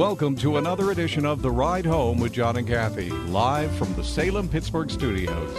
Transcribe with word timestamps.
Welcome 0.00 0.34
to 0.36 0.56
another 0.56 0.92
edition 0.92 1.26
of 1.26 1.42
The 1.42 1.50
Ride 1.50 1.84
Home 1.84 2.18
with 2.20 2.32
John 2.32 2.56
and 2.56 2.66
Kathy, 2.66 3.10
live 3.10 3.70
from 3.76 3.92
the 3.96 4.02
Salem 4.02 4.48
Pittsburgh 4.48 4.90
studios. 4.90 5.54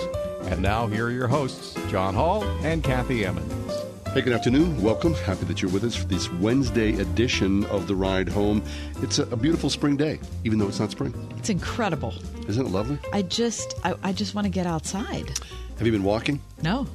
And 0.45 0.63
now, 0.63 0.87
here 0.87 1.05
are 1.05 1.11
your 1.11 1.27
hosts, 1.27 1.77
John 1.91 2.15
Hall 2.15 2.43
and 2.63 2.83
Kathy 2.83 3.23
Emmons. 3.23 3.71
Hey, 4.15 4.21
good 4.21 4.33
afternoon. 4.33 4.81
Welcome. 4.81 5.13
Happy 5.13 5.45
that 5.45 5.61
you're 5.61 5.69
with 5.69 5.83
us 5.83 5.95
for 5.95 6.07
this 6.07 6.33
Wednesday 6.33 6.99
edition 6.99 7.65
of 7.65 7.85
The 7.85 7.93
Ride 7.93 8.29
Home. 8.29 8.63
It's 9.03 9.19
a, 9.19 9.25
a 9.25 9.35
beautiful 9.37 9.69
spring 9.69 9.95
day, 9.95 10.19
even 10.43 10.57
though 10.57 10.67
it's 10.67 10.79
not 10.79 10.89
spring. 10.89 11.13
It's 11.37 11.51
incredible. 11.51 12.15
Isn't 12.47 12.65
it 12.65 12.69
lovely? 12.71 12.97
I 13.13 13.21
just, 13.21 13.75
I, 13.83 13.93
I 14.01 14.11
just 14.11 14.33
want 14.33 14.45
to 14.45 14.51
get 14.51 14.65
outside. 14.65 15.37
Have 15.77 15.85
you 15.85 15.91
been 15.91 16.03
walking? 16.03 16.41
No, 16.63 16.87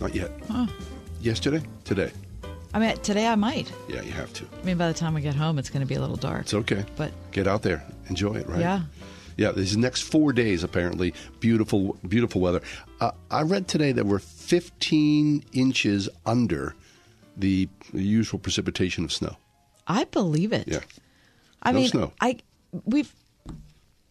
Not 0.00 0.16
yet. 0.16 0.32
Yesterday? 1.20 1.62
Today? 1.84 2.10
I 2.74 2.78
mean 2.78 2.96
today 2.98 3.26
I 3.26 3.34
might. 3.34 3.72
Yeah, 3.88 4.02
you 4.02 4.12
have 4.12 4.32
to. 4.34 4.44
I 4.60 4.64
mean, 4.64 4.76
by 4.78 4.88
the 4.88 4.94
time 4.98 5.14
we 5.14 5.20
get 5.22 5.34
home, 5.34 5.58
it's 5.58 5.70
going 5.70 5.80
to 5.80 5.86
be 5.86 5.94
a 5.94 6.00
little 6.00 6.16
dark. 6.16 6.42
It's 6.42 6.54
okay. 6.54 6.84
But 6.96 7.12
Get 7.32 7.46
out 7.46 7.62
there. 7.62 7.82
Enjoy 8.08 8.34
it, 8.34 8.46
right? 8.48 8.60
yeah, 8.60 8.82
Yeah, 9.36 9.52
these 9.52 9.76
next 9.76 10.02
four 10.02 10.32
days, 10.32 10.62
apparently, 10.62 11.14
beautiful, 11.40 11.96
beautiful 12.06 12.40
weather. 12.40 12.60
Uh, 13.00 13.12
I 13.30 13.42
read 13.42 13.68
today 13.68 13.92
that 13.92 14.04
we're 14.06 14.18
15 14.18 15.44
inches 15.52 16.08
under 16.26 16.74
the 17.36 17.68
usual 17.92 18.38
precipitation 18.38 19.04
of 19.04 19.12
snow. 19.12 19.36
I 19.86 20.04
believe 20.04 20.52
it. 20.52 20.66
Yeah. 20.68 20.80
I 21.62 21.72
No 21.72 21.78
mean, 21.80 21.88
snow. 21.88 22.12
I 22.20 22.38
we've. 22.84 23.14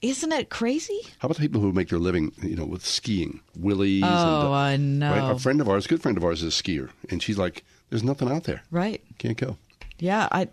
Isn't 0.01 0.31
it 0.31 0.49
crazy? 0.49 0.99
How 1.19 1.25
about 1.25 1.37
the 1.37 1.41
people 1.41 1.59
who 1.59 1.71
make 1.71 1.89
their 1.89 1.97
living, 1.97 2.31
you 2.43 2.55
know, 2.55 2.65
with 2.65 2.85
skiing, 2.85 3.39
willies? 3.57 4.03
and, 4.03 4.13
Oh, 4.13 4.53
I 4.53 4.77
know. 4.77 5.11
Right? 5.11 5.31
A 5.31 5.39
friend 5.39 5.59
of 5.59 5.67
ours, 5.67 5.85
a 5.87 5.89
good 5.89 6.01
friend 6.03 6.17
of 6.17 6.23
ours, 6.23 6.43
is 6.43 6.59
a 6.59 6.63
skier, 6.63 6.89
and 7.09 7.21
she's 7.21 7.37
like, 7.39 7.63
"There's 7.89 8.03
nothing 8.03 8.31
out 8.31 8.43
there. 8.43 8.63
Right? 8.71 9.01
Can't 9.17 9.37
go." 9.37 9.57
Yeah. 9.99 10.27
I, 10.31 10.47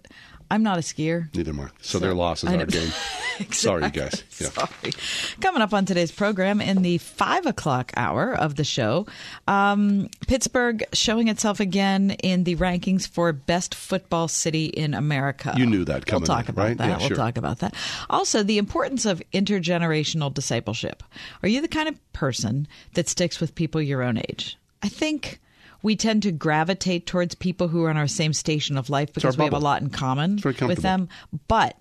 I'm 0.51 0.63
not 0.63 0.79
a 0.79 0.83
skier. 0.83 1.35
Neither 1.35 1.51
am 1.51 1.61
I. 1.61 1.69
So, 1.81 1.99
their 1.99 2.15
loss 2.15 2.45
is 2.45 2.51
our 2.51 2.67
game. 2.67 2.91
Sorry, 3.51 3.91
guys. 3.91 4.23
Yeah. 4.39 4.49
Sorry. 4.49 4.93
Coming 5.41 5.63
up 5.63 5.73
on 5.75 5.85
today's 5.87 6.13
program 6.13 6.61
in 6.61 6.83
the 6.83 6.99
five 6.99 7.47
o'clock 7.47 7.93
hour 7.97 8.35
of 8.35 8.55
the 8.55 8.63
show, 8.63 9.07
um, 9.49 10.09
Pittsburgh 10.29 10.85
showing 10.93 11.29
itself 11.29 11.61
again 11.61 12.13
in 12.23 12.45
the 12.45 12.57
rankings 12.57 13.09
for 13.09 13.33
best 13.33 13.75
football 13.75 14.29
city 14.29 14.67
in 14.67 14.95
America. 14.95 15.55
You 15.57 15.67
knew 15.67 15.85
that 15.87 16.07
coming 16.07 16.23
We'll 16.29 16.37
talk 16.37 16.49
in, 16.49 16.51
about 16.51 16.63
right? 16.63 16.79
that. 16.79 16.89
Yeah, 16.89 16.99
we'll 16.99 17.09
sure. 17.09 17.17
talk 17.17 17.37
about 17.37 17.59
that. 17.61 17.75
Also, 18.09 18.43
the 18.43 18.59
importance 18.59 19.07
of 19.07 19.23
intergenerational 19.33 20.33
discipleship. 20.33 21.03
Are 21.43 21.49
you 21.49 21.61
the 21.61 21.69
kind 21.69 21.89
of 21.89 22.13
person 22.13 22.69
that 22.93 23.09
sticks 23.09 23.41
with 23.41 23.55
people 23.55 23.81
your 23.81 24.03
own 24.03 24.19
age? 24.19 24.57
I 24.83 24.89
think. 24.89 25.41
We 25.85 25.95
tend 25.95 26.23
to 26.25 26.33
gravitate 26.33 27.07
towards 27.07 27.35
people 27.35 27.69
who 27.69 27.85
are 27.85 27.91
in 27.91 27.97
our 27.97 28.09
same 28.09 28.33
station 28.33 28.77
of 28.77 28.91
life 28.91 29.13
because 29.13 29.39
we 29.39 29.45
have 29.45 29.53
a 29.53 29.59
lot 29.59 29.83
in 29.83 29.91
common 29.91 30.41
with 30.43 30.79
them. 30.79 31.09
But 31.47 31.77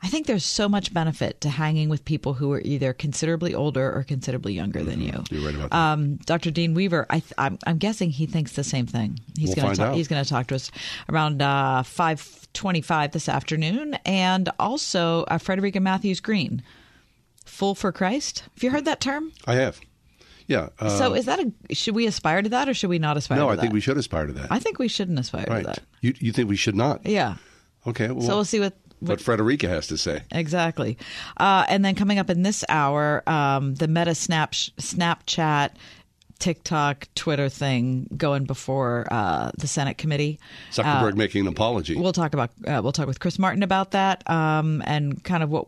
I 0.00 0.06
think 0.06 0.28
there's 0.28 0.44
so 0.44 0.68
much 0.68 0.94
benefit 0.94 1.40
to 1.40 1.48
hanging 1.48 1.88
with 1.88 2.04
people 2.04 2.34
who 2.34 2.52
are 2.52 2.60
either 2.60 2.92
considerably 2.92 3.54
older 3.54 3.92
or 3.92 4.04
considerably 4.04 4.52
younger 4.52 4.84
than 4.84 5.00
you. 5.00 5.24
You're 5.28 5.44
right 5.44 5.54
about 5.56 5.70
that. 5.70 5.76
Um, 5.76 6.16
Dr. 6.18 6.52
Dean 6.52 6.72
Weaver, 6.72 7.06
I 7.10 7.18
th- 7.18 7.32
I'm, 7.36 7.58
I'm 7.66 7.78
guessing 7.78 8.10
he 8.10 8.26
thinks 8.26 8.52
the 8.52 8.62
same 8.62 8.86
thing. 8.86 9.18
He's 9.36 9.56
We'll 9.56 9.64
going 9.64 9.76
to 9.76 9.86
out. 9.86 9.96
he's 9.96 10.06
going 10.06 10.22
to 10.22 10.28
talk 10.28 10.46
to 10.48 10.54
us 10.54 10.70
around 11.08 11.42
uh, 11.42 11.82
five 11.82 12.46
twenty-five 12.52 13.10
this 13.10 13.28
afternoon, 13.28 13.94
and 14.06 14.48
also 14.60 15.24
uh, 15.24 15.38
Frederica 15.38 15.80
Matthews 15.80 16.20
Green, 16.20 16.62
"Fool 17.44 17.74
for 17.74 17.90
Christ." 17.90 18.44
Have 18.54 18.62
you 18.62 18.70
heard 18.70 18.84
that 18.84 19.00
term? 19.00 19.32
I 19.46 19.56
have. 19.56 19.80
Yeah. 20.48 20.70
Uh, 20.80 20.88
so 20.88 21.14
is 21.14 21.26
that 21.26 21.38
a 21.38 21.74
should 21.74 21.94
we 21.94 22.06
aspire 22.06 22.42
to 22.42 22.48
that 22.48 22.68
or 22.68 22.74
should 22.74 22.90
we 22.90 22.98
not 22.98 23.16
aspire? 23.16 23.36
To 23.36 23.44
that? 23.44 23.46
No, 23.46 23.52
I 23.52 23.60
think 23.60 23.72
we 23.72 23.80
should 23.80 23.98
aspire 23.98 24.26
to 24.26 24.32
that. 24.32 24.50
I 24.50 24.58
think 24.58 24.78
we 24.78 24.88
shouldn't 24.88 25.18
aspire 25.18 25.44
right. 25.48 25.60
to 25.60 25.66
that. 25.66 25.80
You 26.00 26.14
you 26.18 26.32
think 26.32 26.48
we 26.48 26.56
should 26.56 26.74
not? 26.74 27.06
Yeah. 27.06 27.36
Okay. 27.86 28.10
Well, 28.10 28.26
So 28.26 28.34
we'll 28.34 28.44
see 28.44 28.58
what 28.58 28.74
what 29.00 29.20
Frederica 29.20 29.68
has 29.68 29.86
to 29.88 29.98
say. 29.98 30.22
Exactly. 30.32 30.98
Uh, 31.36 31.64
and 31.68 31.84
then 31.84 31.94
coming 31.94 32.18
up 32.18 32.30
in 32.30 32.42
this 32.42 32.64
hour, 32.68 33.22
um, 33.28 33.74
the 33.74 33.86
Meta 33.86 34.14
Snap 34.14 34.52
Snapchat, 34.52 35.70
TikTok, 36.38 37.08
Twitter 37.14 37.48
thing 37.48 38.08
going 38.16 38.44
before 38.44 39.06
uh, 39.10 39.50
the 39.58 39.66
Senate 39.66 39.98
committee. 39.98 40.40
Zuckerberg 40.72 41.16
making 41.16 41.42
an 41.42 41.48
apology. 41.48 41.96
We'll 41.96 42.12
talk 42.12 42.32
about 42.32 42.50
uh, 42.66 42.80
we'll 42.82 42.92
talk 42.92 43.06
with 43.06 43.20
Chris 43.20 43.38
Martin 43.38 43.62
about 43.62 43.92
that 43.92 44.28
um, 44.30 44.82
and 44.86 45.22
kind 45.22 45.42
of 45.42 45.50
what 45.50 45.66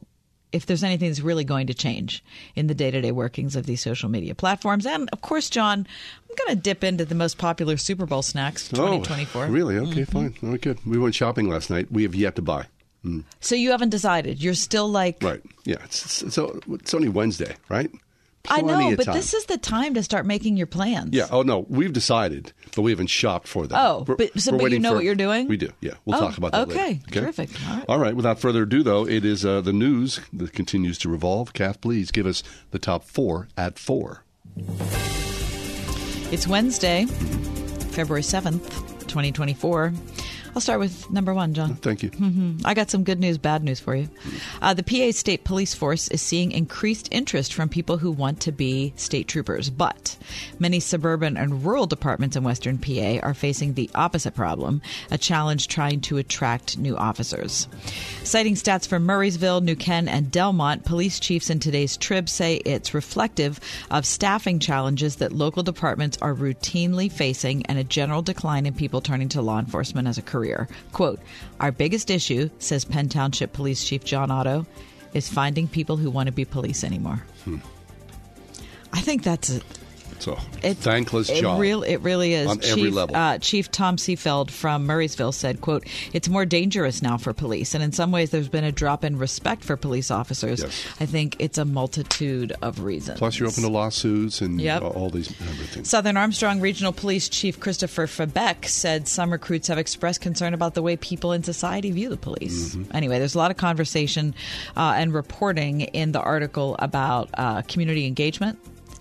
if 0.52 0.66
there's 0.66 0.82
anything 0.84 1.08
that's 1.08 1.20
really 1.20 1.44
going 1.44 1.66
to 1.68 1.74
change 1.74 2.24
in 2.56 2.66
the 2.66 2.74
day-to-day 2.74 3.12
workings 3.12 3.54
of 3.56 3.66
these 3.66 3.80
social 3.80 4.08
media 4.08 4.34
platforms. 4.34 4.84
And 4.86 5.08
of 5.12 5.20
course, 5.20 5.48
John, 5.50 5.86
I'm 6.28 6.36
going 6.46 6.56
to 6.56 6.62
dip 6.62 6.82
into 6.84 7.04
the 7.04 7.14
most 7.14 7.38
popular 7.38 7.76
Super 7.76 8.06
Bowl 8.06 8.22
snacks 8.22 8.68
2024. 8.68 9.44
Oh, 9.44 9.48
really? 9.48 9.76
Okay, 9.78 10.02
Mm-hmm. 10.02 10.04
fine. 10.12 10.34
All 10.42 10.50
right, 10.50 10.60
good. 10.60 10.78
We 10.84 10.98
went 10.98 11.14
shopping 11.14 11.48
last 11.48 11.70
night. 11.70 11.90
We 11.92 12.02
have 12.02 12.14
yet 12.14 12.36
to 12.36 12.42
buy. 12.42 12.66
So 13.40 13.54
you 13.54 13.70
haven't 13.70 13.88
decided. 13.88 14.42
You're 14.42 14.52
still 14.54 14.86
like 14.88 15.22
Right. 15.22 15.40
Yeah. 15.64 15.76
It's, 15.84 16.22
it's, 16.22 16.34
so 16.34 16.60
it's 16.72 16.92
only 16.92 17.08
Wednesday, 17.08 17.56
right? 17.70 17.90
I 18.48 18.62
know, 18.62 18.96
but 18.96 19.04
time. 19.04 19.14
this 19.14 19.34
is 19.34 19.44
the 19.44 19.58
time 19.58 19.94
to 19.94 20.02
start 20.02 20.24
making 20.24 20.56
your 20.56 20.66
plans. 20.66 21.10
Yeah. 21.14 21.26
Oh 21.30 21.42
no, 21.42 21.66
we've 21.68 21.92
decided, 21.92 22.52
but 22.74 22.82
we 22.82 22.90
haven't 22.90 23.08
shopped 23.08 23.46
for 23.46 23.66
that. 23.66 23.78
Oh, 23.78 24.04
We're- 24.08 24.16
but- 24.32 24.40
so- 24.40 24.56
but 24.56 24.70
you 24.72 24.78
know 24.78 24.90
for- 24.90 24.94
what 24.96 25.04
you're 25.04 25.14
doing? 25.14 25.46
We 25.46 25.56
do. 25.58 25.70
Yeah. 25.80 25.92
We'll 26.06 26.16
Oh, 26.16 26.20
talk 26.20 26.38
about 26.38 26.52
that 26.52 26.68
okay. 26.68 27.00
later. 27.06 27.20
Terrific. 27.20 27.50
All 27.68 27.76
right. 27.76 27.84
All 27.88 27.98
right. 27.98 28.16
Without 28.16 28.40
further 28.40 28.62
ado, 28.62 28.82
though, 28.82 29.06
it 29.06 29.24
is 29.24 29.44
uh, 29.44 29.60
the 29.60 29.72
news 29.74 30.20
that 30.32 30.52
continues 30.54 30.96
to 30.98 31.08
revolve. 31.10 31.52
Kath, 31.52 31.80
please 31.82 32.10
give 32.10 32.26
us 32.26 32.42
the 32.70 32.78
top 32.78 33.04
four 33.04 33.48
at 33.58 33.78
four. 33.78 34.24
It's 36.32 36.46
Wednesday, 36.46 37.06
February 37.92 38.22
7th, 38.22 38.68
2024. 39.08 39.92
I'll 40.54 40.60
start 40.60 40.80
with 40.80 41.10
number 41.10 41.32
one, 41.32 41.54
John. 41.54 41.76
Thank 41.76 42.02
you. 42.02 42.10
I 42.64 42.74
got 42.74 42.90
some 42.90 43.04
good 43.04 43.20
news, 43.20 43.38
bad 43.38 43.62
news 43.62 43.78
for 43.78 43.94
you. 43.94 44.08
Uh, 44.60 44.74
the 44.74 44.82
PA 44.82 45.12
State 45.12 45.44
Police 45.44 45.74
Force 45.74 46.08
is 46.08 46.20
seeing 46.20 46.50
increased 46.52 47.08
interest 47.12 47.54
from 47.54 47.68
people 47.68 47.98
who 47.98 48.10
want 48.10 48.40
to 48.40 48.52
be 48.52 48.92
state 48.96 49.28
troopers, 49.28 49.70
but 49.70 50.16
many 50.58 50.80
suburban 50.80 51.36
and 51.36 51.64
rural 51.64 51.86
departments 51.86 52.36
in 52.36 52.42
Western 52.42 52.78
PA 52.78 53.18
are 53.22 53.34
facing 53.34 53.74
the 53.74 53.88
opposite 53.94 54.34
problem 54.34 54.82
a 55.10 55.18
challenge 55.18 55.68
trying 55.68 56.00
to 56.00 56.18
attract 56.18 56.78
new 56.78 56.96
officers. 56.96 57.68
Citing 58.24 58.54
stats 58.54 58.86
from 58.86 59.06
Murrysville, 59.06 59.62
New 59.62 59.76
Ken, 59.76 60.08
and 60.08 60.30
Delmont, 60.30 60.84
police 60.84 61.20
chiefs 61.20 61.50
in 61.50 61.60
today's 61.60 61.96
Trib 61.96 62.28
say 62.28 62.56
it's 62.56 62.94
reflective 62.94 63.60
of 63.90 64.04
staffing 64.04 64.58
challenges 64.58 65.16
that 65.16 65.32
local 65.32 65.62
departments 65.62 66.18
are 66.20 66.34
routinely 66.34 67.10
facing 67.10 67.64
and 67.66 67.78
a 67.78 67.84
general 67.84 68.22
decline 68.22 68.66
in 68.66 68.74
people 68.74 69.00
turning 69.00 69.28
to 69.28 69.42
law 69.42 69.58
enforcement 69.58 70.08
as 70.08 70.18
a 70.18 70.22
career. 70.22 70.39
Quote, 70.92 71.20
Our 71.60 71.72
biggest 71.72 72.10
issue, 72.10 72.50
says 72.58 72.84
Penn 72.84 73.08
Township 73.08 73.52
Police 73.52 73.84
Chief 73.84 74.04
John 74.04 74.30
Otto, 74.30 74.66
is 75.14 75.28
finding 75.28 75.68
people 75.68 75.96
who 75.96 76.10
want 76.10 76.26
to 76.26 76.32
be 76.32 76.44
police 76.44 76.84
anymore. 76.84 77.24
Hmm. 77.44 77.58
I 78.92 79.00
think 79.00 79.22
that's 79.22 79.50
a, 79.50 79.60
So 80.20 80.38
it, 80.62 80.76
thankless 80.76 81.30
it 81.30 81.40
job. 81.40 81.60
Real, 81.60 81.82
it 81.82 81.96
really 81.98 82.34
is. 82.34 82.46
On 82.46 82.60
Chief, 82.60 82.70
every 82.72 82.90
level. 82.90 83.16
Uh, 83.16 83.38
Chief 83.38 83.70
Tom 83.70 83.96
Seefeld 83.96 84.50
from 84.50 84.86
Murrysville 84.86 85.34
said, 85.34 85.60
"quote 85.60 85.86
It's 86.12 86.28
more 86.28 86.44
dangerous 86.44 87.02
now 87.02 87.16
for 87.16 87.32
police, 87.32 87.74
and 87.74 87.82
in 87.82 87.92
some 87.92 88.12
ways, 88.12 88.30
there's 88.30 88.48
been 88.48 88.64
a 88.64 88.72
drop 88.72 89.04
in 89.04 89.18
respect 89.18 89.64
for 89.64 89.76
police 89.76 90.10
officers. 90.10 90.60
Yes. 90.62 90.84
I 91.00 91.06
think 91.06 91.36
it's 91.38 91.58
a 91.58 91.64
multitude 91.64 92.52
of 92.62 92.80
reasons. 92.80 93.18
Plus, 93.18 93.38
you're 93.38 93.48
open 93.48 93.62
to 93.62 93.68
lawsuits 93.68 94.40
and 94.40 94.60
Yep. 94.60 94.82
all 94.82 95.10
these 95.10 95.30
everything. 95.40 95.84
Southern 95.84 96.16
Armstrong 96.16 96.60
Regional 96.60 96.92
Police 96.92 97.28
Chief 97.28 97.58
Christopher 97.58 98.06
Fabeck 98.06 98.66
said 98.66 99.08
some 99.08 99.30
recruits 99.32 99.68
have 99.68 99.78
expressed 99.78 100.20
concern 100.20 100.54
about 100.54 100.74
the 100.74 100.82
way 100.82 100.96
people 100.96 101.32
in 101.32 101.42
society 101.42 101.90
view 101.90 102.08
the 102.10 102.16
police. 102.16 102.74
Mm-hmm. 102.74 102.96
Anyway, 102.96 103.18
there's 103.18 103.34
a 103.34 103.38
lot 103.38 103.50
of 103.50 103.56
conversation 103.56 104.34
uh, 104.76 104.94
and 104.96 105.14
reporting 105.14 105.80
in 105.80 106.12
the 106.12 106.20
article 106.20 106.76
about 106.78 107.30
uh, 107.34 107.62
community 107.62 108.06
engagement. 108.06 108.58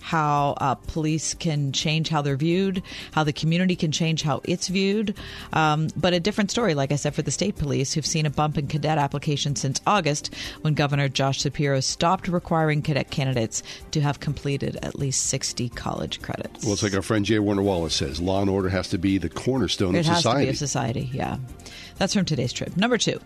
How 0.09 0.55
uh, 0.57 0.73
police 0.73 1.35
can 1.35 1.71
change 1.71 2.09
how 2.09 2.23
they're 2.23 2.35
viewed, 2.35 2.81
how 3.11 3.23
the 3.23 3.31
community 3.31 3.75
can 3.75 3.91
change 3.91 4.23
how 4.23 4.41
it's 4.43 4.67
viewed. 4.67 5.13
Um, 5.53 5.89
but 5.95 6.15
a 6.15 6.19
different 6.19 6.49
story, 6.49 6.73
like 6.73 6.91
I 6.91 6.95
said, 6.95 7.13
for 7.13 7.21
the 7.21 7.29
state 7.29 7.57
police, 7.57 7.93
who've 7.93 8.03
seen 8.03 8.25
a 8.25 8.31
bump 8.31 8.57
in 8.57 8.65
cadet 8.65 8.97
applications 8.97 9.61
since 9.61 9.79
August 9.85 10.33
when 10.61 10.73
Governor 10.73 11.09
Josh 11.09 11.41
Shapiro 11.41 11.79
stopped 11.79 12.27
requiring 12.27 12.81
cadet 12.81 13.11
candidates 13.11 13.61
to 13.91 14.01
have 14.01 14.19
completed 14.19 14.79
at 14.81 14.97
least 14.97 15.27
60 15.27 15.69
college 15.69 16.23
credits. 16.23 16.63
Well, 16.63 16.73
it's 16.73 16.81
like 16.81 16.95
our 16.95 17.03
friend 17.03 17.23
J. 17.23 17.37
Warner 17.37 17.61
Wallace 17.61 17.93
says 17.93 18.19
law 18.19 18.41
and 18.41 18.49
order 18.49 18.69
has 18.69 18.89
to 18.89 18.97
be 18.97 19.19
the 19.19 19.29
cornerstone 19.29 19.93
it 19.93 19.99
of 19.99 20.05
has 20.07 20.23
to 20.23 20.35
be 20.37 20.49
of 20.49 20.57
society, 20.57 21.07
yeah. 21.13 21.37
That's 21.99 22.15
from 22.15 22.25
today's 22.25 22.51
Trib. 22.51 22.75
Number 22.75 22.97
two. 22.97 23.19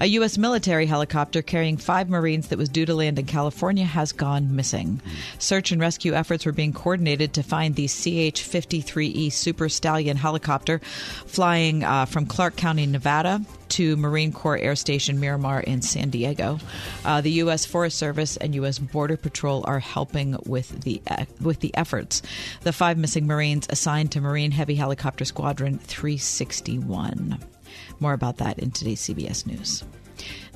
A 0.00 0.06
U.S. 0.06 0.38
military 0.38 0.86
helicopter 0.86 1.42
carrying 1.42 1.76
five 1.76 2.08
Marines 2.08 2.48
that 2.48 2.58
was 2.58 2.68
due 2.68 2.86
to 2.86 2.94
land 2.94 3.18
in 3.18 3.26
California 3.26 3.84
has 3.84 4.12
gone 4.12 4.54
missing. 4.54 5.00
Search 5.38 5.72
and 5.72 5.80
rescue 5.80 6.14
efforts 6.14 6.46
were 6.46 6.52
being 6.52 6.72
coordinated 6.72 7.32
to 7.34 7.42
find 7.42 7.74
the 7.74 7.86
CH 7.86 8.40
53E 8.42 9.32
Super 9.32 9.68
Stallion 9.68 10.16
helicopter 10.16 10.78
flying 11.26 11.84
uh, 11.84 12.06
from 12.06 12.26
Clark 12.26 12.56
County, 12.56 12.86
Nevada 12.86 13.40
to 13.70 13.96
Marine 13.96 14.32
Corps 14.32 14.58
Air 14.58 14.76
Station 14.76 15.20
Miramar 15.20 15.60
in 15.60 15.82
San 15.82 16.10
Diego. 16.10 16.58
Uh, 17.04 17.20
the 17.20 17.32
U.S. 17.32 17.66
Forest 17.66 17.98
Service 17.98 18.36
and 18.36 18.54
U.S. 18.54 18.78
Border 18.78 19.16
Patrol 19.16 19.64
are 19.66 19.80
helping 19.80 20.36
with 20.46 20.82
the 20.82 21.02
uh, 21.06 21.24
with 21.40 21.60
the 21.60 21.74
efforts. 21.74 22.22
The 22.62 22.72
five 22.72 22.98
missing 22.98 23.26
Marines 23.26 23.66
assigned 23.70 24.12
to 24.12 24.20
Marine 24.20 24.52
Heavy 24.52 24.76
Helicopter 24.76 25.24
Squadron 25.24 25.78
361. 25.78 27.55
More 28.00 28.12
about 28.12 28.38
that 28.38 28.58
in 28.58 28.70
today's 28.70 29.00
CBS 29.00 29.46
News. 29.46 29.84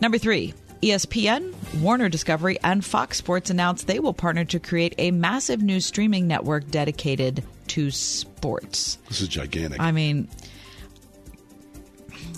Number 0.00 0.19
three. 0.19 0.55
ESPN, 0.82 1.52
Warner 1.82 2.08
Discovery, 2.08 2.58
and 2.62 2.82
Fox 2.82 3.19
Sports 3.19 3.50
announced 3.50 3.87
they 3.87 4.00
will 4.00 4.14
partner 4.14 4.46
to 4.46 4.58
create 4.58 4.94
a 4.96 5.11
massive 5.11 5.61
new 5.61 5.78
streaming 5.78 6.26
network 6.26 6.70
dedicated 6.70 7.44
to 7.67 7.90
sports. 7.90 8.96
This 9.08 9.20
is 9.20 9.28
gigantic. 9.28 9.78
I 9.78 9.93
mean, 9.93 10.28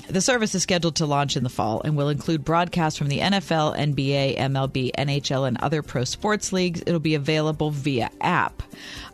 the 0.09 0.21
service 0.21 0.55
is 0.55 0.63
scheduled 0.63 0.97
to 0.97 1.07
launch 1.07 1.37
in 1.37 1.43
the 1.45 1.49
fall 1.49 1.81
and 1.85 1.97
will 1.97 2.09
include 2.09 2.45
broadcasts 2.45 2.99
from 2.99 3.09
the 3.09 3.19
NFL, 3.21 3.77
NBA, 3.77 4.37
MLB, 4.39 4.91
NHL, 4.99 5.47
and 5.47 5.57
other 5.59 5.83
pro 5.83 6.05
sports 6.05 6.53
leagues. 6.53 6.83
It'll 6.87 7.01
be 7.01 7.15
available 7.15 7.71
via 7.71 8.11
app. 8.21 8.63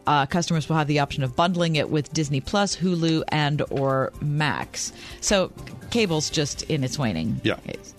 Uh, 0.06 0.24
customers 0.26 0.68
will 0.68 0.76
have 0.76 0.86
the 0.86 1.00
option 1.00 1.22
of 1.22 1.36
bundling 1.36 1.76
it 1.76 1.90
with 1.90 2.12
Disney 2.12 2.40
Plus, 2.40 2.74
Hulu, 2.76 3.22
and 3.28 3.62
or 3.70 4.12
Max. 4.22 4.92
So 5.20 5.52
cable's 5.90 6.30
just 6.30 6.62
in 6.62 6.82
its 6.82 6.98
waning. 6.98 7.40
Yeah. 7.44 7.58
It's- 7.66 7.94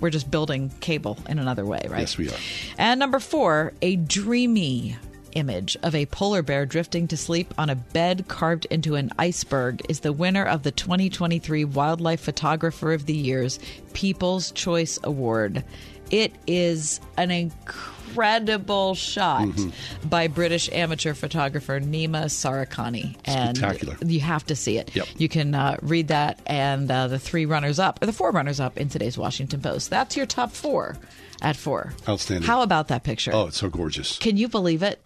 we're 0.00 0.10
just 0.10 0.30
building 0.30 0.72
cable 0.80 1.18
in 1.28 1.38
another 1.38 1.64
way, 1.66 1.86
right? 1.88 2.00
Yes, 2.00 2.16
we 2.16 2.30
are. 2.30 2.36
And 2.78 2.98
number 2.98 3.20
four, 3.20 3.74
a 3.82 3.96
dreamy 3.96 4.96
image 5.36 5.76
of 5.82 5.94
a 5.94 6.06
polar 6.06 6.42
bear 6.42 6.66
drifting 6.66 7.06
to 7.08 7.16
sleep 7.16 7.52
on 7.58 7.70
a 7.70 7.74
bed 7.76 8.26
carved 8.28 8.66
into 8.70 8.94
an 8.96 9.10
iceberg 9.18 9.82
is 9.88 10.00
the 10.00 10.12
winner 10.12 10.44
of 10.44 10.62
the 10.62 10.70
2023 10.72 11.64
Wildlife 11.64 12.20
Photographer 12.20 12.92
of 12.92 13.06
the 13.06 13.14
Year's 13.14 13.58
People's 13.92 14.50
Choice 14.52 14.98
Award. 15.04 15.62
It 16.10 16.32
is 16.46 17.00
an 17.16 17.30
incredible 17.32 18.94
shot 18.94 19.42
Mm-hmm. 19.48 20.08
by 20.08 20.28
British 20.28 20.70
amateur 20.72 21.12
photographer 21.14 21.80
Nima 21.80 22.26
Sarikhani. 22.26 23.16
And 23.24 23.56
Spectacular. 23.56 23.96
you 24.04 24.20
have 24.20 24.46
to 24.46 24.56
see 24.56 24.78
it. 24.78 24.94
Yep. 24.96 25.06
You 25.18 25.28
can 25.28 25.54
uh, 25.54 25.76
read 25.82 26.08
that 26.08 26.40
and 26.46 26.90
uh, 26.90 27.08
the 27.08 27.18
three 27.18 27.44
runners 27.44 27.78
up, 27.78 28.02
or 28.02 28.06
the 28.06 28.12
four 28.12 28.30
runners 28.30 28.60
up 28.60 28.78
in 28.78 28.88
today's 28.88 29.18
Washington 29.18 29.60
Post. 29.60 29.90
That's 29.90 30.16
your 30.16 30.26
top 30.26 30.52
four 30.52 30.96
at 31.42 31.56
four. 31.56 31.92
Outstanding. 32.08 32.46
How 32.46 32.62
about 32.62 32.88
that 32.88 33.02
picture? 33.04 33.32
Oh, 33.34 33.46
it's 33.48 33.58
so 33.58 33.68
gorgeous. 33.68 34.18
Can 34.18 34.36
you 34.36 34.48
believe 34.48 34.82
it? 34.82 35.00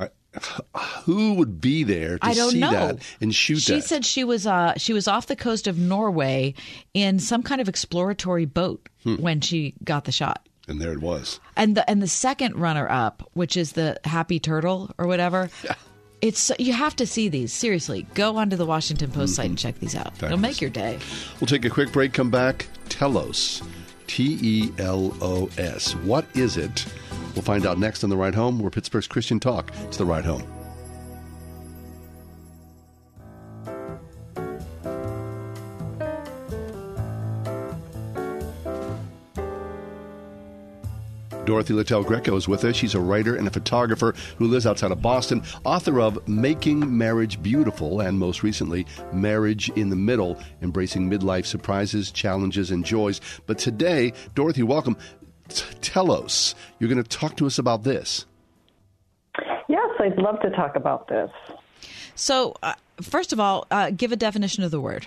Who 1.05 1.35
would 1.35 1.61
be 1.61 1.82
there 1.82 2.19
to 2.19 2.25
I 2.27 2.35
don't 2.35 2.53
see 2.53 2.61
know. 2.61 2.71
that 2.71 2.99
and 3.21 3.35
shoot 3.35 3.61
she 3.62 3.75
that? 3.77 3.85
said 3.85 4.05
she 4.05 4.23
was 4.23 4.47
uh, 4.47 4.75
she 4.77 4.93
was 4.93 5.09
off 5.09 5.27
the 5.27 5.35
coast 5.37 5.67
of 5.67 5.77
Norway 5.79 6.55
in 6.94 7.19
some 7.19 7.43
kind 7.43 7.61
of 7.61 7.69
exploratory 7.69 8.44
boat 8.44 8.88
Hmm. 9.03 9.17
when 9.17 9.41
she 9.41 9.75
got 9.82 10.05
the 10.05 10.12
shot. 10.12 10.47
and 10.69 10.81
there 10.81 10.93
it 10.93 11.00
was. 11.00 11.41
And 11.56 11.75
the 11.77 11.88
and 11.91 12.00
the 12.03 12.06
second 12.06 12.55
runner 12.56 12.87
up, 12.88 13.29
which 13.32 13.56
is 13.56 13.73
the 13.73 13.99
happy 14.05 14.38
turtle 14.38 14.91
or 14.99 15.06
whatever. 15.06 15.49
It's 16.21 16.53
you 16.59 16.75
have 16.75 16.94
to 16.97 17.06
see 17.06 17.29
these 17.31 17.50
seriously. 17.53 18.06
Go 18.15 18.37
onto 18.37 18.55
the 18.56 18.67
Washington 18.67 19.11
Post 19.11 19.35
site 19.37 19.47
and 19.49 19.59
check 19.59 19.79
these 19.81 19.97
out. 19.97 20.09
It'll 20.09 20.19
Fabulous. 20.29 20.41
make 20.43 20.61
your 20.61 20.69
day. 20.71 20.99
We'll 21.41 21.49
take 21.49 21.65
a 21.65 21.71
quick 21.71 21.93
break, 21.93 22.12
come 22.12 22.31
back. 22.31 22.67
Telos. 22.91 23.62
T 24.06 24.38
E 24.43 24.71
L 24.79 25.17
O 25.23 25.49
S. 25.56 25.94
What 25.97 26.26
is 26.35 26.56
it? 26.59 26.85
We'll 27.35 27.43
find 27.43 27.65
out 27.67 27.79
next 27.79 28.05
on 28.05 28.11
The 28.11 28.17
Ride 28.17 28.35
Home, 28.35 28.59
where 28.59 28.71
Pittsburgh's 28.71 29.06
Christian 29.06 29.41
Talk. 29.41 29.73
It's 29.87 29.97
The 29.97 30.05
Ride 30.05 30.25
Home. 30.25 30.43
Dorothy 41.50 41.75
Littell 41.75 42.05
Greco 42.05 42.37
is 42.37 42.47
with 42.47 42.65
us. 42.65 42.77
She's 42.77 42.94
a 42.94 43.00
writer 43.00 43.35
and 43.35 43.49
a 43.49 43.50
photographer 43.50 44.15
who 44.37 44.47
lives 44.47 44.67
outside 44.67 44.93
of 44.93 45.03
Boston, 45.03 45.43
author 45.65 46.00
of 46.00 46.29
Making 46.29 46.97
Marriage 46.97 47.43
Beautiful, 47.43 48.00
and 48.00 48.17
most 48.17 48.44
recently, 48.44 48.87
Marriage 49.12 49.69
in 49.71 49.91
the 49.91 49.97
Middle 49.97 50.38
Embracing 50.62 51.11
Midlife 51.11 51.47
Surprises, 51.47 52.12
Challenges, 52.12 52.71
and 52.71 52.85
Joys. 52.85 53.21
But 53.47 53.59
today, 53.59 54.12
Dorothy, 54.37 54.62
welcome. 54.62 54.97
T- 55.50 55.64
Telos, 55.81 56.55
you're 56.79 56.88
going 56.88 57.02
to 57.02 57.08
talk 57.08 57.37
to 57.37 57.47
us 57.47 57.58
about 57.58 57.85
this. 57.85 58.25
Yes, 59.69 59.91
I'd 60.00 60.19
love 60.19 60.41
to 60.41 60.50
talk 60.50 60.76
about 60.76 61.08
this. 61.08 61.31
So, 62.14 62.56
uh, 62.62 62.75
first 63.00 63.32
of 63.32 63.41
all, 63.41 63.67
uh, 63.70 63.91
give 63.91 64.12
a 64.12 64.17
definition 64.17 64.64
of 64.64 64.70
the 64.70 64.81
word. 64.81 65.06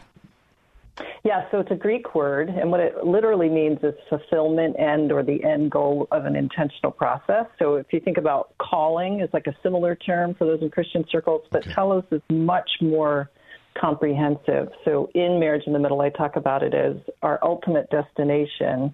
Yeah, 1.23 1.49
so 1.51 1.59
it's 1.59 1.71
a 1.71 1.75
Greek 1.75 2.13
word, 2.13 2.49
and 2.49 2.69
what 2.69 2.79
it 2.79 3.03
literally 3.03 3.49
means 3.49 3.79
is 3.81 3.93
fulfillment 4.09 4.75
end 4.77 5.11
or 5.11 5.23
the 5.23 5.43
end 5.43 5.71
goal 5.71 6.07
of 6.11 6.25
an 6.25 6.35
intentional 6.35 6.91
process. 6.91 7.45
So 7.57 7.75
if 7.75 7.87
you 7.91 7.99
think 7.99 8.17
about 8.17 8.53
calling 8.59 9.21
is 9.21 9.29
like 9.33 9.47
a 9.47 9.55
similar 9.63 9.95
term 9.95 10.35
for 10.35 10.45
those 10.45 10.61
in 10.61 10.69
Christian 10.69 11.05
circles, 11.09 11.41
but 11.49 11.63
telos 11.63 12.03
is 12.11 12.21
much 12.29 12.69
more 12.81 13.31
comprehensive. 13.79 14.69
So 14.85 15.09
in 15.15 15.39
Marriage 15.39 15.63
in 15.65 15.73
the 15.73 15.79
Middle, 15.79 16.01
I 16.01 16.09
talk 16.09 16.35
about 16.35 16.61
it 16.61 16.73
as 16.73 16.95
our 17.21 17.39
ultimate 17.41 17.89
destination 17.89 18.93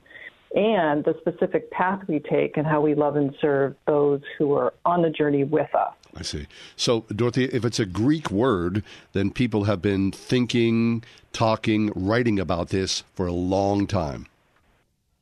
and 0.55 1.03
the 1.03 1.15
specific 1.19 1.69
path 1.71 2.01
we 2.07 2.19
take 2.19 2.57
and 2.57 2.65
how 2.65 2.81
we 2.81 2.95
love 2.95 3.15
and 3.15 3.35
serve 3.39 3.75
those 3.85 4.21
who 4.37 4.53
are 4.53 4.73
on 4.85 5.01
the 5.01 5.09
journey 5.09 5.43
with 5.43 5.73
us. 5.75 5.93
I 6.15 6.23
see. 6.23 6.47
So, 6.75 7.05
Dorothy, 7.15 7.45
if 7.45 7.63
it's 7.63 7.79
a 7.79 7.85
Greek 7.85 8.31
word, 8.31 8.83
then 9.13 9.29
people 9.29 9.65
have 9.65 9.81
been 9.81 10.11
thinking, 10.11 11.03
talking, 11.33 11.91
writing 11.95 12.39
about 12.39 12.69
this 12.69 13.03
for 13.13 13.27
a 13.27 13.31
long 13.31 13.85
time. 13.85 14.25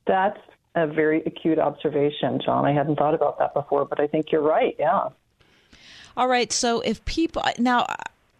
That's 0.06 0.40
a 0.74 0.86
very 0.86 1.22
acute 1.24 1.58
observation, 1.58 2.40
John. 2.42 2.64
I 2.64 2.72
hadn't 2.72 2.96
thought 2.96 3.14
about 3.14 3.38
that 3.38 3.52
before, 3.52 3.84
but 3.84 4.00
I 4.00 4.06
think 4.06 4.32
you're 4.32 4.40
right. 4.40 4.74
Yeah. 4.78 5.08
All 6.16 6.28
right. 6.28 6.50
So 6.52 6.80
if 6.80 7.04
people 7.04 7.42
now. 7.58 7.86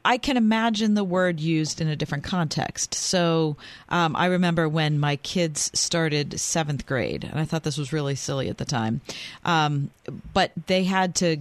I 0.09 0.17
can 0.17 0.39
imagine 0.39 0.95
the 0.95 1.05
word 1.05 1.38
used 1.38 1.83
in 1.83 1.88
a 1.88 1.95
different 1.95 2.25
context. 2.25 2.95
So 2.95 3.59
um, 3.91 4.17
I 4.17 4.25
remember 4.25 4.67
when 4.67 4.99
my 4.99 5.17
kids 5.17 5.71
started 5.75 6.41
seventh 6.41 6.87
grade, 6.87 7.25
and 7.25 7.38
I 7.38 7.45
thought 7.45 7.62
this 7.62 7.77
was 7.77 7.93
really 7.93 8.15
silly 8.15 8.49
at 8.49 8.57
the 8.57 8.65
time. 8.65 9.03
Um, 9.45 9.91
but 10.33 10.53
they 10.67 10.85
had 10.85 11.15
to 11.17 11.37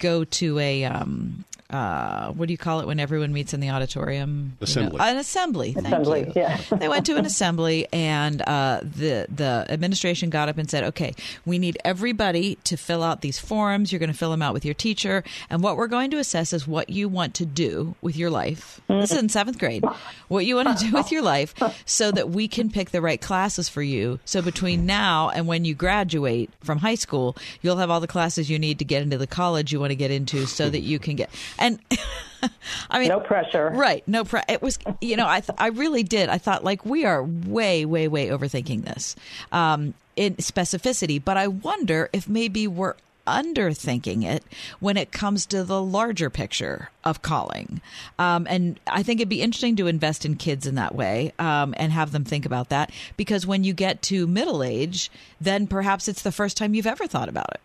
go 0.00 0.24
to 0.24 0.58
a 0.58 0.84
um, 0.84 1.46
uh, 1.70 2.30
what 2.32 2.46
do 2.46 2.52
you 2.52 2.58
call 2.58 2.80
it 2.80 2.86
when 2.86 3.00
everyone 3.00 3.32
meets 3.32 3.54
in 3.54 3.60
the 3.60 3.70
auditorium? 3.70 4.30
You 4.30 4.50
know, 4.50 4.64
Assembly. 4.64 5.00
an 5.00 5.16
assembly. 5.16 5.72
Thank 5.72 5.86
Assembly, 5.86 6.20
you. 6.26 6.32
yeah. 6.36 6.60
they 6.78 6.88
went 6.88 7.06
to 7.06 7.16
an 7.16 7.24
assembly, 7.24 7.86
and 7.92 8.42
uh, 8.42 8.80
the 8.82 9.26
the 9.34 9.66
administration 9.70 10.28
got 10.30 10.48
up 10.48 10.58
and 10.58 10.70
said, 10.70 10.84
"Okay, 10.84 11.14
we 11.46 11.58
need 11.58 11.78
everybody 11.84 12.56
to 12.64 12.76
fill 12.76 13.02
out 13.02 13.22
these 13.22 13.38
forms. 13.38 13.90
You're 13.92 13.98
going 13.98 14.12
to 14.12 14.16
fill 14.16 14.30
them 14.30 14.42
out 14.42 14.52
with 14.52 14.64
your 14.64 14.74
teacher, 14.74 15.24
and 15.48 15.62
what 15.62 15.76
we're 15.76 15.86
going 15.88 16.10
to 16.10 16.18
assess 16.18 16.52
is 16.52 16.66
what 16.68 16.90
you 16.90 17.08
want 17.08 17.34
to 17.36 17.46
do 17.46 17.94
with 18.02 18.14
your 18.16 18.30
life. 18.30 18.80
This 18.88 19.10
is 19.10 19.18
in 19.18 19.28
seventh 19.30 19.58
grade. 19.58 19.84
What 20.28 20.44
you 20.44 20.56
want 20.56 20.78
to 20.78 20.84
do 20.86 20.92
with 20.92 21.10
your 21.10 21.22
life, 21.22 21.54
so 21.86 22.12
that 22.12 22.28
we 22.30 22.46
can 22.46 22.70
pick 22.70 22.90
the 22.90 23.00
right 23.00 23.20
classes 23.20 23.68
for 23.70 23.82
you. 23.82 24.20
So 24.26 24.42
between 24.42 24.84
now 24.84 25.30
and 25.30 25.46
when 25.46 25.64
you 25.64 25.74
graduate 25.74 26.50
from 26.62 26.78
high 26.78 26.94
school, 26.94 27.36
you'll 27.62 27.78
have 27.78 27.90
all 27.90 28.00
the 28.00 28.06
classes 28.06 28.50
you 28.50 28.58
need 28.58 28.78
to 28.80 28.84
get 28.84 29.02
into 29.02 29.16
the 29.16 29.26
college 29.26 29.72
you 29.72 29.80
want 29.80 29.90
to 29.90 29.96
get 29.96 30.10
into, 30.10 30.46
so 30.46 30.68
that 30.68 30.80
you 30.80 30.98
can 30.98 31.16
get 31.16 31.30
and." 31.64 31.78
I 32.90 32.98
mean, 32.98 33.08
No 33.08 33.20
pressure. 33.20 33.70
Right. 33.70 34.06
No 34.06 34.24
pressure. 34.24 34.44
It 34.50 34.60
was, 34.60 34.78
you 35.00 35.16
know, 35.16 35.26
I 35.26 35.40
th- 35.40 35.56
I 35.58 35.68
really 35.68 36.02
did. 36.02 36.28
I 36.28 36.36
thought 36.36 36.62
like 36.62 36.84
we 36.84 37.06
are 37.06 37.22
way, 37.24 37.86
way, 37.86 38.06
way 38.06 38.28
overthinking 38.28 38.84
this 38.84 39.16
um, 39.50 39.94
in 40.14 40.34
specificity. 40.36 41.22
But 41.24 41.38
I 41.38 41.46
wonder 41.48 42.10
if 42.12 42.28
maybe 42.28 42.68
we're 42.68 42.96
underthinking 43.26 44.24
it 44.24 44.44
when 44.80 44.96
it 44.96 45.10
comes 45.10 45.46
to 45.46 45.64
the 45.64 45.80
larger 45.80 46.30
picture 46.30 46.90
of 47.04 47.22
calling. 47.22 47.80
Um, 48.18 48.46
and 48.48 48.78
I 48.86 49.02
think 49.02 49.20
it'd 49.20 49.28
be 49.28 49.40
interesting 49.40 49.76
to 49.76 49.86
invest 49.86 50.24
in 50.24 50.36
kids 50.36 50.66
in 50.66 50.74
that 50.74 50.94
way 50.94 51.32
um, 51.38 51.74
and 51.78 51.92
have 51.92 52.12
them 52.12 52.24
think 52.24 52.44
about 52.44 52.68
that 52.68 52.90
because 53.16 53.46
when 53.46 53.64
you 53.64 53.72
get 53.72 54.02
to 54.02 54.26
middle 54.26 54.62
age, 54.62 55.10
then 55.40 55.66
perhaps 55.66 56.08
it's 56.08 56.22
the 56.22 56.32
first 56.32 56.56
time 56.56 56.74
you've 56.74 56.86
ever 56.86 57.06
thought 57.06 57.28
about 57.28 57.50
it. 57.52 57.60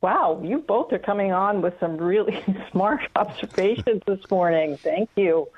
Wow, 0.00 0.40
you 0.44 0.58
both 0.58 0.92
are 0.92 0.98
coming 0.98 1.32
on 1.32 1.60
with 1.60 1.74
some 1.80 1.96
really 1.96 2.42
smart 2.70 3.00
observations 3.16 4.02
this 4.06 4.20
morning. 4.30 4.76
Thank 4.76 5.10
you. 5.16 5.48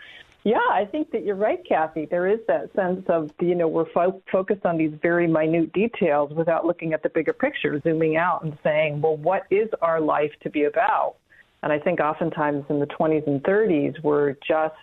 Yeah, 0.42 0.56
I 0.70 0.86
think 0.86 1.10
that 1.10 1.24
you're 1.24 1.36
right, 1.36 1.60
Kathy. 1.68 2.06
There 2.06 2.26
is 2.26 2.40
that 2.48 2.72
sense 2.74 3.04
of, 3.08 3.30
you 3.40 3.54
know, 3.54 3.68
we're 3.68 3.90
fo- 3.90 4.22
focused 4.32 4.64
on 4.64 4.78
these 4.78 4.92
very 5.02 5.26
minute 5.26 5.74
details 5.74 6.32
without 6.32 6.64
looking 6.64 6.94
at 6.94 7.02
the 7.02 7.10
bigger 7.10 7.34
picture, 7.34 7.78
zooming 7.80 8.16
out 8.16 8.42
and 8.42 8.56
saying, 8.62 9.02
well, 9.02 9.18
what 9.18 9.42
is 9.50 9.68
our 9.82 10.00
life 10.00 10.32
to 10.42 10.48
be 10.48 10.64
about? 10.64 11.16
And 11.62 11.70
I 11.70 11.78
think 11.78 12.00
oftentimes 12.00 12.64
in 12.70 12.80
the 12.80 12.86
20s 12.86 13.26
and 13.26 13.42
30s, 13.42 14.02
we're 14.02 14.32
just, 14.46 14.74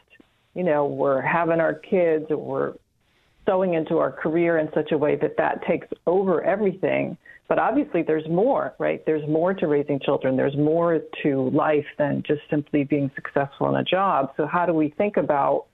you 0.54 0.64
know, 0.64 0.86
we're 0.86 1.22
having 1.22 1.60
our 1.60 1.74
kids 1.74 2.30
or 2.30 2.38
we're 2.38 2.74
sowing 3.48 3.74
into 3.74 3.98
our 3.98 4.12
career 4.12 4.60
in 4.60 4.70
such 4.74 4.92
a 4.92 4.98
way 4.98 5.16
that 5.16 5.38
that 5.38 5.66
takes 5.66 5.88
over 6.06 6.44
everything. 6.44 7.18
But 7.48 7.60
obviously, 7.60 8.02
there's 8.02 8.28
more, 8.28 8.74
right? 8.78 9.06
There's 9.06 9.28
more 9.28 9.54
to 9.54 9.68
raising 9.68 10.00
children. 10.00 10.36
There's 10.36 10.58
more 10.58 11.02
to 11.24 11.50
life 11.52 11.86
than 11.98 12.24
just 12.28 12.42
simply 12.50 12.84
being 12.84 13.10
successful 13.16 13.70
in 13.70 13.76
a 13.76 13.84
job. 13.84 14.34
So, 14.36 14.46
how 14.46 14.66
do 14.66 14.74
we 14.74 14.90
think 14.90 15.16
about 15.16 15.66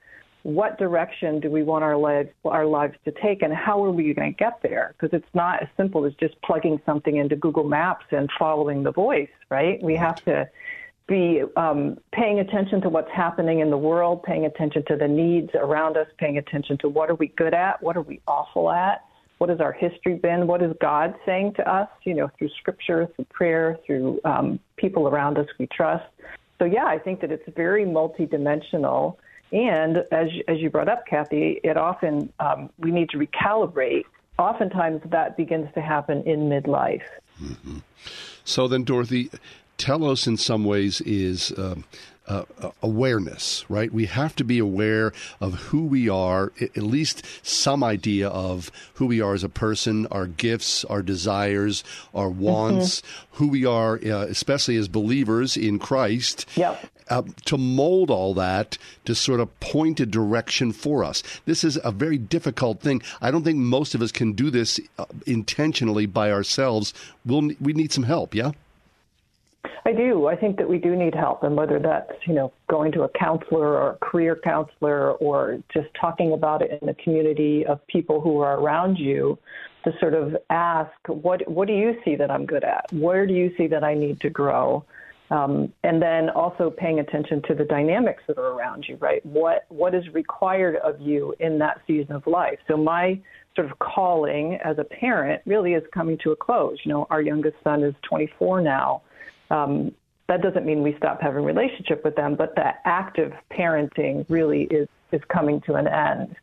what 0.44 0.78
direction 0.78 1.40
do 1.40 1.50
we 1.50 1.62
want 1.62 1.82
our 1.82 1.96
lives 1.96 2.28
our 2.44 2.66
lives 2.66 2.94
to 3.06 3.12
take, 3.22 3.42
and 3.42 3.52
how 3.52 3.82
are 3.84 3.90
we 3.90 4.14
going 4.14 4.32
to 4.32 4.36
get 4.36 4.60
there? 4.62 4.94
Because 4.94 5.16
it's 5.16 5.34
not 5.34 5.62
as 5.62 5.68
simple 5.76 6.04
as 6.04 6.12
just 6.14 6.40
plugging 6.42 6.80
something 6.86 7.16
into 7.16 7.34
Google 7.34 7.64
Maps 7.64 8.04
and 8.10 8.30
following 8.38 8.84
the 8.84 8.92
voice, 8.92 9.30
right? 9.50 9.82
We 9.82 9.96
have 9.96 10.16
to 10.26 10.48
be 11.06 11.42
um, 11.56 11.98
paying 12.12 12.40
attention 12.40 12.80
to 12.82 12.88
what's 12.88 13.10
happening 13.10 13.60
in 13.60 13.70
the 13.70 13.78
world, 13.78 14.22
paying 14.22 14.46
attention 14.46 14.84
to 14.88 14.96
the 14.96 15.08
needs 15.08 15.50
around 15.54 15.96
us, 15.96 16.06
paying 16.18 16.38
attention 16.38 16.78
to 16.78 16.88
what 16.88 17.10
are 17.10 17.14
we 17.14 17.28
good 17.28 17.52
at, 17.52 17.82
what 17.82 17.96
are 17.96 18.02
we 18.02 18.20
awful 18.26 18.70
at, 18.70 19.04
what 19.38 19.50
has 19.50 19.60
our 19.60 19.72
history 19.72 20.14
been, 20.14 20.46
what 20.46 20.62
is 20.62 20.72
God 20.80 21.14
saying 21.26 21.54
to 21.54 21.70
us, 21.70 21.88
you 22.04 22.14
know, 22.14 22.30
through 22.38 22.50
scripture, 22.60 23.08
through 23.14 23.26
prayer, 23.26 23.78
through 23.84 24.20
um, 24.24 24.60
people 24.76 25.08
around 25.08 25.38
us 25.38 25.46
we 25.58 25.66
trust. 25.66 26.04
So 26.58 26.64
yeah, 26.64 26.84
I 26.86 26.98
think 26.98 27.20
that 27.20 27.30
it's 27.30 27.48
very 27.54 27.84
multidimensional. 27.84 29.16
And 29.52 29.98
as 30.10 30.28
as 30.48 30.58
you 30.58 30.70
brought 30.70 30.88
up, 30.88 31.06
Kathy, 31.06 31.60
it 31.62 31.76
often 31.76 32.32
um, 32.40 32.70
we 32.78 32.90
need 32.90 33.10
to 33.10 33.18
recalibrate. 33.18 34.04
Oftentimes, 34.38 35.00
that 35.10 35.36
begins 35.36 35.68
to 35.74 35.80
happen 35.80 36.22
in 36.24 36.48
midlife. 36.48 37.04
Mm-hmm. 37.40 37.78
So 38.44 38.66
then, 38.66 38.82
Dorothy, 38.82 39.30
telos 39.78 40.26
in 40.26 40.36
some 40.36 40.64
ways 40.64 41.00
is 41.02 41.52
um, 41.56 41.84
uh, 42.26 42.44
awareness, 42.82 43.64
right? 43.68 43.92
We 43.92 44.06
have 44.06 44.34
to 44.36 44.44
be 44.44 44.58
aware 44.58 45.12
of 45.40 45.54
who 45.54 45.84
we 45.84 46.08
are, 46.08 46.52
at 46.60 46.76
least 46.78 47.24
some 47.42 47.84
idea 47.84 48.28
of 48.28 48.70
who 48.94 49.06
we 49.06 49.20
are 49.20 49.34
as 49.34 49.44
a 49.44 49.48
person, 49.48 50.06
our 50.10 50.26
gifts, 50.26 50.84
our 50.86 51.02
desires, 51.02 51.84
our 52.14 52.30
wants, 52.30 53.00
mm-hmm. 53.00 53.36
who 53.36 53.48
we 53.48 53.66
are, 53.66 53.96
uh, 53.96 54.26
especially 54.26 54.76
as 54.76 54.88
believers 54.88 55.56
in 55.56 55.78
Christ. 55.78 56.46
Yep. 56.56 56.90
Uh, 57.10 57.22
to 57.44 57.58
mold 57.58 58.10
all 58.10 58.32
that 58.32 58.78
to 59.04 59.14
sort 59.14 59.38
of 59.38 59.60
point 59.60 60.00
a 60.00 60.06
direction 60.06 60.72
for 60.72 61.04
us. 61.04 61.22
This 61.44 61.62
is 61.62 61.78
a 61.84 61.92
very 61.92 62.16
difficult 62.16 62.80
thing. 62.80 63.02
I 63.20 63.30
don't 63.30 63.44
think 63.44 63.58
most 63.58 63.94
of 63.94 64.00
us 64.00 64.10
can 64.10 64.32
do 64.32 64.48
this 64.48 64.80
uh, 64.98 65.04
intentionally 65.26 66.06
by 66.06 66.32
ourselves. 66.32 66.94
We'll, 67.26 67.50
we 67.60 67.74
need 67.74 67.92
some 67.92 68.04
help, 68.04 68.34
yeah? 68.34 68.52
I 69.86 69.92
do. 69.92 70.28
I 70.28 70.36
think 70.36 70.56
that 70.56 70.68
we 70.68 70.78
do 70.78 70.96
need 70.96 71.14
help, 71.14 71.42
and 71.42 71.54
whether 71.54 71.78
that's 71.78 72.12
you 72.26 72.34
know 72.34 72.52
going 72.70 72.90
to 72.92 73.02
a 73.02 73.08
counselor 73.10 73.76
or 73.76 73.90
a 73.90 73.96
career 73.96 74.40
counselor 74.42 75.12
or 75.12 75.58
just 75.72 75.88
talking 76.00 76.32
about 76.32 76.62
it 76.62 76.78
in 76.80 76.86
the 76.86 76.94
community 76.94 77.66
of 77.66 77.86
people 77.86 78.20
who 78.20 78.40
are 78.40 78.58
around 78.58 78.96
you, 78.96 79.38
to 79.84 79.92
sort 80.00 80.14
of 80.14 80.36
ask 80.50 80.90
what 81.06 81.46
what 81.48 81.68
do 81.68 81.74
you 81.74 81.94
see 82.04 82.16
that 82.16 82.30
I'm 82.30 82.46
good 82.46 82.64
at? 82.64 82.86
Where 82.92 83.26
do 83.26 83.34
you 83.34 83.52
see 83.56 83.66
that 83.68 83.84
I 83.84 83.94
need 83.94 84.20
to 84.22 84.30
grow? 84.30 84.84
Um, 85.30 85.72
and 85.82 86.00
then 86.02 86.28
also 86.30 86.70
paying 86.70 87.00
attention 87.00 87.42
to 87.48 87.54
the 87.54 87.64
dynamics 87.64 88.22
that 88.28 88.38
are 88.38 88.52
around 88.52 88.86
you, 88.88 88.96
right? 88.96 89.24
What 89.26 89.66
what 89.68 89.94
is 89.94 90.04
required 90.12 90.76
of 90.76 91.00
you 91.00 91.34
in 91.40 91.58
that 91.58 91.80
season 91.86 92.14
of 92.14 92.26
life? 92.26 92.58
So 92.68 92.76
my 92.76 93.20
sort 93.54 93.70
of 93.70 93.78
calling 93.78 94.58
as 94.64 94.78
a 94.78 94.84
parent 94.84 95.42
really 95.46 95.74
is 95.74 95.82
coming 95.92 96.18
to 96.24 96.32
a 96.32 96.36
close. 96.36 96.78
You 96.84 96.92
know, 96.92 97.06
our 97.10 97.20
youngest 97.20 97.56
son 97.62 97.82
is 97.82 97.94
24 98.08 98.62
now. 98.62 99.02
Um, 99.50 99.92
that 100.26 100.40
doesn't 100.40 100.64
mean 100.64 100.82
we 100.82 100.96
stop 100.96 101.20
having 101.20 101.44
relationship 101.44 102.02
with 102.02 102.16
them, 102.16 102.34
but 102.34 102.56
that 102.56 102.80
active 102.84 103.32
parenting 103.50 104.24
really 104.28 104.62
is 104.64 104.88
is 105.12 105.20
coming 105.28 105.60
to 105.62 105.74
an 105.74 105.86
end. 105.86 106.34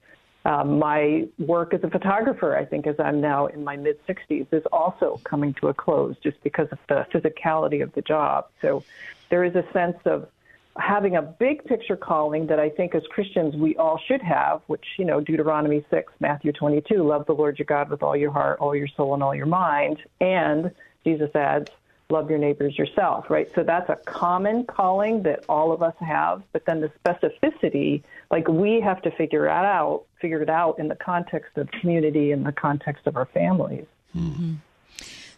Um, 0.43 0.79
my 0.79 1.27
work 1.37 1.73
as 1.73 1.83
a 1.83 1.89
photographer, 1.89 2.55
I 2.55 2.65
think, 2.65 2.87
as 2.87 2.95
I'm 2.99 3.21
now 3.21 3.47
in 3.47 3.63
my 3.63 3.75
mid 3.75 3.97
60s, 4.07 4.47
is 4.51 4.63
also 4.71 5.19
coming 5.23 5.53
to 5.55 5.67
a 5.67 5.73
close 5.73 6.15
just 6.23 6.41
because 6.43 6.67
of 6.71 6.79
the 6.87 7.05
physicality 7.13 7.83
of 7.83 7.93
the 7.93 8.01
job. 8.01 8.47
So 8.61 8.83
there 9.29 9.43
is 9.43 9.55
a 9.55 9.63
sense 9.71 9.97
of 10.05 10.29
having 10.77 11.15
a 11.15 11.21
big 11.21 11.63
picture 11.65 11.95
calling 11.95 12.47
that 12.47 12.59
I 12.59 12.69
think 12.69 12.95
as 12.95 13.03
Christians 13.11 13.55
we 13.55 13.75
all 13.75 13.99
should 14.07 14.21
have, 14.21 14.61
which, 14.67 14.85
you 14.97 15.05
know, 15.05 15.21
Deuteronomy 15.21 15.85
6, 15.89 16.13
Matthew 16.19 16.53
22, 16.53 17.03
love 17.03 17.25
the 17.27 17.33
Lord 17.33 17.59
your 17.59 17.65
God 17.65 17.89
with 17.89 18.01
all 18.01 18.15
your 18.15 18.31
heart, 18.31 18.59
all 18.59 18.75
your 18.75 18.87
soul, 18.87 19.13
and 19.13 19.21
all 19.21 19.35
your 19.35 19.45
mind. 19.45 19.99
And 20.21 20.71
Jesus 21.03 21.29
adds, 21.35 21.69
love 22.11 22.29
your 22.29 22.39
neighbors 22.39 22.77
yourself, 22.77 23.29
right? 23.29 23.49
So 23.55 23.63
that's 23.63 23.89
a 23.89 23.95
common 24.05 24.65
calling 24.65 25.23
that 25.23 25.43
all 25.49 25.71
of 25.71 25.81
us 25.81 25.95
have, 25.99 26.43
but 26.51 26.65
then 26.65 26.81
the 26.81 26.91
specificity, 27.03 28.03
like 28.29 28.47
we 28.47 28.81
have 28.81 29.01
to 29.03 29.11
figure 29.11 29.45
it 29.45 29.51
out, 29.51 30.03
figure 30.19 30.41
it 30.41 30.49
out 30.49 30.77
in 30.77 30.87
the 30.87 30.95
context 30.95 31.57
of 31.57 31.71
community, 31.71 32.31
in 32.31 32.43
the 32.43 32.51
context 32.51 33.07
of 33.07 33.15
our 33.15 33.25
families. 33.25 33.85
Mm-hmm. 34.15 34.55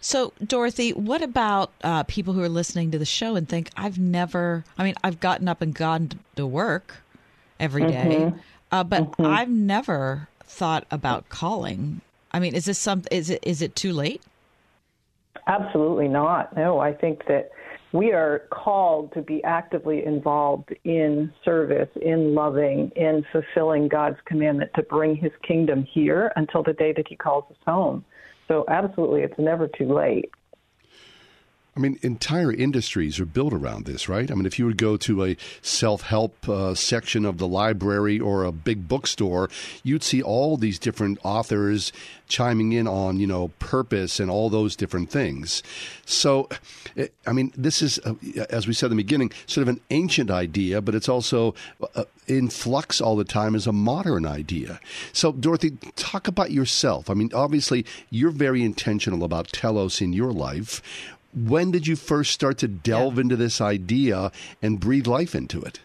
So, 0.01 0.33
Dorothy, 0.45 0.91
what 0.91 1.21
about 1.21 1.71
uh, 1.81 2.03
people 2.03 2.33
who 2.33 2.41
are 2.41 2.49
listening 2.49 2.91
to 2.91 2.99
the 2.99 3.05
show 3.05 3.37
and 3.37 3.47
think, 3.47 3.69
I've 3.77 3.97
never, 3.97 4.65
I 4.77 4.83
mean, 4.83 4.95
I've 5.01 5.21
gotten 5.21 5.47
up 5.47 5.61
and 5.61 5.73
gone 5.73 6.09
to 6.35 6.45
work 6.45 6.95
every 7.57 7.85
day, 7.87 8.17
mm-hmm. 8.19 8.37
uh, 8.71 8.83
but 8.83 9.11
mm-hmm. 9.11 9.25
I've 9.25 9.49
never 9.49 10.27
thought 10.43 10.85
about 10.91 11.29
calling. 11.29 12.01
I 12.33 12.39
mean, 12.39 12.53
is 12.53 12.65
this 12.65 12.79
some, 12.79 13.03
is 13.11 13.29
it, 13.29 13.39
is 13.43 13.61
it 13.61 13.77
too 13.77 13.93
late? 13.93 14.21
Absolutely 15.47 16.07
not. 16.07 16.55
No, 16.55 16.79
I 16.79 16.93
think 16.93 17.25
that 17.27 17.49
we 17.91 18.11
are 18.11 18.43
called 18.51 19.13
to 19.13 19.21
be 19.21 19.43
actively 19.43 20.05
involved 20.05 20.73
in 20.83 21.31
service, 21.45 21.89
in 22.01 22.33
loving, 22.33 22.91
in 22.95 23.23
fulfilling 23.31 23.87
God's 23.87 24.17
commandment 24.25 24.71
to 24.75 24.83
bring 24.83 25.15
his 25.15 25.31
kingdom 25.47 25.85
here 25.93 26.31
until 26.35 26.63
the 26.63 26.73
day 26.73 26.93
that 26.93 27.07
he 27.07 27.15
calls 27.15 27.45
us 27.51 27.57
home. 27.65 28.03
So, 28.47 28.65
absolutely, 28.67 29.21
it's 29.21 29.37
never 29.37 29.67
too 29.67 29.93
late. 29.93 30.31
I 31.75 31.79
mean, 31.79 31.97
entire 32.03 32.51
industries 32.51 33.19
are 33.19 33.25
built 33.25 33.51
around 33.51 33.85
this, 33.85 34.07
right? 34.07 34.29
I 34.29 34.35
mean, 34.35 34.45
if 34.45 34.59
you 34.59 34.67
would 34.67 34.77
go 34.77 34.95
to 34.97 35.23
a 35.23 35.37
self 35.63 36.03
help 36.03 36.47
uh, 36.47 36.75
section 36.75 37.25
of 37.25 37.39
the 37.39 37.47
library 37.47 38.19
or 38.19 38.43
a 38.43 38.51
big 38.51 38.87
bookstore, 38.87 39.49
you'd 39.81 40.03
see 40.03 40.21
all 40.21 40.55
these 40.55 40.77
different 40.77 41.17
authors 41.23 41.91
chiming 42.27 42.73
in 42.73 42.87
on, 42.87 43.19
you 43.19 43.25
know, 43.25 43.47
purpose 43.59 44.19
and 44.19 44.29
all 44.29 44.51
those 44.51 44.75
different 44.75 45.09
things. 45.09 45.63
So, 46.05 46.47
eh, 46.95 47.07
I 47.25 47.33
mean, 47.33 47.51
this 47.57 47.81
is, 47.81 47.97
uh, 47.99 48.13
as 48.51 48.67
we 48.67 48.73
said 48.73 48.87
in 48.87 48.97
the 48.97 49.03
beginning, 49.03 49.31
sort 49.47 49.63
of 49.63 49.69
an 49.69 49.81
ancient 49.89 50.29
idea, 50.29 50.79
but 50.79 50.93
it's 50.93 51.09
also 51.09 51.55
uh, 51.95 52.03
in 52.27 52.49
flux 52.49 53.01
all 53.01 53.15
the 53.15 53.23
time 53.23 53.55
as 53.55 53.65
a 53.65 53.73
modern 53.73 54.27
idea. 54.27 54.79
So, 55.11 55.31
Dorothy, 55.31 55.71
talk 55.95 56.27
about 56.27 56.51
yourself. 56.51 57.09
I 57.09 57.15
mean, 57.15 57.31
obviously, 57.33 57.83
you're 58.11 58.31
very 58.31 58.61
intentional 58.63 59.23
about 59.23 59.47
telos 59.47 60.01
in 60.01 60.13
your 60.13 60.31
life 60.31 60.81
when 61.35 61.71
did 61.71 61.87
you 61.87 61.95
first 61.95 62.31
start 62.31 62.57
to 62.59 62.67
delve 62.67 63.19
into 63.19 63.35
this 63.35 63.61
idea 63.61 64.31
and 64.61 64.79
breathe 64.79 65.07
life 65.07 65.35
into 65.35 65.61
it? 65.61 65.79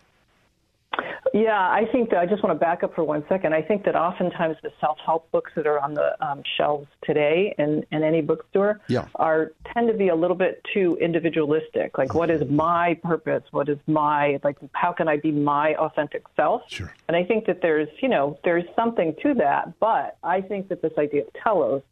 Yeah, 1.34 1.58
I 1.58 1.84
think 1.92 2.10
that 2.10 2.18
I 2.18 2.26
just 2.26 2.42
want 2.42 2.58
to 2.58 2.58
back 2.58 2.82
up 2.82 2.94
for 2.94 3.04
one 3.04 3.24
second. 3.28 3.54
I 3.54 3.62
think 3.62 3.84
that 3.84 3.94
oftentimes 3.94 4.56
the 4.62 4.70
self-help 4.80 5.30
books 5.30 5.52
that 5.56 5.66
are 5.66 5.78
on 5.78 5.94
the 5.94 6.16
um, 6.24 6.42
shelves 6.56 6.88
today 7.04 7.54
in, 7.58 7.84
in 7.92 8.02
any 8.02 8.22
bookstore 8.22 8.80
yeah. 8.88 9.06
are 9.14 9.52
tend 9.72 9.88
to 9.88 9.94
be 9.94 10.08
a 10.08 10.14
little 10.14 10.36
bit 10.36 10.64
too 10.72 10.96
individualistic. 11.00 11.98
Like, 11.98 12.14
what 12.14 12.30
is 12.30 12.48
my 12.50 12.98
purpose? 13.02 13.42
What 13.50 13.68
is 13.68 13.78
my 13.86 14.40
like? 14.42 14.56
How 14.72 14.92
can 14.92 15.08
I 15.08 15.16
be 15.18 15.30
my 15.30 15.74
authentic 15.74 16.24
self? 16.34 16.62
Sure. 16.68 16.92
And 17.08 17.16
I 17.16 17.24
think 17.24 17.46
that 17.46 17.60
there's 17.62 17.88
you 18.00 18.08
know 18.08 18.38
there's 18.44 18.64
something 18.74 19.14
to 19.22 19.34
that, 19.34 19.78
but 19.80 20.16
I 20.22 20.40
think 20.40 20.68
that 20.68 20.82
this 20.82 20.92
idea 20.98 21.22
of 21.22 21.28
telos 21.42 21.82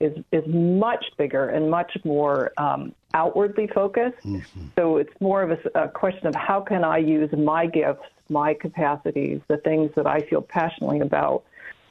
is 0.00 0.16
is 0.32 0.44
much 0.46 1.04
bigger 1.16 1.48
and 1.48 1.70
much 1.70 1.96
more 2.04 2.52
um, 2.58 2.94
outwardly 3.14 3.66
focused. 3.68 4.18
Mm-hmm. 4.24 4.66
So 4.76 4.96
it's 4.96 5.12
more 5.20 5.42
of 5.42 5.52
a, 5.52 5.84
a, 5.84 5.88
question 5.88 6.26
of 6.26 6.34
how 6.34 6.60
can 6.60 6.84
I 6.84 6.98
use 6.98 7.30
my 7.32 7.66
gifts, 7.66 8.02
my 8.28 8.54
capacities, 8.54 9.40
the 9.48 9.58
things 9.58 9.90
that 9.96 10.06
I 10.06 10.20
feel 10.20 10.42
passionately 10.42 11.00
about 11.00 11.44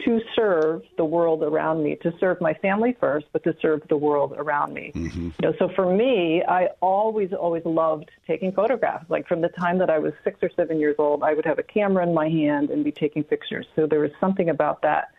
to 0.06 0.20
serve 0.36 0.82
the 0.98 1.06
world 1.06 1.44
around 1.44 1.84
me, 1.84 1.96
to 1.96 2.14
serve 2.20 2.42
my 2.42 2.54
family 2.56 2.96
first, 3.00 3.26
but 3.32 3.44
to 3.44 3.56
serve 3.62 3.82
the 3.88 3.96
world 3.96 4.34
around 4.36 4.74
me. 4.74 4.92
Mm-hmm. 4.94 5.26
You 5.26 5.34
know, 5.42 5.54
so 5.58 5.70
for 5.70 5.96
me, 5.96 6.44
I 6.44 6.68
always, 6.82 7.32
always 7.32 7.64
loved 7.64 8.12
taking 8.28 8.52
photographs. 8.52 9.10
Like 9.10 9.28
from 9.28 9.40
the 9.40 9.50
time 9.50 9.78
that 9.78 9.90
I 9.90 10.00
was 10.00 10.12
six 10.24 10.40
or 10.42 10.50
seven 10.56 10.80
years 10.80 10.96
old, 11.00 11.24
I 11.24 11.34
would 11.34 11.46
have 11.46 11.60
a 11.60 11.64
camera 11.64 12.06
in 12.06 12.14
my 12.14 12.28
hand 12.28 12.70
and 12.70 12.84
be 12.84 12.92
taking 12.92 13.24
pictures. 13.24 13.66
So 13.76 13.88
there 13.88 14.00
was 14.00 14.12
something 14.20 14.50
about 14.50 14.82
that 14.82 15.13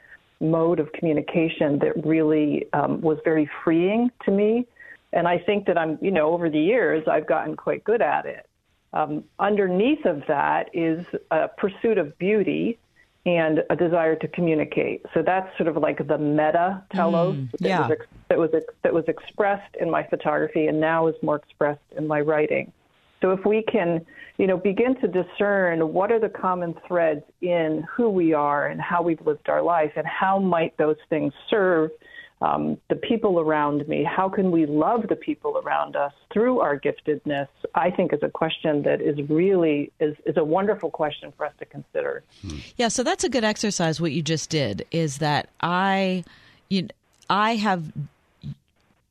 mode 0.44 0.78
of 0.80 0.92
communication 0.92 1.78
that 1.80 2.04
really 2.04 2.66
um, 2.72 3.00
was 3.00 3.18
very 3.24 3.48
freeing 3.64 4.10
to 4.24 4.30
me 4.30 4.66
And 5.14 5.28
I 5.28 5.38
think 5.38 5.66
that 5.66 5.78
I'm, 5.78 5.96
you 6.02 6.10
know, 6.10 6.32
over 6.32 6.50
the 6.50 6.58
years, 6.58 7.06
I've 7.08 7.26
gotten 7.26 7.56
quite 7.56 7.84
good 7.84 8.02
at 8.02 8.26
it. 8.26 8.46
Um, 8.92 9.24
underneath 9.38 10.04
of 10.04 10.22
that 10.28 10.70
is 10.74 11.06
a 11.30 11.48
pursuit 11.48 11.98
of 11.98 12.18
beauty 12.18 12.78
and 13.26 13.62
a 13.70 13.76
desire 13.76 14.16
to 14.16 14.28
communicate. 14.28 15.06
So 15.14 15.22
that's 15.22 15.56
sort 15.56 15.68
of 15.68 15.76
like 15.76 16.06
the 16.06 16.18
meta 16.18 16.82
telos 16.92 17.36
Mm, 17.36 17.50
that, 17.60 17.80
was 17.80 17.90
ex- 17.92 18.06
that 18.28 18.38
was 18.38 18.50
ex- 18.54 18.74
that 18.82 18.92
was 18.92 19.04
expressed 19.08 19.74
in 19.80 19.88
my 19.90 20.02
photography 20.02 20.66
and 20.66 20.80
now 20.80 21.06
is 21.06 21.14
more 21.22 21.36
expressed 21.36 21.80
in 21.96 22.06
my 22.06 22.20
writing. 22.20 22.72
So 23.25 23.31
if 23.31 23.47
we 23.47 23.62
can, 23.62 24.04
you 24.37 24.47
know, 24.47 24.59
begin 24.59 25.00
to 25.00 25.09
discern 25.09 25.95
what 25.95 26.12
are 26.12 26.21
the 26.21 26.28
common 26.28 26.75
threads 26.87 27.23
in 27.40 27.83
who 27.90 28.11
we 28.11 28.35
are 28.35 28.66
and 28.66 28.78
how 28.78 29.00
we've 29.00 29.25
lived 29.25 29.49
our 29.49 29.62
life 29.62 29.93
and 29.97 30.07
how 30.07 30.38
might 30.38 30.76
those 30.76 30.99
things 31.09 31.33
serve 31.49 31.90
um, 32.43 32.76
the 32.90 32.97
people 32.97 33.40
around 33.40 33.88
me, 33.88 34.04
how 34.04 34.28
can 34.28 34.50
we 34.50 34.66
love 34.66 35.09
the 35.09 35.16
people 35.16 35.57
around 35.64 35.97
us 35.97 36.12
through 36.35 36.61
our 36.61 36.78
giftedness? 36.78 37.49
I 37.75 37.90
think 37.90 38.12
is 38.12 38.23
a 38.23 38.28
question 38.28 38.83
that 38.83 39.00
is 39.00 39.19
really 39.31 39.90
is, 40.00 40.14
is 40.26 40.37
a 40.37 40.45
wonderful 40.45 40.90
question 40.90 41.33
for 41.35 41.47
us 41.47 41.54
to 41.61 41.64
consider. 41.64 42.23
Yeah, 42.76 42.88
so 42.88 43.02
that's 43.04 43.25
a 43.25 43.31
good 43.31 43.45
exercise. 43.45 44.02
What 44.02 44.12
you 44.12 44.21
just 44.21 44.50
did 44.50 44.85
is 44.90 45.19
that 45.19 45.49
I, 45.62 46.25
you, 46.69 46.88
I 47.31 47.54
have 47.54 47.90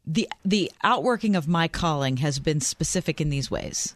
the 0.05 0.29
the 0.43 0.72
outworking 0.84 1.36
of 1.36 1.48
my 1.48 1.67
calling 1.67 2.17
has 2.17 2.39
been 2.39 2.60
specific 2.60 3.22
in 3.22 3.29
these 3.29 3.50
ways. 3.50 3.96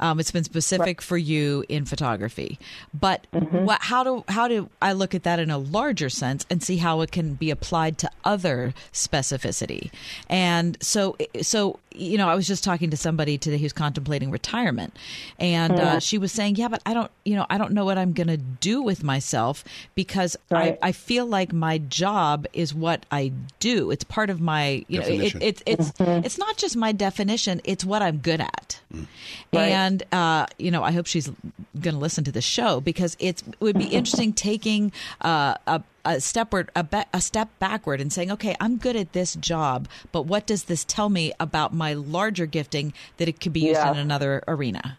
Um, 0.00 0.18
it's 0.18 0.30
been 0.30 0.44
specific 0.44 1.00
for 1.02 1.16
you 1.18 1.64
in 1.68 1.84
photography, 1.84 2.58
but 2.92 3.26
what, 3.32 3.82
how 3.82 4.02
do 4.02 4.24
how 4.28 4.48
do 4.48 4.68
I 4.82 4.92
look 4.92 5.14
at 5.14 5.22
that 5.24 5.38
in 5.38 5.50
a 5.50 5.58
larger 5.58 6.08
sense 6.08 6.44
and 6.50 6.62
see 6.62 6.78
how 6.78 7.02
it 7.02 7.12
can 7.12 7.34
be 7.34 7.50
applied 7.50 7.98
to 7.98 8.10
other 8.24 8.74
specificity? 8.92 9.90
And 10.28 10.76
so, 10.82 11.16
so 11.42 11.78
you 11.92 12.16
know, 12.16 12.28
I 12.28 12.34
was 12.34 12.46
just 12.46 12.62
talking 12.64 12.90
to 12.90 12.96
somebody 12.96 13.36
today 13.36 13.58
who's 13.58 13.72
contemplating 13.72 14.30
retirement, 14.30 14.96
and 15.38 15.72
uh, 15.74 15.98
she 16.00 16.18
was 16.18 16.32
saying, 16.32 16.56
"Yeah, 16.56 16.68
but 16.68 16.80
I 16.86 16.94
don't, 16.94 17.10
you 17.24 17.34
know, 17.36 17.46
I 17.50 17.58
don't 17.58 17.72
know 17.72 17.84
what 17.84 17.98
I'm 17.98 18.12
going 18.12 18.28
to 18.28 18.36
do 18.36 18.82
with 18.82 19.02
myself 19.04 19.64
because 19.94 20.36
Right. 20.50 20.78
I, 20.82 20.88
I 20.88 20.92
feel 20.92 21.26
like 21.26 21.52
my 21.52 21.78
job 21.78 22.46
is 22.52 22.72
what 22.74 23.04
I 23.10 23.32
do. 23.58 23.90
It's 23.90 24.04
part 24.04 24.30
of 24.30 24.40
my, 24.40 24.84
you 24.88 24.98
know, 25.00 25.06
it, 25.06 25.34
it, 25.42 25.62
it's 25.66 25.92
it's 25.98 26.38
not 26.38 26.56
just 26.56 26.76
my 26.76 26.92
definition; 26.92 27.60
it's 27.64 27.84
what 27.84 28.02
I'm 28.02 28.18
good 28.18 28.40
at. 28.40 28.80
Right. 29.52 29.68
And 29.70 29.89
uh, 30.12 30.46
you 30.58 30.70
know, 30.70 30.82
I 30.82 30.92
hope 30.92 31.06
she's 31.06 31.30
going 31.80 31.94
to 31.94 32.00
listen 32.00 32.24
to 32.24 32.32
the 32.32 32.42
show 32.42 32.80
because 32.80 33.16
it's 33.18 33.42
it 33.42 33.60
would 33.60 33.78
be 33.78 33.86
interesting 33.86 34.32
taking 34.32 34.92
uh, 35.20 35.54
a 35.66 35.82
a 36.04 36.20
stepward 36.20 36.70
a, 36.74 36.82
ba- 36.82 37.06
a 37.12 37.20
step 37.20 37.48
backward 37.58 38.00
and 38.00 38.12
saying, 38.12 38.30
okay, 38.32 38.56
I'm 38.60 38.76
good 38.76 38.96
at 38.96 39.12
this 39.12 39.34
job, 39.34 39.88
but 40.12 40.22
what 40.22 40.46
does 40.46 40.64
this 40.64 40.84
tell 40.84 41.08
me 41.08 41.32
about 41.38 41.74
my 41.74 41.92
larger 41.92 42.46
gifting 42.46 42.92
that 43.18 43.28
it 43.28 43.40
could 43.40 43.52
be 43.52 43.60
used 43.60 43.80
in 43.80 43.96
another 43.96 44.42
arena? 44.48 44.98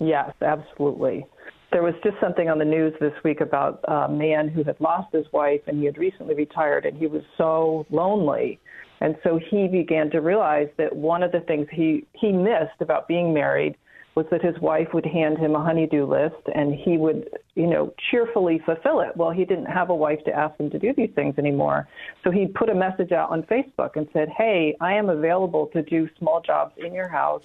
Yes, 0.00 0.32
absolutely. 0.42 1.26
There 1.70 1.82
was 1.82 1.94
just 2.02 2.16
something 2.20 2.48
on 2.48 2.58
the 2.58 2.64
news 2.64 2.94
this 2.98 3.12
week 3.24 3.40
about 3.40 3.80
a 3.84 4.08
man 4.08 4.48
who 4.48 4.62
had 4.62 4.80
lost 4.80 5.12
his 5.12 5.30
wife 5.32 5.60
and 5.66 5.78
he 5.78 5.84
had 5.84 5.98
recently 5.98 6.34
retired 6.34 6.86
and 6.86 6.96
he 6.96 7.06
was 7.06 7.22
so 7.36 7.86
lonely. 7.90 8.58
And 9.00 9.16
so 9.22 9.38
he 9.38 9.68
began 9.68 10.10
to 10.10 10.20
realize 10.20 10.68
that 10.76 10.96
one 10.96 11.22
of 11.22 11.30
the 11.30 11.40
things 11.40 11.68
he, 11.70 12.04
he 12.14 12.32
missed 12.32 12.80
about 12.80 13.06
being 13.06 13.34
married 13.34 13.76
was 14.18 14.26
that 14.32 14.42
his 14.42 14.58
wife 14.58 14.88
would 14.92 15.06
hand 15.06 15.38
him 15.38 15.54
a 15.54 15.62
honey-do 15.62 16.04
list 16.04 16.42
and 16.52 16.74
he 16.74 16.96
would, 16.96 17.30
you 17.54 17.68
know, 17.68 17.94
cheerfully 18.10 18.60
fulfill 18.66 18.98
it. 18.98 19.16
Well, 19.16 19.30
he 19.30 19.44
didn't 19.44 19.66
have 19.66 19.90
a 19.90 19.94
wife 19.94 20.18
to 20.24 20.32
ask 20.32 20.58
him 20.58 20.70
to 20.70 20.78
do 20.78 20.92
these 20.92 21.10
things 21.14 21.38
anymore. 21.38 21.86
So 22.24 22.32
he 22.32 22.48
put 22.48 22.68
a 22.68 22.74
message 22.74 23.12
out 23.12 23.30
on 23.30 23.44
Facebook 23.44 23.94
and 23.94 24.08
said, 24.12 24.28
Hey, 24.28 24.76
I 24.80 24.94
am 24.94 25.08
available 25.08 25.68
to 25.68 25.82
do 25.82 26.08
small 26.18 26.40
jobs 26.40 26.74
in 26.78 26.92
your 26.92 27.06
house. 27.06 27.44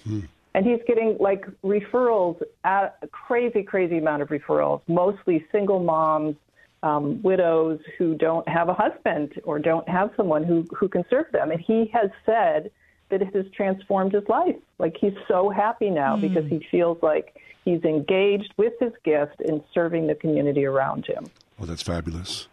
And 0.54 0.66
he's 0.66 0.80
getting 0.84 1.16
like 1.20 1.46
referrals 1.62 2.42
at 2.64 2.98
a 3.02 3.06
crazy, 3.06 3.62
crazy 3.62 3.98
amount 3.98 4.22
of 4.22 4.28
referrals, 4.30 4.80
mostly 4.88 5.46
single 5.52 5.78
moms, 5.78 6.34
um, 6.82 7.22
widows 7.22 7.78
who 7.98 8.16
don't 8.16 8.48
have 8.48 8.68
a 8.68 8.74
husband 8.74 9.40
or 9.44 9.60
don't 9.60 9.88
have 9.88 10.10
someone 10.16 10.42
who, 10.42 10.66
who 10.76 10.88
can 10.88 11.04
serve 11.08 11.26
them. 11.30 11.52
And 11.52 11.60
he 11.60 11.88
has 11.94 12.10
said 12.26 12.72
that 13.10 13.22
it 13.22 13.34
has 13.34 13.46
transformed 13.54 14.12
his 14.12 14.28
life. 14.28 14.56
Like 14.78 14.96
he's 14.96 15.14
so 15.28 15.50
happy 15.50 15.90
now 15.90 16.16
hmm. 16.16 16.22
because 16.22 16.48
he 16.48 16.66
feels 16.70 16.98
like 17.02 17.40
he's 17.64 17.82
engaged 17.84 18.52
with 18.56 18.72
his 18.80 18.92
gift 19.04 19.40
in 19.40 19.62
serving 19.72 20.06
the 20.06 20.14
community 20.14 20.64
around 20.64 21.06
him. 21.06 21.26
Oh, 21.60 21.66
that's 21.66 21.82
fabulous. 21.82 22.48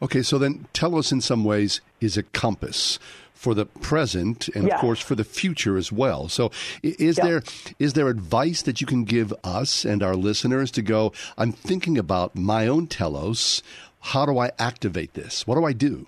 Okay, 0.00 0.22
so 0.22 0.38
then 0.38 0.66
telos 0.72 1.10
in 1.10 1.20
some 1.20 1.44
ways 1.44 1.80
is 2.00 2.16
a 2.16 2.22
compass 2.22 2.98
for 3.34 3.54
the 3.54 3.66
present 3.66 4.48
and 4.48 4.70
of 4.70 4.80
course 4.80 5.00
for 5.00 5.14
the 5.14 5.24
future 5.24 5.76
as 5.76 5.92
well. 5.92 6.28
So 6.28 6.50
is 6.82 7.18
Yeah. 7.18 7.24
there 7.24 7.42
is 7.78 7.92
there 7.92 8.08
advice 8.08 8.62
that 8.62 8.80
you 8.80 8.86
can 8.86 9.04
give 9.04 9.32
us 9.44 9.84
and 9.84 10.02
our 10.02 10.16
listeners 10.16 10.70
to 10.72 10.82
go 10.82 11.12
I'm 11.36 11.52
thinking 11.52 11.98
about 11.98 12.34
my 12.34 12.66
own 12.66 12.88
telos, 12.88 13.62
how 14.00 14.26
do 14.26 14.38
I 14.38 14.50
activate 14.58 15.14
this? 15.14 15.46
What 15.46 15.56
do 15.56 15.64
I 15.64 15.72
do? 15.72 16.06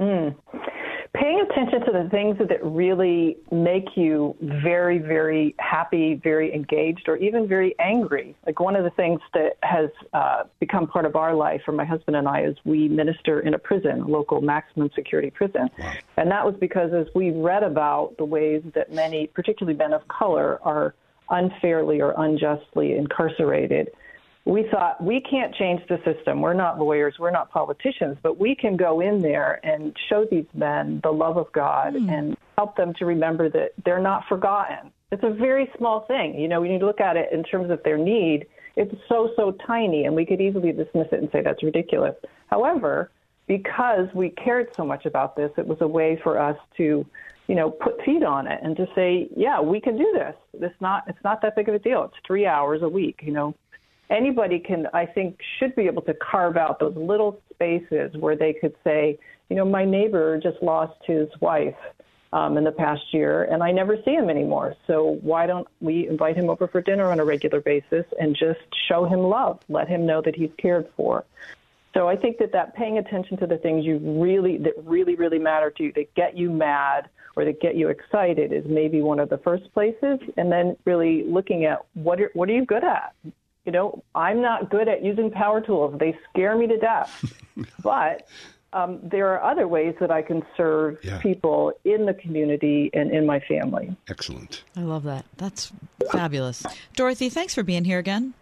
paying 0.00 0.34
attention 1.90 2.04
the 2.04 2.10
things 2.10 2.48
that 2.48 2.64
really 2.64 3.36
make 3.50 3.96
you 3.96 4.36
very, 4.40 4.98
very 4.98 5.54
happy, 5.58 6.14
very 6.22 6.54
engaged, 6.54 7.08
or 7.08 7.16
even 7.16 7.46
very 7.46 7.74
angry. 7.78 8.34
Like 8.46 8.60
one 8.60 8.76
of 8.76 8.84
the 8.84 8.90
things 8.90 9.20
that 9.34 9.56
has 9.62 9.90
uh, 10.12 10.44
become 10.58 10.86
part 10.86 11.04
of 11.04 11.16
our 11.16 11.34
life 11.34 11.62
for 11.64 11.72
my 11.72 11.84
husband 11.84 12.16
and 12.16 12.28
I 12.28 12.42
is 12.42 12.56
we 12.64 12.88
minister 12.88 13.40
in 13.40 13.54
a 13.54 13.58
prison, 13.58 14.00
a 14.02 14.06
local 14.06 14.40
maximum 14.40 14.90
security 14.94 15.30
prison. 15.30 15.68
And 16.16 16.30
that 16.30 16.44
was 16.44 16.54
because 16.60 16.92
as 16.92 17.06
we 17.14 17.30
read 17.30 17.62
about 17.62 18.14
the 18.18 18.24
ways 18.24 18.62
that 18.74 18.92
many, 18.92 19.26
particularly 19.26 19.76
men 19.76 19.92
of 19.92 20.06
color, 20.08 20.60
are 20.62 20.94
unfairly 21.30 22.00
or 22.00 22.14
unjustly 22.16 22.96
incarcerated, 22.96 23.90
we 24.44 24.66
thought 24.70 25.02
we 25.02 25.20
can't 25.20 25.54
change 25.54 25.82
the 25.88 26.00
system. 26.04 26.40
We're 26.40 26.54
not 26.54 26.78
lawyers, 26.78 27.16
we're 27.18 27.30
not 27.30 27.50
politicians, 27.50 28.16
but 28.22 28.38
we 28.38 28.54
can 28.54 28.76
go 28.76 29.00
in 29.00 29.20
there 29.20 29.60
and 29.64 29.94
show 30.08 30.24
these 30.30 30.46
men 30.54 31.00
the 31.02 31.10
love 31.10 31.36
of 31.36 31.52
God 31.52 31.94
hmm. 31.94 32.08
and 32.08 32.36
help 32.56 32.76
them 32.76 32.94
to 32.94 33.06
remember 33.06 33.48
that 33.50 33.72
they're 33.84 34.00
not 34.00 34.24
forgotten. 34.28 34.92
It's 35.12 35.22
a 35.24 35.30
very 35.30 35.70
small 35.76 36.00
thing. 36.06 36.38
You 36.38 36.48
know, 36.48 36.60
when 36.60 36.70
you 36.70 36.78
look 36.78 37.00
at 37.00 37.16
it 37.16 37.32
in 37.32 37.42
terms 37.42 37.70
of 37.70 37.82
their 37.82 37.98
need, 37.98 38.46
it's 38.76 38.94
so, 39.08 39.30
so 39.36 39.52
tiny, 39.66 40.04
and 40.04 40.14
we 40.14 40.24
could 40.24 40.40
easily 40.40 40.72
dismiss 40.72 41.08
it 41.12 41.20
and 41.20 41.28
say 41.32 41.42
that's 41.42 41.62
ridiculous. 41.62 42.14
However, 42.46 43.10
because 43.46 44.08
we 44.14 44.30
cared 44.30 44.68
so 44.76 44.84
much 44.84 45.06
about 45.06 45.36
this, 45.36 45.50
it 45.58 45.66
was 45.66 45.78
a 45.80 45.88
way 45.88 46.18
for 46.22 46.38
us 46.38 46.56
to, 46.76 47.04
you 47.48 47.54
know, 47.56 47.70
put 47.70 48.00
feet 48.04 48.22
on 48.22 48.46
it 48.46 48.60
and 48.62 48.76
to 48.76 48.86
say, 48.94 49.28
yeah, 49.36 49.60
we 49.60 49.80
can 49.80 49.98
do 49.98 50.10
this. 50.14 50.34
It's 50.54 50.80
not, 50.80 51.02
it's 51.08 51.22
not 51.24 51.42
that 51.42 51.56
big 51.56 51.68
of 51.68 51.74
a 51.74 51.80
deal. 51.80 52.04
It's 52.04 52.14
three 52.24 52.46
hours 52.46 52.82
a 52.82 52.88
week, 52.88 53.20
you 53.22 53.32
know 53.32 53.54
anybody 54.10 54.58
can, 54.58 54.86
I 54.92 55.06
think, 55.06 55.38
should 55.58 55.74
be 55.74 55.86
able 55.86 56.02
to 56.02 56.14
carve 56.14 56.56
out 56.56 56.78
those 56.78 56.96
little 56.96 57.40
spaces 57.52 58.14
where 58.16 58.36
they 58.36 58.52
could 58.52 58.74
say, 58.84 59.18
you 59.48 59.56
know, 59.56 59.64
my 59.64 59.84
neighbor 59.84 60.38
just 60.38 60.62
lost 60.62 60.98
his 61.06 61.28
wife 61.40 61.76
um, 62.32 62.56
in 62.56 62.64
the 62.64 62.72
past 62.72 63.02
year, 63.12 63.44
and 63.44 63.62
I 63.62 63.72
never 63.72 63.96
see 64.04 64.12
him 64.12 64.30
anymore. 64.30 64.76
So 64.86 65.18
why 65.22 65.46
don't 65.46 65.66
we 65.80 66.08
invite 66.08 66.36
him 66.36 66.48
over 66.48 66.68
for 66.68 66.80
dinner 66.80 67.10
on 67.10 67.18
a 67.18 67.24
regular 67.24 67.60
basis 67.60 68.04
and 68.20 68.36
just 68.36 68.60
show 68.88 69.04
him 69.04 69.20
love, 69.20 69.58
let 69.68 69.88
him 69.88 70.06
know 70.06 70.22
that 70.22 70.36
he's 70.36 70.50
cared 70.58 70.88
for. 70.96 71.24
So 71.94 72.08
I 72.08 72.14
think 72.14 72.38
that 72.38 72.52
that 72.52 72.76
paying 72.76 72.98
attention 72.98 73.36
to 73.38 73.48
the 73.48 73.58
things 73.58 73.84
you 73.84 73.98
really 73.98 74.58
that 74.58 74.74
really 74.84 75.16
really 75.16 75.40
matter 75.40 75.70
to 75.72 75.82
you 75.82 75.92
that 75.94 76.14
get 76.14 76.36
you 76.36 76.48
mad 76.48 77.08
or 77.34 77.44
that 77.44 77.60
get 77.60 77.74
you 77.74 77.88
excited 77.88 78.52
is 78.52 78.64
maybe 78.68 79.02
one 79.02 79.18
of 79.18 79.28
the 79.28 79.38
first 79.38 79.72
places, 79.72 80.20
and 80.36 80.52
then 80.52 80.76
really 80.84 81.24
looking 81.24 81.64
at 81.64 81.84
what 81.94 82.20
are, 82.20 82.30
what 82.34 82.48
are 82.48 82.52
you 82.52 82.64
good 82.64 82.84
at. 82.84 83.14
You 83.66 83.72
know, 83.72 84.02
I'm 84.14 84.40
not 84.40 84.70
good 84.70 84.88
at 84.88 85.04
using 85.04 85.30
power 85.30 85.60
tools; 85.60 85.98
they 85.98 86.16
scare 86.30 86.56
me 86.56 86.66
to 86.66 86.78
death. 86.78 87.32
but 87.82 88.26
um, 88.72 89.00
there 89.02 89.28
are 89.36 89.42
other 89.50 89.66
ways 89.68 89.94
that 90.00 90.10
I 90.10 90.22
can 90.22 90.42
serve 90.56 90.98
Yeah. 91.04 91.18
people 91.20 91.72
in 91.84 92.06
the 92.06 92.14
community 92.14 92.90
and 92.94 93.10
in 93.10 93.26
my 93.26 93.40
family. 93.40 93.94
Excellent. 94.08 94.62
I 94.76 94.80
love 94.82 95.02
that. 95.04 95.24
That's 95.36 95.72
fabulous. 96.12 96.64
Dorothy, 96.94 97.28
thanks 97.28 97.54
for 97.54 97.62
being 97.62 97.84
here 97.84 97.98
again. 97.98 98.32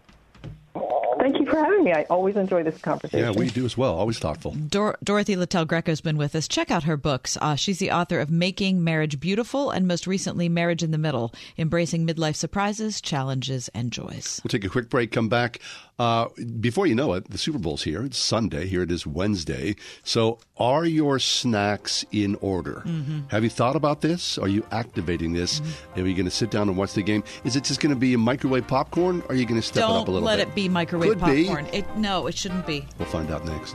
Thank 1.19 1.41
you 1.41 1.47
for 1.47 1.57
having 1.57 1.83
me. 1.85 1.93
I 1.93 2.05
always 2.11 2.37
enjoy 2.37 2.62
this 2.62 2.81
conversation. 2.81 3.19
Yeah, 3.19 3.33
we 3.37 3.51
do 3.51 3.64
as 3.64 3.77
well. 3.77 3.95
Always 3.95 4.19
thoughtful. 4.19 4.53
Dor- 4.53 4.97
Dorothy 5.03 5.35
Littell 5.37 5.64
Greco 5.64 5.91
has 5.91 6.01
been 6.01 6.17
with 6.17 6.35
us. 6.37 6.47
Check 6.47 6.71
out 6.71 6.85
her 6.85 6.97
books. 6.97 7.37
Uh, 7.41 7.57
she's 7.57 7.79
the 7.81 7.91
author 7.91 8.21
of 8.21 8.31
Making 8.31 8.85
Marriage 8.85 9.19
Beautiful 9.19 9.71
and 9.71 9.88
most 9.88 10.07
recently 10.07 10.49
Marriage 10.49 10.83
in 10.83 10.93
the 10.93 10.99
Middle, 10.99 11.35
Embracing 11.59 12.07
Midlife 12.07 12.37
Surprises, 12.37 13.01
Challenges, 13.01 13.69
and 13.75 13.91
Joys. 13.91 14.41
We'll 14.45 14.51
take 14.51 14.64
a 14.64 14.69
quick 14.69 14.88
break, 14.88 15.11
come 15.11 15.29
back. 15.29 15.61
Uh, 15.99 16.29
before 16.61 16.87
you 16.87 16.95
know 16.95 17.13
it, 17.15 17.29
the 17.29 17.39
Super 17.39 17.59
Bowl's 17.59 17.83
here. 17.83 18.05
It's 18.05 18.19
Sunday. 18.19 18.67
Here 18.67 18.83
it 18.83 18.93
is 18.93 19.05
Wednesday. 19.07 19.75
So, 20.05 20.39
are 20.57 20.85
your 20.85 21.19
snacks 21.19 22.05
in 22.13 22.37
order? 22.37 22.83
Mm-hmm. 22.87 23.21
Have 23.29 23.43
you 23.43 23.51
thought 23.51 23.75
about 23.75 24.01
this? 24.01 24.39
Are 24.39 24.47
you 24.49 24.65
activating 24.71 25.33
this? 25.33 25.61
Are 25.97 26.01
you 26.01 26.15
going 26.15 26.25
to 26.25 26.31
sit 26.31 26.51
down 26.51 26.69
and 26.69 26.79
watch 26.79 26.93
the 26.93 27.03
game? 27.03 27.25
Is 27.45 27.57
it 27.57 27.65
just 27.65 27.81
going 27.81 27.95
to 27.95 27.99
be 27.99 28.15
a 28.15 28.19
microwave 28.19 28.69
popcorn? 28.69 29.23
Or 29.23 29.33
are 29.33 29.35
you 29.35 29.45
going 29.45 29.61
to 29.61 29.67
step 29.67 29.83
it 29.85 29.87
Don't 29.89 30.03
up 30.03 30.09
a 30.09 30.11
little 30.13 30.27
let 30.27 30.37
bit? 30.37 30.47
Let 30.47 30.49
it 30.49 30.55
be 30.55 30.69
microwave 30.69 31.19
Could 31.19 31.25
be. 31.27 31.47
popcorn. 31.47 31.67
It, 31.73 31.97
no, 31.97 32.29
it 32.29 32.37
shouldn't 32.37 32.67
be. 32.67 32.87
We'll 32.99 33.09
find 33.09 33.31
out 33.31 33.45
next. 33.45 33.75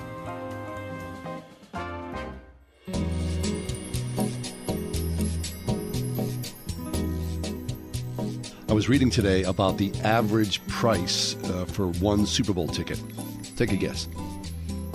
I 8.74 8.76
was 8.76 8.90
reading 8.90 9.12
today 9.12 9.44
about 9.44 9.78
the 9.78 9.94
average 10.02 10.66
price 10.66 11.36
uh, 11.44 11.66
for 11.66 11.90
one 11.90 12.26
Super 12.26 12.54
Bowl 12.54 12.68
ticket. 12.68 13.00
Take 13.56 13.72
a 13.72 13.76
guess. 13.76 14.08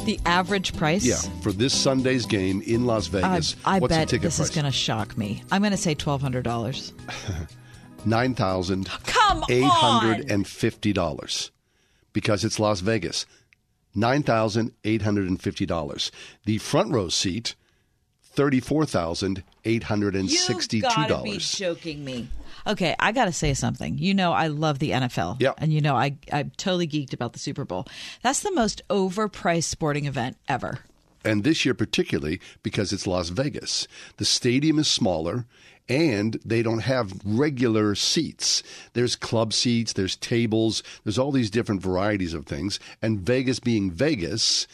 The 0.04 0.18
average 0.26 0.76
price? 0.76 1.04
Yeah, 1.04 1.20
for 1.42 1.52
this 1.52 1.74
Sunday's 1.74 2.26
game 2.26 2.60
in 2.62 2.86
Las 2.86 3.06
Vegas. 3.06 3.54
I 3.64 3.78
what's 3.78 3.94
bet 3.94 4.08
the 4.08 4.16
ticket 4.16 4.22
this 4.24 4.38
price? 4.38 4.48
is 4.48 4.54
going 4.56 4.64
to 4.64 4.72
shock 4.72 5.16
me. 5.16 5.44
I'm 5.52 5.62
going 5.62 5.70
to 5.70 5.76
say 5.76 5.94
$1,200. 5.94 6.92
Nine 8.04 8.34
thousand 8.34 8.88
Come 9.04 9.44
eight 9.48 9.62
hundred 9.62 10.24
on! 10.24 10.30
and 10.30 10.46
fifty 10.46 10.92
dollars 10.92 11.52
because 12.12 12.44
it's 12.44 12.58
Las 12.58 12.80
Vegas. 12.80 13.26
Nine 13.94 14.24
thousand 14.24 14.72
eight 14.82 15.02
hundred 15.02 15.28
and 15.28 15.40
fifty 15.40 15.66
dollars. 15.66 16.10
The 16.46 16.58
front 16.58 16.90
row 16.90 17.10
seat, 17.10 17.54
thirty-four 18.24 18.86
thousand 18.86 19.44
eight 19.64 19.84
hundred 19.84 20.16
and 20.16 20.28
sixty-two 20.28 21.06
dollars. 21.06 21.52
joking 21.56 22.04
me. 22.04 22.28
Okay, 22.66 22.94
I 22.98 23.12
got 23.12 23.26
to 23.26 23.32
say 23.32 23.54
something. 23.54 23.98
You 23.98 24.14
know, 24.14 24.32
I 24.32 24.48
love 24.48 24.78
the 24.78 24.90
NFL. 24.90 25.36
Yeah. 25.40 25.52
And 25.58 25.72
you 25.72 25.80
know, 25.80 25.96
I, 25.96 26.16
I'm 26.32 26.50
totally 26.56 26.86
geeked 26.88 27.12
about 27.12 27.32
the 27.32 27.38
Super 27.38 27.64
Bowl. 27.64 27.86
That's 28.22 28.40
the 28.40 28.52
most 28.52 28.82
overpriced 28.88 29.64
sporting 29.64 30.06
event 30.06 30.36
ever. 30.48 30.80
and 31.24 31.44
this 31.44 31.64
year 31.64 31.74
particularly 31.74 32.40
because 32.62 32.92
it's 32.92 33.06
Las 33.06 33.28
Vegas. 33.30 33.86
The 34.16 34.24
stadium 34.24 34.78
is 34.78 34.88
smaller 34.88 35.46
and 35.88 36.38
they 36.44 36.62
don't 36.62 36.80
have 36.80 37.12
regular 37.24 37.94
seats. 37.94 38.62
There's 38.92 39.16
club 39.16 39.52
seats, 39.54 39.94
there's 39.94 40.16
tables, 40.16 40.82
there's 41.04 41.18
all 41.18 41.32
these 41.32 41.50
different 41.50 41.80
varieties 41.82 42.34
of 42.34 42.46
things. 42.46 42.78
And 43.00 43.20
Vegas 43.20 43.58
being 43.58 43.90
Vegas, 43.90 44.66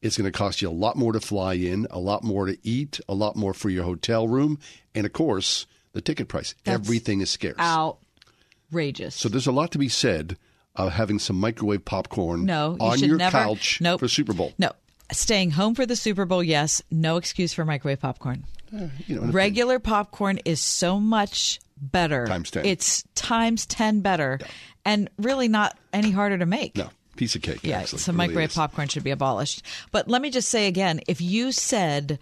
it's 0.00 0.16
going 0.16 0.30
to 0.30 0.36
cost 0.36 0.62
you 0.62 0.68
a 0.68 0.70
lot 0.70 0.96
more 0.96 1.12
to 1.12 1.20
fly 1.20 1.54
in, 1.54 1.86
a 1.90 1.98
lot 1.98 2.24
more 2.24 2.46
to 2.46 2.56
eat, 2.62 3.00
a 3.08 3.14
lot 3.14 3.36
more 3.36 3.52
for 3.52 3.68
your 3.68 3.84
hotel 3.84 4.26
room, 4.26 4.58
and 4.94 5.04
of 5.06 5.12
course, 5.12 5.66
the 5.92 6.00
ticket 6.00 6.28
price. 6.28 6.54
That's 6.64 6.74
Everything 6.74 7.20
is 7.20 7.30
scarce. 7.30 7.56
Outrageous. 7.58 9.14
So 9.14 9.28
there's 9.28 9.46
a 9.46 9.52
lot 9.52 9.70
to 9.72 9.78
be 9.78 9.88
said 9.88 10.36
of 10.76 10.92
having 10.92 11.18
some 11.18 11.38
microwave 11.38 11.84
popcorn 11.84 12.44
no, 12.46 12.76
you 12.80 12.86
on 12.86 12.98
should 12.98 13.08
your 13.08 13.18
never, 13.18 13.36
couch 13.36 13.80
nope, 13.80 14.00
for 14.00 14.08
Super 14.08 14.32
Bowl. 14.32 14.52
No, 14.58 14.72
staying 15.10 15.50
home 15.52 15.74
for 15.74 15.84
the 15.86 15.96
Super 15.96 16.24
Bowl. 16.24 16.42
Yes, 16.42 16.82
no 16.90 17.16
excuse 17.16 17.52
for 17.52 17.64
microwave 17.64 18.00
popcorn. 18.00 18.44
Eh, 18.74 18.88
you 19.06 19.20
know, 19.20 19.30
Regular 19.30 19.78
popcorn 19.78 20.38
is 20.44 20.60
so 20.60 20.98
much 20.98 21.60
better. 21.76 22.26
Times 22.26 22.50
10. 22.50 22.64
It's 22.64 23.04
times 23.14 23.66
ten 23.66 24.00
better, 24.00 24.38
and 24.84 25.10
really 25.18 25.48
not 25.48 25.76
any 25.92 26.10
harder 26.10 26.38
to 26.38 26.46
make. 26.46 26.76
no, 26.76 26.88
piece 27.16 27.34
of 27.34 27.42
cake. 27.42 27.60
Yeah, 27.62 27.80
actually. 27.80 27.98
so 27.98 28.12
really 28.12 28.28
microwave 28.28 28.48
is. 28.50 28.54
popcorn 28.54 28.88
should 28.88 29.04
be 29.04 29.10
abolished. 29.10 29.62
But 29.90 30.08
let 30.08 30.22
me 30.22 30.30
just 30.30 30.48
say 30.48 30.68
again, 30.68 31.00
if 31.06 31.20
you 31.20 31.52
said 31.52 32.18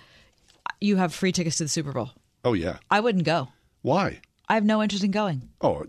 you 0.81 0.97
have 0.97 1.15
free 1.15 1.31
tickets 1.31 1.59
to 1.59 1.65
the 1.65 1.69
Super 1.69 1.93
Bowl, 1.93 2.11
Oh 2.45 2.55
yeah. 2.55 2.79
I 2.91 3.01
wouldn't 3.01 3.25
go. 3.25 3.49
Why? 3.83 4.21
I 4.49 4.55
have 4.55 4.65
no 4.65 4.83
interest 4.83 5.05
in 5.05 5.13
going. 5.13 5.49
Oh, 5.61 5.85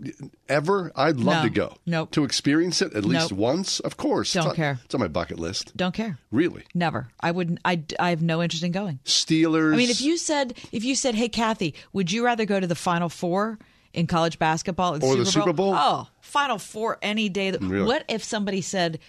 ever? 0.48 0.92
I'd 0.94 1.16
love 1.16 1.42
No. 1.42 1.42
to 1.42 1.50
go. 1.50 1.76
Nope. 1.84 2.12
To 2.12 2.22
experience 2.22 2.80
it 2.80 2.94
at 2.94 3.04
least 3.04 3.32
Nope. 3.32 3.38
once, 3.40 3.80
of 3.80 3.96
course. 3.96 4.32
Don't 4.32 4.44
it's 4.44 4.50
on, 4.50 4.54
care. 4.56 4.78
It's 4.84 4.94
on 4.94 5.00
my 5.00 5.08
bucket 5.08 5.40
list. 5.40 5.76
Don't 5.76 5.92
care. 5.92 6.18
Really? 6.30 6.62
Never. 6.72 7.08
I 7.18 7.32
wouldn't. 7.32 7.58
I, 7.64 7.82
I 7.98 8.10
have 8.10 8.22
no 8.22 8.40
interest 8.40 8.62
in 8.62 8.70
going. 8.70 9.00
Steelers. 9.04 9.72
I 9.74 9.76
mean, 9.76 9.90
if 9.90 10.00
you 10.00 10.16
said 10.16 10.56
if 10.70 10.84
you 10.84 10.94
said, 10.94 11.16
"Hey, 11.16 11.28
Kathy, 11.28 11.74
would 11.92 12.12
you 12.12 12.24
rather 12.24 12.44
go 12.44 12.60
to 12.60 12.66
the 12.68 12.76
Final 12.76 13.08
Four 13.08 13.58
in 13.92 14.06
college 14.06 14.38
basketball 14.38 14.94
Or 15.04 15.16
the 15.16 15.26
Super 15.26 15.52
Bowl? 15.52 15.74
Oh, 15.76 16.06
Final 16.20 16.58
Four 16.58 16.98
any 17.02 17.28
day. 17.28 17.50
That, 17.50 17.62
Really? 17.62 17.84
What 17.84 18.04
if 18.08 18.22
somebody 18.22 18.60
said 18.60 19.00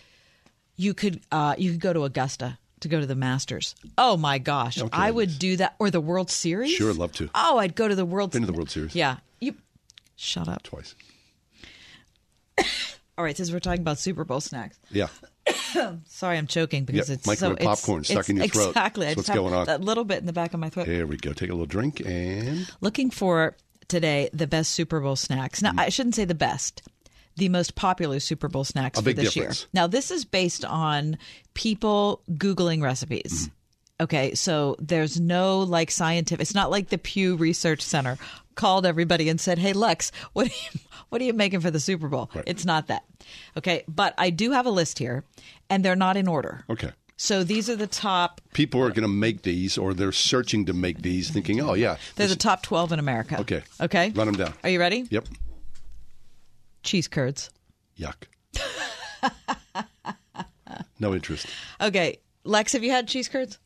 you 0.76 0.96
could 0.96 1.22
uh, 1.32 1.54
you 1.60 1.70
could 1.72 1.80
go 1.80 1.94
to 1.94 2.06
Augusta 2.06 2.58
to 2.84 2.88
go 2.88 3.00
to 3.02 3.06
the 3.06 3.16
Masters? 3.16 3.76
Oh 3.98 4.16
my 4.16 4.38
gosh, 4.38 4.80
Okay. 4.82 4.90
I 4.94 5.12
would 5.12 5.38
do 5.40 5.58
that. 5.58 5.76
Or 5.80 5.90
the 5.90 6.00
World 6.02 6.30
Series? 6.32 6.72
Sure, 6.72 6.94
love 6.94 7.12
to. 7.14 7.30
Oh, 7.36 7.58
I'd 7.58 7.76
go 7.76 7.88
to 7.88 7.96
the 7.96 8.06
World. 8.06 8.32
Been 8.32 8.42
to 8.44 8.48
the 8.48 8.54
World 8.54 8.70
Series. 8.70 8.96
Yeah, 8.96 9.18
you. 9.42 9.56
Shut 10.16 10.48
up. 10.48 10.64
twice. 10.64 10.96
All 13.18 13.24
right, 13.24 13.36
since 13.36 13.52
we're 13.52 13.60
talking 13.60 13.82
about 13.82 14.00
Super 14.00 14.24
Bowl 14.24 14.42
snacks, 14.42 14.80
Yeah. 14.90 15.08
sorry, 16.08 16.38
I'm 16.38 16.48
choking 16.48 16.86
because 16.86 17.10
it's 17.10 17.28
microwave 17.28 17.58
so 17.58 17.62
it's- 17.62 17.82
popcorn 17.82 18.04
stuck 18.04 18.18
it's- 18.20 18.30
in 18.30 18.38
your 18.38 18.48
throat. 18.48 18.70
Exactly, 18.70 19.06
That's 19.08 19.18
what's 19.18 19.30
going 19.30 19.54
on. 19.54 19.66
That 19.66 19.82
little 19.82 20.04
bit 20.06 20.20
in 20.20 20.26
the 20.26 20.34
back 20.34 20.54
of 20.54 20.60
my 20.60 20.70
throat. 20.70 20.88
There 20.88 21.06
we 21.06 21.18
go. 21.18 21.34
Take 21.34 21.50
a 21.50 21.54
little 21.54 21.66
drink 21.66 22.02
and 22.06 22.70
looking 22.82 23.10
for 23.12 23.56
today 23.88 24.30
the 24.34 24.48
best 24.48 24.72
Super 24.72 25.00
Bowl 25.00 25.16
snacks. 25.16 25.62
Now, 25.62 25.72
mm. 25.74 25.80
I 25.80 25.90
shouldn't 25.90 26.16
say 26.16 26.26
the 26.26 26.34
best, 26.36 26.82
the 27.36 27.50
most 27.50 27.76
popular 27.76 28.20
Super 28.20 28.48
Bowl 28.48 28.64
snacks 28.64 29.00
for 29.00 29.12
this 29.14 29.34
difference. 29.34 29.62
year. 29.62 29.68
Now, 29.74 29.88
this 29.88 30.12
is 30.12 30.26
based 30.26 30.64
on 30.66 31.18
people 31.54 32.22
Googling 32.32 32.82
recipes. 32.82 33.48
Mm. 33.48 33.52
Okay, 34.02 34.34
so 34.34 34.76
there's 34.80 35.20
no 35.20 35.60
like 35.62 35.92
scientific. 35.92 36.42
It's 36.42 36.56
not 36.56 36.72
like 36.72 36.90
the 36.90 36.98
Pew 36.98 37.36
Research 37.36 37.82
Center 37.82 38.18
called 38.56 38.86
everybody 38.86 39.30
and 39.30 39.40
said, 39.40 39.58
"Hey, 39.60 39.72
Lex, 39.74 40.12
what 40.34 40.48
are 40.48 40.50
you, 40.50 40.80
what 41.10 41.22
are 41.22 41.26
you 41.26 41.34
making 41.34 41.62
for 41.62 41.72
the 41.72 41.80
Super 41.80 42.08
Bowl?" 42.10 42.30
It's 42.46 42.66
not 42.66 42.88
that. 42.88 43.04
Okay, 43.56 43.84
but 43.88 44.14
I 44.18 44.30
do 44.32 44.52
have 44.52 44.66
a 44.66 44.72
list 44.72 45.00
here, 45.00 45.24
and 45.70 45.86
they're 45.86 45.96
not 45.96 46.18
in 46.18 46.28
order. 46.28 46.64
okay. 46.70 46.92
So 47.16 47.44
these 47.44 47.70
are 47.70 47.76
the 47.76 47.88
top. 47.88 48.42
People 48.54 48.82
are 48.82 48.90
going 48.90 49.04
to 49.04 49.08
make 49.08 49.44
these, 49.44 49.78
or 49.78 49.94
they're 49.94 50.12
searching 50.12 50.66
to 50.66 50.74
make 50.74 51.04
these, 51.04 51.30
thinking, 51.30 51.62
"Oh 51.62 51.76
yeah, 51.76 51.98
They're 52.16 52.26
this- 52.28 52.36
the 52.36 52.40
top 52.42 52.64
twelve 52.64 52.92
in 52.92 52.98
America. 53.00 53.40
Okay. 53.42 53.62
Okay. 53.80 54.10
Run 54.10 54.26
them 54.28 54.36
down. 54.36 54.54
Are 54.64 54.70
you 54.70 54.80
ready? 54.80 55.06
Yep. 55.10 55.28
Cheese 56.84 57.08
curds. 57.08 57.50
Yuck. 57.98 58.24
no 61.00 61.14
interest. 61.14 61.48
Okay, 61.82 62.20
Lex, 62.44 62.74
have 62.74 62.84
you 62.84 62.92
had 62.92 63.08
cheese 63.08 63.28
curds? 63.28 63.60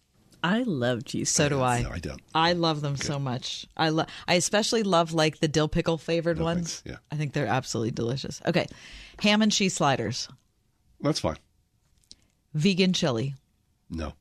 I 0.43 0.63
love 0.63 1.03
cheese. 1.03 1.30
So 1.32 1.49
do 1.49 1.62
I. 1.62 1.82
No, 1.82 1.89
I 1.89 1.99
don't. 1.99 2.21
I 2.34 2.53
love 2.53 2.82
them 2.82 2.95
so 2.95 3.17
much. 3.17 3.65
I 3.75 3.89
love. 3.89 4.08
I 4.27 4.36
especially 4.36 4.84
love 4.84 5.13
like 5.13 5.39
the 5.39 5.47
dill 5.47 5.67
pickle 5.67 5.97
flavored 5.97 6.38
No, 6.38 6.43
ones. 6.45 6.82
thanks. 6.82 6.84
Yeah. 6.86 6.97
I 7.12 7.15
think 7.17 7.34
they're 7.34 7.47
absolutely 7.47 7.91
delicious. 7.91 8.39
Okay, 8.45 8.67
ham 9.19 9.41
and 9.41 9.51
cheese 9.51 9.73
sliders, 9.73 10.30
That's 11.01 11.19
fine. 11.19 11.38
vegan 12.53 12.93
chili, 12.93 13.34
No. 13.89 14.13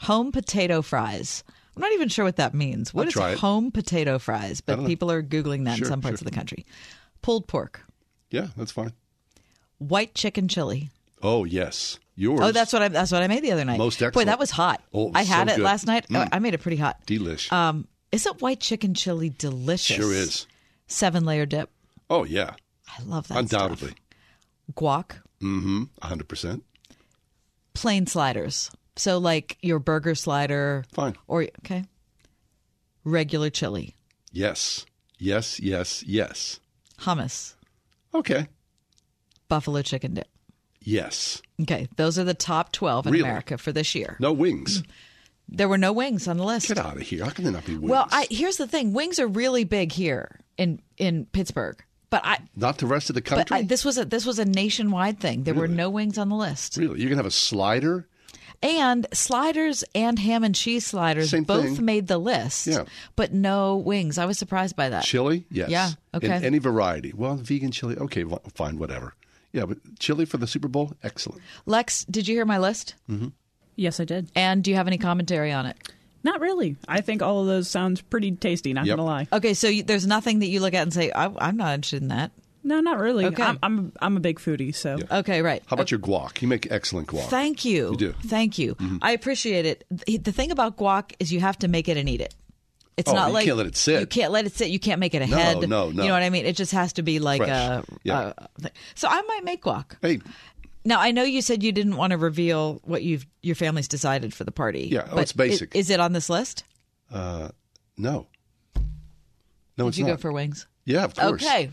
home 0.00 0.32
potato 0.32 0.82
fries. 0.82 1.44
I'm 1.76 1.82
not 1.82 1.92
even 1.92 2.08
sure 2.08 2.24
what 2.24 2.36
that 2.36 2.54
means. 2.54 2.92
What 2.92 3.02
I'll 3.02 3.08
is 3.08 3.14
try 3.14 3.34
home 3.36 3.70
potato 3.70 4.18
fries? 4.18 4.60
But 4.60 4.74
don't 4.74 4.82
know. 4.82 4.88
people 4.88 5.12
are 5.12 5.22
googling 5.22 5.64
that 5.66 5.78
Sure, 5.78 5.86
in 5.86 5.90
some 5.92 6.00
parts 6.00 6.18
sure. 6.18 6.26
of 6.26 6.30
the 6.32 6.36
country. 6.36 6.66
Pulled 7.22 7.46
pork, 7.46 7.84
Yeah, 8.30 8.48
that's 8.56 8.72
fine. 8.72 8.92
white 9.78 10.14
chicken 10.14 10.48
chili. 10.48 10.90
Oh 11.22 11.44
yes, 11.44 11.98
yours. 12.14 12.40
Oh, 12.42 12.52
that's 12.52 12.72
what 12.72 12.80
I 12.82 12.88
that's 12.88 13.10
what 13.12 13.22
I 13.22 13.26
made 13.26 13.42
the 13.42 13.52
other 13.52 13.64
night. 13.64 13.78
Most 13.78 13.98
Boy, 14.12 14.24
that 14.24 14.38
was 14.38 14.50
hot. 14.50 14.82
Oh, 14.94 15.10
I 15.14 15.22
had 15.24 15.48
so 15.48 15.54
it 15.54 15.56
good. 15.56 15.64
last 15.64 15.86
night. 15.86 16.08
Mm. 16.08 16.28
I 16.32 16.38
made 16.38 16.54
it 16.54 16.58
pretty 16.58 16.76
hot. 16.76 17.04
delish. 17.06 17.50
Um, 17.52 17.86
isn't 18.12 18.40
white 18.40 18.60
chicken 18.60 18.94
chili 18.94 19.30
delicious? 19.30 19.96
sure 19.96 20.12
is. 20.12 20.46
Seven 20.86 21.24
layer 21.24 21.44
dip. 21.44 21.70
Oh 22.08 22.24
yeah, 22.24 22.54
I 22.88 23.02
love 23.02 23.28
that. 23.28 23.38
undoubtedly. 23.38 23.88
Stuff. 23.90 24.00
Guac, 24.76 25.10
Mm-hmm. 25.42 25.84
hundred 26.00 26.28
percent. 26.28 26.62
plain 27.74 28.06
sliders. 28.06 28.70
So 28.96 29.18
like 29.18 29.58
your 29.62 29.78
burger 29.78 30.14
slider. 30.14 30.84
Fine. 30.92 31.16
Or 31.26 31.42
okay. 31.64 31.84
Regular 33.04 33.50
chili, 33.50 33.94
Yes. 34.32 34.84
Yes. 35.18 35.58
Yes. 35.60 36.02
Yes. 36.04 36.60
Hummus, 37.00 37.54
Okay. 38.14 38.46
buffalo 39.48 39.82
chicken 39.82 40.14
dip. 40.14 40.28
Yes. 40.80 41.42
Okay, 41.60 41.88
those 41.96 42.18
are 42.18 42.24
the 42.24 42.34
top 42.34 42.72
twelve 42.72 43.06
in 43.06 43.12
Really? 43.12 43.24
America 43.28 43.58
for 43.58 43.72
this 43.72 43.94
year. 43.94 44.16
No 44.20 44.32
wings. 44.32 44.82
There 45.48 45.68
were 45.68 45.78
no 45.78 45.92
wings 45.92 46.28
on 46.28 46.36
the 46.36 46.44
list. 46.44 46.68
Get 46.68 46.78
out 46.78 46.96
of 46.96 47.02
here. 47.02 47.24
How 47.24 47.30
can 47.30 47.44
there 47.44 47.52
not 47.52 47.64
be 47.64 47.74
wings? 47.76 47.90
Well, 47.90 48.06
I, 48.10 48.26
here's 48.30 48.56
the 48.58 48.66
thing: 48.66 48.92
wings 48.92 49.18
are 49.18 49.26
really 49.26 49.64
big 49.64 49.92
here 49.92 50.40
in 50.56 50.80
in 50.96 51.26
Pittsburgh, 51.26 51.82
but 52.10 52.20
I 52.24 52.38
not 52.56 52.78
the 52.78 52.86
rest 52.86 53.10
of 53.10 53.14
the 53.14 53.20
but 53.22 53.28
country. 53.48 53.56
I, 53.58 53.62
this 53.62 53.84
was 53.84 53.98
a 53.98 54.04
this 54.04 54.24
was 54.24 54.38
a 54.38 54.44
nationwide 54.44 55.20
thing. 55.20 55.44
There 55.44 55.54
were 55.54 55.68
no 55.68 55.90
wings 55.90 56.16
on 56.18 56.28
the 56.28 56.36
list, 56.36 56.76
really, 56.76 57.00
you 57.00 57.08
can 57.08 57.16
have 57.16 57.26
a 57.26 57.30
slider. 57.30 58.06
And 58.62 59.06
sliders 59.12 59.84
and 59.94 60.18
ham 60.18 60.42
and 60.44 60.54
cheese 60.54 60.86
sliders 60.86 61.30
Same 61.30 61.44
both 61.44 61.76
thing. 61.76 61.84
made 61.84 62.06
the 62.08 62.18
list. 62.18 62.66
Yeah. 62.66 62.84
but 63.16 63.32
no 63.32 63.76
wings. 63.76 64.18
I 64.18 64.24
was 64.26 64.38
surprised 64.38 64.74
by 64.76 64.88
that. 64.90 65.04
Chili, 65.04 65.44
yes. 65.50 65.70
Yeah, 65.70 65.90
okay. 66.14 66.26
In 66.36 66.44
any 66.44 66.58
variety. 66.58 67.12
Well, 67.14 67.36
vegan 67.36 67.70
chili, 67.70 67.96
okay, 67.96 68.24
fine, 68.54 68.78
whatever. 68.78 69.14
Yeah, 69.52 69.64
but 69.64 69.78
chili 69.98 70.24
for 70.24 70.36
the 70.36 70.46
Super 70.46 70.68
Bowl, 70.68 70.92
excellent. 71.02 71.40
Lex, 71.66 72.04
did 72.04 72.28
you 72.28 72.34
hear 72.34 72.44
my 72.44 72.58
list? 72.58 72.94
Mm-hmm. 73.08 73.28
Yes, 73.76 74.00
I 74.00 74.04
did. 74.04 74.30
And 74.34 74.62
do 74.64 74.70
you 74.70 74.76
have 74.76 74.86
any 74.88 74.98
commentary 74.98 75.52
on 75.52 75.64
it? 75.66 75.76
Not 76.24 76.40
really. 76.40 76.76
I 76.88 77.00
think 77.00 77.22
all 77.22 77.40
of 77.42 77.46
those 77.46 77.70
sounds 77.70 78.00
pretty 78.00 78.32
tasty. 78.32 78.72
Not 78.72 78.86
Yep. 78.86 78.96
gonna 78.96 79.06
lie. 79.06 79.28
Okay, 79.32 79.54
so 79.54 79.68
you, 79.68 79.84
there's 79.84 80.06
nothing 80.06 80.40
that 80.40 80.48
you 80.48 80.58
look 80.60 80.74
at 80.74 80.82
and 80.82 80.92
say, 80.92 81.12
I, 81.12 81.30
I'm 81.38 81.56
not 81.56 81.74
interested 81.74 82.02
in 82.02 82.08
that. 82.08 82.32
No, 82.68 82.80
not 82.80 82.98
really. 82.98 83.24
Okay. 83.26 83.42
I'm 83.42 83.58
I'm, 83.62 83.92
I'm 84.00 84.16
a 84.16 84.20
big 84.20 84.38
foodie, 84.38 84.74
so 84.74 84.98
Okay, 85.10 85.40
right. 85.42 85.62
How 85.66 85.74
about 85.74 85.90
your 85.90 86.00
guac? 86.00 86.42
You 86.42 86.48
make 86.48 86.70
excellent 86.70 87.08
guac. 87.08 87.28
Thank 87.30 87.64
you. 87.64 87.90
You 87.92 87.96
do. 87.96 88.10
Mm-hmm. 88.12 88.28
Thank 88.28 88.58
you. 88.58 88.76
I 89.02 89.12
appreciate 89.12 89.64
it. 89.66 89.84
The 89.90 90.18
the 90.18 90.32
thing 90.32 90.50
about 90.50 90.76
guac 90.76 91.12
is 91.18 91.32
you 91.32 91.40
have 91.40 91.58
to 91.60 91.68
make 91.68 91.88
it 91.88 91.96
and 91.96 92.08
eat 92.08 92.20
it. 92.20 92.34
It's 92.98 93.10
Oh, 93.10 93.14
not 93.14 93.28
you 93.28 93.34
like 93.34 93.46
you 93.46 93.50
can't 93.52 93.58
let 93.58 93.66
it 93.68 93.76
sit. 93.76 94.00
You 94.00 94.06
can't 94.06 94.32
let 94.32 94.44
it 94.44 94.52
sit. 94.52 94.68
You 94.70 94.78
can't 94.80 95.00
make 95.00 95.14
it 95.14 95.22
a 95.22 95.26
No, 95.26 95.36
head. 95.36 95.60
no, 95.60 95.90
no. 95.90 96.02
You 96.02 96.08
know 96.08 96.14
what 96.14 96.22
I 96.22 96.30
mean? 96.30 96.44
It 96.46 96.56
just 96.56 96.72
has 96.72 96.92
to 96.94 97.02
be 97.02 97.20
like 97.20 97.38
Fresh. 97.38 97.50
a. 97.50 97.84
Yeah. 98.02 98.32
a 98.36 98.48
thing. 98.60 98.72
so 98.94 99.08
I 99.08 99.22
might 99.22 99.44
make 99.44 99.62
guac. 99.62 99.96
Hey, 100.02 100.20
Now 100.84 101.00
I 101.00 101.10
know 101.12 101.22
you 101.22 101.40
said 101.40 101.62
you 101.62 101.72
didn't 101.72 101.96
want 101.96 102.10
to 102.10 102.18
reveal 102.18 102.80
what 102.84 103.02
you've 103.02 103.24
your 103.40 103.54
family's 103.54 103.88
decided 103.88 104.34
for 104.34 104.44
the 104.44 104.50
party. 104.52 104.88
Yeah, 104.92 105.04
oh, 105.10 105.14
but 105.14 105.20
it's 105.22 105.32
basic. 105.32 105.74
i- 105.74 105.78
Is, 105.78 105.88
it 105.90 106.00
on 106.00 106.12
this 106.12 106.28
list? 106.28 106.64
Uh, 107.10 107.48
no. 107.96 108.26
No, 109.78 109.84
Did 109.84 109.88
it's 109.88 109.98
you 109.98 110.04
not. 110.04 110.10
go 110.10 110.16
for 110.18 110.32
wings? 110.32 110.66
yeah, 110.84 111.04
of 111.04 111.14
course. 111.14 111.44
Okay. 111.46 111.70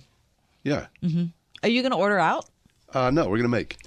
Yeah. 0.65 0.87
Are 1.63 1.69
you 1.69 1.81
going 1.81 1.91
to 1.91 1.97
order 1.97 2.19
out? 2.19 2.45
Uh, 2.93 3.09
no, 3.11 3.23
we're 3.23 3.37
going 3.37 3.43
to 3.43 3.47
make 3.49 3.77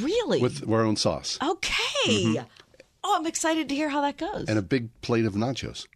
Really? 0.00 0.40
with 0.40 0.66
our 0.70 0.82
own 0.82 0.96
sauce 0.96 1.38
okay. 1.42 2.40
Oh, 3.06 3.16
I'm 3.18 3.26
excited 3.26 3.68
to 3.68 3.74
hear 3.74 3.88
how 3.90 4.00
that 4.00 4.16
goes. 4.16 4.46
and 4.48 4.58
a 4.58 4.62
big 4.62 4.88
plate 5.02 5.26
of 5.26 5.34
nachos. 5.34 5.86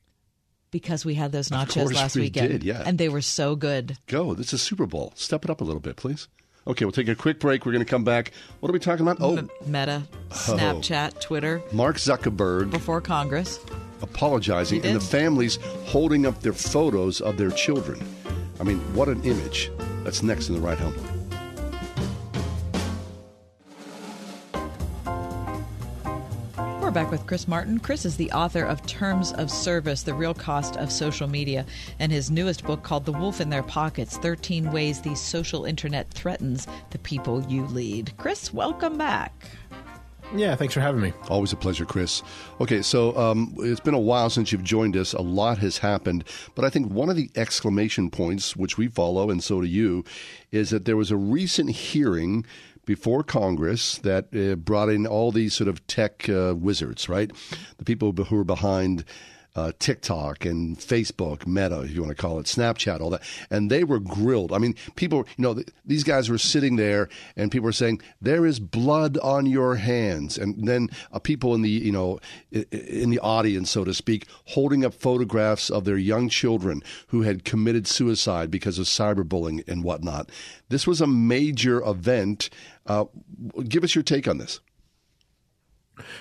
because 0.71 1.05
we 1.05 1.15
had 1.15 1.33
those 1.33 1.49
nachos 1.49 1.93
last 1.95 2.15
we 2.17 2.23
weekend. 2.23 2.49
did, 2.51 2.65
yeah. 2.65 2.83
And 2.85 2.99
they 2.99 3.09
were 3.09 3.23
so 3.23 3.57
good. 3.57 3.97
Go. 4.07 4.35
This 4.35 4.53
is 4.53 4.61
Super 4.61 4.85
Bowl. 4.87 5.13
Step 5.17 5.45
it 5.45 5.51
up 5.51 5.61
a 5.63 5.65
little 5.65 5.81
bit, 5.81 5.97
please. 5.97 6.29
Okay, 6.67 6.85
we'll 6.85 6.93
take 6.93 7.09
a 7.09 7.15
quick 7.15 7.41
break. 7.41 7.65
We're 7.65 7.73
going 7.73 7.85
to 7.85 7.91
come 7.91 8.05
back. 8.05 8.33
What 8.61 8.69
are 8.69 8.75
we 8.75 8.79
talking 8.79 9.07
about? 9.09 9.17
Oh, 9.23 9.37
M- 9.37 9.49
Meta, 9.65 10.03
Snapchat, 10.29 11.19
Twitter, 11.21 11.63
Mark 11.73 11.97
Zuckerberg 11.97 12.71
before 12.71 13.01
Congress. 13.01 13.59
apologizing 14.03 14.85
and 14.85 14.95
the 14.97 15.01
families 15.01 15.57
holding 15.87 16.27
up 16.27 16.43
their 16.43 16.53
photos 16.53 17.23
of 17.23 17.39
their 17.39 17.51
children. 17.51 17.99
I 18.61 18.65
mean, 18.65 18.79
what 18.95 19.09
an 19.09 19.23
image. 19.25 19.71
That's 20.03 20.23
next 20.23 20.49
in 20.49 20.55
the 20.55 20.61
ride 20.61 20.79
home. 20.79 20.95
We're 26.81 26.91
back 26.91 27.11
with 27.11 27.27
Chris 27.27 27.47
Martin. 27.47 27.79
Chris 27.79 28.07
is 28.07 28.17
the 28.17 28.33
author 28.33 28.65
of 28.65 28.85
Terms 28.87 29.33
of 29.35 29.51
Service 29.51 30.03
The 30.03 30.15
Real 30.15 30.33
Cost 30.33 30.79
of 30.79 30.91
Social 30.91 31.29
Media, 31.29 31.67
and 31.99 32.11
his 32.11 32.31
newest 32.31 32.65
book 32.65 32.83
called 32.83 33.05
The 33.05 33.13
Wolf 33.13 33.43
in 33.43 33.51
Their 33.51 33.63
Pockets 33.63 34.17
13 34.17 34.73
Ways 34.73 35.03
the 35.03 35.15
Social 35.15 35.67
Internet 35.67 36.09
Threatens 36.09 36.67
the 36.89 36.99
People 37.01 37.45
You 37.47 37.67
Lead. 37.67 38.17
Chris, 38.17 38.55
welcome 38.55 38.97
back. 38.97 39.51
Yeah, 40.35 40.55
thanks 40.57 40.75
for 40.75 40.81
having 40.81 41.01
me. 41.01 41.15
Always 41.31 41.55
a 41.55 41.57
pleasure, 41.57 41.87
Chris. 41.87 42.23
Okay, 42.61 42.83
so 42.83 43.17
um, 43.17 43.55
it's 43.59 43.81
been 43.81 43.95
a 43.95 43.99
while 43.99 44.29
since 44.29 44.53
you've 44.53 44.63
joined 44.63 44.95
us. 44.95 45.15
A 45.15 45.23
lot 45.23 45.59
has 45.59 45.79
happened, 45.79 46.25
but 46.55 46.67
I 46.67 46.71
think 46.71 46.93
one 46.93 47.09
of 47.09 47.17
the 47.17 47.31
exclamation 47.35 48.11
points, 48.11 48.55
which 48.55 48.77
we 48.77 48.89
follow, 48.89 49.31
and 49.31 49.43
so 49.43 49.63
do 49.63 49.67
you, 49.67 50.05
is 50.53 50.69
that 50.69 50.85
there 50.85 50.99
was 50.99 51.11
a 51.11 51.17
recent 51.17 51.71
hearing 51.71 52.45
before 52.85 53.23
Congress 53.23 53.99
that 53.99 54.27
uh, 54.35 54.57
brought 54.57 54.91
in 54.91 55.07
all 55.07 55.33
these 55.33 55.55
sort 55.55 55.69
of 55.69 55.87
tech 55.87 56.29
uh, 56.29 56.55
wizards, 56.57 57.09
right? 57.09 57.31
The 57.79 57.85
people 57.85 58.13
who 58.13 58.39
are 58.39 58.45
behind 58.45 59.05
uh, 59.59 59.73
TikTok 59.79 60.45
and 60.45 60.79
Facebook, 60.79 61.47
Meta, 61.47 61.81
if 61.81 61.91
you 61.91 62.01
want 62.03 62.17
to 62.17 62.21
call 62.21 62.39
it, 62.39 62.47
Snapchat, 62.47 63.01
all 63.01 63.11
that. 63.11 63.23
And 63.51 63.71
they 63.71 63.85
were 63.85 63.99
grilled. 63.99 64.53
I 64.53 64.59
mean, 64.59 64.75
people, 64.95 65.27
you 65.37 65.43
know, 65.43 65.55
th- 65.55 65.69
these 65.85 66.05
guys 66.05 66.29
were 66.29 66.39
sitting 66.39 66.77
there 66.77 67.09
and 67.37 67.51
people 67.51 67.67
were 67.67 67.73
saying, 67.73 68.01
there 68.23 68.47
is 68.47 68.61
blood 68.61 69.19
on 69.19 69.47
your 69.47 69.75
hands. 69.75 70.39
And 70.39 70.67
then 70.67 70.91
uh, 71.13 71.19
people 71.19 71.55
in 71.55 71.63
the, 71.63 71.71
you 71.71 71.93
know, 71.93 72.21
in 72.53 73.11
the 73.11 73.19
audience, 73.19 73.71
so 73.71 73.85
to 73.85 73.93
speak, 73.93 74.27
holding 74.47 74.85
up 74.85 74.95
photographs 74.95 75.71
of 75.71 75.85
their 75.85 75.99
young 75.99 76.29
children 76.29 76.83
who 77.09 77.23
had 77.23 77.45
committed 77.45 77.87
suicide 77.87 78.51
because 78.51 78.79
of 78.79 78.87
cyberbullying 78.87 79.67
and 79.67 79.83
whatnot. 79.83 80.31
This 80.69 80.87
was 80.87 81.01
a 81.01 81.07
major 81.07 81.83
event. 81.83 82.51
Uh, 82.87 83.07
give 83.69 83.83
us 83.85 83.95
your 83.95 84.05
take 84.05 84.29
on 84.29 84.39
this. 84.39 84.61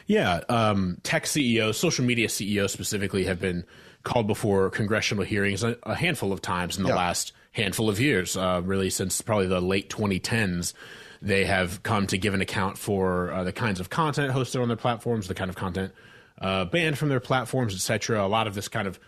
Yeah, 0.07 0.41
um, 0.49 0.97
tech 1.03 1.27
CEOs, 1.27 1.77
social 1.77 2.05
media 2.05 2.29
CEOs 2.29 2.71
specifically, 2.71 3.25
have 3.25 3.39
been 3.39 3.65
called 4.03 4.27
before 4.27 4.69
congressional 4.69 5.23
hearings 5.23 5.63
a, 5.63 5.77
a 5.83 5.95
handful 5.95 6.31
of 6.31 6.41
times 6.41 6.77
in 6.77 6.83
the 6.83 6.89
Yeah. 6.89 6.95
last 6.95 7.33
handful 7.51 7.89
of 7.89 7.99
years, 7.99 8.37
uh, 8.37 8.61
really 8.63 8.89
since 8.89 9.21
probably 9.21 9.47
the 9.47 9.59
late 9.61 9.89
2010s. 9.89 10.73
They 11.21 11.45
have 11.45 11.81
come 11.83 12.05
to 12.07 12.17
give 12.17 12.33
an 12.33 12.41
account 12.41 12.77
for 12.77 13.31
uh, 13.31 13.43
the 13.43 13.51
kinds 13.51 13.79
of 13.79 13.89
content 13.89 14.31
hosted 14.33 14.61
on 14.61 14.67
their 14.67 14.77
platforms, 14.77 15.27
the 15.27 15.33
kind 15.33 15.49
of 15.49 15.55
content 15.55 15.91
uh, 16.39 16.65
banned 16.65 16.97
from 16.97 17.09
their 17.09 17.19
platforms, 17.19 17.73
etc. 17.73 18.23
A 18.23 18.27
lot 18.27 18.45
of 18.45 18.53
this 18.53 18.67
kind 18.67 18.87
of 18.87 18.99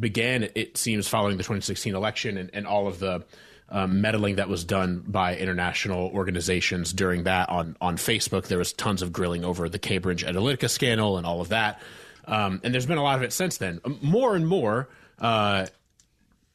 began, 0.00 0.48
it 0.56 0.76
seems, 0.76 1.06
following 1.06 1.36
the 1.36 1.44
2016 1.44 1.94
election 1.94 2.36
and, 2.36 2.50
and 2.52 2.66
all 2.66 2.88
of 2.88 2.98
the 2.98 3.24
um, 3.72 4.02
meddling 4.02 4.36
that 4.36 4.48
was 4.50 4.64
done 4.64 5.02
by 5.06 5.34
international 5.36 6.10
organizations 6.14 6.92
during 6.92 7.24
that 7.24 7.48
on 7.48 7.76
on 7.80 7.96
Facebook. 7.96 8.46
There 8.46 8.58
was 8.58 8.72
tons 8.72 9.02
of 9.02 9.12
grilling 9.12 9.44
over 9.44 9.68
the 9.68 9.78
Cambridge 9.78 10.24
Analytica 10.24 10.70
scandal 10.70 11.16
and 11.16 11.26
all 11.26 11.40
of 11.40 11.48
that, 11.48 11.80
um, 12.26 12.60
and 12.62 12.72
there's 12.72 12.86
been 12.86 12.98
a 12.98 13.02
lot 13.02 13.16
of 13.16 13.22
it 13.22 13.32
since 13.32 13.56
then. 13.56 13.80
Um, 13.84 13.98
More 14.02 14.36
and 14.36 14.46
more, 14.46 14.90
uh, 15.18 15.66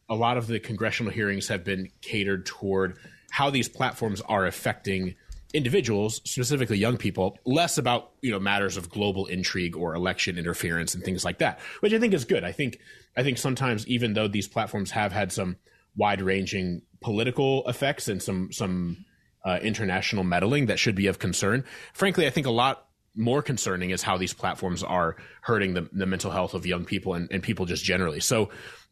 a 0.07 0.15
lot 0.15 0.37
of 0.37 0.47
the 0.47 0.59
congressional 0.59 1.11
hearings 1.11 1.47
have 1.47 1.63
been 1.63 1.89
catered 2.01 2.45
toward 2.45 2.97
how 3.31 3.49
these 3.49 3.67
platforms 3.67 4.21
are 4.21 4.45
affecting 4.45 5.15
individuals, 5.53 6.21
specifically 6.23 6.77
young 6.77 6.97
people, 6.97 7.37
less 7.45 7.79
about 7.79 8.11
you 8.21 8.31
know 8.31 8.39
matters 8.39 8.77
of 8.77 8.91
global 8.91 9.25
intrigue 9.25 9.75
or 9.75 9.95
election 9.95 10.37
interference 10.37 10.93
and 10.93 11.03
things 11.03 11.25
like 11.25 11.39
that, 11.39 11.59
which 11.79 11.93
I 11.93 11.99
think 11.99 12.13
is 12.13 12.25
good. 12.25 12.43
I 12.43 12.51
think 12.51 12.79
I 13.15 13.23
think 13.23 13.39
sometimes 13.39 13.87
even 13.87 14.13
though 14.13 14.27
these 14.27 14.47
platforms 14.47 14.91
have 14.91 15.11
had 15.11 15.31
some 15.31 15.57
wide-ranging 15.97 16.83
political 17.01 17.67
effects 17.67 18.07
and 18.07 18.21
some 18.21 18.51
some 18.51 19.05
uh, 19.45 19.59
international 19.61 20.23
meddling 20.23 20.65
that 20.65 20.79
should 20.79 20.95
be 20.95 21.07
of 21.07 21.19
concern. 21.19 21.63
Frankly, 21.93 22.27
I 22.27 22.29
think 22.29 22.47
a 22.47 22.51
lot 22.51 22.87
more 23.15 23.41
concerning 23.41 23.89
is 23.89 24.03
how 24.03 24.17
these 24.17 24.33
platforms 24.33 24.83
are 24.83 25.15
hurting 25.41 25.73
the, 25.73 25.89
the 25.91 26.05
mental 26.05 26.31
health 26.31 26.53
of 26.53 26.65
young 26.65 26.85
people 26.85 27.15
and, 27.15 27.27
and 27.31 27.41
people 27.41 27.65
just 27.65 27.83
generally. 27.83 28.19
So, 28.19 28.49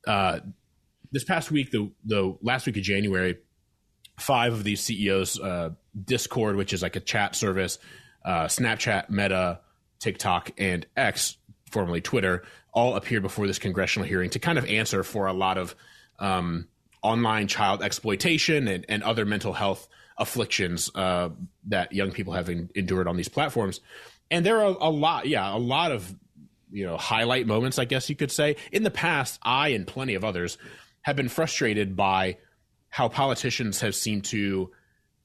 uh, 0.08 0.40
this 1.12 1.24
past 1.24 1.52
week, 1.52 1.72
the 1.72 1.92
the 2.04 2.38
last 2.42 2.66
week 2.66 2.78
of 2.78 2.84
January, 2.84 3.38
five 4.20 4.54
of 4.54 4.64
these 4.64 4.82
CEOs, 4.82 5.40
uh, 5.40 5.70
Discord, 6.04 6.56
which 6.56 6.74
is 6.74 6.82
like 6.82 6.96
a 6.96 7.00
chat 7.00 7.36
service, 7.36 7.78
uh, 8.26 8.46
Snapchat, 8.46 9.10
Meta, 9.10 9.60
TikTok, 10.00 10.52
and 10.58 10.86
X, 10.98 11.38
formerly 11.72 12.02
Twitter, 12.02 12.44
all 12.74 12.96
appeared 12.96 13.24
before 13.24 13.48
this 13.48 13.60
congressional 13.60 14.08
hearing 14.08 14.30
to 14.32 14.40
kind 14.40 14.58
of 14.58 14.66
answer 14.66 15.04
for 15.04 15.28
a 15.28 15.34
lot 15.34 15.58
of 15.58 15.76
um, 16.20 16.68
online 17.06 17.48
child 17.48 17.84
exploitation 17.84 18.68
and, 18.68 18.86
and 18.90 19.04
other 19.04 19.26
mental 19.26 19.54
health 19.54 19.88
afflictions 20.18 20.90
uh, 20.96 21.30
that 21.68 21.94
young 21.94 22.12
people 22.12 22.34
have 22.34 22.50
en- 22.50 22.70
endured 22.74 23.08
on 23.08 23.16
these 23.16 23.30
platforms. 23.30 23.80
And 24.32 24.46
there 24.46 24.58
are 24.58 24.76
a 24.80 24.90
lot, 24.90 25.28
yeah, 25.28 25.56
a 25.56 25.58
lot 25.58 25.92
of 25.92 26.14
you 26.72 26.86
know 26.86 26.98
highlight 26.98 27.46
moments, 27.46 27.78
I 27.78 27.86
guess 27.86 28.10
you 28.10 28.16
could 28.16 28.32
say. 28.32 28.56
In 28.72 28.84
the 28.84 28.92
past, 28.92 29.40
I 29.44 29.70
and 29.70 29.86
plenty 29.86 30.16
of 30.16 30.26
others 30.26 30.58
have 31.04 31.16
been 31.16 31.30
frustrated 31.30 31.96
by 31.96 32.38
how 32.90 33.08
politicians 33.08 33.82
have 33.82 33.94
seemed 33.94 34.26
to 34.26 34.72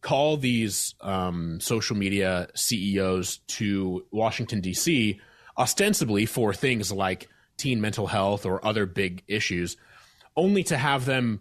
call 0.02 0.36
these 0.36 0.94
um, 1.00 1.60
social 1.60 1.96
media 1.96 2.48
CEOs 2.54 3.38
to 3.46 4.04
Washington 4.10 4.60
D.C. 4.60 5.18
ostensibly 5.56 6.26
for 6.26 6.52
things 6.52 6.92
like 6.92 7.28
teen 7.56 7.80
mental 7.80 8.06
health 8.06 8.44
or 8.44 8.64
other 8.64 8.86
big 8.86 9.22
issues, 9.26 9.76
only 10.36 10.62
to 10.64 10.76
have 10.76 11.04
them 11.06 11.40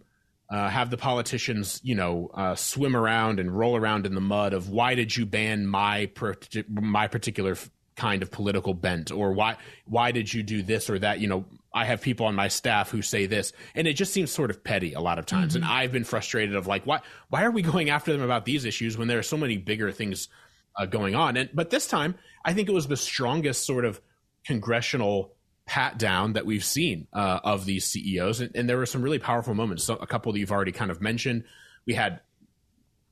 uh, 0.49 0.67
have 0.67 0.89
the 0.89 0.97
politicians, 0.97 1.79
you 1.83 1.95
know, 1.95 2.31
uh, 2.33 2.55
swim 2.55 2.95
around 2.95 3.39
and 3.39 3.55
roll 3.55 3.75
around 3.75 4.05
in 4.05 4.15
the 4.15 4.21
mud 4.21 4.53
of 4.53 4.69
why 4.69 4.95
did 4.95 5.15
you 5.15 5.25
ban 5.25 5.67
my 5.67 6.07
per- 6.07 6.35
my 6.69 7.07
particular 7.07 7.51
f- 7.51 7.69
kind 7.95 8.23
of 8.23 8.31
political 8.31 8.73
bent 8.73 9.11
or 9.11 9.33
why 9.33 9.57
why 9.85 10.11
did 10.11 10.33
you 10.33 10.41
do 10.41 10.63
this 10.63 10.89
or 10.89 10.97
that? 10.97 11.19
You 11.19 11.27
know, 11.27 11.45
I 11.73 11.85
have 11.85 12.01
people 12.01 12.25
on 12.25 12.33
my 12.33 12.47
staff 12.47 12.89
who 12.89 13.03
say 13.03 13.27
this, 13.27 13.53
and 13.75 13.87
it 13.87 13.93
just 13.93 14.11
seems 14.11 14.31
sort 14.31 14.49
of 14.49 14.63
petty 14.63 14.93
a 14.93 15.01
lot 15.01 15.19
of 15.19 15.27
times. 15.27 15.55
And 15.55 15.63
I've 15.63 15.91
been 15.91 16.03
frustrated 16.03 16.55
of 16.55 16.65
like, 16.65 16.83
why 16.85 17.01
why 17.29 17.43
are 17.43 17.51
we 17.51 17.61
going 17.61 17.91
after 17.91 18.11
them 18.11 18.21
about 18.21 18.45
these 18.45 18.65
issues 18.65 18.97
when 18.97 19.07
there 19.07 19.19
are 19.19 19.23
so 19.23 19.37
many 19.37 19.57
bigger 19.57 19.91
things 19.91 20.29
uh, 20.77 20.87
going 20.87 21.13
on? 21.13 21.37
And 21.37 21.49
but 21.53 21.69
this 21.69 21.87
time, 21.87 22.15
I 22.43 22.53
think 22.53 22.69
it 22.69 22.73
was 22.73 22.87
the 22.87 22.97
strongest 22.97 23.67
sort 23.67 23.85
of 23.85 24.01
congressional 24.45 25.35
pat 25.69 25.99
down 25.99 26.33
that 26.33 26.47
we've 26.47 26.65
seen 26.65 27.07
uh, 27.13 27.39
of 27.43 27.63
these 27.63 27.85
CEOs, 27.85 28.41
and, 28.41 28.55
and 28.55 28.67
there 28.67 28.75
were 28.75 28.87
some 28.87 29.03
really 29.03 29.19
powerful 29.19 29.53
moments. 29.53 29.83
So 29.83 29.93
a 29.97 30.07
couple 30.07 30.33
that 30.33 30.39
you've 30.39 30.51
already 30.51 30.71
kind 30.71 30.89
of 30.89 30.99
mentioned. 30.99 31.43
We 31.85 31.93
had 31.93 32.21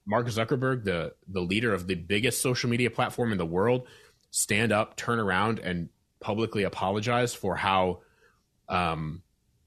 Mark 0.08 0.26
Zuckerberg, 0.26 0.84
the 0.84 1.14
the 1.28 1.40
leader 1.42 1.72
of 1.72 1.86
the 1.86 1.94
biggest 1.94 2.42
social 2.42 2.68
media 2.68 2.90
platform 2.90 3.32
in 3.32 3.38
the 3.38 3.46
world, 3.46 3.88
stand 4.32 4.72
up, 4.72 4.96
turn 4.96 5.20
around, 5.20 5.60
and 5.60 5.90
publicly 6.20 6.64
apologize 6.64 7.36
for 7.36 7.56
how 7.56 8.02
um, 8.70 9.22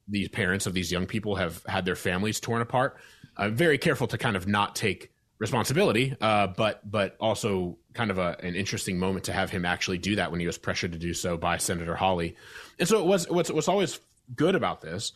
these 0.09 0.27
parents 0.27 0.65
of 0.65 0.73
these 0.73 0.91
young 0.91 1.05
people 1.05 1.35
have 1.35 1.63
had 1.67 1.85
their 1.85 1.95
families 1.95 2.41
torn 2.41 2.61
apart. 2.61 2.97
Very 3.39 3.77
careful 3.77 4.07
to 4.07 4.17
kind 4.17 4.35
of 4.35 4.47
not 4.47 4.75
take 4.75 5.13
responsibility, 5.41 6.15
uh, 6.21 6.47
but 6.47 6.89
but 6.89 7.17
also 7.19 7.77
kind 7.93 8.11
of 8.11 8.19
a, 8.19 8.37
an 8.43 8.55
interesting 8.55 8.99
moment 8.99 9.25
to 9.25 9.33
have 9.33 9.49
him 9.49 9.65
actually 9.65 9.97
do 9.97 10.15
that 10.15 10.29
when 10.31 10.39
he 10.39 10.45
was 10.45 10.57
pressured 10.57 10.91
to 10.93 10.99
do 10.99 11.13
so 11.13 11.35
by 11.35 11.57
Senator 11.57 11.95
Hawley. 11.95 12.37
And 12.79 12.87
so 12.87 12.99
it 12.99 13.05
was 13.05 13.27
what's 13.27 13.51
what's 13.51 13.67
always 13.67 13.99
good 14.33 14.55
about 14.55 14.81
this 14.81 15.11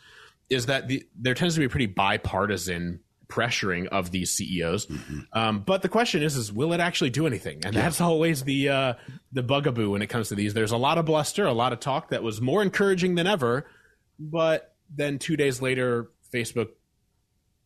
is 0.50 0.66
that 0.66 0.88
the, 0.88 1.04
there 1.16 1.36
tends 1.36 1.54
to 1.56 1.60
be 1.60 1.66
a 1.66 1.70
pretty 1.70 1.86
bipartisan 1.86 3.00
pressuring 3.28 3.88
of 3.88 4.12
these 4.12 4.32
CEOs. 4.32 4.88
Um, 5.34 5.62
but 5.62 5.82
the 5.82 5.90
question 5.90 6.22
is, 6.22 6.36
is 6.36 6.52
will 6.52 6.74
it 6.74 6.80
actually 6.80 7.12
do 7.12 7.28
anything? 7.28 7.62
And 7.64 7.76
that's 7.76 8.02
always 8.02 8.44
the 8.44 8.70
uh, 8.70 8.94
the 9.32 9.44
bugaboo 9.44 9.92
when 9.92 10.02
it 10.02 10.08
comes 10.08 10.30
to 10.30 10.36
these. 10.36 10.56
There's 10.56 10.72
a 10.72 10.78
lot 10.78 10.98
of 10.98 11.06
bluster, 11.06 11.46
a 11.46 11.54
lot 11.54 11.72
of 11.72 11.80
talk 11.80 12.10
that 12.10 12.24
was 12.24 12.42
more 12.42 12.64
encouraging 12.64 13.14
than 13.14 13.28
ever, 13.28 13.68
but 14.20 14.74
then 14.90 15.20
two 15.20 15.38
days 15.38 15.62
later, 15.62 16.10
Facebook 16.34 16.70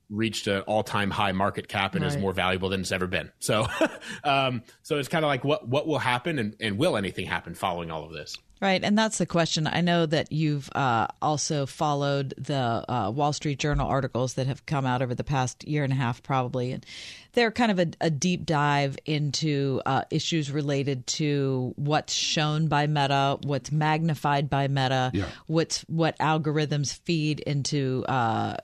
reached 0.09 0.47
an 0.47 0.61
all-time 0.61 1.11
high 1.11 1.31
market 1.31 1.67
cap 1.67 1.95
and 1.95 2.03
right. 2.03 2.13
is 2.13 2.17
more 2.17 2.33
valuable 2.33 2.69
than 2.69 2.81
it's 2.81 2.91
ever 2.91 3.07
been. 3.07 3.31
So, 3.39 3.67
um, 4.23 4.63
so 4.81 4.97
it's 4.97 5.09
kind 5.09 5.23
of 5.23 5.29
like 5.29 5.43
what 5.43 5.67
what 5.67 5.87
will 5.87 5.99
happen, 5.99 6.39
and, 6.39 6.55
and 6.59 6.77
will 6.77 6.97
anything 6.97 7.25
happen 7.25 7.55
following 7.55 7.91
all 7.91 8.05
of 8.05 8.11
this? 8.11 8.37
Right, 8.61 8.83
and 8.83 8.97
that's 8.97 9.19
the 9.19 9.25
question. 9.25 9.67
I 9.67 9.79
know 9.79 10.05
that 10.05 10.33
you've 10.33 10.69
uh, 10.75 11.07
also 11.21 11.65
followed 11.65 12.33
the 12.37 12.83
uh, 12.89 13.09
Wall 13.09 13.31
Street 13.31 13.57
Journal 13.57 13.87
articles 13.87 14.33
that 14.33 14.47
have 14.47 14.65
come 14.65 14.85
out 14.85 15.01
over 15.01 15.15
the 15.15 15.23
past 15.23 15.65
year 15.65 15.85
and 15.85 15.93
a 15.93 15.95
half, 15.95 16.21
probably, 16.21 16.73
and 16.73 16.85
they're 17.31 17.51
kind 17.51 17.71
of 17.71 17.79
a, 17.79 17.87
a 18.01 18.09
deep 18.09 18.45
dive 18.45 18.97
into 19.05 19.81
uh, 19.85 20.03
issues 20.11 20.51
related 20.51 21.07
to 21.07 21.73
what's 21.77 22.11
shown 22.11 22.67
by 22.67 22.85
Meta, 22.85 23.37
what's 23.43 23.71
magnified 23.71 24.49
by 24.49 24.67
Meta, 24.67 25.11
yeah. 25.13 25.29
what's 25.47 25.81
what 25.81 26.19
algorithms 26.19 26.99
feed 27.05 27.39
into 27.39 28.03
uh, 28.09 28.57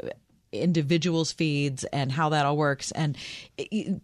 individuals' 0.59 1.31
feeds 1.31 1.83
and 1.85 2.11
how 2.11 2.29
that 2.29 2.45
all 2.45 2.57
works. 2.57 2.91
And 2.91 3.17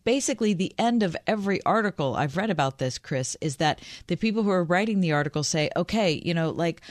basically, 0.04 0.54
the 0.54 0.74
end 0.78 1.04
of 1.04 1.16
every 1.28 1.64
article 1.64 2.16
I've 2.16 2.38
read 2.38 2.50
about 2.50 2.78
this, 2.78 2.98
Chris, 2.98 3.38
is 3.42 3.58
that 3.58 3.80
the 4.08 4.16
people 4.16 4.44
who 4.44 4.52
are 4.52 4.64
writing 4.64 5.02
the 5.02 5.14
article 5.14 5.44
say, 5.44 5.70
okay, 5.76 6.22
you 6.24 6.34
know, 6.34 6.50
like 6.50 6.82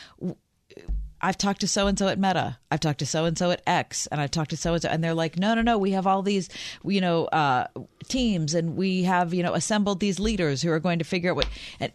I've 1.22 1.36
talked 1.36 1.60
to 1.60 1.68
so 1.68 1.86
and 1.86 1.98
so 1.98 2.08
at 2.08 2.18
Meta. 2.18 2.58
I've 2.70 2.80
talked 2.80 3.00
to 3.00 3.06
so 3.06 3.24
and 3.26 3.36
so 3.36 3.50
at 3.50 3.62
X, 3.66 4.06
and 4.06 4.20
I've 4.20 4.30
talked 4.30 4.50
to 4.50 4.56
so 4.56 4.72
and 4.72 4.82
so, 4.82 4.88
and 4.88 5.04
they're 5.04 5.14
like, 5.14 5.36
no, 5.36 5.54
no, 5.54 5.62
no. 5.62 5.76
We 5.76 5.90
have 5.90 6.06
all 6.06 6.22
these, 6.22 6.48
you 6.84 7.00
know, 7.00 7.26
uh, 7.26 7.66
teams, 8.08 8.54
and 8.54 8.76
we 8.76 9.02
have, 9.02 9.34
you 9.34 9.42
know, 9.42 9.52
assembled 9.52 10.00
these 10.00 10.18
leaders 10.18 10.62
who 10.62 10.70
are 10.70 10.80
going 10.80 10.98
to 10.98 11.04
figure 11.04 11.30
out 11.30 11.36
what. 11.36 11.48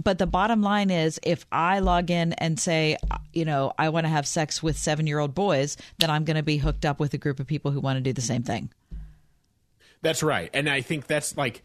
But 0.03 0.19
the 0.19 0.27
bottom 0.27 0.61
line 0.61 0.91
is, 0.91 1.19
if 1.23 1.45
I 1.51 1.79
log 1.79 2.11
in 2.11 2.33
and 2.33 2.59
say, 2.59 2.97
you 3.33 3.45
know, 3.45 3.73
I 3.77 3.89
want 3.89 4.05
to 4.05 4.09
have 4.09 4.27
sex 4.27 4.61
with 4.61 4.77
seven-year-old 4.77 5.33
boys, 5.33 5.75
then 5.97 6.09
I'm 6.09 6.23
going 6.23 6.37
to 6.37 6.43
be 6.43 6.57
hooked 6.57 6.85
up 6.85 6.99
with 6.99 7.13
a 7.13 7.17
group 7.17 7.39
of 7.39 7.47
people 7.47 7.71
who 7.71 7.79
want 7.79 7.97
to 7.97 8.01
do 8.01 8.13
the 8.13 8.21
same 8.21 8.43
thing. 8.43 8.69
That's 10.01 10.21
right, 10.21 10.51
and 10.53 10.69
I 10.69 10.81
think 10.81 11.07
that's 11.07 11.35
like 11.35 11.63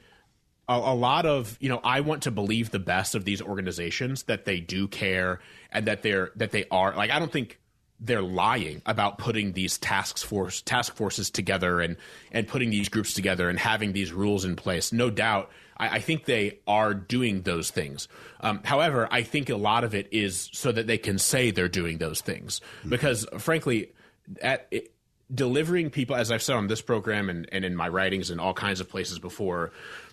a, 0.71 0.75
a, 0.75 0.95
lot 0.95 1.27
of 1.27 1.59
you 1.61 1.69
know 1.69 1.81
i 1.85 2.01
want 2.01 2.23
to 2.23 2.31
believe 2.31 2.71
the 2.71 2.79
best 2.79 3.15
of 3.15 3.25
these 3.25 3.43
organizations 3.43 4.23
that 4.25 4.45
they 4.47 4.61
do 4.61 4.89
care 4.89 5.41
and 5.71 5.87
that 5.87 6.03
they're 6.03 6.31
that 6.37 6.53
they 6.53 6.65
are 6.71 6.95
like 6.97 7.11
i 7.11 7.19
don't 7.19 7.33
think 7.33 7.61
they're 8.01 8.23
lying 8.23 8.81
about 8.87 9.19
putting 9.19 9.53
these 9.53 9.77
task 9.79 10.19
force 10.19 10.63
task 10.63 10.95
forces 10.95 11.31
together 11.31 11.81
and 11.81 11.97
and 12.33 12.49
putting 12.49 12.71
these 12.71 12.89
groups 12.89 13.13
together 13.13 13.49
and 13.49 13.59
having 13.59 13.93
these 13.93 14.13
rules 14.13 14.45
in 14.45 14.57
place. 14.57 14.93
No 14.93 15.11
doubt 15.11 15.51
i, 15.77 15.97
I 15.97 15.99
think 16.01 16.25
they 16.25 16.61
are 16.67 16.95
doing 16.95 17.43
those 17.43 17.71
things. 17.71 18.09
Um, 18.41 18.61
however 18.65 19.07
i 19.11 19.23
think 19.23 19.51
a 19.51 19.57
lot 19.57 19.85
of 19.85 19.95
it 19.95 20.09
is 20.13 20.49
so 20.53 20.73
that 20.73 20.87
they 20.87 20.99
can 20.99 21.19
say 21.19 21.51
they're 21.51 21.69
doing 21.69 21.99
those 21.99 22.21
things. 22.21 22.61
Because 22.89 23.27
frankly 23.39 23.93
at 24.41 24.67
it, 24.71 24.95
delivering 25.33 25.91
people 25.91 26.17
as 26.17 26.33
i've 26.33 26.43
said 26.43 26.57
on 26.57 26.67
this 26.67 26.81
program 26.81 27.31
and, 27.31 27.49
and 27.53 27.65
in 27.65 27.77
my 27.77 27.89
writings 27.89 28.31
and 28.31 28.41
all 28.41 28.53
kinds 28.53 28.81
of 28.81 28.89
places 28.89 29.21
before 29.21 29.71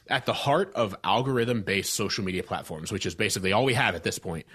at 0.09 0.25
the 0.25 0.33
heart 0.33 0.71
of 0.75 0.95
algorithm 1.03 1.61
based 1.61 1.93
social 1.93 2.23
media 2.23 2.43
platforms, 2.43 2.91
which 2.91 3.05
is 3.05 3.15
basically 3.15 3.51
all 3.51 3.65
we 3.65 3.73
have 3.73 3.95
at 3.95 4.03
this 4.03 4.19
point, 4.19 4.45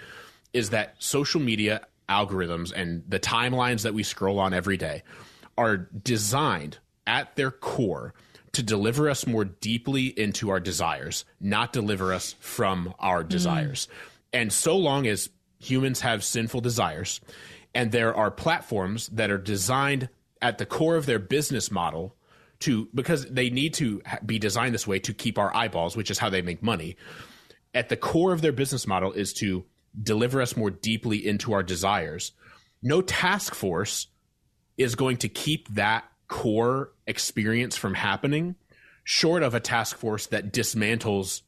is 0.53 0.69
that 0.71 0.95
social 0.99 1.41
media 1.41 1.81
algorithms 2.09 2.71
and 2.71 3.03
the 3.07 3.19
timelines 3.19 3.83
that 3.83 3.93
we 3.93 4.03
scroll 4.03 4.39
on 4.39 4.53
every 4.53 4.77
day 4.77 5.03
are 5.57 5.77
designed 5.77 6.77
at 7.07 7.35
their 7.35 7.51
core 7.51 8.13
to 8.53 8.63
deliver 8.63 9.09
us 9.09 9.25
more 9.25 9.45
deeply 9.45 10.07
into 10.07 10.49
our 10.49 10.59
desires, 10.59 11.25
not 11.39 11.73
deliver 11.73 12.13
us 12.13 12.35
from 12.39 12.93
our 12.99 13.23
desires. 13.23 13.87
Mm. 13.87 14.39
And 14.39 14.53
so 14.53 14.77
long 14.77 15.07
as 15.07 15.29
humans 15.59 16.01
have 16.01 16.23
sinful 16.23 16.61
desires, 16.61 17.19
and 17.73 17.91
there 17.91 18.15
are 18.15 18.29
platforms 18.29 19.07
that 19.07 19.31
are 19.31 19.37
designed 19.37 20.09
at 20.41 20.57
the 20.57 20.65
core 20.65 20.95
of 20.95 21.05
their 21.05 21.19
business 21.19 21.71
model 21.71 22.15
to 22.63 22.89
because 22.93 23.25
they 23.25 23.49
need 23.49 23.73
to 23.75 24.01
be 24.25 24.39
designed 24.39 24.73
this 24.73 24.87
way 24.87 24.99
to 24.99 25.13
keep 25.13 25.37
our 25.37 25.55
eyeballs, 25.55 25.95
which 25.95 26.11
is 26.11 26.19
how 26.19 26.29
they 26.29 26.41
make 26.41 26.61
money. 26.61 26.97
At 27.73 27.89
the 27.89 27.97
core 27.97 28.33
of 28.33 28.41
their 28.41 28.51
business 28.51 28.85
model 28.85 29.11
is 29.11 29.33
to 29.35 29.65
deliver 30.01 30.41
us 30.41 30.57
more 30.57 30.69
deeply 30.69 31.25
into 31.25 31.53
our 31.53 31.63
desires. 31.63 32.31
No 32.81 33.01
task 33.01 33.55
force 33.55 34.07
is 34.77 34.95
going 34.95 35.17
to 35.17 35.29
keep 35.29 35.67
that 35.75 36.05
core 36.27 36.91
experience 37.05 37.77
from 37.77 37.93
happening 37.93 38.55
short 39.03 39.43
of 39.43 39.53
a 39.53 39.59
task 39.59 39.97
force 39.97 40.27
that 40.27 40.53
dismantles 40.53 41.41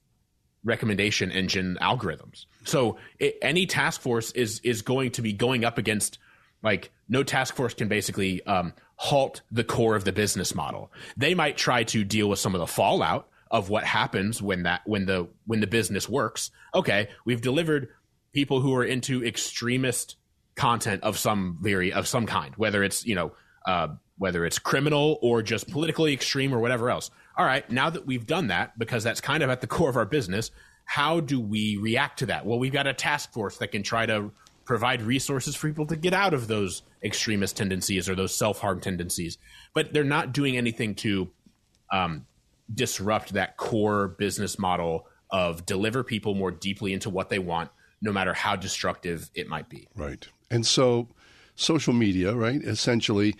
recommendation 0.63 1.32
engine 1.32 1.78
algorithms. 1.82 2.45
So 2.65 2.97
it, 3.19 3.38
any 3.41 3.65
task 3.65 4.01
force 4.01 4.32
is 4.32 4.60
is 4.60 4.82
going 4.82 5.12
to 5.12 5.21
be 5.21 5.34
going 5.34 5.63
up 5.63 5.78
against 5.78 6.17
like 6.63 6.91
no 7.08 7.23
task 7.23 7.56
force 7.56 7.73
can 7.73 7.88
basically 7.88 8.43
um, 8.45 8.73
halt 8.97 9.41
the 9.51 9.63
core 9.63 9.95
of 9.95 10.05
the 10.05 10.12
business 10.12 10.55
model. 10.55 10.91
They 11.17 11.34
might 11.34 11.58
try 11.58 11.84
to 11.86 12.03
deal 12.03 12.29
with 12.29 12.39
some 12.39 12.55
of 12.55 12.60
the 12.60 12.67
fallout 12.67 13.27
of 13.51 13.69
what 13.69 13.84
happens 13.84 14.41
when 14.41 14.63
that 14.63 14.81
when 14.86 15.05
the 15.05 15.27
when 15.45 15.60
the 15.60 15.67
business 15.67 16.10
works. 16.10 16.51
Okay, 16.73 17.10
we've 17.25 17.41
delivered 17.41 17.89
people 18.34 18.62
who 18.62 18.75
are 18.75 18.84
into 18.84 19.23
extremist 19.23 20.17
content 20.55 21.03
of 21.03 21.17
some 21.17 21.58
very 21.62 21.93
of 21.93 22.08
some 22.08 22.25
kind, 22.25 22.55
whether 22.55 22.84
it's 22.84 23.05
you 23.05 23.15
know 23.15 23.31
uh, 23.65 23.88
whether 24.17 24.45
it's 24.45 24.60
criminal 24.60 25.19
or 25.21 25.41
just 25.41 25.69
politically 25.69 26.13
extreme 26.13 26.53
or 26.53 26.60
whatever 26.60 26.89
else. 26.89 27.12
All 27.38 27.45
right, 27.45 27.69
now 27.69 27.89
that 27.89 28.05
we've 28.05 28.25
done 28.25 28.47
that, 28.47 28.77
because 28.79 29.03
that's 29.03 29.19
kind 29.19 29.43
of 29.43 29.49
at 29.49 29.62
the 29.62 29.67
core 29.67 29.89
of 29.89 29.97
our 29.97 30.05
business, 30.05 30.51
how 30.86 31.19
do 31.19 31.39
we 31.39 31.77
react 31.77 32.19
to 32.19 32.27
that? 32.27 32.45
Well, 32.45 32.60
we've 32.60 32.71
got 32.71 32.88
a 32.88 32.93
task 32.93 33.34
force 33.34 33.58
that 33.58 33.71
can 33.71 33.84
try 33.84 34.05
to 34.05 34.31
provide 34.63 35.01
resources 35.01 35.55
for 35.55 35.67
people 35.67 35.86
to 35.88 35.95
get 35.95 36.13
out 36.13 36.34
of 36.34 36.47
those 36.47 36.81
extremist 37.06 37.56
tendencies 37.56 38.10
or 38.10 38.15
those 38.15 38.36
self 38.36 38.60
harm 38.60 38.82
tendencies. 38.82 39.38
But 39.74 39.94
they're 39.94 40.04
not 40.04 40.34
doing 40.34 40.58
anything 40.58 40.96
to 40.96 41.30
um, 41.91 42.26
disrupt 42.74 43.34
that 43.34 43.58
core 43.58 44.10
business 44.10 44.58
model 44.58 45.08
of 45.30 45.65
deliver 45.65 46.04
people 46.04 46.34
more 46.34 46.52
deeply 46.52 46.94
into 46.94 47.10
what 47.10 47.30
they 47.30 47.39
want, 47.39 47.70
no 48.02 48.12
matter 48.12 48.34
how 48.34 48.56
destructive 48.56 49.30
it 49.36 49.48
might 49.48 49.70
be. 49.70 49.88
Right. 49.96 50.28
And 50.50 50.65
so, 50.65 51.10
social 51.56 51.94
media, 51.94 52.34
right, 52.34 52.62
essentially, 52.62 53.36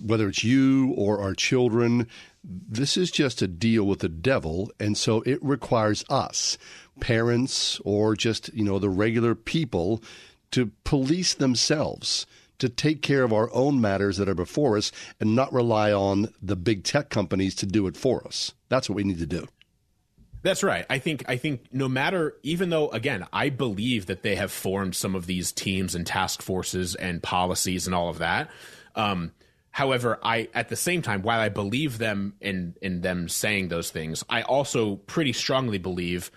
whether 0.00 0.28
it's 0.28 0.44
you 0.44 0.94
or 0.96 1.20
our 1.20 1.34
children, 1.34 2.06
this 2.44 2.96
is 2.96 3.10
just 3.10 3.42
a 3.42 3.48
deal 3.48 3.84
with 3.84 4.00
the 4.00 4.08
devil. 4.08 4.70
And 4.78 4.96
so 4.96 5.22
it 5.22 5.42
requires 5.42 6.04
us, 6.08 6.56
parents 7.00 7.80
or 7.84 8.16
just, 8.16 8.52
you 8.54 8.64
know, 8.64 8.78
the 8.78 8.88
regular 8.88 9.34
people 9.34 10.02
to 10.52 10.70
police 10.84 11.34
themselves, 11.34 12.26
to 12.58 12.68
take 12.68 13.02
care 13.02 13.22
of 13.22 13.32
our 13.32 13.52
own 13.52 13.80
matters 13.80 14.16
that 14.16 14.28
are 14.28 14.34
before 14.34 14.76
us 14.76 14.92
and 15.20 15.34
not 15.34 15.52
rely 15.52 15.92
on 15.92 16.32
the 16.42 16.56
big 16.56 16.84
tech 16.84 17.10
companies 17.10 17.54
to 17.56 17.66
do 17.66 17.86
it 17.86 17.96
for 17.96 18.26
us. 18.26 18.52
That's 18.68 18.88
what 18.88 18.96
we 18.96 19.04
need 19.04 19.18
to 19.18 19.26
do. 19.26 19.46
That's 20.42 20.62
right. 20.62 20.86
I 20.88 20.98
think 20.98 21.24
I 21.28 21.36
think 21.36 21.66
no 21.72 21.88
matter 21.88 22.36
even 22.42 22.70
though 22.70 22.88
again, 22.90 23.26
I 23.32 23.48
believe 23.48 24.06
that 24.06 24.22
they 24.22 24.36
have 24.36 24.52
formed 24.52 24.94
some 24.94 25.14
of 25.14 25.26
these 25.26 25.50
teams 25.52 25.94
and 25.94 26.06
task 26.06 26.42
forces 26.42 26.94
and 26.94 27.22
policies 27.22 27.86
and 27.86 27.94
all 27.94 28.08
of 28.08 28.18
that. 28.18 28.48
Um, 28.94 29.32
however, 29.70 30.18
I 30.22 30.48
at 30.54 30.68
the 30.68 30.76
same 30.76 31.02
time, 31.02 31.22
while 31.22 31.40
I 31.40 31.48
believe 31.48 31.98
them 31.98 32.34
in 32.40 32.76
in 32.80 33.00
them 33.00 33.28
saying 33.28 33.68
those 33.68 33.90
things, 33.90 34.24
I 34.28 34.42
also 34.42 34.96
pretty 34.96 35.32
strongly 35.32 35.78
believe 35.78 36.30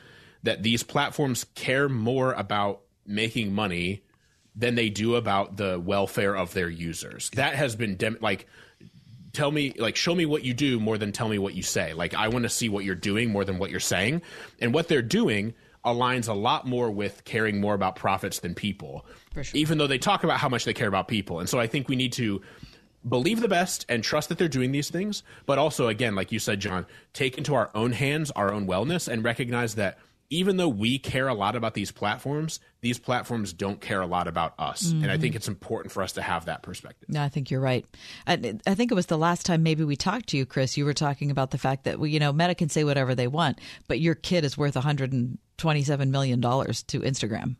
that 0.43 0.63
these 0.63 0.81
platforms 0.81 1.45
care 1.53 1.87
more 1.87 2.33
about 2.33 2.81
making 3.05 3.53
money 3.53 4.03
than 4.55 4.75
they 4.75 4.89
do 4.89 5.15
about 5.15 5.57
the 5.57 5.79
welfare 5.79 6.35
of 6.35 6.53
their 6.53 6.69
users. 6.69 7.29
That 7.31 7.55
has 7.55 7.75
been 7.75 7.95
dem- 7.95 8.17
like 8.21 8.47
tell 9.33 9.51
me 9.51 9.73
like 9.77 9.95
show 9.95 10.13
me 10.13 10.25
what 10.25 10.43
you 10.43 10.53
do 10.53 10.79
more 10.79 10.97
than 10.97 11.11
tell 11.11 11.29
me 11.29 11.39
what 11.39 11.53
you 11.53 11.63
say. 11.63 11.93
Like 11.93 12.13
I 12.13 12.27
want 12.27 12.43
to 12.43 12.49
see 12.49 12.69
what 12.69 12.83
you're 12.83 12.95
doing 12.95 13.31
more 13.31 13.45
than 13.45 13.59
what 13.59 13.71
you're 13.71 13.79
saying. 13.79 14.21
And 14.59 14.73
what 14.73 14.87
they're 14.87 15.01
doing 15.01 15.53
aligns 15.85 16.27
a 16.27 16.33
lot 16.33 16.67
more 16.67 16.91
with 16.91 17.23
caring 17.23 17.59
more 17.59 17.73
about 17.73 17.95
profits 17.95 18.39
than 18.39 18.53
people. 18.53 19.05
Sure. 19.33 19.43
Even 19.53 19.77
though 19.77 19.87
they 19.87 19.97
talk 19.97 20.23
about 20.23 20.37
how 20.37 20.49
much 20.49 20.65
they 20.65 20.73
care 20.73 20.87
about 20.87 21.07
people. 21.07 21.39
And 21.39 21.49
so 21.49 21.59
I 21.59 21.67
think 21.67 21.87
we 21.87 21.95
need 21.95 22.13
to 22.13 22.41
believe 23.07 23.41
the 23.41 23.47
best 23.47 23.85
and 23.89 24.03
trust 24.03 24.29
that 24.29 24.37
they're 24.37 24.47
doing 24.47 24.71
these 24.71 24.89
things, 24.89 25.23
but 25.47 25.57
also 25.57 25.87
again 25.87 26.13
like 26.13 26.31
you 26.31 26.39
said 26.39 26.59
John, 26.59 26.85
take 27.13 27.37
into 27.37 27.55
our 27.55 27.71
own 27.73 27.93
hands 27.93 28.31
our 28.31 28.51
own 28.51 28.67
wellness 28.67 29.07
and 29.07 29.23
recognize 29.23 29.75
that 29.75 29.97
even 30.31 30.55
though 30.55 30.69
we 30.69 30.97
care 30.97 31.27
a 31.27 31.33
lot 31.33 31.55
about 31.57 31.73
these 31.73 31.91
platforms, 31.91 32.61
these 32.79 32.97
platforms 32.97 33.51
don't 33.51 33.81
care 33.81 34.01
a 34.01 34.07
lot 34.07 34.29
about 34.29 34.53
us. 34.57 34.87
Mm-hmm. 34.87 35.03
And 35.03 35.11
I 35.11 35.17
think 35.17 35.35
it's 35.35 35.49
important 35.49 35.91
for 35.91 36.01
us 36.01 36.13
to 36.13 36.21
have 36.21 36.45
that 36.45 36.63
perspective. 36.63 37.09
No, 37.09 37.21
I 37.21 37.27
think 37.29 37.51
you're 37.51 37.59
right. 37.59 37.85
I, 38.25 38.57
I, 38.65 38.73
think 38.73 38.91
it 38.91 38.95
was 38.95 39.07
the 39.07 39.17
last 39.17 39.45
time 39.45 39.61
maybe 39.61 39.83
we 39.83 39.97
talked 39.97 40.29
to 40.29 40.37
you, 40.37 40.45
Chris. 40.45 40.77
You 40.77 40.85
were 40.85 40.93
talking 40.93 41.31
about 41.31 41.51
the 41.51 41.57
fact 41.57 41.83
that, 41.83 42.01
you 42.01 42.19
know, 42.19 42.31
Meta 42.31 42.55
can 42.55 42.69
say 42.69 42.85
whatever 42.85 43.13
they 43.13 43.27
want, 43.27 43.59
but 43.89 43.99
your 43.99 44.15
kid 44.15 44.45
is 44.45 44.57
worth 44.57 44.75
$127 44.75 45.37
million 46.09 46.41
to 46.41 46.47
Instagram. 46.47 47.57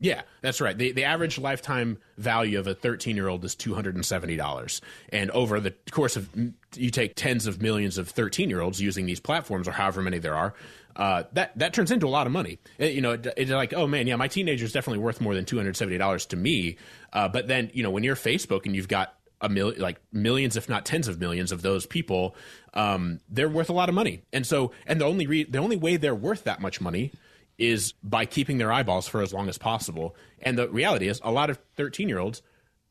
Yeah, 0.00 0.22
that's 0.42 0.60
right. 0.60 0.76
The 0.76 0.92
the 0.92 1.04
average 1.04 1.38
lifetime 1.38 1.98
value 2.18 2.58
of 2.58 2.66
a 2.66 2.74
13 2.74 3.16
year 3.16 3.28
old 3.28 3.44
is 3.44 3.56
$270. 3.56 4.80
And 5.08 5.30
over 5.30 5.60
the 5.60 5.70
course 5.90 6.16
of, 6.16 6.28
you 6.74 6.90
take 6.90 7.14
tens 7.14 7.46
of 7.46 7.62
millions 7.62 7.96
of 7.96 8.08
13 8.08 8.50
year 8.50 8.60
olds 8.60 8.82
using 8.82 9.06
these 9.06 9.20
platforms 9.20 9.66
or 9.66 9.70
however 9.72 10.02
many 10.02 10.18
there 10.18 10.34
are, 10.34 10.52
uh, 10.96 11.24
that 11.32 11.56
that 11.58 11.74
turns 11.74 11.90
into 11.90 12.06
a 12.06 12.08
lot 12.08 12.26
of 12.26 12.32
money. 12.32 12.58
It, 12.78 12.92
you 12.92 13.00
know, 13.00 13.12
it, 13.12 13.26
it's 13.36 13.50
like, 13.50 13.72
oh 13.72 13.86
man, 13.86 14.06
yeah, 14.06 14.16
my 14.16 14.28
teenager 14.28 14.64
is 14.64 14.72
definitely 14.72 15.02
worth 15.02 15.20
more 15.20 15.34
than 15.34 15.44
two 15.44 15.56
hundred 15.56 15.76
seventy 15.76 15.98
dollars 15.98 16.26
to 16.26 16.36
me. 16.36 16.76
Uh, 17.12 17.28
but 17.28 17.48
then, 17.48 17.70
you 17.74 17.82
know, 17.82 17.90
when 17.90 18.04
you're 18.04 18.16
Facebook 18.16 18.66
and 18.66 18.74
you've 18.74 18.88
got 18.88 19.14
a 19.40 19.48
million, 19.48 19.80
like 19.80 20.00
millions, 20.12 20.56
if 20.56 20.68
not 20.68 20.84
tens 20.84 21.08
of 21.08 21.20
millions 21.20 21.52
of 21.52 21.62
those 21.62 21.86
people, 21.86 22.34
um, 22.72 23.20
they're 23.28 23.48
worth 23.48 23.70
a 23.70 23.72
lot 23.72 23.88
of 23.88 23.94
money. 23.94 24.22
And 24.32 24.46
so, 24.46 24.72
and 24.86 25.00
the 25.00 25.04
only 25.04 25.26
re- 25.26 25.44
the 25.44 25.58
only 25.58 25.76
way 25.76 25.96
they're 25.96 26.14
worth 26.14 26.44
that 26.44 26.60
much 26.60 26.80
money 26.80 27.12
is 27.58 27.92
by 28.02 28.26
keeping 28.26 28.58
their 28.58 28.72
eyeballs 28.72 29.06
for 29.06 29.22
as 29.22 29.32
long 29.32 29.48
as 29.48 29.58
possible. 29.58 30.16
And 30.42 30.58
the 30.58 30.68
reality 30.68 31.08
is, 31.08 31.20
a 31.22 31.30
lot 31.30 31.50
of 31.50 31.58
13 31.76 32.08
year 32.08 32.18
olds 32.18 32.42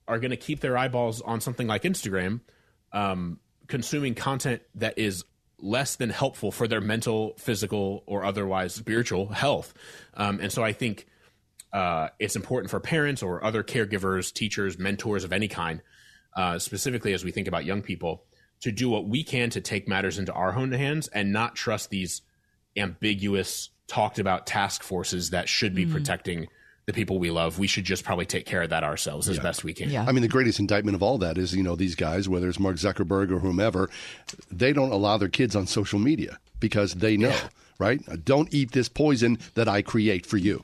are 0.07 0.19
going 0.19 0.31
to 0.31 0.37
keep 0.37 0.59
their 0.59 0.77
eyeballs 0.77 1.21
on 1.21 1.41
something 1.41 1.67
like 1.67 1.83
Instagram, 1.83 2.41
um, 2.91 3.39
consuming 3.67 4.15
content 4.15 4.61
that 4.75 4.97
is 4.97 5.23
less 5.63 5.95
than 5.95 6.09
helpful 6.09 6.51
for 6.51 6.67
their 6.67 6.81
mental, 6.81 7.33
physical, 7.37 8.03
or 8.05 8.23
otherwise 8.23 8.75
spiritual 8.75 9.27
health. 9.27 9.73
Um, 10.13 10.39
and 10.41 10.51
so 10.51 10.63
I 10.63 10.73
think 10.73 11.07
uh, 11.71 12.09
it's 12.19 12.35
important 12.35 12.69
for 12.69 12.79
parents 12.79 13.23
or 13.23 13.43
other 13.43 13.63
caregivers, 13.63 14.31
teachers, 14.31 14.77
mentors 14.77 15.23
of 15.23 15.31
any 15.31 15.47
kind, 15.47 15.81
uh, 16.35 16.59
specifically 16.59 17.13
as 17.13 17.23
we 17.23 17.31
think 17.31 17.47
about 17.47 17.65
young 17.65 17.81
people, 17.81 18.25
to 18.59 18.71
do 18.71 18.89
what 18.89 19.07
we 19.07 19.23
can 19.23 19.49
to 19.51 19.61
take 19.61 19.87
matters 19.87 20.19
into 20.19 20.33
our 20.33 20.55
own 20.55 20.71
hands 20.71 21.07
and 21.07 21.31
not 21.31 21.55
trust 21.55 21.89
these 21.89 22.21
ambiguous, 22.75 23.69
talked 23.87 24.19
about 24.19 24.45
task 24.45 24.83
forces 24.83 25.29
that 25.29 25.47
should 25.47 25.73
be 25.73 25.85
mm. 25.85 25.91
protecting 25.91 26.47
the 26.85 26.93
people 26.93 27.17
we 27.17 27.31
love, 27.31 27.59
we 27.59 27.67
should 27.67 27.85
just 27.85 28.03
probably 28.03 28.25
take 28.25 28.45
care 28.45 28.61
of 28.61 28.69
that 28.69 28.83
ourselves 28.83 29.29
as 29.29 29.37
yeah. 29.37 29.43
best 29.43 29.63
we 29.63 29.73
can. 29.73 29.89
Yeah. 29.89 30.05
I 30.07 30.11
mean, 30.11 30.21
the 30.21 30.27
greatest 30.27 30.59
indictment 30.59 30.95
of 30.95 31.03
all 31.03 31.17
that 31.19 31.37
is, 31.37 31.55
you 31.55 31.63
know, 31.63 31.75
these 31.75 31.95
guys, 31.95 32.27
whether 32.27 32.49
it's 32.49 32.59
Mark 32.59 32.75
Zuckerberg 32.75 33.31
or 33.31 33.39
whomever, 33.39 33.89
they 34.51 34.73
don't 34.73 34.91
allow 34.91 35.17
their 35.17 35.29
kids 35.29 35.55
on 35.55 35.65
social 35.65 35.99
media 35.99 36.37
because 36.59 36.95
they 36.95 37.15
know, 37.15 37.29
yeah. 37.29 37.49
right? 37.79 38.25
Don't 38.25 38.53
eat 38.53 38.71
this 38.73 38.89
poison 38.89 39.37
that 39.53 39.69
I 39.69 39.81
create 39.81 40.25
for 40.25 40.37
you. 40.37 40.63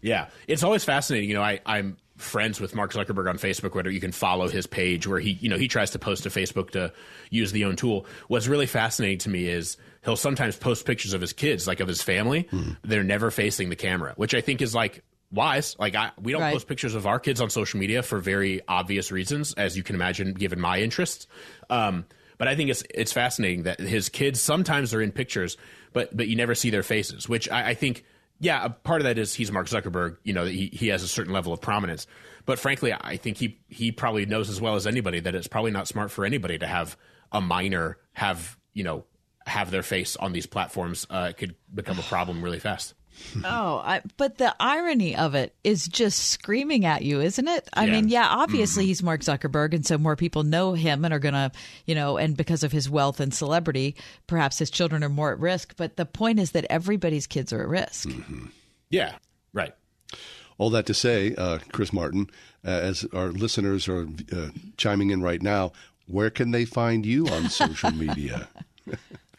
Yeah. 0.00 0.28
It's 0.46 0.62
always 0.62 0.84
fascinating. 0.84 1.28
You 1.28 1.36
know, 1.36 1.42
I, 1.42 1.60
I'm 1.66 1.96
friends 2.20 2.60
with 2.60 2.74
Mark 2.74 2.92
Zuckerberg 2.92 3.28
on 3.28 3.38
Facebook, 3.38 3.74
where 3.74 3.88
you 3.88 4.00
can 4.00 4.12
follow 4.12 4.48
his 4.48 4.66
page 4.66 5.06
where 5.06 5.20
he, 5.20 5.32
you 5.32 5.48
know, 5.48 5.56
he 5.56 5.68
tries 5.68 5.90
to 5.90 5.98
post 5.98 6.22
to 6.24 6.28
Facebook 6.28 6.70
to 6.70 6.92
use 7.30 7.52
the 7.52 7.64
own 7.64 7.76
tool. 7.76 8.06
What's 8.28 8.46
really 8.46 8.66
fascinating 8.66 9.18
to 9.18 9.30
me 9.30 9.46
is 9.46 9.76
he'll 10.04 10.16
sometimes 10.16 10.56
post 10.56 10.86
pictures 10.86 11.12
of 11.12 11.20
his 11.20 11.32
kids, 11.32 11.66
like 11.66 11.80
of 11.80 11.88
his 11.88 12.02
family. 12.02 12.44
Mm-hmm. 12.44 12.72
They're 12.84 13.04
never 13.04 13.30
facing 13.30 13.70
the 13.70 13.76
camera, 13.76 14.12
which 14.16 14.34
I 14.34 14.40
think 14.40 14.62
is 14.62 14.74
like 14.74 15.02
wise. 15.32 15.76
Like 15.78 15.94
I, 15.94 16.10
we 16.20 16.32
don't 16.32 16.42
right. 16.42 16.52
post 16.52 16.66
pictures 16.68 16.94
of 16.94 17.06
our 17.06 17.18
kids 17.18 17.40
on 17.40 17.50
social 17.50 17.80
media 17.80 18.02
for 18.02 18.18
very 18.18 18.60
obvious 18.68 19.12
reasons, 19.12 19.54
as 19.54 19.76
you 19.76 19.82
can 19.82 19.94
imagine, 19.94 20.34
given 20.34 20.60
my 20.60 20.80
interests. 20.80 21.26
Um, 21.68 22.04
but 22.38 22.48
I 22.48 22.56
think 22.56 22.70
it's 22.70 22.82
it's 22.94 23.12
fascinating 23.12 23.64
that 23.64 23.80
his 23.80 24.08
kids 24.08 24.40
sometimes 24.40 24.94
are 24.94 25.02
in 25.02 25.12
pictures, 25.12 25.56
but 25.92 26.16
but 26.16 26.28
you 26.28 26.36
never 26.36 26.54
see 26.54 26.70
their 26.70 26.82
faces, 26.82 27.28
which 27.28 27.50
I, 27.50 27.70
I 27.70 27.74
think. 27.74 28.04
Yeah, 28.40 28.64
a 28.64 28.70
part 28.70 29.00
of 29.00 29.04
that 29.04 29.18
is 29.18 29.34
he's 29.34 29.52
Mark 29.52 29.68
Zuckerberg. 29.68 30.16
You 30.24 30.32
know, 30.32 30.46
he 30.46 30.70
he 30.72 30.88
has 30.88 31.02
a 31.02 31.08
certain 31.08 31.32
level 31.32 31.52
of 31.52 31.60
prominence. 31.60 32.06
But 32.46 32.58
frankly, 32.58 32.92
I 32.92 33.16
think 33.16 33.36
he 33.36 33.60
he 33.68 33.92
probably 33.92 34.26
knows 34.26 34.48
as 34.48 34.60
well 34.60 34.76
as 34.76 34.86
anybody 34.86 35.20
that 35.20 35.34
it's 35.34 35.46
probably 35.46 35.70
not 35.70 35.86
smart 35.86 36.10
for 36.10 36.24
anybody 36.24 36.58
to 36.58 36.66
have 36.66 36.96
a 37.32 37.40
minor 37.40 37.98
have 38.14 38.56
you 38.72 38.82
know 38.82 39.04
have 39.46 39.70
their 39.70 39.82
face 39.82 40.16
on 40.16 40.32
these 40.32 40.46
platforms, 40.46 41.06
uh, 41.10 41.28
it 41.30 41.36
could 41.36 41.54
become 41.74 41.98
a 41.98 42.02
problem 42.02 42.42
really 42.42 42.58
fast. 42.58 42.94
Oh, 43.44 43.82
I, 43.84 44.02
but 44.16 44.38
the 44.38 44.54
irony 44.58 45.16
of 45.16 45.34
it 45.34 45.54
is 45.64 45.86
just 45.86 46.28
screaming 46.28 46.84
at 46.84 47.02
you, 47.02 47.20
isn't 47.20 47.46
it? 47.46 47.68
I 47.72 47.86
yeah. 47.86 47.92
mean, 47.92 48.08
yeah, 48.08 48.26
obviously 48.28 48.84
mm-hmm. 48.84 48.88
he's 48.88 49.02
Mark 49.02 49.20
Zuckerberg, 49.20 49.74
and 49.74 49.84
so 49.86 49.98
more 49.98 50.16
people 50.16 50.42
know 50.42 50.72
him 50.74 51.04
and 51.04 51.12
are 51.14 51.18
going 51.18 51.34
to, 51.34 51.52
you 51.86 51.94
know, 51.94 52.16
and 52.16 52.36
because 52.36 52.62
of 52.62 52.72
his 52.72 52.88
wealth 52.88 53.20
and 53.20 53.32
celebrity, 53.32 53.96
perhaps 54.26 54.58
his 54.58 54.70
children 54.70 55.04
are 55.04 55.08
more 55.08 55.32
at 55.32 55.38
risk. 55.38 55.74
But 55.76 55.96
the 55.96 56.06
point 56.06 56.38
is 56.38 56.52
that 56.52 56.66
everybody's 56.70 57.26
kids 57.26 57.52
are 57.52 57.62
at 57.62 57.68
risk. 57.68 58.08
Mm-hmm. 58.08 58.46
Yeah, 58.90 59.16
right. 59.52 59.74
All 60.58 60.70
that 60.70 60.86
to 60.86 60.94
say, 60.94 61.34
uh, 61.36 61.58
Chris 61.72 61.92
Martin, 61.92 62.28
uh, 62.64 62.70
as 62.70 63.06
our 63.12 63.28
listeners 63.28 63.88
are 63.88 64.06
uh, 64.32 64.48
chiming 64.76 65.10
in 65.10 65.22
right 65.22 65.40
now, 65.40 65.72
where 66.06 66.30
can 66.30 66.50
they 66.50 66.64
find 66.64 67.06
you 67.06 67.26
on 67.28 67.48
social 67.48 67.92
media? 67.92 68.48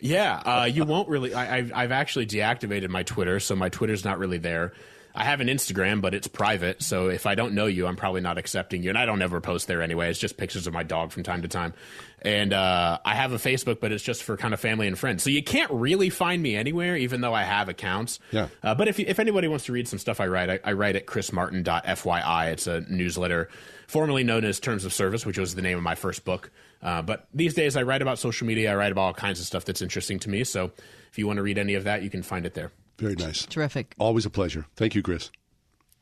Yeah, 0.01 0.35
uh, 0.35 0.65
you 0.65 0.83
won't 0.83 1.07
really. 1.07 1.33
I, 1.33 1.57
have 1.57 1.71
I've 1.73 1.91
actually 1.91 2.25
deactivated 2.25 2.89
my 2.89 3.03
Twitter, 3.03 3.39
so 3.39 3.55
my 3.55 3.69
Twitter's 3.69 4.03
not 4.03 4.19
really 4.19 4.37
there. 4.37 4.73
I 5.13 5.25
have 5.25 5.41
an 5.41 5.47
Instagram, 5.47 6.01
but 6.01 6.13
it's 6.13 6.27
private. 6.27 6.81
So 6.81 7.09
if 7.09 7.25
I 7.25 7.35
don't 7.35 7.53
know 7.53 7.65
you, 7.65 7.85
I'm 7.85 7.95
probably 7.95 8.21
not 8.21 8.37
accepting 8.37 8.81
you. 8.81 8.89
And 8.89 8.97
I 8.97 9.05
don't 9.05 9.21
ever 9.21 9.41
post 9.41 9.67
there 9.67 9.81
anyway. 9.81 10.09
It's 10.09 10.19
just 10.19 10.37
pictures 10.37 10.67
of 10.67 10.73
my 10.73 10.83
dog 10.83 11.11
from 11.11 11.23
time 11.23 11.41
to 11.41 11.47
time. 11.47 11.73
And 12.21 12.53
uh, 12.53 12.99
I 13.03 13.15
have 13.15 13.33
a 13.33 13.37
Facebook, 13.37 13.79
but 13.79 13.91
it's 13.91 14.03
just 14.03 14.23
for 14.23 14.37
kind 14.37 14.53
of 14.53 14.59
family 14.59 14.87
and 14.87 14.97
friends. 14.97 15.23
So 15.23 15.29
you 15.29 15.43
can't 15.43 15.71
really 15.71 16.09
find 16.09 16.41
me 16.41 16.55
anywhere, 16.55 16.95
even 16.95 17.21
though 17.21 17.33
I 17.33 17.43
have 17.43 17.67
accounts. 17.67 18.19
Yeah. 18.31 18.47
Uh, 18.63 18.73
but 18.75 18.87
if, 18.87 18.99
if 18.99 19.19
anybody 19.19 19.47
wants 19.47 19.65
to 19.65 19.73
read 19.73 19.87
some 19.87 19.99
stuff 19.99 20.21
I 20.21 20.27
write, 20.27 20.49
I, 20.49 20.59
I 20.63 20.73
write 20.73 20.95
at 20.95 21.07
chrismartin.fyi. 21.07 22.51
It's 22.51 22.67
a 22.67 22.81
newsletter 22.81 23.49
formerly 23.87 24.23
known 24.23 24.45
as 24.45 24.59
Terms 24.59 24.85
of 24.85 24.93
Service, 24.93 25.25
which 25.25 25.37
was 25.37 25.55
the 25.55 25.61
name 25.61 25.77
of 25.77 25.83
my 25.83 25.95
first 25.95 26.23
book. 26.23 26.51
Uh, 26.81 27.01
but 27.01 27.27
these 27.33 27.53
days, 27.53 27.75
I 27.77 27.83
write 27.83 28.01
about 28.01 28.19
social 28.19 28.47
media. 28.47 28.71
I 28.71 28.75
write 28.75 28.91
about 28.91 29.01
all 29.01 29.13
kinds 29.13 29.39
of 29.39 29.45
stuff 29.45 29.65
that's 29.65 29.81
interesting 29.81 30.19
to 30.19 30.29
me. 30.29 30.43
So 30.43 30.71
if 31.11 31.17
you 31.17 31.27
want 31.27 31.37
to 31.37 31.43
read 31.43 31.57
any 31.57 31.75
of 31.75 31.83
that, 31.83 32.01
you 32.01 32.09
can 32.09 32.23
find 32.23 32.45
it 32.45 32.53
there. 32.53 32.71
Very 32.97 33.15
nice. 33.15 33.45
Terrific. 33.45 33.95
Always 33.97 34.25
a 34.25 34.29
pleasure. 34.29 34.65
Thank 34.75 34.95
you, 34.95 35.01
Chris. 35.01 35.31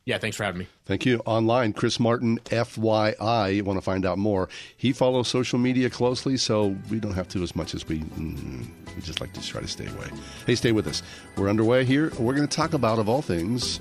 Yeah, 0.06 0.18
thanks 0.18 0.38
for 0.38 0.44
having 0.44 0.60
me. 0.60 0.68
Thank 0.86 1.06
you. 1.06 1.20
Online, 1.26 1.72
Chris 1.72 2.00
Martin, 2.00 2.40
FYI. 2.46 3.56
You 3.56 3.64
want 3.64 3.78
to 3.78 3.82
find 3.82 4.06
out 4.08 4.18
more. 4.18 4.50
He 4.76 4.92
follows 4.92 5.28
social 5.28 5.60
media 5.60 5.90
closely, 5.90 6.36
so 6.36 6.76
we 6.90 7.00
don't 7.00 7.14
have 7.14 7.28
to 7.30 7.44
as 7.44 7.56
much 7.56 7.76
as 7.76 7.88
we, 7.88 8.00
mm, 8.00 8.68
we 8.96 9.02
just 9.04 9.22
like 9.22 9.34
to 9.34 9.42
try 9.42 9.62
to 9.62 9.68
stay 9.68 9.86
away. 9.86 10.08
Hey, 10.48 10.56
stay 10.56 10.72
with 10.72 10.88
us. 10.88 11.04
We're 11.38 11.48
underway 11.48 11.86
here. 11.86 12.12
We're 12.18 12.34
going 12.34 12.48
to 12.48 12.56
talk 12.56 12.74
about, 12.74 12.98
of 12.98 13.08
all 13.08 13.22
things, 13.22 13.80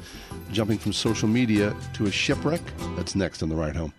jumping 0.52 0.76
from 0.76 0.92
social 0.92 1.28
media 1.28 1.74
to 1.94 2.06
a 2.06 2.10
shipwreck. 2.10 2.60
That's 2.96 3.14
next 3.14 3.42
on 3.42 3.48
the 3.48 3.56
ride 3.56 3.76
home. 3.76 3.94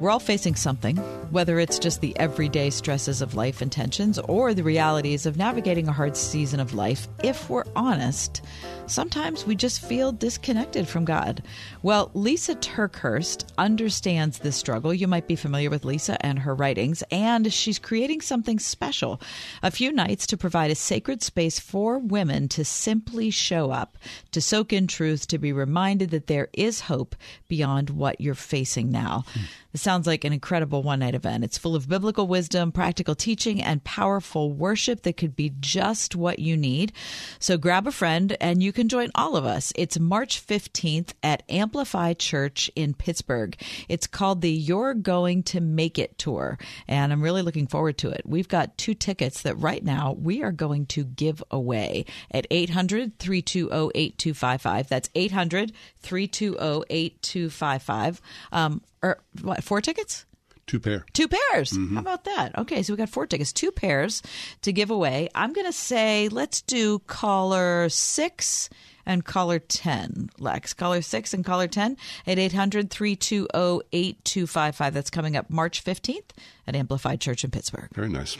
We're 0.00 0.10
all 0.10 0.18
facing 0.18 0.54
something, 0.54 0.98
whether 1.30 1.58
it's 1.58 1.78
just 1.78 2.00
the 2.00 2.16
everyday 2.18 2.70
stresses 2.70 3.22
of 3.22 3.34
life 3.34 3.62
and 3.62 3.70
tensions 3.70 4.18
or 4.18 4.52
the 4.52 4.62
realities 4.62 5.26
of 5.26 5.36
navigating 5.36 5.88
a 5.88 5.92
hard 5.92 6.16
season 6.16 6.60
of 6.60 6.74
life. 6.74 7.06
If 7.22 7.48
we're 7.48 7.64
honest, 7.76 8.42
sometimes 8.86 9.46
we 9.46 9.54
just 9.54 9.82
feel 9.82 10.12
disconnected 10.12 10.88
from 10.88 11.04
God. 11.04 11.42
Well, 11.82 12.10
Lisa 12.14 12.56
TerKeurst 12.56 13.44
understands 13.56 14.38
this 14.38 14.56
struggle. 14.56 14.92
You 14.92 15.06
might 15.06 15.28
be 15.28 15.36
familiar 15.36 15.70
with 15.70 15.84
Lisa 15.84 16.24
and 16.24 16.38
her 16.40 16.54
writings, 16.54 17.02
and 17.10 17.52
she's 17.52 17.78
creating 17.78 18.20
something 18.20 18.58
special 18.58 19.20
a 19.62 19.70
few 19.70 19.92
nights 19.92 20.26
to 20.28 20.36
provide 20.36 20.70
a 20.70 20.74
sacred 20.74 21.22
space 21.22 21.60
for 21.60 21.98
women 21.98 22.48
to 22.48 22.64
simply 22.64 23.30
show 23.30 23.70
up, 23.70 23.96
to 24.32 24.40
soak 24.40 24.72
in 24.72 24.86
truth, 24.86 25.26
to 25.28 25.38
be 25.38 25.52
reminded 25.52 26.10
that 26.10 26.26
there 26.26 26.48
is 26.52 26.80
hope 26.80 27.14
beyond 27.48 27.90
what 27.90 28.20
you're 28.20 28.34
facing 28.34 28.90
now. 28.90 29.24
Hmm. 29.32 29.40
This 29.72 29.82
sounds 29.82 30.06
like 30.06 30.24
an 30.24 30.32
incredible 30.32 30.82
one 30.82 30.98
night 30.98 31.14
event. 31.20 31.44
It's 31.44 31.58
full 31.58 31.76
of 31.76 31.88
biblical 31.88 32.26
wisdom, 32.26 32.72
practical 32.72 33.14
teaching, 33.14 33.62
and 33.62 33.84
powerful 33.84 34.52
worship 34.52 35.02
that 35.02 35.18
could 35.18 35.36
be 35.36 35.52
just 35.60 36.16
what 36.16 36.38
you 36.38 36.56
need. 36.56 36.92
So 37.38 37.58
grab 37.58 37.86
a 37.86 37.92
friend 37.92 38.36
and 38.40 38.62
you 38.62 38.72
can 38.72 38.88
join 38.88 39.10
all 39.14 39.36
of 39.36 39.44
us. 39.44 39.72
It's 39.76 39.98
March 39.98 40.44
15th 40.44 41.12
at 41.22 41.42
Amplify 41.48 42.14
Church 42.14 42.70
in 42.74 42.94
Pittsburgh. 42.94 43.54
It's 43.88 44.06
called 44.06 44.40
the 44.40 44.50
You're 44.50 44.94
Going 44.94 45.42
to 45.44 45.60
Make 45.60 45.98
It 45.98 46.16
Tour, 46.16 46.58
and 46.88 47.12
I'm 47.12 47.22
really 47.22 47.42
looking 47.42 47.66
forward 47.66 47.98
to 47.98 48.10
it. 48.10 48.22
We've 48.24 48.48
got 48.48 48.78
two 48.78 48.94
tickets 48.94 49.42
that 49.42 49.56
right 49.56 49.84
now 49.84 50.16
we 50.18 50.42
are 50.42 50.52
going 50.52 50.86
to 50.86 51.04
give 51.04 51.42
away 51.50 52.06
at 52.30 52.46
800 52.50 53.18
320 53.18 53.90
8255. 53.94 54.88
That's 54.88 55.10
800 55.14 55.72
320 56.00 56.84
8255. 56.88 58.20
Um, 58.52 58.82
or 59.02 59.18
what? 59.42 59.62
Four 59.62 59.80
tickets? 59.80 60.26
Two 60.70 60.78
pair. 60.78 61.04
Two 61.14 61.26
pairs. 61.26 61.72
Mm-hmm. 61.72 61.94
How 61.96 62.00
about 62.00 62.22
that? 62.26 62.56
Okay, 62.56 62.84
so 62.84 62.92
we 62.92 62.96
got 62.96 63.08
four 63.08 63.26
tickets, 63.26 63.52
two 63.52 63.72
pairs 63.72 64.22
to 64.62 64.72
give 64.72 64.88
away. 64.88 65.28
I'm 65.34 65.52
going 65.52 65.66
to 65.66 65.72
say 65.72 66.28
let's 66.28 66.62
do 66.62 67.00
caller 67.00 67.88
six 67.88 68.70
and 69.04 69.24
caller 69.24 69.58
10. 69.58 70.30
Lex, 70.38 70.72
caller 70.72 71.02
6 71.02 71.34
and 71.34 71.44
caller 71.44 71.66
10 71.66 71.96
at 72.24 72.38
800 72.38 72.88
320 72.88 73.82
8255. 73.92 74.94
That's 74.94 75.10
coming 75.10 75.36
up 75.36 75.50
March 75.50 75.82
15th 75.82 76.30
at 76.68 76.76
Amplified 76.76 77.20
Church 77.20 77.42
in 77.42 77.50
Pittsburgh. 77.50 77.88
Very 77.92 78.08
nice. 78.08 78.36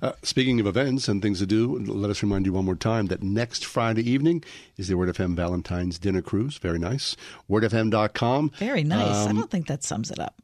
Uh, 0.00 0.12
speaking 0.22 0.60
of 0.60 0.68
events 0.68 1.08
and 1.08 1.20
things 1.20 1.40
to 1.40 1.46
do, 1.46 1.78
let 1.78 2.10
us 2.10 2.22
remind 2.22 2.46
you 2.46 2.52
one 2.52 2.64
more 2.64 2.76
time 2.76 3.06
that 3.06 3.24
next 3.24 3.64
Friday 3.64 4.08
evening 4.08 4.44
is 4.76 4.86
the 4.86 4.96
Word 4.96 5.12
FM 5.12 5.34
Valentine's 5.34 5.98
Dinner 5.98 6.22
Cruise. 6.22 6.58
Very 6.58 6.78
nice. 6.78 7.16
WordFM.com. 7.50 8.50
Very 8.58 8.84
nice. 8.84 9.26
Um, 9.26 9.36
I 9.36 9.40
don't 9.40 9.50
think 9.50 9.66
that 9.66 9.82
sums 9.82 10.12
it 10.12 10.20
up. 10.20 10.34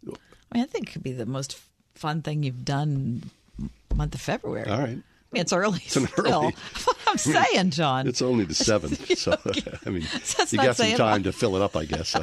I 0.52 0.56
mean, 0.58 0.64
I 0.64 0.66
think 0.66 0.88
it 0.88 0.92
could 0.92 1.02
be 1.02 1.12
the 1.12 1.26
most 1.26 1.58
fun 1.94 2.22
thing 2.22 2.42
you've 2.42 2.64
done 2.64 3.30
month 3.94 4.14
of 4.14 4.20
February. 4.20 4.68
All 4.70 4.78
right. 4.78 4.98
I 5.30 5.34
mean, 5.34 5.42
It's 5.42 5.52
early. 5.52 5.80
It's 5.84 5.94
an 5.96 6.06
still. 6.06 6.24
early. 6.44 6.54
I'm 7.06 7.18
saying, 7.18 7.70
John. 7.70 8.06
It's 8.06 8.22
only 8.22 8.44
the 8.44 8.54
seventh, 8.54 9.18
so 9.18 9.32
I 9.86 9.90
mean, 9.90 10.06
That's 10.12 10.52
you 10.52 10.58
got 10.58 10.76
some 10.76 10.92
time 10.92 11.22
to 11.24 11.32
fill 11.32 11.54
it 11.56 11.60
up, 11.62 11.76
I 11.76 11.84
guess. 11.84 12.14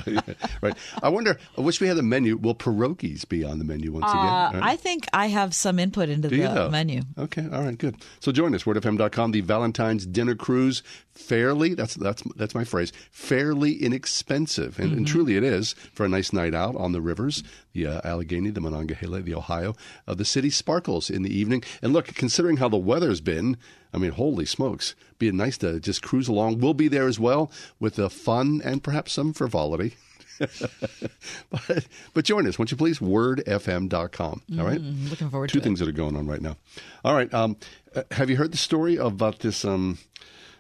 right? 0.62 0.76
I 1.04 1.10
wonder. 1.10 1.38
I 1.58 1.62
wish 1.62 1.80
we 1.82 1.88
had 1.88 1.98
the 1.98 2.04
menu. 2.04 2.36
Will 2.38 2.56
pierogies 2.56 3.28
be 3.30 3.44
on 3.44 3.60
the 3.60 3.66
menu 3.66 3.92
once 3.92 4.06
Uh, 4.08 4.10
again? 4.10 4.62
Right? 4.62 4.72
I 4.72 4.76
think 4.76 5.06
I 5.14 5.28
have 5.28 5.54
some 5.54 5.78
input 5.78 6.10
into 6.10 6.30
Do 6.30 6.36
you 6.36 6.44
the 6.48 6.54
know? 6.56 6.70
menu. 6.70 7.02
Okay, 7.18 7.48
all 7.52 7.64
right, 7.64 7.78
good. 7.78 7.96
So 8.22 8.32
join 8.32 8.56
us, 8.56 8.64
wordfm.com, 8.64 9.32
the 9.32 9.42
Valentine's 9.42 10.06
dinner 10.08 10.34
cruise. 10.36 10.82
Fairly, 11.14 11.74
that's 11.76 11.94
that's 11.96 12.24
that's 12.36 12.56
my 12.56 12.64
phrase. 12.64 12.92
Fairly 13.12 13.74
inexpensive, 13.84 14.80
and, 14.80 14.90
Mm-hmm. 14.90 14.98
and 14.98 15.08
truly 15.08 15.36
it 15.38 15.44
is 15.44 15.74
for 15.94 16.06
a 16.06 16.10
nice 16.10 16.32
night 16.34 16.54
out 16.56 16.76
on 16.76 16.92
the 16.92 17.02
rivers, 17.02 17.44
the 17.76 17.86
uh, 17.86 18.02
Allegheny, 18.04 18.50
the 18.50 18.62
Monongahela, 18.62 19.22
the 19.22 19.36
Ohio. 19.36 19.76
Uh, 20.08 20.16
the 20.16 20.26
city 20.26 20.50
sparkles 20.50 21.10
in 21.10 21.22
the 21.22 21.38
evening, 21.38 21.64
and 21.82 21.94
look, 21.94 22.08
considering 22.08 22.58
how 22.58 22.70
the 22.70 22.78
weather's 22.78 23.22
been, 23.22 23.58
I 23.94 23.98
mean, 23.98 24.12
holy 24.12 24.46
smokes, 24.46 24.96
be 25.20 25.32
nice 25.32 25.58
to 25.60 25.80
just 25.80 26.02
cruise 26.02 26.28
along. 26.28 26.60
We'll 26.60 26.74
be 26.74 26.88
there 26.88 27.08
as 27.08 27.20
well 27.20 27.52
with 27.80 27.96
the 27.96 28.10
fun 28.10 28.62
and 28.64 28.82
perhaps 28.82 29.14
some 29.14 29.34
frivolity. 29.34 29.96
but, 30.40 31.88
but 32.14 32.26
join 32.26 32.48
us, 32.48 32.58
won't 32.60 32.72
you 32.72 32.78
please? 32.78 33.00
Wordfm.com. 33.00 34.42
All 34.60 34.66
right. 34.66 34.82
Mm, 34.82 35.10
looking 35.10 35.30
forward 35.30 35.50
Two 35.50 35.60
to 35.60 35.64
things 35.64 35.80
that 35.80 35.88
are 35.88 35.94
going 35.94 36.18
on 36.18 36.28
right 36.28 36.42
now. 36.42 36.58
All 37.06 37.16
right. 37.16 37.34
Um, 37.34 37.56
uh, 37.96 38.04
have 38.12 38.30
you 38.30 38.36
heard 38.36 38.52
the 38.52 38.58
story 38.58 38.98
about 38.98 39.40
this 39.40 39.64
um, 39.64 39.98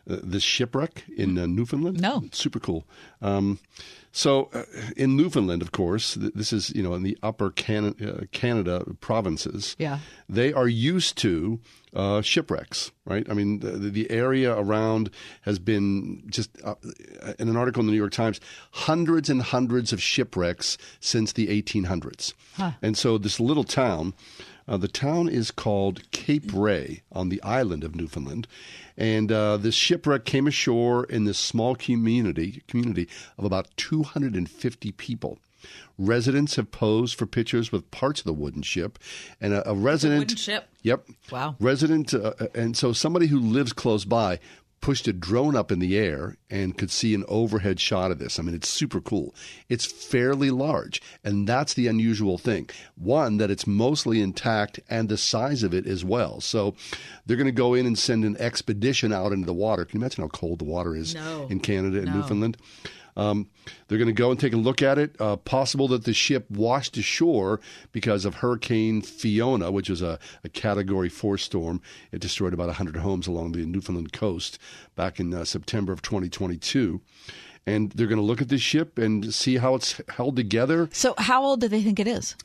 uh, 0.09 0.17
this 0.23 0.43
shipwreck 0.43 1.03
in 1.15 1.37
uh, 1.37 1.45
Newfoundland? 1.45 1.99
No. 2.01 2.23
Super 2.31 2.59
cool. 2.59 2.85
Um, 3.21 3.59
so 4.11 4.49
uh, 4.53 4.63
in 4.95 5.17
Newfoundland, 5.17 5.61
of 5.61 5.71
course, 5.73 6.13
th- 6.15 6.33
this 6.33 6.53
is 6.53 6.69
you 6.73 6.81
know 6.81 6.93
in 6.93 7.03
the 7.03 7.17
upper 7.21 7.49
Can- 7.49 7.95
uh, 8.01 8.25
Canada 8.31 8.85
provinces. 9.01 9.75
Yeah. 9.77 9.99
They 10.29 10.53
are 10.53 10.67
used 10.67 11.17
to 11.17 11.59
uh, 11.93 12.21
shipwrecks, 12.21 12.91
right? 13.05 13.29
I 13.29 13.33
mean, 13.33 13.59
the, 13.59 13.71
the 13.71 14.09
area 14.11 14.55
around 14.55 15.09
has 15.41 15.59
been 15.59 16.23
just 16.27 16.49
uh, 16.63 16.75
in 17.39 17.49
an 17.49 17.57
article 17.57 17.81
in 17.81 17.87
the 17.87 17.91
New 17.91 17.97
York 17.97 18.11
Times, 18.13 18.39
hundreds 18.71 19.29
and 19.29 19.41
hundreds 19.41 19.91
of 19.91 20.01
shipwrecks 20.01 20.77
since 20.99 21.33
the 21.33 21.47
1800s. 21.47 22.33
And 22.81 22.97
so 22.97 23.17
this 23.17 23.39
little 23.39 23.63
town, 23.63 24.13
uh, 24.67 24.77
the 24.77 24.87
town 24.87 25.29
is 25.29 25.51
called 25.51 26.09
Cape 26.11 26.51
Ray 26.53 27.03
on 27.11 27.29
the 27.29 27.41
island 27.43 27.83
of 27.83 27.95
Newfoundland. 27.95 28.47
And 28.97 29.31
uh, 29.31 29.57
this 29.57 29.75
shipwreck 29.75 30.25
came 30.25 30.47
ashore 30.47 31.03
in 31.05 31.25
this 31.25 31.37
small 31.37 31.75
community 31.75 32.63
community 32.67 33.07
of 33.37 33.45
about 33.45 33.67
250 33.77 34.91
people. 34.93 35.39
Residents 35.97 36.55
have 36.57 36.71
posed 36.71 37.17
for 37.17 37.25
pictures 37.25 37.71
with 37.71 37.89
parts 37.89 38.19
of 38.19 38.25
the 38.25 38.33
wooden 38.33 38.61
ship, 38.61 38.99
and 39.41 39.53
a, 39.53 39.67
a 39.69 39.73
resident. 39.73 40.19
wooden 40.19 40.37
ship? 40.37 40.67
Yep. 40.83 41.07
Wow. 41.31 41.55
Resident, 41.59 42.13
uh, 42.13 42.33
and 42.53 42.77
so 42.77 42.93
somebody 42.93 43.27
who 43.27 43.39
lives 43.39 43.73
close 43.73 44.05
by 44.05 44.39
pushed 44.85 45.07
a 45.07 45.13
drone 45.13 45.55
up 45.55 45.71
in 45.71 45.79
the 45.79 45.97
air 45.97 46.37
and 46.47 46.77
could 46.77 46.91
see 46.91 47.15
an 47.15 47.25
overhead 47.27 47.79
shot 47.79 48.11
of 48.11 48.19
this. 48.19 48.37
I 48.37 48.43
mean, 48.43 48.53
it's 48.53 48.69
super 48.69 49.01
cool. 49.01 49.33
It's 49.67 49.83
fairly 49.83 50.51
large, 50.51 51.01
and 51.23 51.47
that's 51.47 51.73
the 51.73 51.87
unusual 51.87 52.37
thing. 52.37 52.69
One, 52.93 53.37
that 53.37 53.49
it's 53.49 53.65
mostly 53.65 54.21
intact, 54.21 54.79
and 54.87 55.09
the 55.09 55.17
size 55.17 55.63
of 55.63 55.73
it 55.73 55.87
as 55.87 56.05
well. 56.05 56.39
So 56.39 56.75
they're 57.25 57.35
going 57.35 57.47
to 57.47 57.51
go 57.51 57.73
in 57.73 57.87
and 57.87 57.97
send 57.97 58.25
an 58.25 58.37
expedition 58.37 59.11
out 59.11 59.31
into 59.31 59.47
the 59.47 59.55
water. 59.55 59.85
Can 59.85 59.99
you 59.99 60.03
imagine 60.05 60.21
how 60.23 60.27
cold 60.27 60.59
the 60.59 60.65
water 60.65 60.95
is 60.95 61.15
No. 61.15 61.47
in 61.49 61.61
Canada 61.61 61.97
and 61.97 62.05
No. 62.05 62.17
Newfoundland? 62.17 62.55
Um, 63.17 63.49
they're 63.87 63.97
going 63.97 64.07
to 64.07 64.13
go 64.13 64.31
and 64.31 64.39
take 64.39 64.53
a 64.53 64.57
look 64.57 64.81
at 64.81 64.97
it. 64.97 65.15
Uh, 65.19 65.37
possible 65.37 65.87
that 65.89 66.03
the 66.03 66.13
ship 66.13 66.49
washed 66.49 66.97
ashore 66.97 67.59
because 67.91 68.25
of 68.25 68.35
Hurricane 68.35 69.01
Fiona, 69.01 69.71
which 69.71 69.89
was 69.89 70.01
a, 70.01 70.19
a 70.43 70.49
Category 70.49 71.09
4 71.09 71.37
storm. 71.37 71.81
It 72.11 72.19
destroyed 72.19 72.53
about 72.53 72.67
100 72.67 72.97
homes 72.97 73.27
along 73.27 73.51
the 73.51 73.65
Newfoundland 73.65 74.13
coast 74.13 74.59
back 74.95 75.19
in 75.19 75.33
uh, 75.33 75.45
September 75.45 75.93
of 75.93 76.01
2022. 76.01 77.01
And 77.67 77.91
they're 77.93 78.05
going 78.05 78.19
to 78.19 78.23
look 78.23 78.41
at 78.41 78.49
the 78.49 78.59
ship 78.59 78.99
and 78.99 79.33
see 79.33 79.57
how 79.57 79.73
it's 79.73 79.99
held 80.09 80.35
together. 80.35 80.87
So, 80.91 81.15
how 81.17 81.43
old 81.43 81.61
do 81.61 81.67
they 81.67 81.81
think 81.81 81.99
it 81.99 82.07
is? 82.07 82.35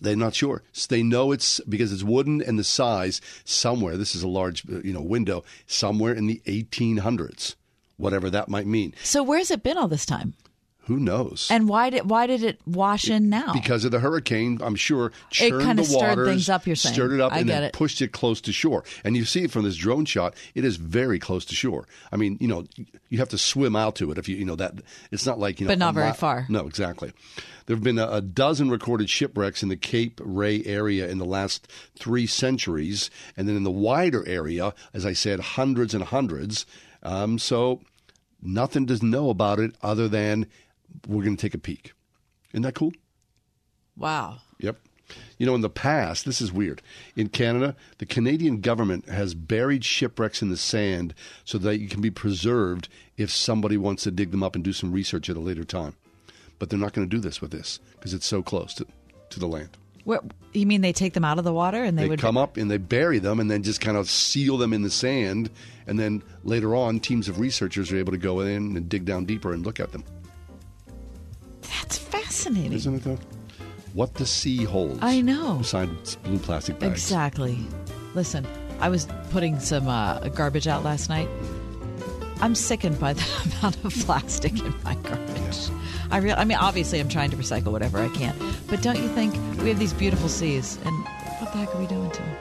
They're 0.00 0.16
not 0.16 0.34
sure. 0.34 0.64
They 0.88 1.04
know 1.04 1.30
it's 1.30 1.60
because 1.60 1.92
it's 1.92 2.02
wooden 2.02 2.42
and 2.42 2.58
the 2.58 2.64
size 2.64 3.20
somewhere. 3.44 3.96
This 3.96 4.16
is 4.16 4.24
a 4.24 4.28
large, 4.28 4.68
uh, 4.68 4.80
you 4.80 4.92
know, 4.92 5.00
window 5.00 5.44
somewhere 5.68 6.12
in 6.12 6.26
the 6.26 6.42
1800s, 6.46 7.54
whatever 7.96 8.30
that 8.30 8.48
might 8.48 8.66
mean. 8.66 8.94
So, 9.02 9.22
where's 9.22 9.50
it 9.50 9.62
been 9.62 9.76
all 9.78 9.88
this 9.88 10.06
time? 10.06 10.34
Who 10.86 10.98
knows? 10.98 11.48
And 11.50 11.66
why 11.66 11.88
did 11.88 12.10
why 12.10 12.26
did 12.26 12.42
it 12.42 12.60
wash 12.66 13.08
in 13.08 13.30
now? 13.30 13.54
because 13.54 13.86
of 13.86 13.90
the 13.90 14.00
hurricane, 14.00 14.58
I'm 14.62 14.74
sure 14.74 15.12
churned 15.30 15.62
kinda 15.62 15.82
the 15.82 15.88
stirred 15.88 16.26
things 16.26 16.50
up, 16.50 16.66
you're 16.66 16.76
saying. 16.76 16.94
stirred 16.94 17.12
it 17.12 17.20
up, 17.20 17.32
I 17.32 17.38
and 17.38 17.48
then 17.48 17.62
it. 17.62 17.72
pushed 17.72 18.02
it 18.02 18.12
close 18.12 18.42
to 18.42 18.52
shore. 18.52 18.84
And 19.02 19.16
you 19.16 19.24
see 19.24 19.44
it 19.44 19.50
from 19.50 19.64
this 19.64 19.76
drone 19.76 20.04
shot; 20.04 20.34
it 20.54 20.62
is 20.62 20.76
very 20.76 21.18
close 21.18 21.46
to 21.46 21.54
shore. 21.54 21.86
I 22.12 22.16
mean, 22.16 22.36
you 22.38 22.48
know, 22.48 22.66
you 23.08 23.16
have 23.16 23.30
to 23.30 23.38
swim 23.38 23.74
out 23.74 23.96
to 23.96 24.10
it 24.10 24.18
if 24.18 24.28
you, 24.28 24.36
you 24.36 24.44
know 24.44 24.56
that. 24.56 24.74
It's 25.10 25.24
not 25.24 25.38
like 25.38 25.58
you 25.58 25.66
know, 25.66 25.70
But 25.70 25.78
not 25.78 25.94
very 25.94 26.08
mi- 26.08 26.16
far. 26.16 26.44
No, 26.50 26.66
exactly. 26.66 27.12
There 27.64 27.76
have 27.76 27.82
been 27.82 27.98
a, 27.98 28.08
a 28.08 28.20
dozen 28.20 28.68
recorded 28.68 29.08
shipwrecks 29.08 29.62
in 29.62 29.70
the 29.70 29.76
Cape 29.76 30.20
Ray 30.22 30.62
area 30.66 31.08
in 31.08 31.16
the 31.16 31.24
last 31.24 31.66
three 31.98 32.26
centuries, 32.26 33.08
and 33.38 33.48
then 33.48 33.56
in 33.56 33.62
the 33.62 33.70
wider 33.70 34.22
area, 34.28 34.74
as 34.92 35.06
I 35.06 35.14
said, 35.14 35.40
hundreds 35.40 35.94
and 35.94 36.04
hundreds. 36.04 36.66
Um, 37.04 37.38
so 37.38 37.80
nothing 38.42 38.86
to 38.86 39.04
know 39.04 39.30
about 39.30 39.58
it 39.58 39.74
other 39.82 40.08
than 40.08 40.46
we're 41.06 41.24
going 41.24 41.36
to 41.36 41.40
take 41.40 41.54
a 41.54 41.58
peek. 41.58 41.92
Isn't 42.52 42.62
that 42.62 42.74
cool? 42.74 42.92
wow. 43.96 44.38
Yep. 44.58 44.76
You 45.38 45.46
know, 45.46 45.54
in 45.54 45.60
the 45.60 45.68
past, 45.70 46.24
this 46.24 46.40
is 46.40 46.52
weird. 46.52 46.80
In 47.14 47.28
Canada, 47.28 47.76
the 47.98 48.06
Canadian 48.06 48.60
government 48.60 49.08
has 49.08 49.34
buried 49.34 49.84
shipwrecks 49.84 50.40
in 50.40 50.48
the 50.48 50.56
sand 50.56 51.14
so 51.44 51.58
that 51.58 51.78
you 51.78 51.88
can 51.88 52.00
be 52.00 52.10
preserved 52.10 52.88
if 53.16 53.30
somebody 53.30 53.76
wants 53.76 54.04
to 54.04 54.10
dig 54.10 54.30
them 54.30 54.42
up 54.42 54.54
and 54.54 54.64
do 54.64 54.72
some 54.72 54.92
research 54.92 55.28
at 55.28 55.36
a 55.36 55.40
later 55.40 55.64
time. 55.64 55.94
But 56.58 56.70
they're 56.70 56.78
not 56.78 56.92
going 56.92 57.08
to 57.08 57.16
do 57.16 57.20
this 57.20 57.40
with 57.40 57.50
this 57.50 57.80
because 57.92 58.14
it's 58.14 58.26
so 58.26 58.42
close 58.42 58.72
to, 58.74 58.86
to 59.30 59.40
the 59.40 59.46
land. 59.46 59.76
What, 60.04 60.22
you 60.52 60.66
mean 60.66 60.82
they 60.82 60.92
take 60.92 61.14
them 61.14 61.24
out 61.24 61.38
of 61.38 61.44
the 61.44 61.52
water 61.52 61.82
and 61.82 61.98
they, 61.98 62.02
They 62.02 62.08
would 62.10 62.20
come 62.20 62.36
up 62.36 62.56
and 62.56 62.70
they 62.70 62.76
bury 62.76 63.18
them 63.18 63.40
and 63.40 63.50
then 63.50 63.62
just 63.62 63.80
kind 63.80 63.96
of 63.96 64.08
seal 64.10 64.58
them 64.58 64.72
in 64.72 64.82
the 64.82 64.90
sand. 64.90 65.50
And 65.86 65.98
then 65.98 66.22
later 66.42 66.74
on, 66.74 67.00
teams 67.00 67.28
of 67.28 67.40
researchers 67.40 67.90
are 67.90 67.96
able 67.96 68.12
to 68.12 68.18
go 68.18 68.40
in 68.40 68.76
and 68.76 68.88
dig 68.88 69.04
down 69.06 69.24
deeper 69.24 69.52
and 69.52 69.64
look 69.64 69.80
at 69.80 69.92
them. 69.92 70.04
That's 71.62 71.98
fascinating. 71.98 72.72
Isn't 72.72 72.94
it, 72.96 73.04
though? 73.04 73.18
What 73.94 74.14
the 74.14 74.26
sea 74.26 74.64
holds. 74.64 74.98
I 75.02 75.20
know. 75.20 75.56
Besides 75.58 76.16
blue 76.16 76.38
plastic 76.38 76.78
bags. 76.78 76.92
Exactly. 76.92 77.58
Listen, 78.14 78.46
I 78.80 78.88
was 78.88 79.06
putting 79.30 79.58
some 79.60 79.88
uh, 79.88 80.28
garbage 80.30 80.66
out 80.66 80.84
last 80.84 81.08
night. 81.08 81.28
I'm 82.40 82.54
sickened 82.54 82.98
by 82.98 83.12
the 83.14 83.24
amount 83.60 83.82
of 83.84 83.94
plastic 84.04 84.58
in 84.60 84.74
my 84.82 84.96
garbage. 84.96 85.70
I 86.14 86.18
real, 86.18 86.36
I 86.38 86.44
mean, 86.44 86.58
obviously, 86.58 87.00
I'm 87.00 87.08
trying 87.08 87.32
to 87.32 87.36
recycle 87.36 87.72
whatever 87.72 87.98
I 87.98 88.08
can, 88.08 88.36
but 88.68 88.80
don't 88.82 89.00
you 89.00 89.08
think 89.08 89.34
we 89.60 89.68
have 89.70 89.80
these 89.80 89.92
beautiful 89.92 90.28
seas, 90.28 90.78
and 90.84 91.04
what 91.40 91.52
the 91.52 91.58
heck 91.58 91.74
are 91.74 91.78
we 91.80 91.88
doing 91.88 92.08
to 92.08 92.22
them? 92.22 92.36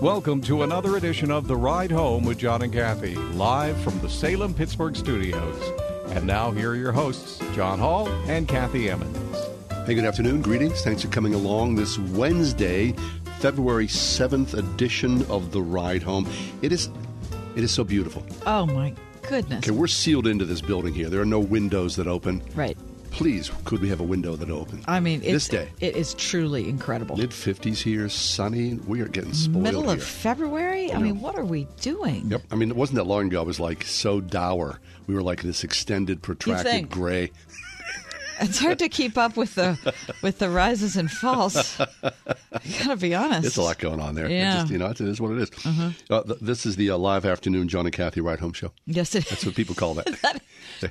Welcome 0.00 0.40
to 0.42 0.62
another 0.62 0.96
edition 0.98 1.32
of 1.32 1.48
The 1.48 1.56
Ride 1.56 1.90
Home 1.90 2.22
with 2.22 2.38
John 2.38 2.62
and 2.62 2.72
Kathy, 2.72 3.16
live 3.16 3.76
from 3.80 3.98
the 3.98 4.08
Salem 4.08 4.54
Pittsburgh 4.54 4.94
studios. 4.94 5.87
And 6.10 6.26
now, 6.26 6.50
here 6.50 6.70
are 6.70 6.76
your 6.76 6.92
hosts, 6.92 7.38
John 7.54 7.78
Hall 7.78 8.08
and 8.26 8.48
Kathy 8.48 8.88
Emmons. 8.88 9.36
Hey, 9.86 9.94
good 9.94 10.04
afternoon. 10.04 10.40
Greetings. 10.40 10.82
Thanks 10.82 11.02
for 11.02 11.08
coming 11.08 11.34
along 11.34 11.74
this 11.74 11.98
Wednesday, 11.98 12.94
February 13.40 13.86
7th 13.88 14.54
edition 14.54 15.22
of 15.30 15.52
The 15.52 15.60
Ride 15.60 16.02
Home. 16.02 16.26
It 16.62 16.72
is 16.72 16.88
it 17.56 17.64
is 17.64 17.72
so 17.72 17.84
beautiful. 17.84 18.24
Oh 18.46 18.66
my 18.66 18.94
goodness! 19.28 19.64
Okay, 19.64 19.70
we're 19.70 19.86
sealed 19.88 20.28
into 20.28 20.44
this 20.44 20.60
building 20.60 20.94
here. 20.94 21.08
There 21.08 21.20
are 21.20 21.26
no 21.26 21.40
windows 21.40 21.96
that 21.96 22.06
open. 22.06 22.40
Right. 22.54 22.77
Please, 23.18 23.50
could 23.64 23.80
we 23.80 23.88
have 23.88 23.98
a 23.98 24.04
window 24.04 24.36
that 24.36 24.48
opens? 24.48 24.84
I 24.86 25.00
mean, 25.00 25.22
it's, 25.24 25.32
this 25.32 25.48
day. 25.48 25.68
it 25.80 25.96
is 25.96 26.14
truly 26.14 26.68
incredible. 26.68 27.16
Mid 27.16 27.30
50s 27.30 27.78
here, 27.78 28.08
sunny. 28.08 28.74
We 28.86 29.00
are 29.00 29.08
getting 29.08 29.32
spoiled 29.32 29.64
Middle 29.64 29.82
here. 29.82 29.94
of 29.94 30.04
February. 30.04 30.92
I 30.92 30.98
mean, 30.98 31.20
what 31.20 31.34
are 31.36 31.44
we 31.44 31.66
doing? 31.80 32.30
Yep. 32.30 32.42
I 32.52 32.54
mean, 32.54 32.70
it 32.70 32.76
wasn't 32.76 32.94
that 32.98 33.08
long 33.08 33.26
ago. 33.26 33.40
I 33.40 33.44
was 33.44 33.58
like 33.58 33.82
so 33.82 34.20
dour. 34.20 34.78
We 35.08 35.14
were 35.14 35.22
like 35.24 35.42
this 35.42 35.64
extended, 35.64 36.22
protracted 36.22 36.90
gray. 36.90 37.32
It's 38.40 38.58
hard 38.58 38.78
to 38.80 38.88
keep 38.88 39.18
up 39.18 39.36
with 39.36 39.54
the 39.54 39.76
with 40.22 40.38
the 40.38 40.48
rises 40.50 40.96
and 40.96 41.10
falls. 41.10 41.78
I 41.80 42.12
gotta 42.80 42.96
be 42.96 43.14
honest. 43.14 43.46
It's 43.46 43.56
a 43.56 43.62
lot 43.62 43.78
going 43.78 44.00
on 44.00 44.14
there. 44.14 44.26
It 44.26 44.32
Yeah. 44.32 44.60
just, 44.60 44.70
you 44.72 44.78
know, 44.78 44.86
it 44.86 45.00
is 45.00 45.20
what 45.20 45.32
it 45.32 45.38
is. 45.38 45.50
Uh, 46.10 46.22
th- 46.22 46.38
this 46.40 46.64
is 46.66 46.76
the 46.76 46.90
uh, 46.90 46.96
live 46.98 47.24
afternoon 47.24 47.68
John 47.68 47.86
and 47.86 47.92
Kathy 47.94 48.20
Ride 48.20 48.40
Home 48.40 48.52
Show. 48.52 48.72
Yes, 48.86 49.14
it 49.14 49.26
That's 49.26 49.44
what 49.44 49.54
people 49.54 49.74
call 49.74 49.94
that. 49.94 50.40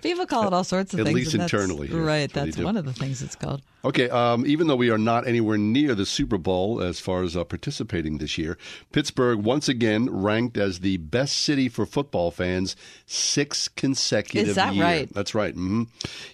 People 0.01 0.25
call 0.25 0.47
it 0.47 0.53
all 0.53 0.63
sorts 0.63 0.93
of 0.93 0.99
At 0.99 1.05
things. 1.07 1.15
least 1.15 1.33
and 1.33 1.43
that's- 1.43 1.61
internally, 1.61 1.87
yeah, 1.89 1.97
right? 1.99 2.31
that's 2.31 2.55
That's 2.55 2.65
one 2.65 2.77
of 2.77 2.85
the 2.85 2.93
things 2.93 3.21
it's 3.21 3.35
called. 3.35 3.61
Okay, 3.87 4.09
um, 4.09 4.45
even 4.45 4.67
though 4.67 4.75
we 4.75 4.89
are 4.89 4.97
not 4.97 5.25
anywhere 5.25 5.57
near 5.57 5.95
the 5.95 6.05
Super 6.05 6.37
Bowl 6.37 6.81
as 6.81 6.99
far 6.99 7.23
as 7.23 7.37
uh, 7.37 7.45
participating 7.45 8.17
this 8.17 8.37
year, 8.37 8.57
Pittsburgh 8.91 9.39
once 9.39 9.69
again 9.69 10.09
ranked 10.09 10.57
as 10.57 10.81
the 10.81 10.97
best 10.97 11.37
city 11.37 11.69
for 11.69 11.85
football 11.85 12.29
fans 12.29 12.75
six 13.05 13.69
consecutive 13.69 14.49
Is 14.49 14.55
that 14.55 14.75
year. 14.75 14.83
right? 14.83 15.13
That's 15.13 15.33
right. 15.33 15.53
hmm 15.53 15.83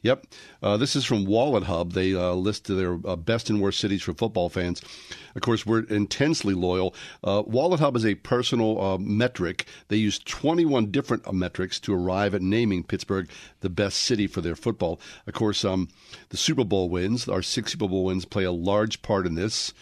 Yep. 0.01 0.25
Uh, 0.63 0.77
this 0.77 0.95
is 0.95 1.05
from 1.05 1.27
WalletHub. 1.27 1.93
They 1.93 2.15
uh, 2.15 2.33
list 2.33 2.65
their 2.65 2.97
uh, 3.05 3.15
best 3.17 3.51
and 3.51 3.61
worst 3.61 3.79
cities 3.79 4.01
for 4.01 4.15
football 4.15 4.49
fans. 4.49 4.81
Of 5.35 5.41
course, 5.41 5.65
we're 5.65 5.83
intensely 5.83 6.53
loyal. 6.53 6.93
Uh, 7.23 7.43
WalletHub 7.43 7.95
is 7.95 8.05
a 8.05 8.15
personal 8.15 8.79
uh, 8.79 8.97
metric. 8.97 9.65
They 9.87 9.97
use 9.97 10.19
21 10.19 10.91
different 10.91 11.27
uh, 11.27 11.31
metrics 11.31 11.79
to 11.81 11.93
arrive 11.93 12.35
at 12.35 12.41
naming 12.41 12.83
Pittsburgh 12.83 13.29
the 13.61 13.69
best 13.69 13.99
city 13.99 14.27
for 14.27 14.41
their 14.41 14.55
football. 14.55 14.99
Of 15.25 15.33
course, 15.33 15.65
um, 15.65 15.89
the 16.29 16.37
Super 16.37 16.63
Bowl 16.63 16.89
wins, 16.89 17.27
our 17.27 17.41
six 17.41 17.71
Super 17.71 17.87
Bowl 17.87 18.05
wins, 18.05 18.25
play 18.25 18.43
a 18.43 18.51
large 18.51 19.01
part 19.01 19.25
in 19.25 19.35
this. 19.35 19.73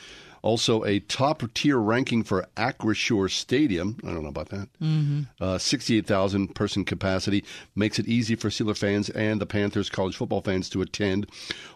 Also, 0.42 0.84
a 0.84 1.00
top 1.02 1.44
tier 1.54 1.78
ranking 1.78 2.24
for 2.24 2.48
Acrisure 2.58 3.30
Stadium. 3.30 3.98
I 4.04 4.08
don't 4.08 4.24
know 4.24 4.30
about 4.30 4.50
that. 4.50 4.70
Mm-hmm. 4.82 5.22
Uh, 5.40 5.58
68,000 5.58 6.56
person 6.56 6.84
capacity 6.84 7.44
makes 7.76 8.00
it 8.00 8.08
easy 8.08 8.36
for 8.36 8.50
Steeler 8.50 8.78
fans 8.78 9.10
and 9.12 9.40
the 9.40 9.46
Panthers 9.46 9.90
college 9.90 10.16
football 10.16 10.42
fans 10.42 10.70
to 10.70 10.82
attend. 10.82 11.28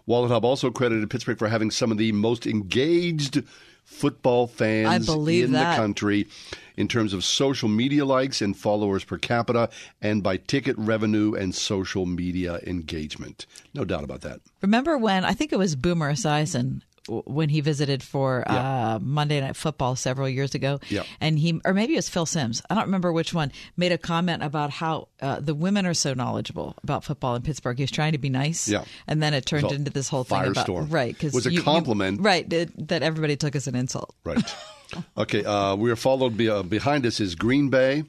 WalletHub 0.07 0.43
also 0.43 0.72
credited 0.72 1.09
Pittsburgh 1.09 1.38
for 1.38 1.47
having 1.47 1.70
some 1.70 1.91
of 1.91 1.97
the 1.97 2.11
most 2.11 2.47
engaged 2.47 3.43
football 3.84 4.47
fans 4.47 5.07
in 5.07 5.51
that. 5.51 5.72
the 5.72 5.78
country 5.78 6.28
in 6.76 6.88
terms 6.88 7.13
of 7.13 7.24
social 7.24 7.70
media 7.70 8.03
likes 8.03 8.41
and 8.41 8.57
followers 8.57 9.03
per 9.03 9.18
capita 9.18 9.70
and 10.01 10.24
by 10.24 10.38
ticket 10.38 10.76
revenue 10.78 11.34
and 11.34 11.53
social 11.53 12.05
media 12.05 12.59
engagement. 12.66 13.45
No 13.74 13.86
doubt 13.86 14.03
about 14.03 14.22
that. 14.22 14.41
Remember 14.61 14.97
when 14.97 15.24
I 15.24 15.34
think 15.34 15.53
it 15.53 15.59
was 15.59 15.76
Boomer 15.76 16.11
Esiason 16.11 16.82
when 17.08 17.49
he 17.49 17.62
visited 17.62 18.01
for 18.01 18.43
Yeah. 18.47 18.95
uh, 18.95 18.99
Monday 18.99 19.39
Night 19.39 19.56
Football 19.56 19.95
several 19.95 20.28
years 20.28 20.56
ago, 20.56 20.80
Yeah. 20.89 21.03
and 21.22 21.38
he 21.38 21.60
or 21.64 21.74
maybe 21.74 21.93
it 21.93 21.97
was 21.97 22.10
Phil 22.10 22.26
Simms. 22.26 22.62
I 22.70 22.74
don't 22.76 22.86
remember 22.86 23.12
which 23.14 23.34
one 23.34 23.51
made 23.78 23.91
a 23.91 23.97
comment 23.97 24.41
about 24.41 24.72
how 24.72 25.10
uh, 25.22 25.39
the 25.39 25.53
women 25.53 25.86
are 25.86 25.93
so 25.93 26.14
knowledgeable 26.14 26.76
about 26.84 27.03
football 27.03 27.36
in 27.36 27.43
Pittsburgh. 27.43 27.78
He 27.78 27.84
was 27.84 27.91
trying 27.91 28.14
to 28.14 28.18
be 28.18 28.30
nice, 28.30 28.68
Yeah. 28.68 28.86
and 29.08 29.22
then 29.22 29.34
it 29.34 29.45
turned 29.45 29.72
into 29.72 29.91
this 29.91 30.10
whole 30.10 30.24
thing 30.24 30.45
about 30.45 30.68
right 30.91 31.14
because 31.14 31.34
Was 31.34 31.45
a 31.45 31.56
compliment. 31.62 32.22
right? 32.22 32.51
It, 32.51 32.88
that 32.88 33.03
everybody 33.03 33.36
took 33.36 33.56
as 33.56 33.68
an 33.68 33.76
insult. 33.76 34.16
Right. 34.24 34.43
okay. 35.18 35.43
Uh, 35.43 35.76
we 35.76 35.91
are 35.91 35.95
followed 35.95 36.36
be, 36.38 36.49
uh, 36.49 36.64
behind 36.64 37.06
us 37.06 37.20
is 37.20 37.36
Green 37.36 37.70
Bay, 37.70 38.03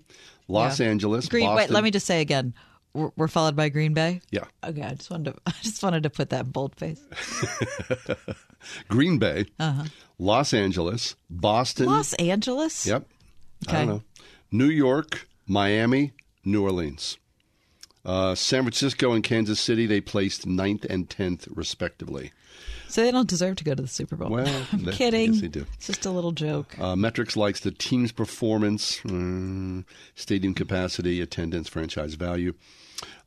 Los 0.49 0.80
Yeah. 0.80 0.86
Angeles, 0.86 1.28
Green. 1.28 1.44
Boston. 1.47 1.57
Wait, 1.57 1.70
let 1.70 1.84
me 1.84 1.90
just 1.90 2.07
say 2.07 2.20
again. 2.20 2.55
We're, 3.16 3.28
followed 3.28 3.55
by 3.57 3.68
Green 3.68 3.92
Bay. 3.94 4.20
Yeah. 4.30 4.44
Okay, 4.64 4.82
I 4.82 4.94
just 4.94 5.11
wanted 5.11 5.34
to. 5.34 5.40
I 5.47 5.53
just 5.62 5.82
wanted 5.82 6.03
to 6.05 6.11
put 6.11 6.30
that 6.30 6.47
in 6.47 6.51
bold 6.51 6.74
face. 6.76 7.01
Green 8.88 9.18
Bay, 9.18 9.47
Los 10.18 10.53
Angeles, 10.55 11.14
Boston. 11.30 11.86
Uh-huh. 11.88 11.97
Los 11.99 12.12
Angeles. 12.14 12.86
Yep. 12.86 13.07
I 13.68 13.70
Okay. 13.70 13.78
don't 13.78 13.88
know. 13.88 14.03
New 14.51 14.68
York, 14.70 15.28
Miami, 15.47 16.12
New 16.44 16.62
Orleans. 16.62 17.18
Uh, 18.05 18.34
San 18.34 18.62
Francisco 18.62 19.12
and 19.12 19.24
Kansas 19.24 19.59
City, 19.59 19.84
they 19.86 20.01
placed 20.01 20.47
ninth 20.47 20.84
and 20.88 21.09
10th, 21.09 21.49
respectively. 21.55 22.30
So 22.88 23.03
they 23.03 23.11
don't 23.11 23.28
deserve 23.28 23.57
to 23.57 23.64
go 23.64 23.74
to 23.74 23.82
the 23.82 23.88
Super 23.88 24.14
Bowl. 24.14 24.30
Well, 24.30 24.66
I'm 24.72 24.84
they- 24.84 24.92
kidding. 24.92 25.32
yes, 25.32 25.42
they 25.42 25.49
do. 25.49 25.66
It's 25.74 25.88
just 25.88 26.07
a 26.07 26.11
little 26.11 26.30
joke. 26.32 26.78
Uh, 26.78 26.94
metrics 26.94 27.36
likes 27.36 27.61
the 27.61 27.72
team's 27.72 28.12
performance, 28.12 29.01
mm, 29.01 29.84
stadium 30.14 30.55
capacity, 30.55 31.20
attendance, 31.20 31.68
franchise 31.68 32.14
value. 32.14 32.55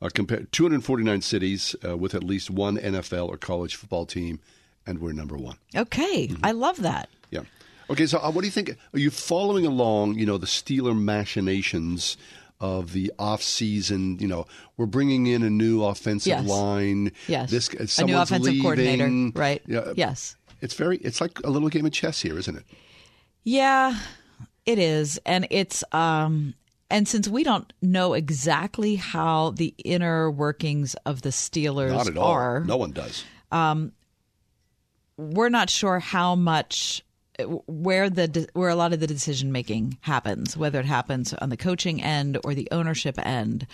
Uh, 0.02 0.10
compare 0.14 0.44
249 0.52 1.22
cities 1.22 1.76
uh, 1.88 1.96
with 1.98 2.16
at 2.16 2.24
least 2.24 2.50
one 2.50 2.78
NFL 2.78 3.28
or 3.30 3.38
college 3.38 3.76
football 3.76 4.06
team, 4.06 4.40
and 4.88 5.00
we're 5.00 5.12
number 5.14 5.38
one. 5.38 5.58
Okay, 5.76 6.28
Mm-hmm. 6.28 6.46
I 6.46 6.52
love 6.52 6.78
that. 6.82 7.10
Yeah. 7.32 7.42
Okay, 7.90 8.06
so 8.06 8.20
uh, 8.20 8.32
what 8.32 8.42
do 8.42 8.48
you 8.48 8.52
think? 8.52 8.78
Are 8.94 9.00
you 9.00 9.10
following 9.12 9.66
along, 9.66 10.16
you 10.20 10.26
know, 10.26 10.38
the 10.38 10.46
Steeler 10.48 10.96
machinations 11.00 12.18
of 12.62 12.92
the 12.94 13.12
off-season, 13.18 14.20
you 14.20 14.28
know, 14.28 14.46
we're 14.78 14.86
bringing 14.86 15.28
in 15.28 15.44
a 15.44 15.50
new 15.50 15.84
offensive 15.84 16.28
Yes. 16.28 16.48
line. 16.48 17.12
Yes. 17.28 17.50
This, 17.52 17.70
A 18.00 18.04
new 18.06 18.18
offensive 18.18 18.52
leaving. 18.54 18.62
coordinator, 18.62 19.32
right. 19.40 19.62
Yeah. 19.66 19.94
Yes. 19.96 20.36
It's 20.62 20.74
very, 20.74 20.98
it's 20.98 21.22
like 21.22 21.40
a 21.46 21.50
little 21.50 21.70
game 21.70 21.86
of 21.86 21.94
chess 21.94 22.22
here, 22.22 22.38
isn't 22.38 22.56
it? 22.58 22.64
Yeah, 23.44 23.98
it 24.66 24.78
is, 24.78 25.20
and 25.26 25.48
it's 25.50 25.84
um, 25.94 26.54
and 26.90 27.08
since 27.08 27.28
we 27.28 27.44
don't 27.44 27.72
know 27.82 28.14
exactly 28.14 28.96
how 28.96 29.52
the 29.52 29.74
inner 29.84 30.30
workings 30.32 30.96
of 31.06 31.22
the 31.22 31.30
Steelers 31.30 31.92
Not 31.92 32.08
at 32.08 32.18
all. 32.18 32.32
are, 32.32 32.64
No 32.66 32.78
one 32.78 32.92
does. 32.92 33.24
Um, 33.52 33.92
we're 35.18 35.50
not 35.50 35.70
sure 35.70 36.00
how 36.00 36.36
much 36.36 37.04
where 37.68 38.10
the 38.10 38.48
where 38.54 38.70
a 38.70 38.76
lot 38.76 38.94
of 38.94 39.00
the 39.00 39.08
decision 39.08 39.52
making 39.52 39.98
happens, 40.02 40.56
whether 40.58 40.80
it 40.80 40.86
happens 40.86 41.34
on 41.34 41.50
the 41.50 41.58
coaching 41.58 42.02
end 42.02 42.38
or 42.44 42.54
the 42.54 42.68
ownership 42.72 43.16
end. 43.26 43.66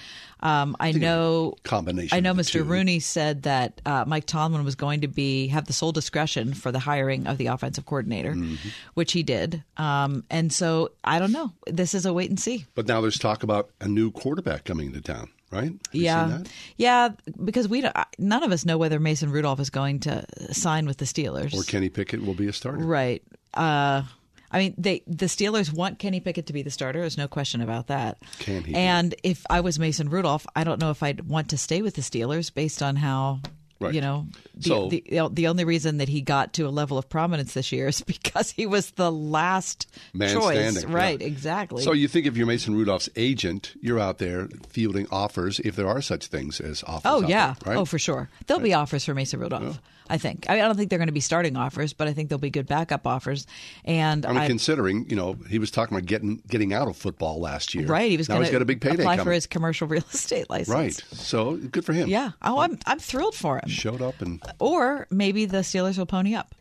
Um, 0.42 0.76
I 0.80 0.92
know 0.92 1.56
combination 1.64 2.16
I 2.16 2.20
know 2.20 2.34
Mr. 2.34 2.52
two. 2.54 2.64
Rooney 2.64 3.00
said 3.00 3.44
that 3.44 3.82
uh, 3.86 4.04
Mike 4.06 4.26
Tomlin 4.26 4.64
was 4.66 4.76
going 4.76 5.02
to 5.02 5.08
be 5.08 5.48
have 5.48 5.66
the 5.66 5.74
sole 5.74 5.92
discretion 5.92 6.54
for 6.54 6.72
the 6.72 6.80
hiring 6.80 7.26
of 7.28 7.38
the 7.38 7.48
offensive 7.48 7.86
coordinator, 7.86 8.34
Mm-hmm. 8.34 8.70
which 8.94 9.12
he 9.14 9.24
did. 9.24 9.64
Um, 9.78 10.24
and 10.30 10.52
so 10.54 10.92
I 11.04 11.20
don't 11.20 11.32
know. 11.32 11.52
This 11.68 11.94
is 11.94 12.06
a 12.06 12.14
wait 12.14 12.30
and 12.30 12.40
see. 12.40 12.66
But 12.76 12.88
now 12.88 13.02
there's 13.02 13.18
talk 13.18 13.44
about 13.44 13.70
a 13.82 13.88
new 13.88 14.12
quarterback 14.12 14.66
coming 14.66 14.92
to 14.94 15.02
town, 15.02 15.30
right? 15.52 15.72
Have 15.72 15.80
yeah, 15.94 16.44
yeah, 16.78 17.10
because 17.44 17.68
we 17.68 17.82
don't, 17.82 17.96
none 18.18 18.44
of 18.44 18.52
us 18.52 18.66
know 18.66 18.78
whether 18.78 19.00
Mason 19.00 19.32
Rudolph 19.32 19.60
is 19.60 19.70
going 19.70 20.00
to 20.02 20.26
sign 20.54 20.86
with 20.86 20.98
the 20.98 21.06
Steelers 21.06 21.54
Or 21.54 21.64
Kenny 21.64 21.90
Pickett 21.90 22.26
will 22.26 22.34
be 22.34 22.48
a 22.48 22.54
starter. 22.54 22.84
Right. 22.84 23.24
Uh, 23.54 24.04
I 24.52 24.60
mean, 24.60 24.76
they 24.78 25.02
the 25.08 25.26
Steelers 25.26 25.74
want 25.74 26.00
Kenny 26.00 26.20
Pickett 26.20 26.48
to 26.48 26.54
be 26.54 26.62
the 26.62 26.72
starter. 26.72 27.00
There's 27.02 27.18
no 27.18 27.28
question 27.28 27.62
about 27.62 27.88
that. 27.88 28.18
Can 28.40 28.64
he? 28.64 28.74
And 28.76 29.14
if 29.24 29.46
I 29.50 29.62
was 29.62 29.80
Mason 29.80 30.10
Rudolph, 30.10 30.46
I 30.56 30.64
don't 30.64 30.80
know 30.80 30.92
if 30.92 31.04
I'd 31.04 31.28
want 31.28 31.50
to 31.50 31.58
stay 31.58 31.82
with 31.82 31.96
the 31.96 32.02
Steelers 32.02 32.54
based 32.54 32.82
on 32.82 32.96
how. 32.96 33.42
Right. 33.80 33.94
You 33.94 34.00
know, 34.02 34.28
the, 34.56 34.70
So- 34.70 34.90
the 34.90 35.30
the 35.32 35.48
only 35.48 35.66
reason 35.66 35.98
that 35.98 36.08
he 36.08 36.22
got 36.22 36.54
to 36.54 36.64
a 36.64 36.70
level 36.70 36.98
of 36.98 37.10
prominence 37.10 37.54
this 37.54 37.72
year 37.74 37.88
is 37.88 38.02
because 38.08 38.52
he 38.52 38.66
was 38.66 38.92
the 38.92 39.12
last 39.12 39.88
Man 40.14 40.34
choice. 40.34 40.74
standing. 40.74 40.94
Right, 40.94 41.20
yeah. 41.20 41.28
exactly. 41.28 41.84
So 41.84 41.92
you 41.92 42.08
think 42.08 42.26
if 42.26 42.38
you're 42.38 42.48
Mason 42.48 42.74
Rudolph's 42.76 43.10
agent, 43.18 43.74
you're 43.82 44.00
out 44.00 44.18
there 44.20 44.48
fielding 44.70 45.08
offers, 45.12 45.60
if 45.60 45.76
there 45.76 45.88
are 45.88 46.02
such 46.02 46.28
things 46.28 46.62
as 46.62 46.84
offers. 46.88 47.02
Oh 47.06 47.22
yeah. 47.28 47.56
there, 47.64 47.74
right? 47.74 47.80
Oh 47.82 47.86
for 47.86 48.00
sure. 48.00 48.30
There'll 48.48 48.64
be 48.64 48.74
offers 48.74 49.04
for 49.06 49.14
Mason 49.14 49.40
Rudolph. 49.42 49.82
I 50.10 50.18
think. 50.18 50.46
I, 50.50 50.54
mean, 50.56 50.64
I 50.64 50.68
don't 50.68 50.76
think 50.78 50.90
they're 50.90 51.00
going 51.00 51.08
to 51.08 51.14
be 51.14 51.20
starting 51.20 51.56
offers, 51.58 51.94
but 51.94 52.08
I 52.08 52.14
think 52.14 52.30
there'll 52.30 52.40
be 52.40 52.50
good 52.52 52.68
backup 52.68 53.08
offers. 53.08 53.48
And 53.84 54.26
I 54.26 54.30
mean, 54.30 54.38
I- 54.40 54.48
considering 54.48 55.10
you 55.10 55.16
know 55.16 55.38
he 55.50 55.60
was 55.60 55.72
talking 55.72 55.98
about 55.98 56.06
getting 56.08 56.42
getting 56.48 56.74
out 56.74 56.88
of 56.88 56.96
football 56.96 57.40
last 57.40 57.74
year. 57.74 57.88
right, 57.88 58.10
he 58.12 58.18
was 58.18 58.30
now 58.30 58.36
going 58.36 58.46
he's 58.46 58.52
got 58.52 58.62
a 58.62 58.66
big 58.66 58.82
payday 58.82 59.02
apply 59.04 59.16
coming. 59.16 59.26
for 59.26 59.32
his 59.32 59.48
commercial 59.48 59.88
real 59.90 60.04
estate 60.14 60.50
license. 60.50 60.70
right. 60.70 60.94
So 61.12 61.56
good 61.58 61.86
for 61.86 61.94
him. 61.94 62.08
Yeah. 62.10 62.32
Oh, 62.42 62.60
I'm 62.60 62.78
I'm 62.86 63.00
thrilled 63.00 63.36
for 63.36 63.58
him. 63.58 63.68
Showed 63.70 64.02
up 64.02 64.22
and 64.22 64.42
Or 64.60 65.08
maybe 65.10 65.46
the 65.46 65.60
Steelers 65.60 65.98
will 65.98 66.06
pony 66.06 66.36
up 66.36 66.54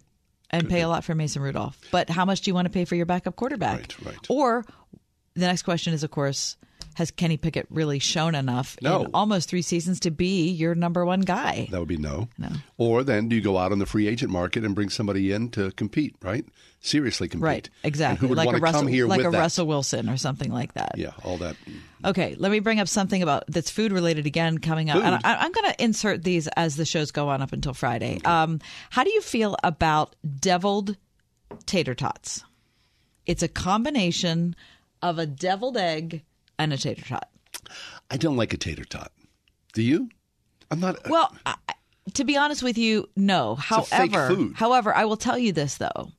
and 0.51 0.69
pay 0.69 0.81
a 0.83 0.89
lot 0.89 1.05
for 1.05 1.15
Mason 1.15 1.43
Rudolph. 1.43 1.79
But 1.91 2.09
how 2.11 2.25
much 2.25 2.43
do 2.43 2.51
you 2.51 2.55
want 2.55 2.67
to 2.67 2.71
pay 2.71 2.85
for 2.85 2.95
your 2.95 3.07
backup 3.07 3.37
quarterback? 3.37 3.79
Right, 3.79 4.07
right. 4.07 4.27
Or 4.29 4.65
the 5.35 5.47
next 5.47 5.63
question 5.63 5.93
is, 5.93 6.03
of 6.05 6.11
course, 6.11 6.57
has 6.95 7.11
Kenny 7.11 7.37
Pickett 7.37 7.67
really 7.71 7.99
shown 7.99 8.35
enough 8.35 8.77
No. 8.83 9.05
in 9.05 9.11
almost 9.15 9.49
three 9.49 9.63
seasons 9.63 10.01
to 10.01 10.11
be 10.11 10.51
your 10.51 10.75
number 10.75 11.05
one 11.05 11.21
guy? 11.21 11.69
that 11.71 11.79
would 11.79 11.89
be 11.89 11.97
no. 11.97 12.29
No. 12.39 12.49
Or 12.77 13.03
then 13.05 13.29
do 13.29 13.37
you 13.37 13.43
go 13.43 13.59
out 13.59 13.73
on 13.73 13.79
the 13.79 13.87
free 13.87 14.07
agent 14.09 14.31
market 14.33 14.65
and 14.65 14.75
bring 14.75 14.89
somebody 14.91 15.33
in 15.33 15.51
to 15.51 15.71
compete? 15.73 16.17
Right. 16.23 16.45
Seriously 16.81 17.29
compete. 17.29 17.45
Right, 17.45 17.71
exactly. 17.83 18.19
who 18.21 18.29
would 18.29 18.37
like 18.37 18.45
want 18.47 18.57
a 18.59 18.61
to 18.61 18.63
Russell, 18.65 18.81
come 18.83 18.89
here 18.89 19.07
like 19.07 19.21
a 19.21 19.31
that? 19.31 19.39
Russell 19.39 19.67
Wilson 19.67 20.11
or 20.11 20.19
something 20.19 20.53
like 20.53 20.75
that. 20.75 20.93
Yeah. 20.97 21.13
All 21.25 21.39
that. 21.39 21.57
Okay, 22.05 22.35
let 22.39 22.51
me 22.53 22.59
bring 22.61 22.79
up 22.79 22.89
something 22.89 23.23
about 23.23 23.45
that's 23.49 23.71
food 23.71 23.91
related 23.91 24.27
again 24.27 24.59
coming 24.59 24.91
up. 24.91 24.97
And? 25.03 25.15
I, 25.25 25.37
I'm 25.37 25.53
going 25.53 25.73
to 25.73 25.83
insert 25.83 26.23
these 26.23 26.47
as 26.49 26.77
the 26.77 26.85
shows 26.85 27.11
go 27.11 27.31
on 27.31 27.41
up 27.41 27.53
until 27.55 27.73
Friday. 27.73 28.21
Um, 28.27 28.61
how 28.91 29.03
do 29.03 29.11
you 29.11 29.23
feel 29.23 29.57
about 29.65 30.15
deviled 30.41 30.97
tater 31.65 31.95
tots? 31.95 32.45
It's 33.25 33.43
a 33.43 33.49
combination 33.49 34.55
of 35.01 35.19
a 35.19 35.25
deviled 35.25 35.79
egg 35.79 36.23
and 36.59 36.73
a 36.73 36.77
tater 36.79 37.03
tot. 37.05 37.29
I 38.11 38.17
don't 38.17 38.37
like 38.37 38.53
a 38.53 38.57
tater 38.57 38.85
tot. 38.85 39.13
Do 39.73 39.83
you? 39.83 40.09
I'm 40.71 40.81
not. 40.81 41.09
Well, 41.09 41.35
I, 41.47 41.55
to 42.15 42.25
be 42.25 42.37
honest 42.37 42.63
with 42.63 42.79
you, 42.79 43.09
no. 43.17 43.55
However, 43.57 44.49
however, 44.55 44.95
I 44.95 45.05
will 45.05 45.17
tell 45.17 45.39
you 45.39 45.53
this 45.53 45.77
though. 45.79 46.11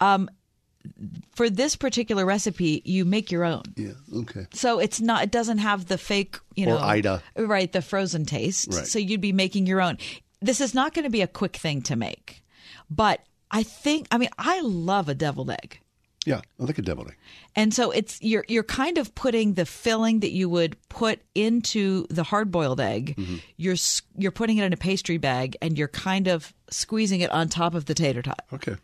Um, 0.00 0.28
for 1.34 1.50
this 1.50 1.74
particular 1.74 2.24
recipe, 2.24 2.80
you 2.84 3.04
make 3.04 3.32
your 3.32 3.44
own. 3.44 3.62
yeah. 3.76 3.92
Okay. 4.14 4.46
So 4.52 4.78
it's 4.78 5.00
not. 5.00 5.24
It 5.24 5.30
doesn't 5.32 5.58
have 5.58 5.86
the 5.86 5.98
fake, 5.98 6.36
you 6.54 6.66
Or 6.66 6.70
know, 6.70 6.78
Ida. 6.78 7.22
right? 7.36 7.70
The 7.72 7.82
frozen 7.82 8.24
taste. 8.24 8.68
Right. 8.72 8.86
So 8.86 8.98
you'd 8.98 9.20
be 9.20 9.32
making 9.32 9.66
your 9.66 9.80
own. 9.80 9.98
This 10.40 10.60
is 10.60 10.74
not 10.74 10.94
going 10.94 11.04
to 11.04 11.10
be 11.10 11.22
a 11.22 11.26
quick 11.26 11.56
thing 11.56 11.82
to 11.82 11.96
make, 11.96 12.42
but 12.88 13.20
I 13.50 13.62
think. 13.64 14.06
I 14.10 14.18
mean, 14.18 14.28
I 14.38 14.60
love 14.60 15.08
a 15.08 15.14
deviled 15.14 15.50
egg. 15.50 15.80
Yeah, 16.26 16.40
I 16.60 16.64
like 16.64 16.76
a 16.78 16.82
deviled 16.82 17.08
egg. 17.08 17.16
And 17.54 17.72
so 17.72 17.90
it's 17.92 18.20
you're 18.20 18.44
you're 18.48 18.64
kind 18.64 18.98
of 18.98 19.14
putting 19.14 19.54
the 19.54 19.64
filling 19.64 20.20
that 20.20 20.32
you 20.32 20.48
would 20.48 20.76
put 20.88 21.20
into 21.34 22.06
the 22.10 22.24
hard 22.24 22.50
boiled 22.50 22.80
egg. 22.80 23.14
Mm-hmm. 23.16 23.36
You're 23.56 23.76
you're 24.18 24.32
putting 24.32 24.58
it 24.58 24.64
in 24.64 24.72
a 24.72 24.76
pastry 24.76 25.18
bag 25.18 25.56
and 25.62 25.78
you're 25.78 25.88
kind 25.88 26.26
of 26.26 26.52
squeezing 26.68 27.20
it 27.20 27.30
on 27.30 27.48
top 27.48 27.74
of 27.74 27.84
the 27.86 27.94
tater 27.94 28.22
tot. 28.22 28.40
Okay. 28.52 28.74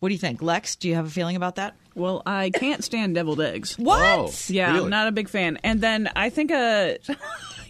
What 0.00 0.10
do 0.10 0.14
you 0.14 0.18
think, 0.18 0.42
Lex? 0.42 0.76
Do 0.76 0.88
you 0.88 0.94
have 0.94 1.06
a 1.06 1.10
feeling 1.10 1.34
about 1.36 1.56
that? 1.56 1.74
Well, 1.94 2.22
I 2.26 2.50
can't 2.50 2.84
stand 2.84 3.16
deviled 3.16 3.40
eggs. 3.40 3.76
What? 3.78 4.00
Oh, 4.00 4.30
Yeah, 4.46 4.72
really? 4.72 4.84
I'm 4.84 4.90
not 4.90 5.08
a 5.08 5.12
big 5.12 5.28
fan. 5.28 5.58
And 5.64 5.80
then 5.80 6.08
I 6.14 6.30
think 6.30 6.50
a 6.52 6.98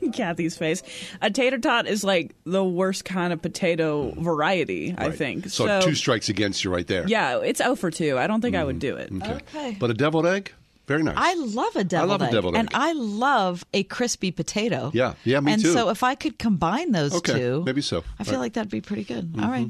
Kathy's 0.12 0.57
face, 0.57 0.82
a 1.22 1.30
tater 1.30 1.59
tot 1.59 1.86
is 1.86 2.05
like 2.05 2.34
the 2.44 2.64
worst 2.64 3.05
kind 3.05 3.32
of 3.32 3.42
potato 3.42 4.12
variety. 4.12 4.94
I 4.96 5.11
think 5.11 5.49
So, 5.49 5.80
two 5.80 5.94
strikes 5.94 6.28
against 6.28 6.64
you 6.64 6.70
right 6.72 6.86
there. 6.86 7.07
Yeah, 7.07 7.38
it's 7.40 7.59
0 7.59 7.74
for 7.76 7.90
2. 7.90 8.18
I 8.18 8.26
don't 8.26 8.40
think 8.40 8.57
I 8.57 8.64
would 8.64 8.78
do 8.78 8.96
it. 8.96 9.11
Okay. 9.12 9.76
But 9.78 9.90
a 9.90 9.94
deviled 9.94 10.26
egg, 10.26 10.53
very 10.86 11.03
nice. 11.03 11.14
I 11.18 11.34
love 11.34 11.76
a 11.76 11.84
deviled 11.84 12.09
love 12.11 12.22
a 12.22 12.24
egg, 12.26 12.32
deviled 12.32 12.57
and. 12.57 12.68
I 12.72 12.92
love 12.92 13.64
a 13.74 13.82
crispy 13.84 14.30
potato. 14.30 14.90
Yeah. 14.94 15.14
Yeah, 15.24 15.40
me 15.40 15.53
and 15.53 15.62
too. 15.62 15.72
so 15.72 15.90
if 15.90 16.03
I 16.03 16.14
could 16.14 16.38
combine 16.38 16.92
those 16.92 17.14
Okay, 17.14 17.34
two, 17.38 17.62
maybe 17.66 17.82
so. 17.82 18.05
I 18.18 18.24
feel 18.24 18.34
Right. 18.34 18.40
like 18.40 18.53
that'd 18.55 18.70
be 18.70 18.80
pretty 18.80 19.05
good. 19.05 19.34
All 19.40 19.49
right. 19.51 19.68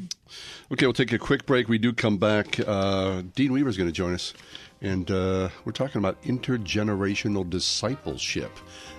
Okay, 0.73 0.87
we'll 0.87 0.93
take 0.93 1.13
a 1.13 1.19
quick 1.19 1.47
break. 1.47 1.69
We 1.69 1.79
do 1.79 1.93
come 1.93 2.19
back. 2.19 2.61
Uh, 2.67 3.23
Dean 3.35 3.53
Weaver's 3.53 3.77
going 3.77 3.89
to 3.89 3.93
join 3.93 4.13
us, 4.15 4.35
and 4.83 5.11
uh, 5.11 5.49
we're 5.65 5.73
talking 5.73 5.99
about 5.99 6.23
intergenerational 6.23 7.49
discipleship. 7.49 8.51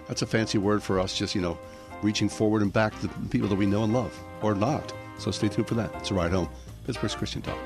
That's 0.10 0.24
a 0.24 0.26
fancy 0.26 0.58
word 0.58 0.82
for 0.82 1.00
us, 1.00 1.16
just 1.16 1.36
you 1.36 1.42
know, 1.42 1.58
reaching 2.02 2.30
forward 2.30 2.64
and 2.64 2.74
back 2.74 3.00
to 3.00 3.08
the 3.08 3.14
people 3.30 3.48
that 3.48 3.56
we 3.56 3.68
know 3.68 3.84
and 3.84 3.94
love, 3.94 4.18
or 4.42 4.56
not. 4.56 4.92
So 5.20 5.30
stay 5.30 5.50
tuned 5.50 5.68
for 5.68 5.76
that. 5.76 5.94
It's 5.96 6.10
a 6.10 6.16
ride 6.16 6.32
home. 6.32 6.50
Pittsburgh's 6.86 7.14
Christian 7.14 7.44
Talk. 7.44 7.58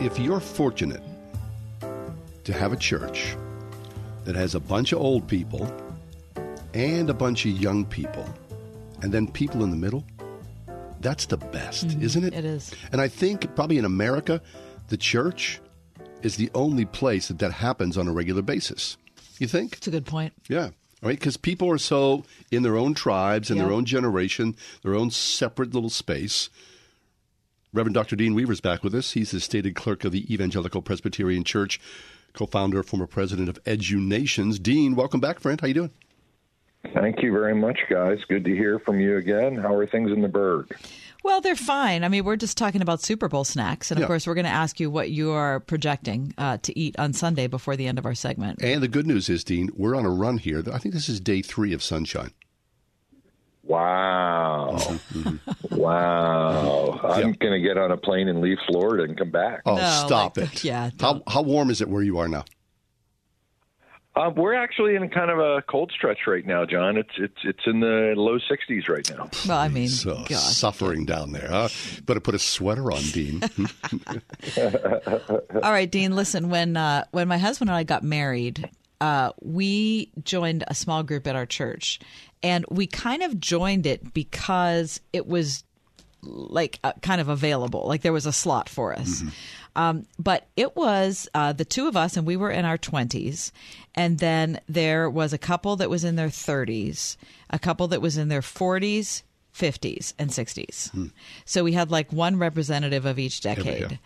If 0.00 0.18
you're 0.20 0.40
fortunate 0.40 1.02
to 2.44 2.52
have 2.52 2.72
a 2.72 2.76
church 2.76 3.36
that 4.24 4.36
has 4.36 4.54
a 4.54 4.60
bunch 4.60 4.92
of 4.92 5.00
old 5.00 5.26
people 5.26 5.66
and 6.72 7.10
a 7.10 7.14
bunch 7.14 7.46
of 7.46 7.52
young 7.52 7.84
people, 7.84 8.24
and 9.00 9.10
then 9.12 9.26
people 9.26 9.64
in 9.64 9.70
the 9.70 9.76
middle, 9.76 10.04
that's 11.02 11.26
the 11.26 11.36
best, 11.36 11.88
mm-hmm. 11.88 12.02
isn't 12.02 12.24
it? 12.24 12.34
it 12.34 12.44
is. 12.44 12.72
And 12.92 13.00
I 13.00 13.08
think 13.08 13.54
probably 13.54 13.78
in 13.78 13.84
America, 13.84 14.40
the 14.88 14.96
church 14.96 15.60
is 16.22 16.36
the 16.36 16.50
only 16.54 16.84
place 16.84 17.28
that 17.28 17.38
that 17.40 17.52
happens 17.52 17.98
on 17.98 18.08
a 18.08 18.12
regular 18.12 18.42
basis. 18.42 18.96
You 19.38 19.48
think? 19.48 19.74
It's 19.74 19.88
a 19.88 19.90
good 19.90 20.06
point. 20.06 20.32
Yeah. 20.48 20.70
Right? 21.02 21.18
Because 21.18 21.36
people 21.36 21.68
are 21.68 21.78
so 21.78 22.24
in 22.52 22.62
their 22.62 22.76
own 22.76 22.94
tribes, 22.94 23.50
in 23.50 23.58
their 23.58 23.72
own 23.72 23.84
generation, 23.84 24.54
their 24.82 24.94
own 24.94 25.10
separate 25.10 25.74
little 25.74 25.90
space. 25.90 26.48
Reverend 27.72 27.94
Dr. 27.94 28.14
Dean 28.14 28.34
Weaver's 28.34 28.60
back 28.60 28.84
with 28.84 28.94
us. 28.94 29.12
He's 29.12 29.32
the 29.32 29.40
stated 29.40 29.74
clerk 29.74 30.04
of 30.04 30.12
the 30.12 30.32
Evangelical 30.32 30.80
Presbyterian 30.80 31.42
Church, 31.42 31.80
co-founder, 32.34 32.84
former 32.84 33.08
president 33.08 33.48
of 33.48 33.58
EduNations. 33.64 34.60
Dean, 34.60 34.94
welcome 34.94 35.18
back, 35.20 35.40
friend. 35.40 35.60
How 35.60 35.66
you 35.66 35.74
doing? 35.74 35.90
Thank 36.94 37.22
you 37.22 37.30
very 37.32 37.54
much, 37.54 37.78
guys. 37.88 38.18
Good 38.28 38.44
to 38.44 38.50
hear 38.50 38.78
from 38.80 38.98
you 39.00 39.16
again. 39.16 39.56
How 39.56 39.74
are 39.74 39.86
things 39.86 40.10
in 40.10 40.20
the 40.20 40.28
Burgh? 40.28 40.66
Well, 41.24 41.40
they're 41.40 41.54
fine. 41.54 42.02
I 42.02 42.08
mean, 42.08 42.24
we're 42.24 42.34
just 42.36 42.58
talking 42.58 42.82
about 42.82 43.00
Super 43.00 43.28
Bowl 43.28 43.44
snacks, 43.44 43.92
and 43.92 43.98
of 43.98 44.02
Yeah. 44.02 44.06
course, 44.08 44.26
we're 44.26 44.34
going 44.34 44.46
to 44.46 44.50
ask 44.50 44.80
you 44.80 44.90
what 44.90 45.10
you 45.10 45.30
are 45.30 45.60
projecting 45.60 46.34
uh, 46.36 46.58
to 46.62 46.76
eat 46.76 46.98
on 46.98 47.12
Sunday 47.12 47.46
before 47.46 47.76
the 47.76 47.86
end 47.86 47.98
of 47.98 48.04
our 48.06 48.14
segment. 48.16 48.60
And 48.62 48.82
the 48.82 48.88
good 48.88 49.06
news 49.06 49.28
is, 49.28 49.44
Dean, 49.44 49.70
we're 49.76 49.94
on 49.94 50.04
a 50.04 50.10
run 50.10 50.38
here. 50.38 50.64
I 50.72 50.78
think 50.78 50.92
this 50.94 51.08
is 51.08 51.20
day 51.20 51.40
three 51.40 51.72
of 51.72 51.82
sunshine. 51.82 52.32
Wow. 53.62 54.76
wow. 55.70 56.98
I'm 57.04 57.28
Yeah. 57.28 57.34
going 57.36 57.52
to 57.52 57.60
get 57.60 57.78
on 57.78 57.92
a 57.92 57.96
plane 57.96 58.26
and 58.26 58.40
leave 58.40 58.58
Florida 58.66 59.04
and 59.04 59.16
come 59.16 59.30
back. 59.30 59.60
Oh, 59.64 59.76
No, 59.76 60.02
stop 60.04 60.36
like- 60.36 60.52
it! 60.56 60.64
yeah, 60.64 60.90
How 61.00 61.22
how 61.28 61.42
warm 61.42 61.70
is 61.70 61.80
it 61.80 61.88
where 61.88 62.02
you 62.02 62.18
are 62.18 62.26
now? 62.26 62.44
Uh, 64.14 64.30
we're 64.36 64.52
actually 64.54 64.94
in 64.94 65.08
kind 65.08 65.30
of 65.30 65.38
a 65.38 65.62
cold 65.62 65.90
stretch 65.94 66.26
right 66.26 66.44
now, 66.44 66.66
John. 66.66 66.98
It's 66.98 67.12
it's 67.16 67.38
it's 67.44 67.66
in 67.66 67.80
the 67.80 68.12
low 68.14 68.38
60s 68.38 68.86
right 68.88 69.08
now. 69.10 69.30
Well, 69.48 69.58
I 69.58 69.68
mean, 69.68 69.88
So 69.88 70.22
suffering 70.28 71.06
down 71.06 71.32
there. 71.32 71.48
Huh? 71.48 71.68
Better 72.04 72.20
put 72.20 72.34
a 72.34 72.38
sweater 72.38 72.92
on, 72.92 73.02
Dean. 73.12 73.42
All 75.62 75.72
right, 75.72 75.90
Dean. 75.90 76.14
Listen, 76.14 76.50
when 76.50 76.76
uh, 76.76 77.04
when 77.12 77.26
my 77.26 77.38
husband 77.38 77.70
and 77.70 77.76
I 77.76 77.84
got 77.84 78.02
married, 78.02 78.68
uh, 79.00 79.32
we 79.40 80.12
joined 80.22 80.64
a 80.68 80.74
small 80.74 81.02
group 81.02 81.26
at 81.26 81.34
our 81.34 81.46
church, 81.46 81.98
and 82.42 82.66
we 82.68 82.86
kind 82.86 83.22
of 83.22 83.40
joined 83.40 83.86
it 83.86 84.12
because 84.12 85.00
it 85.14 85.26
was 85.26 85.64
like 86.22 86.78
uh, 86.84 86.92
kind 87.02 87.20
of 87.20 87.28
available. 87.28 87.86
Like 87.86 88.02
there 88.02 88.12
was 88.12 88.26
a 88.26 88.32
slot 88.32 88.68
for 88.68 88.92
us. 88.94 89.22
Um, 89.74 90.06
but 90.18 90.46
it 90.56 90.76
was 90.76 91.28
uh, 91.34 91.52
the 91.52 91.64
two 91.64 91.88
of 91.88 91.96
us, 91.96 92.16
and 92.16 92.26
we 92.26 92.36
were 92.36 92.50
in 92.50 92.64
our 92.64 92.78
20s. 92.78 93.52
And 93.94 94.18
then 94.18 94.60
there 94.68 95.08
was 95.08 95.32
a 95.32 95.38
couple 95.38 95.76
that 95.76 95.90
was 95.90 96.04
in 96.04 96.16
their 96.16 96.28
30s, 96.28 97.16
a 97.50 97.58
couple 97.58 97.88
that 97.88 98.02
was 98.02 98.16
in 98.16 98.28
their 98.28 98.42
40s, 98.42 99.22
50s, 99.54 100.14
and 100.18 100.30
60s. 100.30 101.10
So 101.44 101.62
we 101.62 101.72
had 101.72 101.90
like 101.90 102.10
one 102.10 102.38
representative 102.38 103.04
of 103.04 103.18
each 103.18 103.42
decade. 103.42 103.90
yeah. 103.92 103.96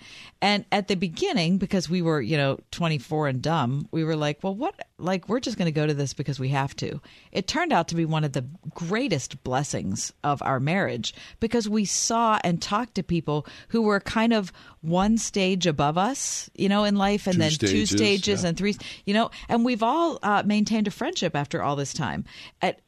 And 0.42 0.64
at 0.72 0.88
the 0.88 0.96
beginning, 0.96 1.58
because 1.58 1.88
we 1.88 2.02
were, 2.02 2.20
you 2.20 2.36
know, 2.36 2.58
24 2.72 3.28
and 3.28 3.42
dumb, 3.42 3.88
we 3.92 4.02
were 4.02 4.16
like, 4.16 4.42
well, 4.42 4.54
what? 4.54 4.74
Like, 4.98 5.28
we're 5.28 5.40
just 5.40 5.56
going 5.56 5.66
to 5.66 5.72
go 5.72 5.86
to 5.86 5.94
this 5.94 6.14
because 6.14 6.40
we 6.40 6.48
have 6.48 6.74
to. 6.76 7.00
It 7.30 7.46
turned 7.46 7.72
out 7.72 7.88
to 7.88 7.94
be 7.94 8.04
one 8.04 8.24
of 8.24 8.32
the 8.32 8.44
greatest 8.74 9.42
blessings 9.44 10.12
of 10.24 10.42
our 10.42 10.58
marriage 10.58 11.14
because 11.38 11.68
we 11.68 11.84
saw 11.84 12.38
and 12.42 12.60
talked 12.60 12.96
to 12.96 13.02
people 13.02 13.46
who 13.68 13.82
were 13.82 14.00
kind 14.00 14.32
of 14.32 14.52
one 14.80 15.16
stage 15.16 15.66
above 15.66 15.96
us, 15.96 16.50
you 16.54 16.68
know, 16.68 16.84
in 16.84 16.96
life, 16.96 17.26
and 17.26 17.34
Two 17.34 17.40
then 17.40 17.50
two 17.50 17.86
stages, 17.86 17.90
stages 17.90 18.42
yeah. 18.42 18.48
and 18.48 18.58
three, 18.58 18.76
you 19.04 19.14
know, 19.14 19.30
and 19.48 19.64
we've 19.64 19.82
all 19.82 20.18
uh, 20.22 20.42
maintained 20.44 20.88
a 20.88 20.90
friendship 20.90 21.36
after 21.36 21.62
all 21.62 21.76
this 21.76 21.92
time. 21.92 22.24
At, 22.60 22.80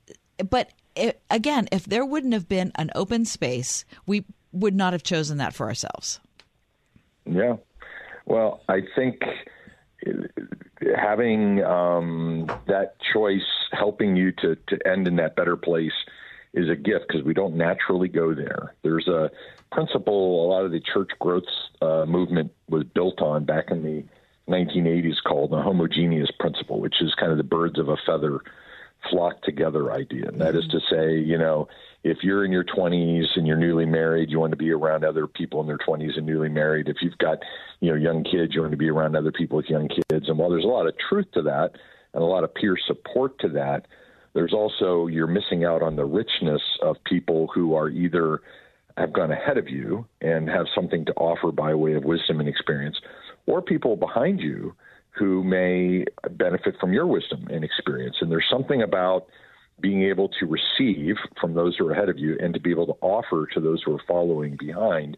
but 0.51 0.71
it, 0.99 1.23
again, 1.31 1.69
if 1.73 1.85
there 1.85 2.05
wouldn't 2.05 2.33
have 2.35 2.49
been 2.49 2.73
an 2.75 2.91
open 2.95 3.25
space, 3.25 3.85
we 4.07 4.25
would 4.53 4.75
not 4.75 4.93
have 4.93 5.03
chosen 5.03 5.39
that 5.39 5.55
for 5.55 5.67
ourselves. 5.67 6.21
Yeah. 7.25 7.57
Well, 8.27 8.63
I 8.69 8.81
think 8.95 9.23
having 10.97 11.63
um, 11.65 12.47
that 12.67 12.97
choice 13.13 13.41
helping 13.73 14.17
you 14.17 14.33
to, 14.33 14.57
to 14.69 14.79
end 14.87 15.07
in 15.09 15.17
that 15.17 15.37
better 15.37 15.57
place 15.57 15.93
is 16.55 16.69
a 16.69 16.77
gift 16.77 17.07
because 17.09 17.25
we 17.25 17.35
don't 17.35 17.57
naturally 17.57 18.09
go 18.09 18.35
there. 18.35 18.75
There's 18.83 19.09
a 19.09 19.31
principle 19.71 20.45
a 20.45 20.49
lot 20.49 20.65
of 20.65 20.73
the 20.73 20.81
church 20.81 21.11
growth 21.21 21.45
uh, 21.83 22.05
movement 22.07 22.53
was 22.69 22.85
built 22.85 23.21
on 23.21 23.45
back 23.45 23.71
in 23.71 23.83
the 23.83 24.05
1980s 24.51 25.23
called 25.27 25.51
the 25.51 25.61
homogeneous 25.61 26.31
principle, 26.41 26.81
which 26.81 27.03
is 27.03 27.15
kind 27.15 27.31
of 27.31 27.39
the 27.39 27.45
birds 27.45 27.79
of 27.79 27.89
a 27.89 27.97
feather 28.07 28.41
flock 29.11 29.43
together 29.43 29.93
idea. 29.93 30.29
And 30.29 30.41
that 30.41 30.55
is 30.55 30.67
mm-hmm. 30.69 30.79
to 30.79 30.85
say, 30.91 31.19
you 31.19 31.39
know, 31.39 31.69
if 32.05 32.19
you're 32.23 32.45
in 32.45 32.53
your 32.53 32.65
20s 32.65 33.27
and 33.37 33.47
you're 33.47 33.57
newly 33.57 33.87
married, 33.87 34.31
you 34.31 34.39
want 34.39 34.53
to 34.53 34.57
be 34.57 34.71
around 34.71 35.05
other 35.05 35.27
people 35.27 35.61
in 35.61 35.67
their 35.67 35.79
20s 35.79 36.17
and 36.17 36.27
newly 36.27 36.49
married. 36.49 36.89
If 36.89 36.99
you've 37.03 37.19
got, 37.19 37.39
you 37.81 37.91
know, 37.91 37.97
young 37.97 38.25
kids, 38.25 38.55
you 38.55 38.61
want 38.61 38.73
to 38.73 38.79
be 38.79 38.89
around 38.89 39.17
other 39.17 39.33
people 39.33 39.57
with 39.57 39.67
young 39.67 39.89
kids. 39.89 40.29
And 40.29 40.39
while 40.39 40.51
there's 40.51 40.65
a 40.65 40.69
lot 40.69 40.87
of 40.87 40.95
truth 41.09 41.27
to 41.35 41.43
that 41.43 41.73
and 42.15 42.23
a 42.23 42.27
lot 42.27 42.45
of 42.45 42.55
peer 42.55 42.77
support 42.87 43.39
to 43.41 43.49
that, 43.51 43.87
there's 44.35 44.53
also 44.53 45.07
you're 45.07 45.27
missing 45.27 45.65
out 45.65 45.83
on 45.83 45.97
the 45.97 46.05
richness 46.05 46.63
of 46.83 46.97
people 47.05 47.49
who 47.53 47.75
are 47.75 47.89
either 47.89 48.41
have 48.97 49.13
gone 49.13 49.33
ahead 49.33 49.59
of 49.59 49.69
you 49.69 50.07
and 50.21 50.49
have 50.49 50.67
something 50.75 51.05
to 51.05 51.13
offer 51.15 51.51
by 51.53 51.75
way 51.75 51.95
of 51.95 52.05
wisdom 52.05 52.41
and 52.41 52.49
experience, 52.49 52.97
or 53.47 53.63
people 53.63 53.97
behind 53.97 54.41
you 54.41 54.75
who 55.19 55.43
may 55.43 56.05
benefit 56.31 56.77
from 56.81 56.93
your 56.93 57.07
wisdom 57.07 57.47
and 57.51 57.65
experience. 57.65 58.17
And 58.21 58.31
there's 58.31 58.49
something 58.51 58.83
about 58.83 59.27
being 59.81 60.03
able 60.03 60.29
to 60.41 60.47
receive 60.47 61.17
from 61.41 61.55
those 61.55 61.77
who 61.77 61.87
are 61.87 61.93
ahead 61.93 62.09
of 62.09 62.19
you 62.19 62.37
and 62.41 62.55
to 62.55 62.61
be 62.61 62.71
able 62.71 62.87
to 62.87 62.97
offer 63.01 63.47
to 63.55 63.61
those 63.61 63.83
who 63.83 63.95
are 63.95 64.03
following 64.07 64.57
behind 64.59 65.17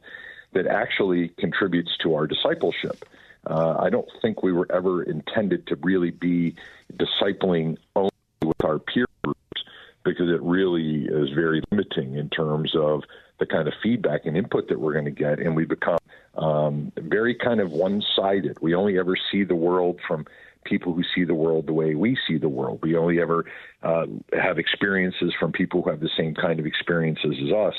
that 0.52 0.66
actually 0.66 1.28
contributes 1.38 1.96
to 2.02 2.14
our 2.14 2.26
discipleship. 2.26 3.04
Uh, 3.46 3.76
I 3.78 3.88
don't 3.88 4.08
think 4.20 4.42
we 4.42 4.52
were 4.52 4.66
ever 4.70 5.02
intended 5.02 5.66
to 5.68 5.76
really 5.76 6.10
be 6.10 6.56
discipling 6.92 7.78
only 7.96 8.10
with 8.42 8.64
our 8.64 8.78
peer 8.78 9.06
groups 9.22 9.64
because 10.04 10.30
it 10.30 10.42
really 10.42 11.04
is 11.04 11.30
very 11.30 11.62
limiting 11.70 12.16
in 12.16 12.28
terms 12.30 12.74
of 12.74 13.02
the 13.38 13.46
kind 13.46 13.68
of 13.68 13.74
feedback 13.82 14.26
and 14.26 14.36
input 14.36 14.68
that 14.68 14.78
we're 14.78 14.92
going 14.92 15.04
to 15.04 15.10
get. 15.10 15.38
And 15.38 15.56
we 15.56 15.64
become 15.64 15.98
um, 16.36 16.92
very 16.96 17.34
kind 17.34 17.60
of 17.60 17.70
one 17.70 18.02
sided. 18.16 18.58
We 18.60 18.74
only 18.74 18.98
ever 18.98 19.16
see 19.30 19.44
the 19.44 19.54
world 19.54 20.00
from 20.06 20.26
people 20.64 20.92
who 20.92 21.02
see 21.14 21.24
the 21.24 21.34
world 21.34 21.66
the 21.66 21.72
way 21.72 21.94
we 21.94 22.18
see 22.28 22.36
the 22.36 22.48
world. 22.48 22.80
We 22.82 22.96
only 22.96 23.20
ever 23.20 23.46
uh, 23.82 24.06
have 24.32 24.58
experiences 24.58 25.32
from 25.38 25.52
people 25.52 25.82
who 25.82 25.90
have 25.90 26.00
the 26.00 26.10
same 26.16 26.34
kind 26.34 26.60
of 26.60 26.66
experiences 26.66 27.36
as 27.42 27.52
us. 27.52 27.74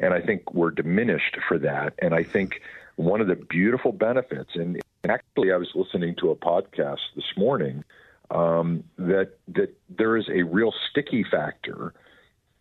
And 0.00 0.14
I 0.14 0.20
think 0.20 0.54
we're 0.54 0.70
diminished 0.70 1.36
for 1.48 1.58
that. 1.58 1.94
And 2.00 2.14
I 2.14 2.22
think 2.22 2.60
one 2.96 3.20
of 3.20 3.28
the 3.28 3.36
beautiful 3.36 3.92
benefits, 3.92 4.50
and 4.54 4.80
actually, 5.08 5.52
I 5.52 5.56
was 5.56 5.68
listening 5.74 6.16
to 6.16 6.30
a 6.30 6.36
podcast 6.36 7.00
this 7.16 7.24
morning 7.36 7.84
um, 8.30 8.84
that 8.98 9.38
that 9.48 9.74
there 9.88 10.16
is 10.16 10.28
a 10.28 10.42
real 10.42 10.72
sticky 10.90 11.24
factor 11.30 11.94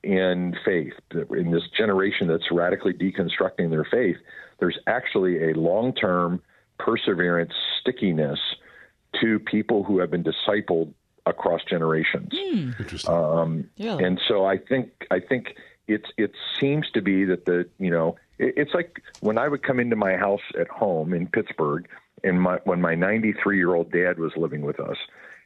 in 0.03 0.55
faith, 0.63 0.93
in 1.11 1.51
this 1.51 1.63
generation 1.77 2.27
that's 2.27 2.51
radically 2.51 2.93
deconstructing 2.93 3.69
their 3.69 3.83
faith, 3.83 4.17
there's 4.59 4.77
actually 4.87 5.51
a 5.51 5.53
long 5.53 5.93
term 5.93 6.41
perseverance 6.77 7.53
stickiness 7.81 8.39
to 9.19 9.39
people 9.39 9.83
who 9.83 9.99
have 9.99 10.11
been 10.11 10.23
discipled 10.23 10.93
across 11.25 11.61
generations. 11.69 12.29
Interesting. 12.79 13.13
Um, 13.13 13.69
Yeah. 13.75 13.97
And 13.97 14.19
so 14.27 14.45
I 14.45 14.57
think 14.57 14.91
I 15.11 15.19
think 15.19 15.55
it's 15.87 16.09
it 16.17 16.31
seems 16.59 16.89
to 16.91 17.01
be 17.01 17.25
that 17.25 17.45
the 17.45 17.67
you 17.79 17.89
know 17.89 18.15
it, 18.37 18.53
it's 18.57 18.73
like 18.73 19.01
when 19.19 19.37
I 19.37 19.47
would 19.47 19.63
come 19.63 19.79
into 19.79 19.95
my 19.95 20.15
house 20.15 20.41
at 20.59 20.67
home 20.67 21.13
in 21.13 21.27
Pittsburgh, 21.27 21.87
and 22.23 22.41
my 22.41 22.59
when 22.63 22.81
my 22.81 22.95
93 22.95 23.57
year 23.57 23.75
old 23.75 23.91
dad 23.91 24.19
was 24.19 24.31
living 24.37 24.61
with 24.61 24.79
us, 24.79 24.97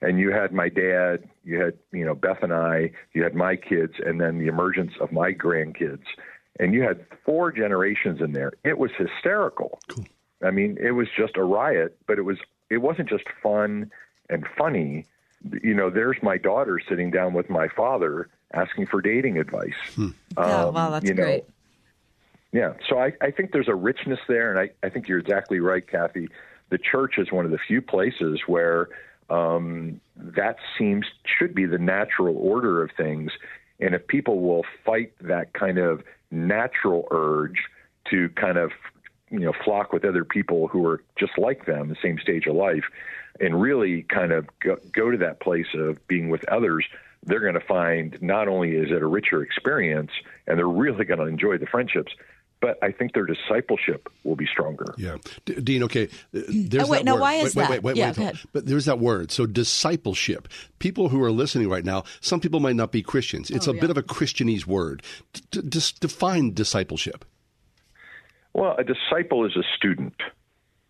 and 0.02 0.20
you 0.20 0.32
had 0.32 0.52
my 0.52 0.70
dad, 0.70 1.30
you 1.44 1.62
had 1.62 1.74
you 1.92 2.06
know 2.06 2.16
Beth 2.16 2.42
and 2.42 2.54
I, 2.54 2.92
you 3.14 3.24
had 3.24 3.36
my 3.36 3.56
kids, 3.56 3.94
and 4.04 4.20
then 4.20 4.40
the 4.40 4.48
emergence 4.48 4.94
of 5.00 5.12
my 5.12 5.32
grandkids, 5.32 6.04
and 6.60 6.74
you 6.74 6.82
had 6.82 7.06
four 7.26 7.52
generations 7.52 8.22
in 8.22 8.34
there. 8.34 8.52
It 8.64 8.78
was 8.78 8.92
hysterical. 8.98 9.80
I 10.44 10.52
mean, 10.52 10.78
it 10.82 10.92
was 10.92 11.08
just 11.16 11.38
a 11.38 11.44
riot, 11.44 11.98
but 12.08 12.18
it 12.18 12.24
was 12.24 12.38
it 12.70 12.78
wasn't 12.78 13.10
just 13.10 13.26
fun 13.44 13.92
and 14.30 14.46
funny. 14.58 15.06
You 15.64 15.74
know, 15.74 15.90
there's 15.90 16.18
my 16.22 16.38
daughter 16.38 16.80
sitting 16.88 17.12
down 17.12 17.34
with 17.34 17.50
my 17.50 17.68
father 17.68 18.30
asking 18.54 18.88
for 18.88 19.02
dating 19.02 19.38
advice. 19.38 19.74
yeah, 19.98 20.06
Um, 20.38 20.74
wow, 20.74 20.90
that's 20.92 21.06
you 21.06 21.14
know, 21.14 21.24
great. 21.24 21.44
Yeah, 22.52 22.74
so 22.90 23.00
I, 23.00 23.14
I 23.22 23.32
think 23.32 23.54
there's 23.54 23.70
a 23.70 23.76
richness 23.76 24.20
there, 24.28 24.52
and 24.52 24.60
I, 24.60 24.86
I 24.86 24.90
think 24.90 25.08
you're 25.08 25.20
exactly 25.20 25.60
right, 25.60 25.88
Kathy. 25.88 26.28
The 26.70 26.78
church 26.78 27.18
is 27.18 27.32
one 27.32 27.46
of 27.46 27.52
the 27.52 27.58
few 27.58 27.82
places 27.82 28.42
where 28.46 28.90
um, 29.32 30.02
that 30.16 30.58
seems 30.78 31.06
should 31.26 31.56
be 31.56 31.66
the 31.66 31.78
natural 31.78 32.38
order 32.38 32.84
of 32.84 32.92
things, 32.98 33.32
and 33.80 33.96
if 33.96 34.06
people 34.08 34.42
will 34.42 34.64
fight 34.86 35.14
that 35.22 35.54
kind 35.54 35.78
of 35.78 36.04
natural 36.30 37.08
urge 37.12 37.64
to 38.10 38.30
kind 38.30 38.58
of 38.58 38.72
you 39.30 39.40
know 39.40 39.54
flock 39.64 39.94
with 39.94 40.04
other 40.04 40.26
people 40.26 40.68
who 40.68 40.86
are 40.86 41.02
just 41.18 41.38
like 41.38 41.66
them, 41.66 41.88
the 41.88 41.96
same 42.02 42.20
stage 42.20 42.46
of 42.46 42.56
life, 42.56 42.84
and 43.40 43.60
really 43.62 44.04
kind 44.04 44.34
of 44.34 44.48
go, 44.60 44.78
go 44.92 45.10
to 45.10 45.18
that 45.18 45.40
place 45.40 45.68
of 45.74 46.06
being 46.08 46.30
with 46.30 46.48
others, 46.50 46.86
they're 47.24 47.40
going 47.40 47.54
to 47.54 47.60
find 47.66 48.18
not 48.22 48.48
only 48.50 48.72
is 48.72 48.92
it 48.92 49.02
a 49.02 49.08
richer 49.08 49.42
experience, 49.42 50.12
and 50.46 50.58
they're 50.58 50.68
really 50.68 51.06
going 51.06 51.20
to 51.20 51.26
enjoy 51.26 51.58
the 51.58 51.66
friendships, 51.66 52.12
but 52.62 52.78
I 52.84 52.92
think 52.92 53.14
their 53.14 53.26
discipleship 53.26 54.08
will 54.24 54.36
be 54.36 54.46
stronger. 54.46 54.94
Yeah, 54.98 55.18
D- 55.46 55.56
Dean. 55.56 55.84
Okay, 55.84 56.06
uh, 56.06 56.40
there's 56.48 56.88
Oh, 56.88 56.92
wait, 56.92 57.00
that 57.00 57.06
now 57.06 57.14
word. 57.16 57.22
why 57.22 57.34
is 57.36 57.56
wait, 57.56 57.64
that? 57.64 57.70
Wait, 57.72 57.84
wait, 57.84 57.96
Yeah, 57.98 58.10
wait, 58.10 58.18
wait. 58.20 58.36
But 58.54 58.66
there's 58.68 58.86
that 58.86 59.00
word. 59.00 59.32
So 59.32 59.46
discipleship. 59.46 60.48
People 60.80 61.10
who 61.10 61.22
are 61.24 61.32
listening 61.32 61.68
right 61.70 61.84
now, 61.84 62.04
some 62.22 62.40
people 62.40 62.60
might 62.60 62.76
not 62.76 62.92
be 62.92 63.02
Christians. 63.02 63.50
It's 63.52 63.68
Oh, 63.68 63.72
a 63.72 63.74
bit 63.74 63.90
of 63.90 63.98
a 63.98 64.04
Christianese 64.04 64.66
word. 64.68 65.02
D- 65.34 65.42
d- 65.52 65.62
just 65.70 66.00
define 66.00 66.54
discipleship. 66.54 67.26
Well, 68.54 68.76
a 68.78 68.84
disciple 68.84 69.46
is 69.46 69.56
a 69.56 69.64
student. 69.78 70.16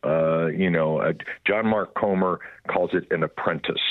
Uh, 0.03 0.47
you 0.47 0.69
know, 0.69 0.97
uh, 0.97 1.13
John 1.45 1.67
Mark 1.67 1.93
Comer 1.93 2.39
calls 2.67 2.89
it 2.93 3.05
an 3.11 3.21
apprentice. 3.23 3.81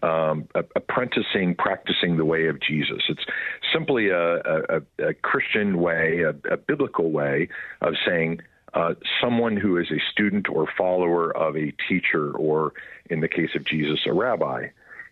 Um, 0.00 0.46
apprenticing, 0.76 1.56
practicing 1.56 2.18
the 2.18 2.24
way 2.24 2.46
of 2.46 2.60
Jesus. 2.60 3.02
It's 3.08 3.24
simply 3.72 4.10
a, 4.10 4.36
a, 4.36 4.82
a 5.08 5.14
Christian 5.14 5.78
way, 5.78 6.22
a, 6.22 6.30
a 6.52 6.56
biblical 6.56 7.10
way 7.10 7.48
of 7.80 7.94
saying 8.06 8.40
uh, 8.74 8.94
someone 9.20 9.56
who 9.56 9.76
is 9.76 9.90
a 9.90 9.98
student 10.12 10.48
or 10.48 10.68
follower 10.76 11.36
of 11.36 11.56
a 11.56 11.72
teacher, 11.88 12.30
or 12.30 12.74
in 13.10 13.20
the 13.20 13.28
case 13.28 13.50
of 13.56 13.64
Jesus, 13.64 14.00
a 14.06 14.12
rabbi. 14.12 14.68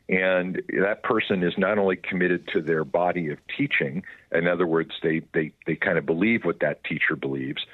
And 0.09 0.63
that 0.81 1.03
person 1.03 1.43
is 1.43 1.55
not 1.59 1.79
only 1.79 1.97
committed 1.97 2.47
to 2.53 2.63
their 2.63 2.85
body 2.85 3.31
of 3.31 3.39
teaching, 3.57 4.05
in 4.31 4.47
other 4.47 4.67
words, 4.67 4.93
they, 5.03 5.23
they, 5.35 5.53
they 5.67 5.75
kind 5.75 5.99
of 5.99 6.07
believe 6.07 6.45
what 6.45 6.61
that 6.61 6.85
teacher 6.85 7.17
believes, 7.17 7.67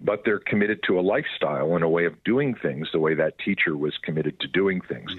but 0.00 0.22
they're 0.24 0.38
committed 0.38 0.80
to 0.86 0.98
a 0.98 1.02
lifestyle 1.02 1.74
and 1.74 1.82
a 1.82 1.88
way 1.88 2.04
of 2.04 2.22
doing 2.24 2.54
things 2.54 2.88
the 2.92 3.00
way 3.00 3.14
that 3.14 3.38
teacher 3.38 3.76
was 3.76 3.96
committed 4.02 4.38
to 4.40 4.48
doing 4.48 4.80
things. 4.82 5.16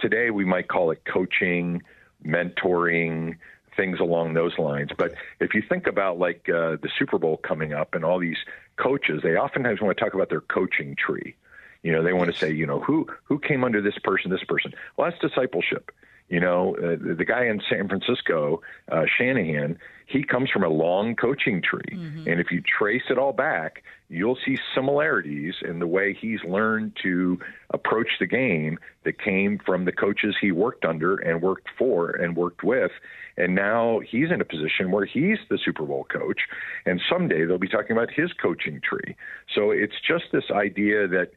Today, 0.00 0.30
we 0.30 0.44
might 0.44 0.68
call 0.68 0.90
it 0.90 1.04
coaching, 1.04 1.82
mentoring, 2.24 3.36
things 3.76 4.00
along 4.00 4.34
those 4.34 4.58
lines. 4.58 4.90
But 4.96 5.14
if 5.40 5.54
you 5.54 5.62
think 5.66 5.86
about 5.86 6.18
like 6.18 6.48
uh, 6.48 6.76
the 6.82 6.90
Super 6.98 7.18
Bowl 7.18 7.36
coming 7.38 7.72
up 7.72 7.94
and 7.94 8.04
all 8.04 8.18
these 8.18 8.38
coaches, 8.76 9.20
they 9.22 9.36
oftentimes 9.36 9.80
want 9.80 9.96
to 9.96 10.04
talk 10.04 10.14
about 10.14 10.28
their 10.28 10.40
coaching 10.40 10.96
tree. 10.96 11.34
You 11.82 11.92
know, 11.92 12.02
they 12.02 12.12
want 12.12 12.30
to 12.30 12.36
say, 12.36 12.52
you 12.52 12.66
know, 12.66 12.80
who 12.80 13.06
who 13.24 13.38
came 13.38 13.64
under 13.64 13.80
this 13.80 13.98
person, 14.02 14.30
this 14.30 14.44
person. 14.44 14.74
Well, 14.96 15.10
that's 15.10 15.20
discipleship. 15.20 15.90
You 16.30 16.38
know, 16.38 16.76
uh, 16.76 16.96
the, 16.96 17.14
the 17.18 17.24
guy 17.24 17.46
in 17.46 17.60
San 17.68 17.88
Francisco, 17.88 18.62
uh, 18.90 19.02
Shanahan, 19.18 19.78
he 20.06 20.22
comes 20.22 20.48
from 20.48 20.62
a 20.62 20.68
long 20.68 21.16
coaching 21.16 21.60
tree, 21.60 21.92
and 22.30 22.40
if 22.40 22.50
you 22.50 22.62
trace 22.62 23.02
it 23.10 23.18
all 23.18 23.32
back, 23.32 23.82
you'll 24.08 24.38
see 24.44 24.56
similarities 24.74 25.54
in 25.62 25.80
the 25.80 25.86
way 25.86 26.16
he's 26.18 26.42
learned 26.44 26.96
to 27.02 27.38
approach 27.70 28.08
the 28.18 28.26
game 28.26 28.78
that 29.04 29.20
came 29.20 29.58
from 29.64 29.84
the 29.84 29.92
coaches 29.92 30.36
he 30.40 30.50
worked 30.52 30.84
under 30.84 31.16
and 31.16 31.42
worked 31.42 31.68
for 31.76 32.10
and 32.10 32.36
worked 32.36 32.62
with. 32.62 32.92
And 33.36 33.54
now 33.54 34.00
he's 34.00 34.30
in 34.30 34.40
a 34.40 34.44
position 34.44 34.90
where 34.90 35.04
he's 35.04 35.38
the 35.48 35.58
Super 35.64 35.84
Bowl 35.84 36.04
coach, 36.04 36.40
and 36.86 37.00
someday 37.08 37.44
they'll 37.44 37.58
be 37.58 37.68
talking 37.68 37.92
about 37.92 38.10
his 38.10 38.32
coaching 38.32 38.80
tree. 38.80 39.16
So 39.52 39.70
it's 39.70 40.00
just 40.06 40.24
this 40.32 40.50
idea 40.52 41.08
that 41.08 41.30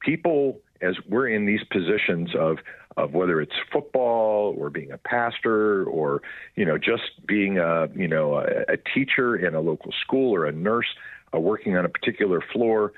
people 0.00 0.60
as 0.82 0.94
we're 1.08 1.28
in 1.28 1.46
these 1.46 1.64
positions 1.70 2.30
of 2.38 2.58
of 2.96 3.12
whether 3.12 3.40
it's 3.40 3.52
football 3.72 4.54
or 4.58 4.70
being 4.70 4.90
a 4.90 4.98
pastor 4.98 5.84
or 5.84 6.22
you 6.54 6.64
know 6.64 6.78
just 6.78 7.26
being 7.26 7.58
a 7.58 7.88
you 7.94 8.08
know 8.08 8.36
a, 8.36 8.72
a 8.72 8.76
teacher 8.94 9.36
in 9.36 9.54
a 9.54 9.60
local 9.60 9.92
school 10.02 10.34
or 10.34 10.46
a 10.46 10.52
nurse 10.52 10.86
uh, 11.34 11.40
working 11.40 11.76
on 11.76 11.84
a 11.84 11.88
particular 11.88 12.42
floor 12.52 12.92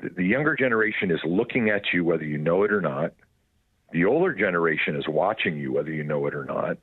the, 0.00 0.08
the 0.10 0.24
younger 0.24 0.56
generation 0.56 1.10
is 1.10 1.20
looking 1.24 1.68
at 1.70 1.82
you 1.92 2.04
whether 2.04 2.24
you 2.24 2.38
know 2.38 2.62
it 2.62 2.72
or 2.72 2.80
not 2.80 3.12
the 3.92 4.04
older 4.04 4.34
generation 4.34 4.96
is 4.96 5.04
watching 5.08 5.56
you 5.56 5.72
whether 5.72 5.90
you 5.90 6.02
know 6.02 6.26
it 6.26 6.34
or 6.34 6.44
not 6.44 6.78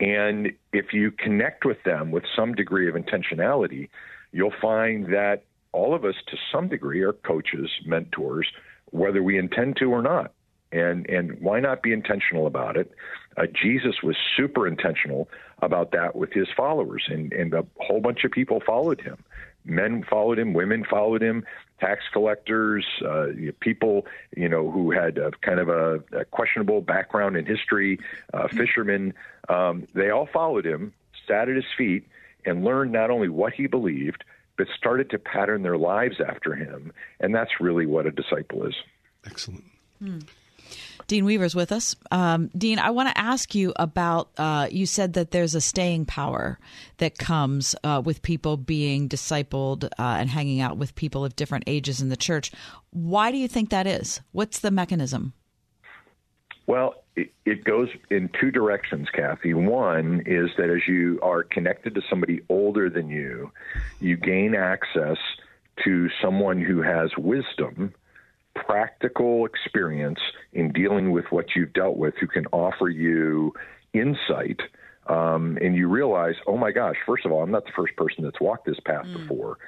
and 0.00 0.50
if 0.72 0.92
you 0.92 1.10
connect 1.10 1.64
with 1.64 1.82
them 1.84 2.10
with 2.10 2.24
some 2.34 2.54
degree 2.54 2.88
of 2.88 2.94
intentionality 2.94 3.88
you'll 4.32 4.54
find 4.60 5.06
that 5.12 5.44
all 5.72 5.94
of 5.94 6.04
us 6.04 6.14
to 6.26 6.36
some 6.50 6.68
degree 6.68 7.02
are 7.02 7.12
coaches 7.12 7.70
mentors 7.84 8.46
whether 8.92 9.22
we 9.22 9.38
intend 9.38 9.76
to 9.78 9.86
or 9.86 10.02
not. 10.02 10.32
And 10.72 11.08
and 11.08 11.38
why 11.40 11.60
not 11.60 11.82
be 11.82 11.92
intentional 11.92 12.46
about 12.46 12.76
it? 12.76 12.92
Uh, 13.36 13.46
Jesus 13.46 14.02
was 14.02 14.16
super 14.36 14.66
intentional 14.66 15.28
about 15.60 15.92
that 15.92 16.16
with 16.16 16.32
his 16.32 16.48
followers, 16.56 17.04
and 17.08 17.32
and 17.32 17.52
a 17.52 17.64
whole 17.78 18.00
bunch 18.00 18.24
of 18.24 18.30
people 18.30 18.60
followed 18.64 19.00
him. 19.00 19.22
Men 19.64 20.02
followed 20.02 20.40
him, 20.40 20.54
women 20.54 20.84
followed 20.84 21.22
him, 21.22 21.44
tax 21.78 22.02
collectors, 22.12 22.84
uh, 23.06 23.26
people 23.60 24.06
you 24.36 24.48
know 24.48 24.70
who 24.70 24.90
had 24.90 25.18
a, 25.18 25.30
kind 25.42 25.60
of 25.60 25.68
a, 25.68 26.02
a 26.12 26.24
questionable 26.24 26.80
background 26.80 27.36
in 27.36 27.46
history, 27.46 27.98
uh, 28.32 28.48
fishermen. 28.48 29.14
Um, 29.48 29.86
they 29.94 30.10
all 30.10 30.28
followed 30.32 30.66
him, 30.66 30.94
sat 31.28 31.48
at 31.48 31.54
his 31.54 31.64
feet, 31.76 32.08
and 32.44 32.64
learned 32.64 32.92
not 32.92 33.10
only 33.10 33.28
what 33.28 33.52
he 33.52 33.66
believed, 33.66 34.24
but 34.56 34.66
started 34.76 35.10
to 35.10 35.18
pattern 35.18 35.62
their 35.62 35.78
lives 35.78 36.16
after 36.20 36.54
him. 36.54 36.92
And 37.20 37.34
that's 37.34 37.60
really 37.60 37.86
what 37.86 38.06
a 38.06 38.10
disciple 38.10 38.66
is. 38.66 38.74
Excellent. 39.24 39.64
Dean 41.06 41.24
Weaver's 41.24 41.54
with 41.54 41.72
us. 41.72 41.96
Um, 42.10 42.48
Dean, 42.56 42.78
I 42.78 42.90
want 42.90 43.08
to 43.08 43.18
ask 43.18 43.54
you 43.54 43.72
about. 43.76 44.30
Uh, 44.36 44.68
you 44.70 44.86
said 44.86 45.14
that 45.14 45.30
there's 45.30 45.54
a 45.54 45.60
staying 45.60 46.06
power 46.06 46.58
that 46.98 47.18
comes 47.18 47.74
uh, 47.84 48.02
with 48.04 48.22
people 48.22 48.56
being 48.56 49.08
discipled 49.08 49.84
uh, 49.84 49.88
and 49.98 50.28
hanging 50.28 50.60
out 50.60 50.76
with 50.76 50.94
people 50.94 51.24
of 51.24 51.36
different 51.36 51.64
ages 51.66 52.00
in 52.00 52.08
the 52.08 52.16
church. 52.16 52.52
Why 52.90 53.30
do 53.30 53.38
you 53.38 53.48
think 53.48 53.70
that 53.70 53.86
is? 53.86 54.20
What's 54.32 54.60
the 54.60 54.70
mechanism? 54.70 55.34
Well, 56.66 56.94
it, 57.16 57.32
it 57.44 57.64
goes 57.64 57.88
in 58.10 58.30
two 58.40 58.50
directions, 58.50 59.08
Kathy. 59.12 59.54
One 59.54 60.22
is 60.26 60.50
that 60.56 60.70
as 60.70 60.86
you 60.86 61.18
are 61.22 61.42
connected 61.42 61.94
to 61.94 62.02
somebody 62.08 62.40
older 62.48 62.88
than 62.88 63.08
you, 63.08 63.50
you 64.00 64.16
gain 64.16 64.54
access 64.54 65.18
to 65.84 66.08
someone 66.22 66.60
who 66.60 66.82
has 66.82 67.10
wisdom, 67.16 67.94
practical 68.54 69.46
experience 69.46 70.20
in 70.52 70.72
dealing 70.72 71.10
with 71.10 71.26
what 71.30 71.54
you've 71.56 71.72
dealt 71.72 71.96
with, 71.96 72.14
who 72.20 72.26
can 72.26 72.46
offer 72.52 72.88
you 72.88 73.54
insight. 73.92 74.60
Um, 75.06 75.58
and 75.60 75.74
you 75.74 75.88
realize, 75.88 76.36
oh 76.46 76.56
my 76.56 76.70
gosh, 76.70 76.96
first 77.04 77.24
of 77.26 77.32
all, 77.32 77.42
I'm 77.42 77.50
not 77.50 77.64
the 77.64 77.72
first 77.74 77.96
person 77.96 78.24
that's 78.24 78.40
walked 78.40 78.66
this 78.66 78.78
path 78.80 79.06
before. 79.12 79.58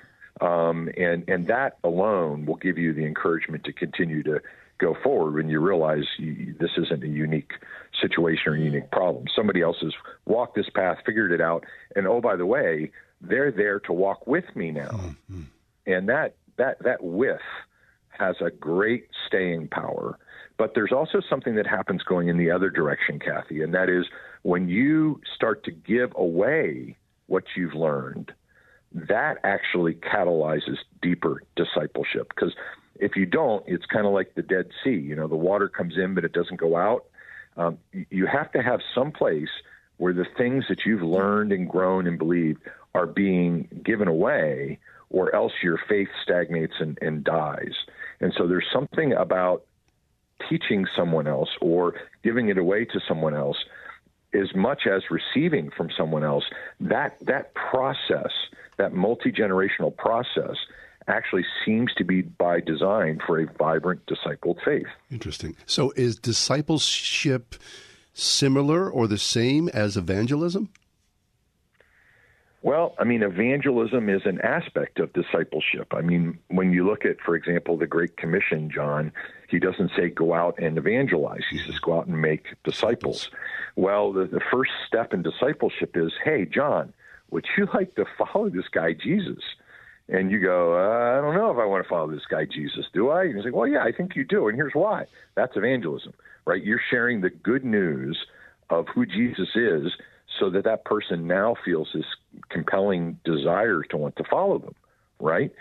Um, 0.40 0.88
and, 0.96 1.28
and 1.28 1.46
that 1.48 1.78
alone 1.82 2.46
will 2.46 2.56
give 2.56 2.78
you 2.78 2.92
the 2.92 3.04
encouragement 3.04 3.64
to 3.64 3.72
continue 3.72 4.22
to 4.24 4.40
go 4.78 4.96
forward 5.02 5.34
when 5.34 5.48
you 5.48 5.60
realize 5.60 6.04
you, 6.18 6.54
this 6.58 6.70
isn't 6.76 7.02
a 7.02 7.08
unique 7.08 7.52
situation 8.00 8.52
or 8.52 8.56
a 8.56 8.60
unique 8.60 8.90
problem. 8.90 9.26
Somebody 9.34 9.62
else 9.62 9.76
has 9.82 9.92
walked 10.26 10.56
this 10.56 10.68
path, 10.70 10.98
figured 11.06 11.32
it 11.32 11.40
out, 11.40 11.64
and 11.96 12.06
oh, 12.06 12.20
by 12.20 12.36
the 12.36 12.46
way, 12.46 12.90
they're 13.20 13.52
there 13.52 13.80
to 13.80 13.92
walk 13.92 14.26
with 14.26 14.44
me 14.54 14.70
now. 14.70 15.14
And 15.86 16.08
that 16.08 16.34
that 16.56 16.82
that 16.82 17.02
with 17.02 17.40
has 18.18 18.36
a 18.40 18.50
great 18.50 19.08
staying 19.26 19.68
power. 19.68 20.18
But 20.56 20.74
there's 20.74 20.92
also 20.92 21.20
something 21.28 21.56
that 21.56 21.66
happens 21.66 22.02
going 22.02 22.28
in 22.28 22.38
the 22.38 22.50
other 22.50 22.70
direction, 22.70 23.18
Kathy, 23.18 23.62
and 23.62 23.74
that 23.74 23.88
is 23.88 24.06
when 24.42 24.68
you 24.68 25.20
start 25.34 25.64
to 25.64 25.70
give 25.70 26.12
away 26.14 26.96
what 27.26 27.44
you've 27.56 27.74
learned, 27.74 28.32
that 28.92 29.38
actually 29.42 29.94
catalyzes 29.94 30.76
deeper 31.02 31.42
discipleship. 31.56 32.28
Because 32.28 32.54
if 32.96 33.16
you 33.16 33.26
don't, 33.26 33.64
it's 33.66 33.86
kind 33.86 34.06
of 34.06 34.12
like 34.12 34.34
the 34.34 34.42
Dead 34.42 34.66
Sea. 34.84 34.90
You 34.94 35.16
know, 35.16 35.26
the 35.26 35.34
water 35.34 35.68
comes 35.68 35.94
in, 35.96 36.14
but 36.14 36.24
it 36.24 36.32
doesn't 36.32 36.60
go 36.60 36.76
out. 36.76 37.04
Um, 37.56 37.78
you 37.92 38.26
have 38.26 38.52
to 38.52 38.62
have 38.62 38.80
some 38.94 39.10
place 39.10 39.48
where 39.96 40.12
the 40.12 40.26
things 40.36 40.64
that 40.68 40.84
you've 40.86 41.02
learned 41.02 41.52
and 41.52 41.68
grown 41.68 42.06
and 42.06 42.18
believed 42.18 42.60
are 42.94 43.06
being 43.06 43.68
given 43.84 44.06
away, 44.06 44.78
or 45.10 45.34
else 45.34 45.52
your 45.62 45.78
faith 45.88 46.08
stagnates 46.22 46.74
and, 46.78 46.98
and 47.00 47.24
dies. 47.24 47.74
And 48.24 48.32
so 48.38 48.46
there's 48.46 48.64
something 48.72 49.12
about 49.12 49.66
teaching 50.48 50.86
someone 50.96 51.26
else 51.26 51.50
or 51.60 51.94
giving 52.22 52.48
it 52.48 52.56
away 52.56 52.86
to 52.86 52.98
someone 53.06 53.34
else 53.34 53.58
as 54.32 54.54
much 54.54 54.86
as 54.86 55.02
receiving 55.10 55.70
from 55.76 55.90
someone 55.94 56.24
else 56.24 56.44
that 56.80 57.18
that 57.20 57.52
process 57.54 58.32
that 58.78 58.94
multi-generational 58.94 59.94
process 59.94 60.56
actually 61.06 61.44
seems 61.66 61.92
to 61.98 62.02
be 62.02 62.22
by 62.22 62.60
design 62.60 63.20
for 63.26 63.40
a 63.40 63.46
vibrant 63.58 64.00
discipled 64.06 64.56
faith 64.64 64.86
Interesting. 65.10 65.54
So 65.66 65.92
is 65.94 66.16
discipleship 66.16 67.56
similar 68.14 68.90
or 68.90 69.06
the 69.06 69.18
same 69.18 69.68
as 69.68 69.98
evangelism? 69.98 70.70
Well, 72.64 72.94
I 72.98 73.04
mean, 73.04 73.22
evangelism 73.22 74.08
is 74.08 74.22
an 74.24 74.40
aspect 74.40 74.98
of 74.98 75.12
discipleship. 75.12 75.92
I 75.92 76.00
mean, 76.00 76.38
when 76.48 76.72
you 76.72 76.86
look 76.86 77.04
at, 77.04 77.20
for 77.20 77.36
example, 77.36 77.76
the 77.76 77.86
Great 77.86 78.16
Commission, 78.16 78.70
John, 78.70 79.12
he 79.50 79.58
doesn't 79.58 79.90
say 79.94 80.08
go 80.08 80.32
out 80.32 80.58
and 80.58 80.78
evangelize. 80.78 81.42
He 81.50 81.58
says 81.58 81.78
go 81.78 81.98
out 81.98 82.06
and 82.06 82.22
make 82.22 82.46
disciples. 82.64 83.28
Well, 83.76 84.14
the, 84.14 84.24
the 84.24 84.40
first 84.50 84.70
step 84.88 85.12
in 85.12 85.22
discipleship 85.22 85.94
is, 85.94 86.14
hey, 86.24 86.46
John, 86.46 86.94
would 87.30 87.44
you 87.58 87.68
like 87.74 87.96
to 87.96 88.06
follow 88.16 88.48
this 88.48 88.68
guy 88.72 88.94
Jesus? 88.94 89.44
And 90.08 90.30
you 90.30 90.40
go, 90.40 90.72
uh, 90.72 91.18
I 91.18 91.20
don't 91.20 91.34
know 91.34 91.50
if 91.50 91.58
I 91.58 91.66
want 91.66 91.84
to 91.84 91.88
follow 91.88 92.10
this 92.10 92.24
guy 92.30 92.46
Jesus, 92.46 92.86
do 92.94 93.10
I? 93.10 93.24
And 93.24 93.36
he's 93.36 93.44
like, 93.44 93.54
Well, 93.54 93.68
yeah, 93.68 93.82
I 93.82 93.92
think 93.92 94.16
you 94.16 94.24
do, 94.24 94.48
and 94.48 94.56
here's 94.56 94.74
why. 94.74 95.04
That's 95.34 95.54
evangelism, 95.54 96.14
right? 96.46 96.62
You're 96.62 96.80
sharing 96.90 97.20
the 97.20 97.30
good 97.30 97.64
news 97.64 98.18
of 98.70 98.86
who 98.94 99.04
Jesus 99.04 99.48
is, 99.54 99.92
so 100.38 100.50
that 100.50 100.64
that 100.64 100.84
person 100.84 101.26
now 101.26 101.56
feels 101.64 101.88
this 101.94 102.06
compelling 102.48 103.18
desire 103.24 103.82
to 103.82 103.96
want 103.96 104.16
to 104.16 104.24
follow 104.24 104.58
them, 104.58 104.74
right? 105.20 105.52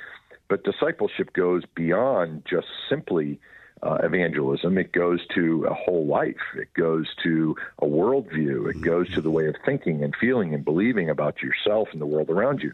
But 0.47 0.63
discipleship 0.63 1.33
goes 1.33 1.63
beyond 1.75 2.43
just 2.49 2.67
simply 2.89 3.39
uh, 3.81 3.97
evangelism. 4.03 4.77
It 4.77 4.91
goes 4.91 5.19
to 5.35 5.65
a 5.65 5.73
whole 5.73 6.05
life. 6.05 6.41
It 6.55 6.73
goes 6.73 7.07
to 7.23 7.55
a 7.79 7.85
worldview. 7.85 8.69
It 8.69 8.81
goes 8.81 9.13
to 9.13 9.21
the 9.21 9.29
way 9.29 9.47
of 9.47 9.55
thinking 9.65 10.03
and 10.03 10.15
feeling 10.15 10.53
and 10.53 10.63
believing 10.63 11.09
about 11.09 11.41
yourself 11.41 11.89
and 11.91 12.01
the 12.01 12.05
world 12.05 12.29
around 12.29 12.61
you. 12.61 12.71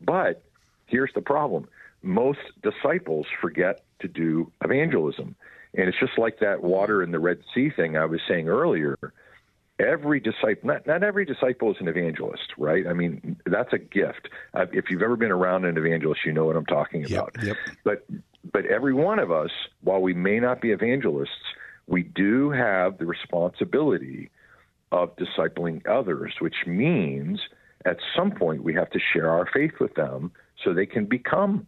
But 0.00 0.42
here's 0.86 1.12
the 1.14 1.22
problem 1.22 1.68
most 2.02 2.40
disciples 2.62 3.26
forget 3.40 3.82
to 4.00 4.08
do 4.08 4.50
evangelism. 4.64 5.34
And 5.74 5.88
it's 5.88 5.98
just 5.98 6.18
like 6.18 6.40
that 6.40 6.62
water 6.62 7.02
in 7.02 7.10
the 7.10 7.18
Red 7.18 7.40
Sea 7.54 7.70
thing 7.70 7.96
I 7.96 8.06
was 8.06 8.20
saying 8.26 8.48
earlier. 8.48 8.96
Every 9.80 10.20
disciple, 10.20 10.60
not, 10.64 10.86
not 10.86 11.02
every 11.02 11.24
disciple 11.24 11.70
is 11.70 11.76
an 11.80 11.88
evangelist, 11.88 12.52
right? 12.58 12.86
I 12.86 12.92
mean, 12.92 13.36
that's 13.46 13.72
a 13.72 13.78
gift. 13.78 14.28
Uh, 14.52 14.66
if 14.72 14.90
you've 14.90 15.02
ever 15.02 15.16
been 15.16 15.30
around 15.30 15.64
an 15.64 15.78
evangelist, 15.78 16.20
you 16.26 16.32
know 16.32 16.44
what 16.44 16.56
I'm 16.56 16.66
talking 16.66 17.04
about. 17.04 17.34
Yep. 17.42 17.56
But 17.84 18.06
but 18.52 18.66
every 18.66 18.92
one 18.92 19.18
of 19.18 19.30
us, 19.30 19.50
while 19.82 20.00
we 20.00 20.12
may 20.12 20.38
not 20.38 20.60
be 20.60 20.70
evangelists, 20.70 21.30
we 21.86 22.02
do 22.02 22.50
have 22.50 22.98
the 22.98 23.06
responsibility 23.06 24.30
of 24.92 25.16
discipling 25.16 25.86
others, 25.88 26.34
which 26.40 26.66
means 26.66 27.40
at 27.84 27.98
some 28.14 28.32
point 28.32 28.62
we 28.62 28.74
have 28.74 28.90
to 28.90 28.98
share 29.12 29.30
our 29.30 29.46
faith 29.52 29.74
with 29.80 29.94
them 29.94 30.32
so 30.62 30.74
they 30.74 30.86
can 30.86 31.06
become 31.06 31.66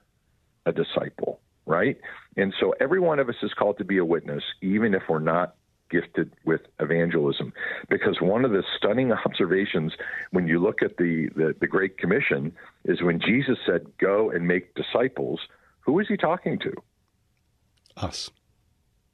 a 0.66 0.72
disciple, 0.72 1.40
right? 1.66 1.98
And 2.36 2.52
so 2.60 2.74
every 2.80 3.00
one 3.00 3.18
of 3.18 3.28
us 3.28 3.36
is 3.42 3.52
called 3.54 3.78
to 3.78 3.84
be 3.84 3.98
a 3.98 4.04
witness, 4.04 4.42
even 4.60 4.94
if 4.94 5.02
we're 5.08 5.18
not 5.18 5.54
gifted 5.92 6.32
with 6.44 6.62
evangelism. 6.80 7.52
Because 7.88 8.20
one 8.20 8.44
of 8.44 8.50
the 8.50 8.64
stunning 8.76 9.12
observations 9.26 9.92
when 10.30 10.48
you 10.48 10.58
look 10.58 10.82
at 10.82 10.96
the, 10.96 11.28
the, 11.36 11.54
the 11.60 11.66
Great 11.66 11.98
Commission 11.98 12.52
is 12.84 13.02
when 13.02 13.20
Jesus 13.20 13.58
said, 13.64 13.86
Go 13.98 14.30
and 14.30 14.48
make 14.48 14.74
disciples, 14.74 15.40
who 15.80 16.00
is 16.00 16.08
he 16.08 16.16
talking 16.16 16.58
to? 16.60 16.72
Us. 17.96 18.30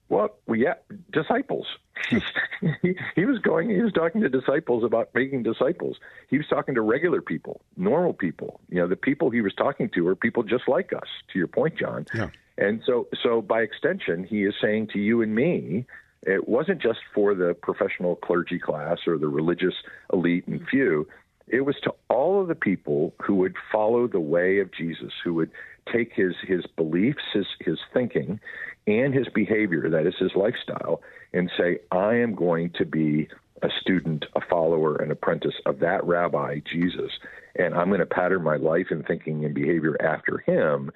Well, 0.08 0.36
we 0.46 0.62
yeah, 0.62 0.74
disciples. 1.12 1.66
Hmm. 2.06 2.18
he, 2.82 2.94
he 3.14 3.24
was 3.26 3.38
going. 3.40 3.68
He 3.68 3.82
was 3.82 3.92
talking 3.92 4.22
to 4.22 4.28
disciples 4.28 4.84
about 4.84 5.10
making 5.14 5.42
disciples. 5.42 5.98
He 6.30 6.38
was 6.38 6.46
talking 6.46 6.74
to 6.76 6.80
regular 6.80 7.20
people, 7.20 7.60
normal 7.76 8.14
people. 8.14 8.60
You 8.70 8.78
know, 8.78 8.88
the 8.88 8.96
people 8.96 9.30
he 9.30 9.42
was 9.42 9.52
talking 9.54 9.90
to 9.90 10.08
are 10.08 10.16
people 10.16 10.44
just 10.44 10.66
like 10.66 10.92
us. 10.94 11.08
To 11.32 11.38
your 11.38 11.48
point, 11.48 11.76
John. 11.76 12.06
Yeah. 12.14 12.30
And 12.56 12.82
so, 12.84 13.06
so 13.22 13.40
by 13.40 13.60
extension, 13.62 14.24
he 14.24 14.44
is 14.44 14.54
saying 14.60 14.88
to 14.88 14.98
you 14.98 15.22
and 15.22 15.34
me, 15.34 15.86
it 16.22 16.48
wasn't 16.48 16.82
just 16.82 17.00
for 17.14 17.34
the 17.34 17.54
professional 17.54 18.16
clergy 18.16 18.58
class 18.58 18.98
or 19.06 19.18
the 19.18 19.28
religious 19.28 19.74
elite 20.12 20.46
and 20.46 20.60
mm-hmm. 20.60 20.68
few. 20.68 21.08
It 21.46 21.62
was 21.62 21.76
to 21.84 21.94
all 22.10 22.40
of 22.40 22.48
the 22.48 22.54
people 22.54 23.14
who 23.22 23.36
would 23.36 23.56
follow 23.72 24.06
the 24.06 24.20
way 24.20 24.58
of 24.58 24.72
Jesus, 24.72 25.12
who 25.24 25.34
would 25.34 25.50
take 25.90 26.12
his 26.12 26.34
his 26.42 26.66
beliefs, 26.76 27.22
his 27.32 27.46
his 27.60 27.78
thinking, 27.94 28.40
and 28.86 29.14
his 29.14 29.28
behavior, 29.28 29.88
that 29.88 30.06
is 30.06 30.16
his 30.18 30.34
lifestyle, 30.34 31.00
and 31.32 31.50
say, 31.56 31.78
I 31.90 32.16
am 32.16 32.34
going 32.34 32.70
to 32.70 32.84
be 32.84 33.28
a 33.62 33.70
student, 33.80 34.26
a 34.36 34.40
follower, 34.40 34.96
an 34.96 35.10
apprentice 35.10 35.54
of 35.64 35.78
that 35.80 36.04
rabbi, 36.04 36.60
Jesus, 36.70 37.12
and 37.56 37.74
I'm 37.74 37.88
going 37.88 38.00
to 38.00 38.06
pattern 38.06 38.42
my 38.42 38.56
life 38.56 38.88
and 38.90 39.06
thinking 39.06 39.44
and 39.44 39.54
behavior 39.54 39.96
after 40.00 40.38
him. 40.38 40.90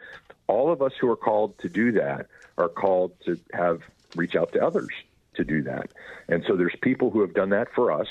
All 0.46 0.70
of 0.70 0.82
us 0.82 0.92
who 1.00 1.10
are 1.10 1.16
called 1.16 1.58
to 1.60 1.68
do 1.68 1.92
that 1.92 2.26
are 2.58 2.68
called 2.68 3.12
to 3.24 3.38
have 3.54 3.80
reach 4.14 4.36
out 4.36 4.52
to 4.52 4.64
others 4.64 4.92
to 5.34 5.44
do 5.44 5.62
that. 5.62 5.92
And 6.28 6.44
so 6.46 6.56
there's 6.56 6.74
people 6.82 7.10
who 7.10 7.20
have 7.20 7.34
done 7.34 7.50
that 7.50 7.68
for 7.74 7.90
us, 7.92 8.08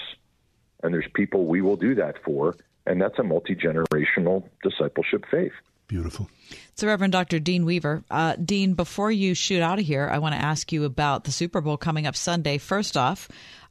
and 0.84 0.93
there's 0.93 1.07
people 1.13 1.45
we 1.45 1.61
will 1.61 1.76
do 1.78 1.95
that 1.95 2.15
for, 2.24 2.55
and 2.86 3.01
that's 3.01 3.19
a 3.19 3.24
multi 3.24 3.55
generational 3.55 4.43
discipleship 4.63 5.26
faith. 5.30 5.53
Beautiful. 5.88 6.30
So, 6.76 6.88
Reverend 6.88 7.11
Dr. 7.11 7.39
Dean 7.39 7.65
Weaver. 7.65 8.03
Uh, 8.09 8.36
Dean, 8.38 8.76
before 8.76 9.11
you 9.11 9.34
shoot 9.34 9.61
out 9.61 9.78
of 9.78 9.86
here, 9.86 10.09
I 10.09 10.19
want 10.19 10.34
to 10.36 10.41
ask 10.41 10.72
you 10.72 10.86
about 10.86 11.26
the 11.26 11.32
Super 11.32 11.59
Bowl 11.59 11.76
coming 11.76 12.07
up 12.07 12.15
Sunday. 12.15 12.57
First 12.59 12.95
off, 12.95 13.28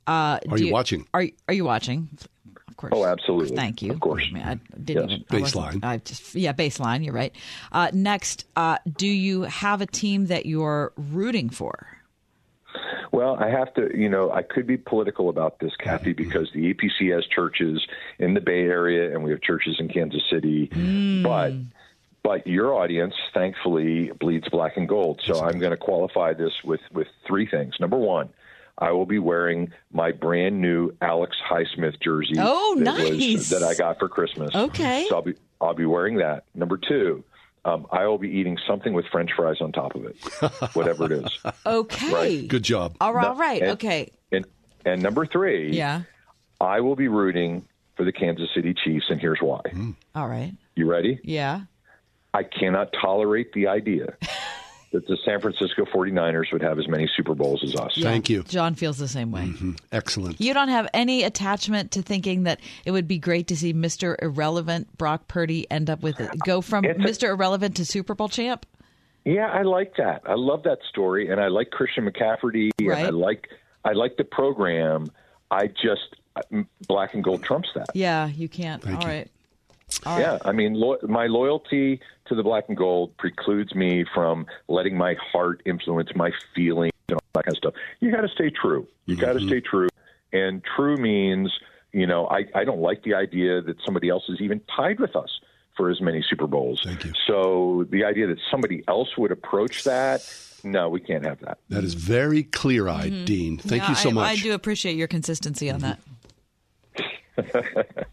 uh, 0.06 0.38
Are 0.48 0.56
do 0.58 0.64
you 0.66 0.72
watching? 0.72 1.06
Are 1.14 1.24
Are 1.48 1.54
you 1.54 1.64
watching? 1.64 2.10
Of 2.68 2.76
course. 2.76 2.92
Oh, 2.94 3.06
absolutely. 3.06 3.56
Thank 3.56 3.80
you. 3.82 3.92
Of 3.92 4.00
course. 4.00 4.24
I, 4.30 4.34
mean, 4.34 4.42
I 4.42 4.54
didn't 4.78 5.10
Yes. 5.10 5.20
even 5.30 5.42
I 5.44 5.48
Baseline. 5.48 5.84
I 5.84 5.96
just 5.98 6.34
yeah, 6.34 6.52
baseline. 6.52 7.04
You're 7.04 7.14
right. 7.14 7.34
Uh, 7.72 7.90
next, 7.94 8.46
uh, 8.54 8.76
do 8.96 9.06
you 9.08 9.42
have 9.42 9.80
a 9.80 9.86
team 9.86 10.26
that 10.26 10.44
you're 10.46 10.92
rooting 10.96 11.48
for? 11.48 11.86
Well, 13.12 13.36
I 13.36 13.48
have 13.48 13.72
to, 13.74 13.90
you 13.96 14.08
know, 14.08 14.30
I 14.30 14.42
could 14.42 14.66
be 14.66 14.76
political 14.76 15.28
about 15.28 15.58
this, 15.58 15.72
Kathy, 15.76 16.14
mm-hmm. 16.14 16.24
because 16.24 16.50
the 16.52 16.72
EPC 16.72 17.14
has 17.14 17.26
churches 17.26 17.86
in 18.18 18.34
the 18.34 18.40
Bay 18.40 18.62
Area 18.62 19.12
and 19.12 19.24
we 19.24 19.30
have 19.30 19.42
churches 19.42 19.76
in 19.78 19.88
Kansas 19.88 20.22
City, 20.30 20.68
mm. 20.68 21.22
but 21.22 21.52
but 22.22 22.46
your 22.46 22.74
audience, 22.74 23.14
thankfully, 23.32 24.12
bleeds 24.20 24.48
black 24.50 24.76
and 24.76 24.88
gold. 24.88 25.22
So 25.24 25.42
I'm 25.42 25.58
going 25.58 25.70
to 25.70 25.76
qualify 25.76 26.34
this 26.34 26.52
with 26.64 26.80
with 26.92 27.08
three 27.26 27.46
things. 27.46 27.74
Number 27.80 27.96
one. 27.96 28.30
I 28.82 28.92
will 28.92 29.04
be 29.04 29.18
wearing 29.18 29.72
my 29.92 30.10
brand 30.10 30.58
new 30.58 30.96
Alex 31.02 31.36
Highsmith 31.46 32.00
jersey. 32.00 32.36
Oh, 32.38 32.76
that 32.78 32.98
was- 32.98 33.10
nice. 33.10 33.50
that 33.50 33.62
I 33.62 33.74
got 33.74 33.98
for 33.98 34.08
Christmas. 34.08 34.54
Okay. 34.54 35.04
So 35.06 35.16
I'll 35.16 35.22
be 35.22 35.34
I'll 35.60 35.74
be 35.74 35.84
wearing 35.84 36.16
that. 36.16 36.44
Number 36.54 36.78
two, 36.78 37.22
um, 37.64 37.86
I 37.92 38.06
will 38.06 38.18
be 38.18 38.28
eating 38.30 38.58
something 38.66 38.92
with 38.94 39.06
French 39.12 39.30
fries 39.36 39.56
on 39.60 39.72
top 39.72 39.94
of 39.94 40.04
it, 40.06 40.16
whatever 40.74 41.04
it 41.06 41.12
is. 41.12 41.38
Okay. 41.66 42.12
Right. 42.12 42.48
Good 42.48 42.62
job. 42.62 42.96
All 43.00 43.12
right. 43.12 43.26
All 43.26 43.34
right. 43.36 43.60
And- 43.62 43.70
okay. 43.72 44.10
And 44.32 44.44
and 44.84 45.02
number 45.02 45.26
three, 45.26 45.72
Yeah. 45.72 46.02
I 46.60 46.80
will 46.80 46.96
be 46.96 47.08
rooting 47.08 47.66
for 47.96 48.04
the 48.04 48.12
Kansas 48.12 48.48
City 48.54 48.72
Chiefs, 48.74 49.06
and 49.10 49.20
here's 49.20 49.40
why. 49.40 49.60
All 50.14 50.28
right. 50.28 50.54
You 50.74 50.86
ready? 50.90 51.20
Yeah. 51.22 51.62
I 52.32 52.44
cannot 52.44 52.92
tolerate 53.02 53.52
the 53.52 53.66
idea 53.66 54.14
that 54.92 55.06
the 55.06 55.16
San 55.24 55.40
Francisco 55.40 55.84
49ers 55.84 56.52
would 56.52 56.62
have 56.62 56.78
as 56.78 56.88
many 56.88 57.08
Super 57.16 57.34
Bowls 57.34 57.62
as 57.62 57.76
us. 57.76 57.92
Thank 58.00 58.28
you. 58.28 58.42
John 58.42 58.74
feels 58.74 58.98
the 58.98 59.06
same 59.06 59.30
way. 59.30 59.42
Mm-hmm. 59.42 59.72
Excellent. 59.92 60.40
You 60.40 60.52
don't 60.52 60.68
have 60.68 60.88
any 60.92 61.22
attachment 61.22 61.92
to 61.92 62.02
thinking 62.02 62.42
that 62.42 62.58
it 62.84 62.90
would 62.90 63.06
be 63.06 63.18
great 63.18 63.46
to 63.48 63.56
see 63.56 63.72
Mr. 63.72 64.16
Irrelevant 64.20 64.96
Brock 64.98 65.28
Purdy 65.28 65.70
end 65.70 65.88
up 65.90 66.02
with 66.02 66.18
it, 66.20 66.30
go 66.44 66.60
from 66.60 66.84
It's 66.84 66.98
a- 66.98 67.02
Mr. 67.02 67.28
Irrelevant 67.30 67.76
to 67.76 67.84
Super 67.84 68.14
Bowl 68.14 68.28
champ. 68.28 68.66
Yeah, 69.24 69.48
I 69.48 69.62
like 69.62 69.94
that. 69.96 70.22
I 70.26 70.34
love 70.34 70.62
that 70.64 70.78
story, 70.88 71.30
and 71.30 71.40
I 71.40 71.48
like 71.48 71.70
Christian 71.70 72.10
McCaffrey, 72.10 72.70
and 72.80 72.92
I 72.92 73.10
like 73.10 73.48
I 73.84 73.92
like 73.92 74.16
the 74.16 74.24
program. 74.24 75.08
I 75.50 75.66
just 75.66 76.16
black 76.88 77.12
and 77.14 77.22
gold 77.22 77.42
trumps 77.42 77.68
that. 77.74 77.86
Yeah, 77.94 78.26
you 78.28 78.48
can't. 78.48 78.82
Thank 78.82 78.96
All 78.96 79.02
you. 79.02 79.08
right. 79.08 79.28
Yeah, 80.06 80.38
I 80.44 80.52
mean, 80.52 80.74
lo- 80.74 80.98
my 81.02 81.26
loyalty 81.26 82.00
to 82.30 82.34
the 82.34 82.42
black 82.42 82.64
and 82.68 82.76
gold 82.76 83.14
precludes 83.18 83.74
me 83.74 84.04
from 84.14 84.46
letting 84.68 84.96
my 84.96 85.14
heart 85.32 85.60
influence 85.66 86.08
my 86.14 86.30
feelings 86.54 86.92
and 87.08 87.16
all 87.16 87.20
that 87.34 87.44
kind 87.44 87.54
of 87.54 87.58
stuff. 87.58 87.74
You 88.00 88.10
got 88.10 88.22
to 88.22 88.28
stay 88.28 88.48
true. 88.50 88.86
You 89.04 89.16
got 89.16 89.34
to 89.34 89.46
stay 89.46 89.60
true, 89.60 89.88
and 90.32 90.62
true 90.76 90.96
means, 90.96 91.52
you 91.92 92.06
know, 92.06 92.26
I, 92.28 92.44
I 92.54 92.64
don't 92.64 92.80
like 92.80 93.02
the 93.02 93.14
idea 93.14 93.60
that 93.60 93.76
somebody 93.84 94.08
else 94.08 94.22
is 94.28 94.40
even 94.40 94.60
tied 94.74 95.00
with 95.00 95.14
us 95.16 95.28
for 95.76 95.90
as 95.90 96.00
many 96.00 96.24
Super 96.28 96.46
Bowls. 96.46 96.80
Thank 96.84 97.04
you. 97.04 97.12
So 97.26 97.86
the 97.90 98.04
idea 98.04 98.26
that 98.28 98.38
somebody 98.50 98.84
else 98.86 99.08
would 99.18 99.32
approach 99.32 99.84
that, 99.84 100.20
no, 100.62 100.88
we 100.88 101.00
can't 101.00 101.24
have 101.24 101.40
that. 101.40 101.58
That 101.68 101.82
is 101.84 101.94
very 101.94 102.44
clear 102.44 102.86
eyed, 102.88 103.24
Dean. 103.24 103.58
Thank 103.58 103.82
Yeah, 103.82 103.88
you 103.90 103.94
so 103.96 104.10
I, 104.10 104.12
much. 104.12 104.38
I 104.38 104.42
do 104.42 104.52
appreciate 104.52 104.94
your 104.96 105.08
consistency 105.08 105.70
on 105.70 105.80
that. 105.80 105.98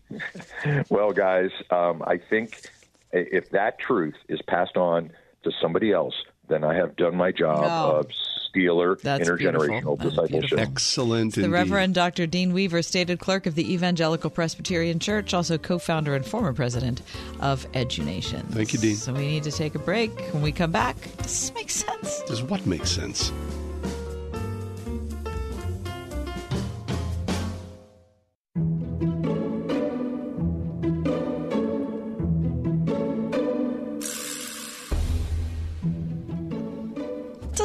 Well, 0.89 1.11
guys, 1.11 1.51
um, 1.70 2.01
I 2.07 2.18
think 2.18 2.55
i- 2.55 2.76
if 3.12 3.49
that 3.51 3.80
truth 3.80 4.16
is 4.28 4.41
passed 4.43 4.78
on 4.78 5.12
to 5.43 5.51
somebody 5.62 5.91
else, 5.91 6.16
then 6.49 6.64
I 6.64 6.76
have 6.76 6.95
done 6.95 7.16
my 7.16 7.32
job 7.32 7.64
Oh. 7.66 7.99
of 7.99 8.08
Steeler 8.10 8.99
That's 9.01 9.28
intergenerational 9.28 9.68
beautiful. 9.68 9.95
That's 9.97 10.16
discipleship. 10.32 10.60
Excellent. 10.60 11.36
The 11.36 11.41
indeed. 11.41 11.53
Reverend 11.53 11.93
Dr. 11.95 12.26
Dean 12.26 12.53
Weaver, 12.53 12.82
stated 12.82 13.20
clerk 13.20 13.45
of 13.45 13.55
the 13.55 13.74
Evangelical 13.74 14.30
Presbyterian 14.30 14.99
Church, 14.99 15.34
also 15.34 15.58
co 15.58 15.78
founder 15.78 16.16
and 16.16 16.26
former 16.26 16.53
president 16.53 17.01
of 17.41 17.68
EduNations. 17.74 18.53
Thank 18.53 18.74
you, 18.74 18.80
Dean. 18.80 18.95
So 18.95 19.14
we 19.14 19.28
need 19.28 19.43
to 19.43 19.51
take 19.51 19.76
a 19.76 19.80
break. 19.80 20.18
When 20.32 20.41
we 20.41 20.51
come 20.53 20.72
back, 20.72 20.95
does 21.18 21.49
this 21.49 21.53
makes 21.53 21.76
sense. 21.76 22.22
Does 22.24 22.41
what 22.41 22.66
make 22.66 22.86
sense? 22.88 23.32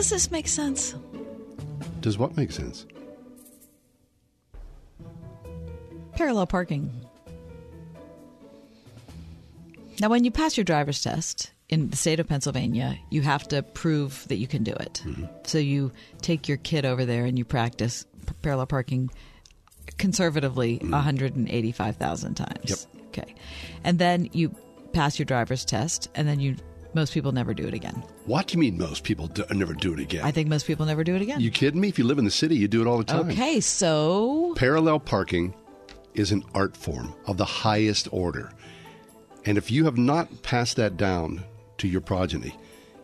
Does 0.03 0.11
this 0.11 0.33
make 0.33 0.49
sense? 0.49 0.97
Does 2.01 2.19
what 2.19 2.37
make 2.37 2.51
sense? 2.51 2.87
Parallel 6.17 6.49
parking. 6.49 6.91
Now, 10.01 10.09
when 10.09 10.25
you 10.25 10.33
pass 10.33 10.57
your 10.57 10.65
driver's 10.65 11.01
test 11.01 11.53
in 11.69 11.91
the 11.91 11.97
state 11.97 12.19
of 12.19 12.27
Pennsylvania, 12.27 12.99
you 13.11 13.23
have 13.23 13.47
to 13.47 13.63
prove 13.63 14.27
that 14.27 14.39
you 14.39 14.49
can 14.49 14.65
do 14.65 14.73
it. 14.73 15.05
Mm-hmm. 15.07 15.27
So 15.45 15.59
you 15.59 15.93
take 16.21 16.49
your 16.49 16.57
kid 16.57 16.85
over 16.85 17.05
there 17.05 17.25
and 17.25 17.39
you 17.39 17.45
practice 17.45 18.05
p- 18.27 18.35
parallel 18.43 18.67
parking 18.67 19.09
conservatively 19.99 20.79
mm-hmm. 20.79 20.91
185,000 20.91 22.35
times. 22.35 22.49
Yep. 22.65 22.79
Okay. 23.07 23.35
And 23.85 24.01
then 24.01 24.31
you 24.33 24.53
pass 24.93 25.17
your 25.21 25.27
driver's 25.27 25.65
test, 25.65 26.09
and 26.17 26.27
then 26.27 26.41
you 26.41 26.57
most 26.95 27.13
people 27.13 27.33
never 27.33 27.55
do 27.55 27.67
it 27.67 27.75
again. 27.75 28.03
What 28.27 28.49
do 28.49 28.55
you 28.55 28.61
mean 28.61 28.79
most 28.79 29.05
people 29.05 29.27
do, 29.27 29.45
never 29.51 29.75
do 29.75 29.93
it 29.93 30.01
again? 30.01 30.25
I 30.25 30.31
think 30.31 30.49
most 30.49 30.67
people 30.67 30.87
never 30.87 31.05
do 31.05 31.15
it 31.15 31.23
again. 31.23 31.41
you 31.41 31.51
kidding 31.51 31.81
me? 31.81 31.89
If 31.89 31.99
you 31.99 32.05
live 32.05 32.19
in 32.19 32.25
the 32.25 32.31
city, 32.31 32.57
you 32.57 32.69
do 32.69 32.81
it 32.81 32.87
all 32.87 32.99
the 32.99 33.05
time. 33.05 33.31
okay, 33.31 33.61
so 33.61 34.55
Parallel 34.57 35.01
parking 35.01 35.55
is 36.15 36.33
an 36.33 36.45
art 36.55 36.77
form 36.77 37.15
of 37.27 37.37
the 37.37 37.45
highest 37.45 38.09
order. 38.13 38.53
And 39.45 39.59
if 39.59 39.71
you 39.71 39.85
have 39.85 39.97
not 39.97 40.43
passed 40.43 40.77
that 40.77 40.97
down 40.97 41.45
to 41.79 41.89
your 41.89 42.01
progeny, 42.01 42.55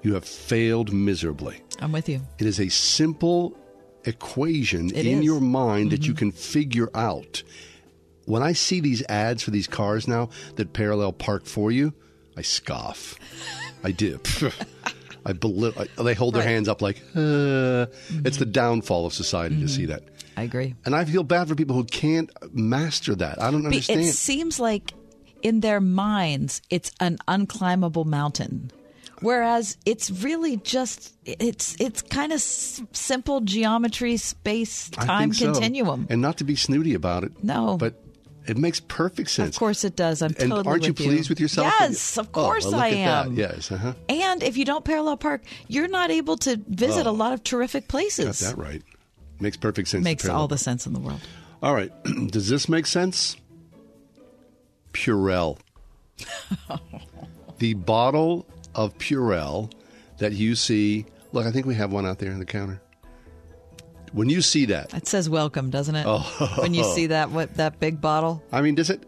you 0.03 0.15
have 0.15 0.25
failed 0.25 0.93
miserably. 0.93 1.61
I'm 1.81 1.93
with 1.93 2.09
you. 2.09 2.21
It 2.39 2.47
is 2.47 2.61
a 2.61 2.69
simple 2.69 3.57
equation 4.05 4.91
It 4.91 5.07
in 5.07 5.19
is. 5.19 5.25
your 5.25 5.41
mind 5.41 5.91
that 5.91 6.07
you 6.07 6.13
mm-hmm. 6.13 6.31
can 6.31 6.33
figure 6.33 6.89
out. 6.95 7.43
When 8.25 8.43
I 8.43 8.53
see 8.53 8.81
these 8.81 9.03
ads 9.09 9.43
for 9.43 9.51
these 9.51 9.67
cars 9.67 10.07
now 10.07 10.29
that 10.57 10.73
parallel 10.73 11.13
park 11.13 11.47
for 11.47 11.73
you, 11.73 11.95
I 12.37 12.43
scoff. 12.43 13.19
I 13.85 13.93
do. 13.93 14.21
I 15.27 15.33
beli- 15.33 15.73
I, 15.99 16.03
they 16.03 16.15
hold 16.15 16.35
their 16.35 16.43
Right. 16.43 16.49
hands 16.51 16.69
up 16.69 16.81
like, 16.83 16.99
uh, 17.15 17.87
it's 18.25 18.39
the 18.39 18.47
downfall 18.47 19.07
of 19.07 19.13
society 19.13 19.61
to 19.61 19.69
see 19.69 19.87
that. 19.87 20.03
I 20.37 20.43
agree. 20.43 20.75
And 20.85 20.95
I 20.95 21.05
feel 21.05 21.23
bad 21.25 21.49
for 21.49 21.55
people 21.55 21.75
who 21.77 21.85
can't 21.85 22.31
master 22.55 23.15
that. 23.17 23.43
I 23.43 23.51
don't 23.51 23.67
understand. 23.67 24.01
It 24.01 24.13
seems 24.13 24.59
like 24.61 24.95
in 25.43 25.61
their 25.61 25.81
minds 25.81 26.63
it's 26.71 26.93
an 27.01 27.19
unclimbable 27.29 28.07
mountain. 28.07 28.71
Whereas 29.21 29.77
it's 29.85 30.11
really 30.13 30.59
just 30.59 31.13
it's 31.25 31.75
it's 31.81 32.03
kind 32.03 32.31
of 32.31 32.37
s- 32.37 32.81
simple 32.93 33.41
geometry, 33.41 34.17
space, 34.17 34.89
time 34.91 35.33
so. 35.33 35.47
continuum. 35.53 36.07
And 36.09 36.23
not 36.23 36.39
to 36.39 36.45
be 36.45 36.55
snooty 36.55 36.95
about 36.95 37.25
it. 37.25 37.33
No. 37.43 37.77
But 37.77 38.01
it 38.49 38.57
makes 38.57 38.81
perfect 38.81 39.31
sense. 39.31 39.55
Of 39.57 39.59
course 39.61 39.85
it 39.85 39.95
does. 39.95 40.23
I'm 40.23 40.29
And 40.39 40.51
totally 40.51 40.67
aren't 40.67 40.87
you 40.87 40.95
pleased 40.95 41.29
with 41.29 41.39
yourself? 41.39 41.73
Yes, 41.81 42.17
of 42.17 42.29
Oh, 42.29 42.31
course 42.33 42.65
well, 42.65 42.73
look 42.73 42.83
I 42.83 42.89
am. 42.89 43.35
That. 43.35 43.55
Yes, 43.57 43.71
uh-huh. 43.71 43.95
And 44.09 44.43
if 44.43 44.57
you 44.57 44.65
don't 44.65 44.85
parallel 44.85 45.17
park, 45.19 45.43
you're 45.69 45.89
not 45.89 46.11
able 46.11 46.37
to 46.39 46.57
visit 46.69 47.07
a 47.07 47.11
lot 47.11 47.33
of 47.33 47.45
terrific 47.45 47.85
Got 47.85 47.91
places. 47.91 48.41
that 48.41 48.57
right. 48.57 48.83
Makes 49.41 49.59
perfect 49.59 49.89
sense. 49.89 50.03
Makes 50.03 50.29
all 50.29 50.49
the 50.49 50.59
sense 50.59 50.87
in 50.87 50.93
the 50.95 50.99
world. 51.01 51.21
All 51.63 51.75
right. 51.75 51.93
Does 52.31 52.49
this 52.49 52.69
make 52.69 52.87
sense? 52.87 53.37
Purell. 54.93 55.59
the 57.59 57.75
bottle 57.75 58.47
of 58.75 58.97
Purell 58.99 59.71
that 60.19 60.33
you 60.33 60.55
see. 60.55 61.07
Look, 61.33 61.47
I 61.47 61.51
think 61.53 61.67
we 61.67 61.75
have 61.75 61.93
one 61.93 62.07
out 62.07 62.19
there 62.19 62.33
on 62.33 62.39
the 62.39 62.45
counter. 62.45 62.81
When 64.13 64.29
you 64.29 64.41
see 64.43 64.67
that, 64.67 64.93
It 64.95 65.07
says 65.07 65.29
welcome, 65.29 65.71
doesn't 65.71 65.95
it? 65.95 66.05
Oh. 66.07 66.21
When 66.61 66.75
you 66.75 66.85
see 66.85 67.07
that 67.15 67.31
what 67.31 67.55
that 67.57 67.79
big 67.81 68.01
bottle, 68.01 68.43
I 68.53 68.61
mean, 68.63 68.75
does 68.75 68.91
it? 68.91 69.03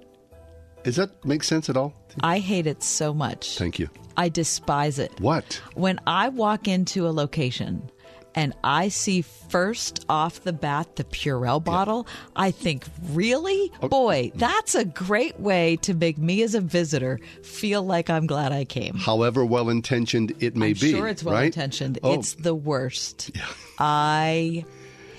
Does 0.83 0.97
that 0.97 1.25
make 1.25 1.43
sense 1.45 1.69
at 1.69 1.77
all? 1.77 1.93
I 2.23 2.39
hate 2.39 2.67
it 2.67 2.83
so 2.83 3.13
much. 3.13 3.59
Thank 3.59 3.79
you. 3.79 3.89
I 4.17 4.29
despise 4.31 4.99
it. 4.99 5.19
What? 5.21 5.61
When 5.75 6.01
I 6.07 6.29
walk 6.31 6.67
into 6.69 7.07
a 7.07 7.11
location 7.13 7.91
and 8.35 8.55
I 8.65 8.89
see 8.89 9.23
first 9.23 10.05
off 10.09 10.43
the 10.43 10.53
bat 10.53 10.97
the 10.97 11.05
Purell 11.05 11.63
bottle, 11.63 12.07
I 12.37 12.51
think, 12.51 12.85
really? 13.11 13.71
Oh. 13.83 13.89
Boy, 13.89 14.33
that's 14.37 14.75
a 14.75 14.85
great 14.85 15.39
way 15.39 15.77
to 15.83 15.93
make 15.95 16.17
me 16.17 16.43
as 16.43 16.55
a 16.55 16.61
visitor 16.61 17.19
feel 17.43 17.83
like 17.83 18.09
I'm 18.09 18.27
glad 18.27 18.53
I 18.53 18.65
came. 18.65 18.95
However 18.95 19.45
well 19.45 19.69
intentioned 19.69 20.33
it 20.41 20.57
may 20.57 20.69
I'm 20.69 20.73
be. 20.75 20.93
sure 20.93 21.09
it's 21.09 21.23
well 21.25 21.35
right? 21.35 21.47
intentioned. 21.47 21.99
Oh, 22.03 22.15
It's 22.15 22.35
the 22.35 22.55
worst. 22.55 23.33
I 23.79 24.65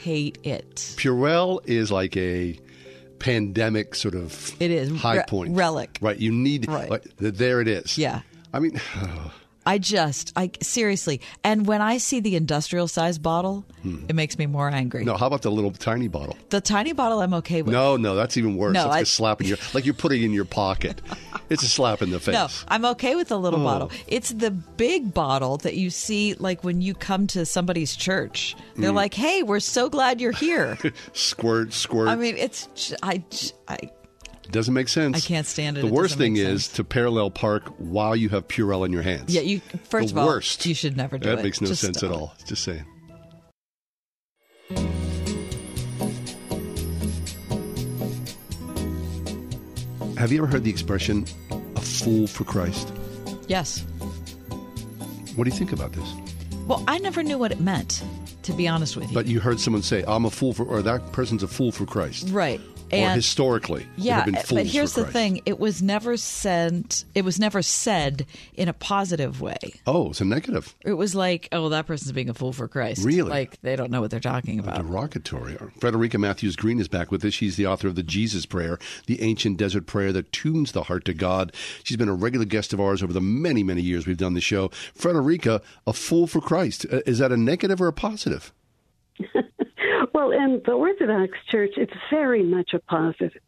hate 0.03 0.37
it. 0.43 0.75
Purell 0.97 1.59
is 1.65 1.91
like 1.91 2.15
a 2.17 2.57
pandemic 3.19 3.93
sort 3.95 4.15
of 4.15 4.55
It 4.59 4.71
is. 4.71 4.99
high 4.99 5.17
Re- 5.17 5.23
point 5.27 5.55
relic. 5.55 5.97
Right. 6.01 6.17
You 6.17 6.31
need 6.31 6.67
Right. 6.67 6.89
like, 6.89 7.03
there 7.17 7.61
it 7.61 7.67
is. 7.67 7.97
Yeah. 7.97 8.21
I 8.53 8.59
mean, 8.59 8.79
oh. 8.97 9.33
I 9.65 9.77
just, 9.77 10.33
I 10.35 10.49
seriously, 10.61 11.21
and 11.43 11.67
when 11.67 11.81
I 11.81 11.97
see 11.99 12.19
the 12.19 12.35
industrial 12.35 12.87
size 12.87 13.19
bottle, 13.19 13.63
it 14.07 14.15
makes 14.15 14.37
me 14.39 14.45
more 14.47 14.69
angry. 14.69 15.01
Hmm. 15.03 15.07
no. 15.09 15.17
How 15.17 15.27
about 15.27 15.43
the 15.43 15.51
little 15.51 15.71
tiny 15.71 16.07
bottle? 16.07 16.35
The 16.49 16.61
tiny 16.61 16.93
bottle, 16.93 17.21
I'm 17.21 17.33
okay 17.35 17.61
with. 17.61 17.71
No, 17.71 17.95
no, 17.95 18.15
that's 18.15 18.37
even 18.37 18.55
worse. 18.57 18.73
No, 18.73 18.83
that's 18.85 18.95
I- 18.95 18.99
a 19.01 19.05
slap 19.05 19.39
in 19.41 19.47
your 19.47 19.57
like 19.73 19.85
you're 19.85 19.93
putting 19.93 20.23
it 20.23 20.25
in 20.25 20.33
your 20.33 20.45
pocket. 20.45 21.01
it's 21.49 21.61
a 21.63 21.67
slap 21.67 22.01
in 22.01 22.09
the 22.09 22.19
face. 22.19 22.33
No, 22.33 22.47
I'm 22.69 22.85
okay 22.85 23.15
with 23.15 23.27
the 23.27 23.39
little 23.39 23.61
Oh. 23.61 23.63
bottle. 23.63 23.91
It's 24.07 24.29
the 24.31 24.49
big 24.51 25.13
bottle 25.13 25.57
that 25.57 25.75
you 25.75 25.89
see, 25.91 26.33
like 26.35 26.63
when 26.63 26.81
you 26.81 26.93
come 26.95 27.27
to 27.27 27.45
somebody's 27.45 27.95
church. 27.95 28.55
Hmm. 28.75 28.81
They're 28.81 28.91
like, 28.91 29.13
"Hey, 29.13 29.43
we're 29.43 29.59
so 29.59 29.89
glad 29.89 30.19
you're 30.21 30.31
here." 30.31 30.77
Squirt, 31.13 31.73
squirt. 31.73 32.07
I 32.07 32.15
mean, 32.15 32.35
it's 32.37 32.67
j- 32.75 32.95
I, 33.03 33.23
j- 34.51 34.57
I 34.57 34.59
doesn't 34.59 34.73
make 34.73 34.87
sense. 34.89 35.17
I 35.17 35.19
can't 35.19 35.47
stand 35.47 35.77
it. 35.77 35.81
The 35.81 35.87
It 35.87 35.93
worst 35.93 36.17
thing 36.17 36.35
is 36.37 36.67
to 36.69 36.83
parallel 36.83 37.31
park 37.31 37.63
while 37.77 38.15
you 38.15 38.29
have 38.29 38.47
Purell 38.47 38.85
in 38.85 38.91
your 38.93 39.01
hands. 39.03 39.33
yeah. 39.33 39.41
You 39.41 39.61
first 39.89 40.13
the 40.13 40.19
of 40.19 40.25
all, 40.25 40.27
worst. 40.27 40.65
you 40.65 40.73
should 40.75 40.97
never 40.97 41.17
do 41.17 41.25
that 41.25 41.33
it. 41.33 41.35
That 41.37 41.43
makes 41.43 41.61
no 41.61 41.67
Just 41.67 41.81
sense 41.81 42.03
at 42.03 42.11
all. 42.11 42.33
Just 42.45 42.63
saying. 42.63 42.85
Have 50.17 50.31
you 50.31 50.37
ever 50.43 50.47
heard 50.47 50.63
the 50.63 50.69
expression 50.69 51.25
"a 51.75 51.81
fool 51.81 52.27
for 52.27 52.43
Christ"? 52.43 52.91
Yes. 53.47 53.83
What 55.35 55.45
do 55.45 55.49
you 55.49 55.57
think 55.57 55.71
about 55.71 55.93
this? 55.93 56.07
Well, 56.67 56.83
I 56.87 56.99
never 56.99 57.23
knew 57.23 57.37
what 57.39 57.51
it 57.51 57.59
meant, 57.59 58.03
to 58.43 58.53
be 58.53 58.67
honest 58.67 58.95
with 58.95 59.07
you. 59.09 59.13
But 59.15 59.25
you 59.25 59.39
heard 59.39 59.59
someone 59.59 59.81
say, 59.81 60.03
"I'm 60.07 60.25
a 60.25 60.29
fool 60.29 60.53
for," 60.53 60.63
or 60.65 60.81
that 60.83 61.11
person's 61.11 61.41
a 61.43 61.47
fool 61.47 61.71
for 61.71 61.85
Christ. 61.85 62.29
right. 62.29 62.61
Or 62.91 63.09
historically, 63.11 63.87
yeah, 63.95 64.17
have 64.17 64.25
been 64.25 64.37
but 64.49 64.65
here's 64.65 64.93
the 64.93 65.05
thing: 65.05 65.41
it 65.45 65.59
was 65.59 65.81
never 65.81 66.17
sent. 66.17 67.05
It 67.15 67.23
was 67.23 67.39
never 67.39 67.61
said 67.61 68.25
in 68.53 68.67
a 68.67 68.73
positive 68.73 69.41
way. 69.41 69.57
Oh, 69.87 70.09
it's 70.09 70.21
a 70.21 70.25
negative. 70.25 70.75
It 70.81 70.93
was 70.93 71.15
like, 71.15 71.47
"Oh, 71.51 71.69
that 71.69 71.87
person's 71.87 72.11
being 72.11 72.29
a 72.29 72.33
fool 72.33 72.53
for 72.53 72.67
Christ." 72.67 73.05
Really? 73.05 73.29
Like 73.29 73.61
they 73.61 73.75
don't 73.75 73.91
know 73.91 74.01
what 74.01 74.11
they're 74.11 74.19
talking 74.19 74.59
about. 74.59 74.77
derogatory. 74.85 75.57
Frederica 75.79 76.17
Mathewes-Green 76.17 76.79
is 76.79 76.87
back 76.87 77.11
with 77.11 77.23
us. 77.23 77.33
She's 77.33 77.55
the 77.55 77.67
author 77.67 77.87
of 77.87 77.95
the 77.95 78.03
Jesus 78.03 78.45
Prayer, 78.45 78.77
the 79.07 79.21
ancient 79.21 79.57
desert 79.57 79.85
prayer 79.85 80.11
that 80.13 80.31
tunes 80.31 80.71
the 80.71 80.83
heart 80.83 81.05
to 81.05 81.13
God. 81.13 81.53
She's 81.83 81.97
been 81.97 82.09
a 82.09 82.13
regular 82.13 82.45
guest 82.45 82.73
of 82.73 82.81
ours 82.81 83.01
over 83.01 83.13
the 83.13 83.21
many, 83.21 83.63
many 83.63 83.81
years 83.81 84.05
we've 84.07 84.17
done 84.17 84.33
the 84.33 84.41
show. 84.41 84.69
Frederica, 84.93 85.61
a 85.87 85.93
fool 85.93 86.27
for 86.27 86.41
Christ. 86.41 86.85
Uh, 86.91 86.99
Is 87.05 87.19
that 87.19 87.31
a 87.31 87.37
negative 87.37 87.81
or 87.81 87.87
a 87.87 87.93
positive? 87.93 88.53
Well, 90.21 90.29
in 90.33 90.61
the 90.63 90.73
Orthodox 90.73 91.35
Church, 91.49 91.71
it's 91.77 91.93
very 92.11 92.43
much 92.43 92.75
a 92.75 92.79
positive. 92.79 93.41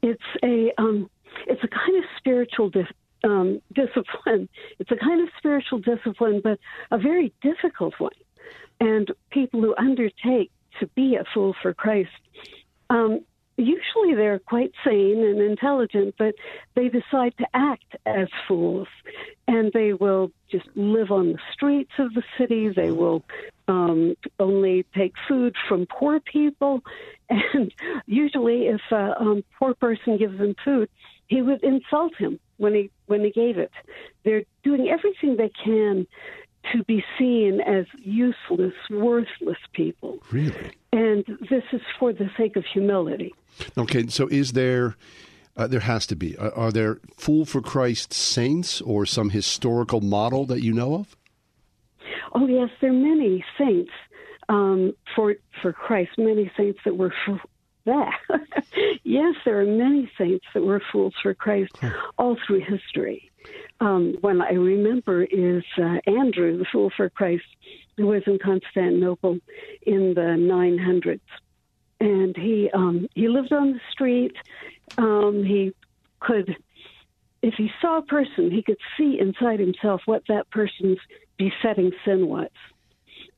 It's 0.00 0.22
a 0.44 0.70
um, 0.78 1.10
it's 1.48 1.64
a 1.64 1.66
kind 1.66 1.98
of 1.98 2.04
spiritual 2.18 2.70
dis- 2.70 2.86
um, 3.24 3.60
discipline. 3.74 4.48
It's 4.78 4.92
a 4.92 4.96
kind 4.96 5.22
of 5.22 5.28
spiritual 5.36 5.80
discipline, 5.80 6.40
but 6.44 6.60
a 6.92 6.98
very 6.98 7.32
difficult 7.42 7.94
one. 7.98 8.12
And 8.78 9.10
people 9.30 9.60
who 9.60 9.74
undertake 9.76 10.52
to 10.78 10.86
be 10.94 11.16
a 11.16 11.24
fool 11.34 11.52
for 11.60 11.74
Christ, 11.74 12.10
um, 12.90 13.24
usually 13.56 14.14
they're 14.14 14.38
quite 14.38 14.70
sane 14.84 15.18
and 15.18 15.40
intelligent, 15.40 16.14
but 16.16 16.36
they 16.76 16.90
decide 16.90 17.34
to 17.38 17.46
act 17.54 17.96
as 18.06 18.28
fools. 18.46 18.86
And 19.46 19.72
they 19.72 19.92
will 19.92 20.30
just 20.50 20.66
live 20.74 21.10
on 21.10 21.32
the 21.32 21.38
streets 21.52 21.92
of 21.98 22.14
the 22.14 22.22
city. 22.38 22.70
They 22.70 22.90
will 22.90 23.22
um, 23.68 24.14
only 24.38 24.86
take 24.94 25.12
food 25.28 25.54
from 25.68 25.86
poor 25.86 26.20
people. 26.20 26.82
And 27.30 27.72
usually, 28.06 28.66
if 28.66 28.82
a 28.92 29.18
um, 29.18 29.42
poor 29.58 29.72
person 29.72 30.18
gives 30.18 30.36
them 30.38 30.54
food, 30.62 30.90
he 31.26 31.40
would 31.40 31.64
insult 31.64 32.14
him 32.16 32.38
when 32.58 32.74
he 32.74 32.90
when 33.06 33.24
he 33.24 33.30
gave 33.30 33.56
it. 33.56 33.72
They're 34.24 34.44
doing 34.62 34.88
everything 34.88 35.36
they 35.36 35.50
can 35.64 36.06
to 36.72 36.84
be 36.84 37.04
seen 37.18 37.60
as 37.60 37.86
useless, 37.98 38.74
worthless 38.90 39.58
people. 39.72 40.18
Really? 40.30 40.72
And 40.92 41.24
this 41.50 41.64
is 41.72 41.80
for 41.98 42.12
the 42.12 42.30
sake 42.36 42.56
of 42.56 42.64
humility. 42.64 43.34
Okay, 43.76 44.06
so 44.08 44.28
is 44.28 44.52
there, 44.52 44.96
uh, 45.56 45.66
there 45.66 45.80
has 45.80 46.06
to 46.08 46.16
be, 46.16 46.36
uh, 46.36 46.50
are 46.50 46.72
there 46.72 46.98
Fool 47.16 47.44
for 47.44 47.60
Christ 47.60 48.12
saints 48.12 48.80
or 48.80 49.06
some 49.06 49.30
historical 49.30 50.00
model 50.00 50.44
that 50.46 50.62
you 50.62 50.72
know 50.72 50.94
of? 50.94 51.16
Oh, 52.32 52.46
yes, 52.46 52.70
there 52.80 52.90
are 52.90 52.92
many 52.92 53.44
saints 53.56 53.92
um, 54.48 54.92
for, 55.14 55.36
for 55.62 55.72
Christ, 55.72 56.12
many 56.18 56.50
saints 56.56 56.80
that 56.84 56.96
were 56.96 57.14
for 57.24 57.40
that. 57.86 58.18
yes, 59.04 59.34
there 59.44 59.60
are 59.60 59.66
many 59.66 60.10
saints 60.18 60.44
that 60.54 60.62
were 60.62 60.82
fools 60.92 61.14
for 61.22 61.34
Christ 61.34 61.72
all 62.18 62.36
through 62.46 62.60
history. 62.60 63.30
Um, 63.80 64.16
one 64.20 64.40
I 64.40 64.52
remember 64.52 65.24
is 65.24 65.64
uh, 65.78 65.98
Andrew, 66.06 66.58
the 66.58 66.64
fool 66.72 66.90
for 66.96 67.10
Christ, 67.10 67.44
who 67.96 68.06
was 68.06 68.22
in 68.26 68.38
Constantinople 68.38 69.38
in 69.82 70.14
the 70.14 70.36
900s, 70.38 71.20
and 72.00 72.36
he 72.36 72.70
um, 72.72 73.08
he 73.14 73.28
lived 73.28 73.52
on 73.52 73.72
the 73.72 73.80
street. 73.90 74.36
Um, 74.98 75.44
he 75.44 75.72
could, 76.20 76.56
if 77.42 77.54
he 77.54 77.70
saw 77.80 77.98
a 77.98 78.02
person, 78.02 78.50
he 78.50 78.62
could 78.62 78.78
see 78.96 79.18
inside 79.18 79.60
himself 79.60 80.02
what 80.06 80.22
that 80.28 80.50
person's 80.50 80.98
besetting 81.36 81.92
sin 82.04 82.26
was. 82.28 82.50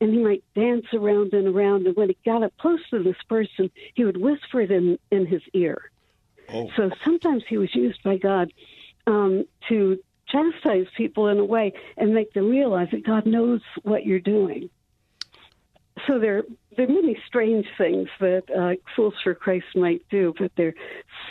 And 0.01 0.13
he 0.13 0.19
might 0.19 0.45
dance 0.55 0.87
around 0.93 1.33
and 1.33 1.49
around, 1.49 1.87
and 1.87 1.97
when 1.97 2.09
he 2.09 2.17
got 2.25 2.43
up 2.43 2.53
close 2.59 2.81
to 2.91 3.03
this 3.03 3.17
person, 3.29 3.71
he 3.95 4.05
would 4.05 4.19
whisper 4.19 4.61
it 4.61 4.71
in, 4.71 4.99
in 5.11 5.27
his 5.27 5.43
ear. 5.55 5.91
Oh. 6.51 6.71
So 6.77 6.91
sometimes 7.03 7.45
he 7.49 7.57
was 7.57 7.75
used 7.75 8.03
by 8.03 8.19
God 8.19 8.53
um, 9.07 9.47
to 9.69 9.99
chastise 10.29 10.87
people 10.97 11.29
in 11.29 11.39
a 11.39 11.45
way 11.45 11.73
and 11.97 12.13
make 12.13 12.33
them 12.35 12.51
realize 12.51 12.89
that 12.91 13.05
God 13.05 13.27
knows 13.27 13.61
what 13.83 14.05
you're 14.05 14.21
doing. 14.21 14.69
So 16.07 16.19
there, 16.19 16.45
there 16.77 16.87
are 16.87 16.93
many 16.93 17.17
strange 17.27 17.67
things 17.79 18.09
that 18.21 18.45
uh, 18.57 18.81
fools 18.95 19.15
for 19.23 19.35
Christ 19.35 19.67
might 19.75 20.03
do, 20.11 20.35
but 20.39 20.53
they're 20.57 20.75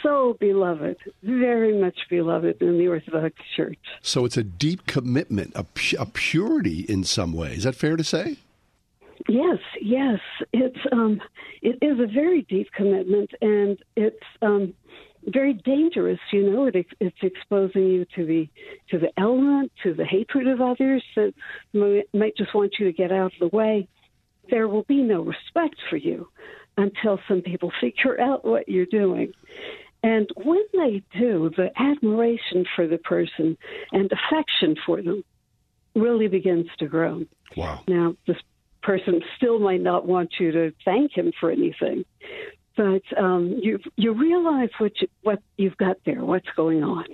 so 0.04 0.38
beloved, 0.40 0.98
very 1.24 1.80
much 1.80 1.98
beloved 2.10 2.62
in 2.62 2.78
the 2.78 2.88
Orthodox 2.88 3.36
Church. 3.56 3.80
So 4.02 4.26
it's 4.26 4.38
a 4.38 4.44
deep 4.44 4.86
commitment, 4.86 5.52
a, 5.56 5.64
pu- 5.64 5.98
a 6.00 6.06
purity 6.06 6.82
in 6.82 7.04
some 7.04 7.34
way. 7.34 7.54
Is 7.54 7.64
that 7.64 7.76
fair 7.76 7.96
to 7.96 8.04
say? 8.04 8.38
Yes, 9.28 9.60
yes, 9.82 10.20
it's 10.54 10.78
um, 10.92 11.22
it 11.62 11.78
is 11.82 12.00
a 12.00 12.06
very 12.06 12.44
deep 12.44 12.68
commitment, 12.74 13.32
and 13.42 13.78
it's 13.96 14.18
um, 14.42 14.74
very 15.26 15.54
dangerous. 15.54 16.20
You 16.32 16.52
know, 16.52 16.66
it, 16.66 16.86
it's 17.00 17.18
exposing 17.22 17.88
you 17.88 18.06
to 18.16 18.26
the 18.26 18.50
to 18.90 19.00
the 19.00 19.10
element, 19.18 19.72
to 19.84 19.94
the 19.94 20.06
hatred 20.06 20.48
of 20.48 20.62
others 20.62 21.04
that 21.16 21.34
might 22.14 22.38
just 22.38 22.54
want 22.54 22.74
you 22.78 22.86
to 22.86 22.94
get 22.94 23.12
out 23.12 23.34
of 23.34 23.40
the 23.40 23.56
way. 23.56 23.88
There 24.50 24.68
will 24.68 24.84
be 24.84 25.02
no 25.02 25.22
respect 25.22 25.76
for 25.90 25.98
you 25.98 26.30
until 26.78 27.20
some 27.28 27.42
people 27.42 27.72
figure 27.80 28.20
out 28.20 28.46
what 28.46 28.68
you're 28.68 28.86
doing. 28.86 29.34
And 30.04 30.30
when 30.36 30.64
they 30.74 31.02
do, 31.18 31.50
the 31.56 31.72
admiration 31.76 32.66
for 32.76 32.88
the 32.88 32.98
person 33.00 33.58
and 33.92 34.12
affection 34.12 34.76
for 34.86 35.02
them 35.02 35.24
really 35.96 36.28
begins 36.28 36.68
to 36.78 36.88
grow. 36.88 37.24
Wow. 37.56 37.82
Now, 37.88 38.16
this 38.28 38.38
person 38.84 39.22
still 39.36 39.58
might 39.60 39.82
not 39.82 40.06
want 40.06 40.34
you 40.40 40.52
to 40.52 40.74
thank 40.84 41.18
him 41.18 41.32
for 41.40 41.50
anything, 41.50 42.06
but 42.78 43.02
um, 43.18 43.60
you 43.64 43.80
you 43.96 44.14
realize 44.14 44.70
what 44.78 44.92
you, 45.02 45.08
what 45.24 45.42
you've 45.58 45.78
got 45.78 45.98
there, 46.06 46.24
what's 46.24 46.50
going 46.56 46.84
on. 46.84 47.06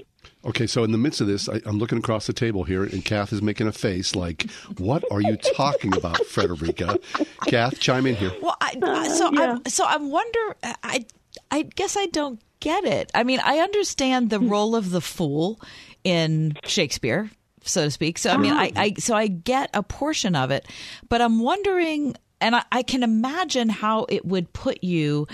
Okay, 0.43 0.65
so 0.65 0.83
in 0.83 0.91
the 0.91 0.97
midst 0.97 1.21
of 1.21 1.27
this, 1.27 1.47
I, 1.47 1.61
I'm 1.65 1.77
looking 1.77 1.99
across 1.99 2.25
the 2.25 2.33
table 2.33 2.63
here, 2.63 2.83
and 2.83 3.05
Kath 3.05 3.31
is 3.31 3.41
making 3.41 3.67
a 3.67 3.71
face 3.71 4.15
like, 4.15 4.49
"What 4.77 5.03
are 5.11 5.21
you 5.21 5.37
talking 5.37 5.95
about, 5.95 6.25
Frederica?" 6.25 6.97
Kath, 7.45 7.79
chime 7.79 8.07
in 8.07 8.15
here. 8.15 8.31
Well, 8.41 8.57
I, 8.59 8.73
so 9.09 9.27
oh, 9.27 9.31
yeah. 9.33 9.51
I'm, 9.53 9.65
so 9.65 9.85
I'm 9.85 10.09
wonder. 10.09 10.55
I 10.83 11.05
I 11.51 11.63
guess 11.63 11.95
I 11.95 12.07
don't 12.07 12.41
get 12.59 12.85
it. 12.85 13.11
I 13.13 13.23
mean, 13.23 13.39
I 13.43 13.59
understand 13.59 14.29
the 14.29 14.39
hmm. 14.39 14.49
role 14.49 14.75
of 14.75 14.89
the 14.89 15.01
fool 15.01 15.61
in 16.03 16.57
Shakespeare, 16.63 17.29
so 17.63 17.85
to 17.85 17.91
speak. 17.91 18.17
So 18.17 18.31
I 18.31 18.37
mean, 18.37 18.53
I, 18.53 18.71
I 18.75 18.93
so 18.97 19.15
I 19.15 19.27
get 19.27 19.69
a 19.75 19.83
portion 19.83 20.35
of 20.35 20.49
it, 20.49 20.67
but 21.07 21.21
I'm 21.21 21.39
wondering, 21.39 22.15
and 22.39 22.55
I, 22.55 22.63
I 22.71 22.83
can 22.83 23.03
imagine 23.03 23.69
how 23.69 24.05
it 24.09 24.25
would 24.25 24.51
put 24.53 24.83
you 24.83 25.27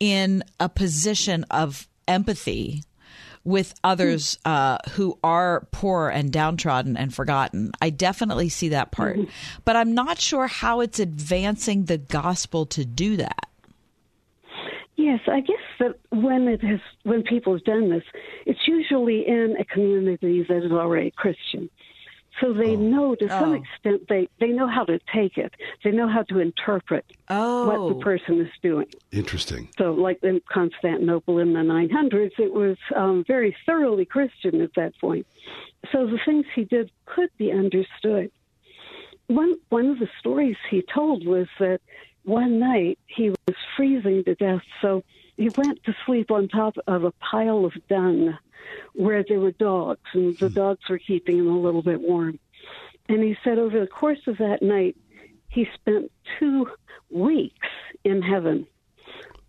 in 0.00 0.42
a 0.58 0.68
position 0.68 1.44
of 1.50 1.86
empathy 2.08 2.82
with 3.48 3.74
others 3.82 4.38
uh, 4.44 4.76
who 4.90 5.18
are 5.24 5.66
poor 5.72 6.10
and 6.10 6.30
downtrodden 6.30 6.96
and 6.96 7.14
forgotten. 7.14 7.72
I 7.80 7.90
definitely 7.90 8.50
see 8.50 8.68
that 8.68 8.92
part, 8.92 9.18
but 9.64 9.74
I'm 9.74 9.94
not 9.94 10.20
sure 10.20 10.46
how 10.46 10.80
it's 10.80 11.00
advancing 11.00 11.86
the 11.86 11.98
gospel 11.98 12.66
to 12.66 12.84
do 12.84 13.16
that. 13.16 13.48
Yes, 14.96 15.20
I 15.26 15.40
guess 15.40 15.56
that 15.78 15.94
when 16.10 16.48
it 16.48 16.62
has 16.62 16.80
when 17.04 17.22
people 17.22 17.54
have 17.54 17.64
done 17.64 17.88
this, 17.88 18.02
it's 18.44 18.60
usually 18.66 19.26
in 19.26 19.54
a 19.58 19.64
community 19.64 20.44
that 20.46 20.64
is 20.64 20.72
already 20.72 21.12
Christian. 21.16 21.70
So 22.40 22.52
they 22.52 22.76
know 22.76 23.14
to 23.16 23.28
some 23.38 23.52
Oh. 23.52 23.60
extent 23.62 24.02
they, 24.08 24.28
they 24.40 24.48
know 24.48 24.68
how 24.68 24.84
to 24.84 24.98
take 25.14 25.36
it. 25.38 25.52
They 25.84 25.90
know 25.90 26.08
how 26.08 26.22
to 26.24 26.38
interpret 26.38 27.04
what 27.28 27.80
Oh, 27.80 27.88
the 27.88 27.94
person 27.96 28.40
is 28.40 28.52
doing. 28.62 28.86
Interesting. 29.12 29.68
So, 29.78 29.92
like 29.92 30.18
in 30.22 30.40
Constantinople 30.52 31.38
in 31.38 31.52
the 31.52 31.60
900s, 31.60 32.32
it 32.38 32.52
was 32.52 32.76
um, 32.94 33.24
very 33.26 33.56
thoroughly 33.66 34.04
Christian 34.04 34.60
at 34.60 34.70
that 34.76 34.92
point. 35.00 35.26
So 35.92 36.06
the 36.06 36.18
things 36.24 36.44
he 36.54 36.64
did 36.64 36.90
could 37.06 37.30
be 37.38 37.50
understood. 37.52 38.30
One 39.28 39.56
one 39.68 39.86
of 39.90 39.98
the 39.98 40.08
stories 40.20 40.56
he 40.70 40.82
told 40.94 41.26
was 41.26 41.46
that 41.58 41.80
one 42.24 42.58
night 42.58 42.98
he 43.06 43.30
was 43.30 43.56
freezing 43.76 44.24
to 44.24 44.34
death, 44.34 44.62
so 44.82 45.02
he 45.38 45.48
went 45.56 45.82
to 45.84 45.94
sleep 46.04 46.30
on 46.30 46.48
top 46.48 46.74
of 46.86 47.04
a 47.04 47.12
pile 47.12 47.64
of 47.64 47.72
dung 47.88 48.36
where 48.94 49.24
there 49.26 49.40
were 49.40 49.52
dogs, 49.52 50.00
and 50.12 50.36
the 50.38 50.50
dogs 50.50 50.80
were 50.90 50.98
keeping 50.98 51.38
him 51.38 51.46
a 51.46 51.58
little 51.58 51.82
bit 51.82 52.00
warm. 52.00 52.38
And 53.08 53.22
he 53.22 53.36
said 53.42 53.58
over 53.58 53.80
the 53.80 53.86
course 53.86 54.18
of 54.26 54.36
that 54.38 54.62
night, 54.62 54.96
he 55.48 55.66
spent 55.74 56.10
two 56.38 56.66
weeks 57.10 57.68
in 58.04 58.20
heaven 58.20 58.66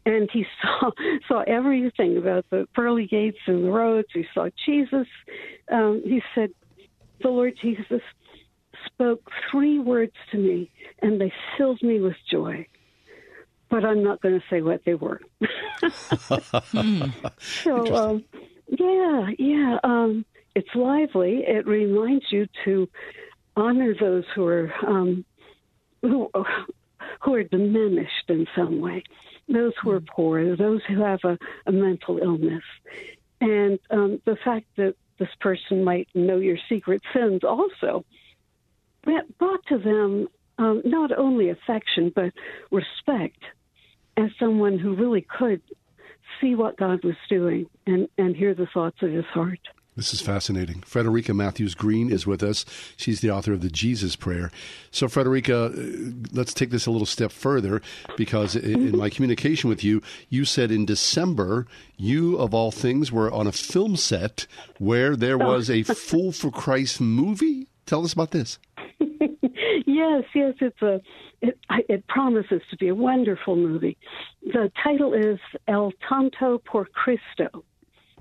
and 0.06 0.30
he 0.32 0.46
saw 0.62 0.92
saw 1.28 1.44
everything 1.48 2.18
about 2.18 2.46
the 2.50 2.68
pearly 2.74 3.08
gates 3.08 3.40
and 3.48 3.66
the 3.66 3.72
roads. 3.72 4.08
He 4.14 4.26
saw 4.34 4.50
Jesus. 4.66 5.08
Um, 5.72 6.02
he 6.06 6.22
said, 6.36 6.52
"The 7.22 7.30
Lord 7.30 7.56
Jesus 7.62 8.02
spoke 8.86 9.30
three 9.52 9.80
words 9.80 10.14
to 10.32 10.38
me, 10.38 10.72
and 11.00 11.20
they 11.20 11.34
filled 11.58 11.82
me 11.82 12.00
with 12.00 12.16
joy." 12.32 12.66
But 13.70 13.86
I'm 13.86 14.04
not 14.04 14.22
going 14.22 14.40
to 14.40 14.46
say 14.50 14.62
what 14.62 14.84
they 14.86 14.96
were. 14.96 15.22
so, 17.40 17.96
um, 17.96 18.26
yeah, 18.68 19.30
yeah, 19.38 19.78
um, 19.84 20.26
it's 20.56 20.74
lively. 20.74 21.44
It 21.48 21.68
reminds 21.68 22.26
you 22.32 22.48
to 22.66 22.90
honor 23.56 23.94
those 24.00 24.26
who 24.34 24.46
are 24.48 24.74
um, 24.86 25.26
who 26.02 26.30
who 27.22 27.34
are 27.34 27.44
diminished 27.44 28.30
in 28.30 28.48
some 28.56 28.80
way, 28.82 29.04
those 29.48 29.74
who 29.82 29.92
are 29.92 30.02
poor, 30.02 30.56
those 30.56 30.82
who 30.88 31.02
have 31.02 31.20
a, 31.24 31.38
a 31.66 31.72
mental 31.72 32.18
illness, 32.18 32.64
and 33.42 33.80
um, 33.92 34.22
the 34.26 34.38
fact 34.44 34.66
that 34.78 34.96
this 35.20 35.30
person 35.40 35.84
might 35.84 36.08
know 36.16 36.38
your 36.38 36.58
secret 36.70 37.02
sins 37.14 37.44
also 37.44 38.06
that 39.06 39.38
brought 39.38 39.66
to 39.68 39.78
them 39.78 40.28
um, 40.58 40.82
not 40.86 41.12
only 41.18 41.50
affection 41.50 42.12
but 42.16 42.32
respect 42.72 43.40
as 44.20 44.32
someone 44.40 44.78
who 44.78 44.96
really 44.96 45.22
could 45.22 45.62
see 46.40 46.56
what 46.56 46.78
God 46.78 47.04
was 47.04 47.16
doing 47.30 47.68
and, 47.88 48.08
and 48.18 48.36
hear 48.36 48.54
the 48.54 48.68
thoughts 48.68 49.02
of 49.02 49.12
his 49.12 49.26
heart. 49.26 49.60
This 49.96 50.14
is 50.14 50.22
fascinating. 50.22 50.82
Frederica 50.82 51.34
Mathewes-Green 51.34 52.10
is 52.10 52.26
with 52.26 52.42
us. 52.42 52.64
She's 52.96 53.20
the 53.20 53.32
author 53.32 53.52
of 53.52 53.60
the 53.60 53.70
Jesus 53.70 54.16
Prayer. 54.16 54.50
So, 54.92 55.10
Frederica, 55.10 55.66
uh, 55.66 55.72
let's 56.32 56.54
take 56.54 56.70
this 56.70 56.86
a 56.86 56.92
little 56.92 57.06
step 57.06 57.34
further 57.34 57.82
because 58.16 58.56
in 58.56 58.98
my 58.98 59.10
communication 59.10 59.70
with 59.70 59.84
you, 59.84 60.02
you 60.30 60.46
said 60.46 60.72
in 60.72 60.86
December, 60.86 61.68
you, 61.98 62.38
of 62.38 62.54
all 62.54 62.72
things, 62.72 63.12
were 63.12 63.30
on 63.30 63.46
a 63.46 63.52
film 63.52 63.98
set 63.98 64.48
where 64.78 65.18
there 65.18 65.38
was 65.38 65.70
a 65.70 65.84
Fool 65.84 66.32
for 66.32 66.50
Christ 66.50 67.02
movie. 67.02 67.68
Tell 67.86 68.06
us 68.06 68.14
about 68.14 68.32
this. 68.32 68.58
yes, 69.00 70.24
yes, 70.34 70.54
it's 70.62 70.82
a. 70.82 71.02
It, 71.42 71.58
it 71.70 72.08
promises 72.08 72.62
to 72.70 72.78
be 72.78 72.90
a 72.90 72.96
wonderful 72.96 73.56
movie. 73.56 73.98
The 74.44 74.72
title 74.84 75.14
is 75.14 75.40
El 75.68 75.94
Tonto 76.08 76.58
por 76.58 76.86
Cristo 76.86 77.64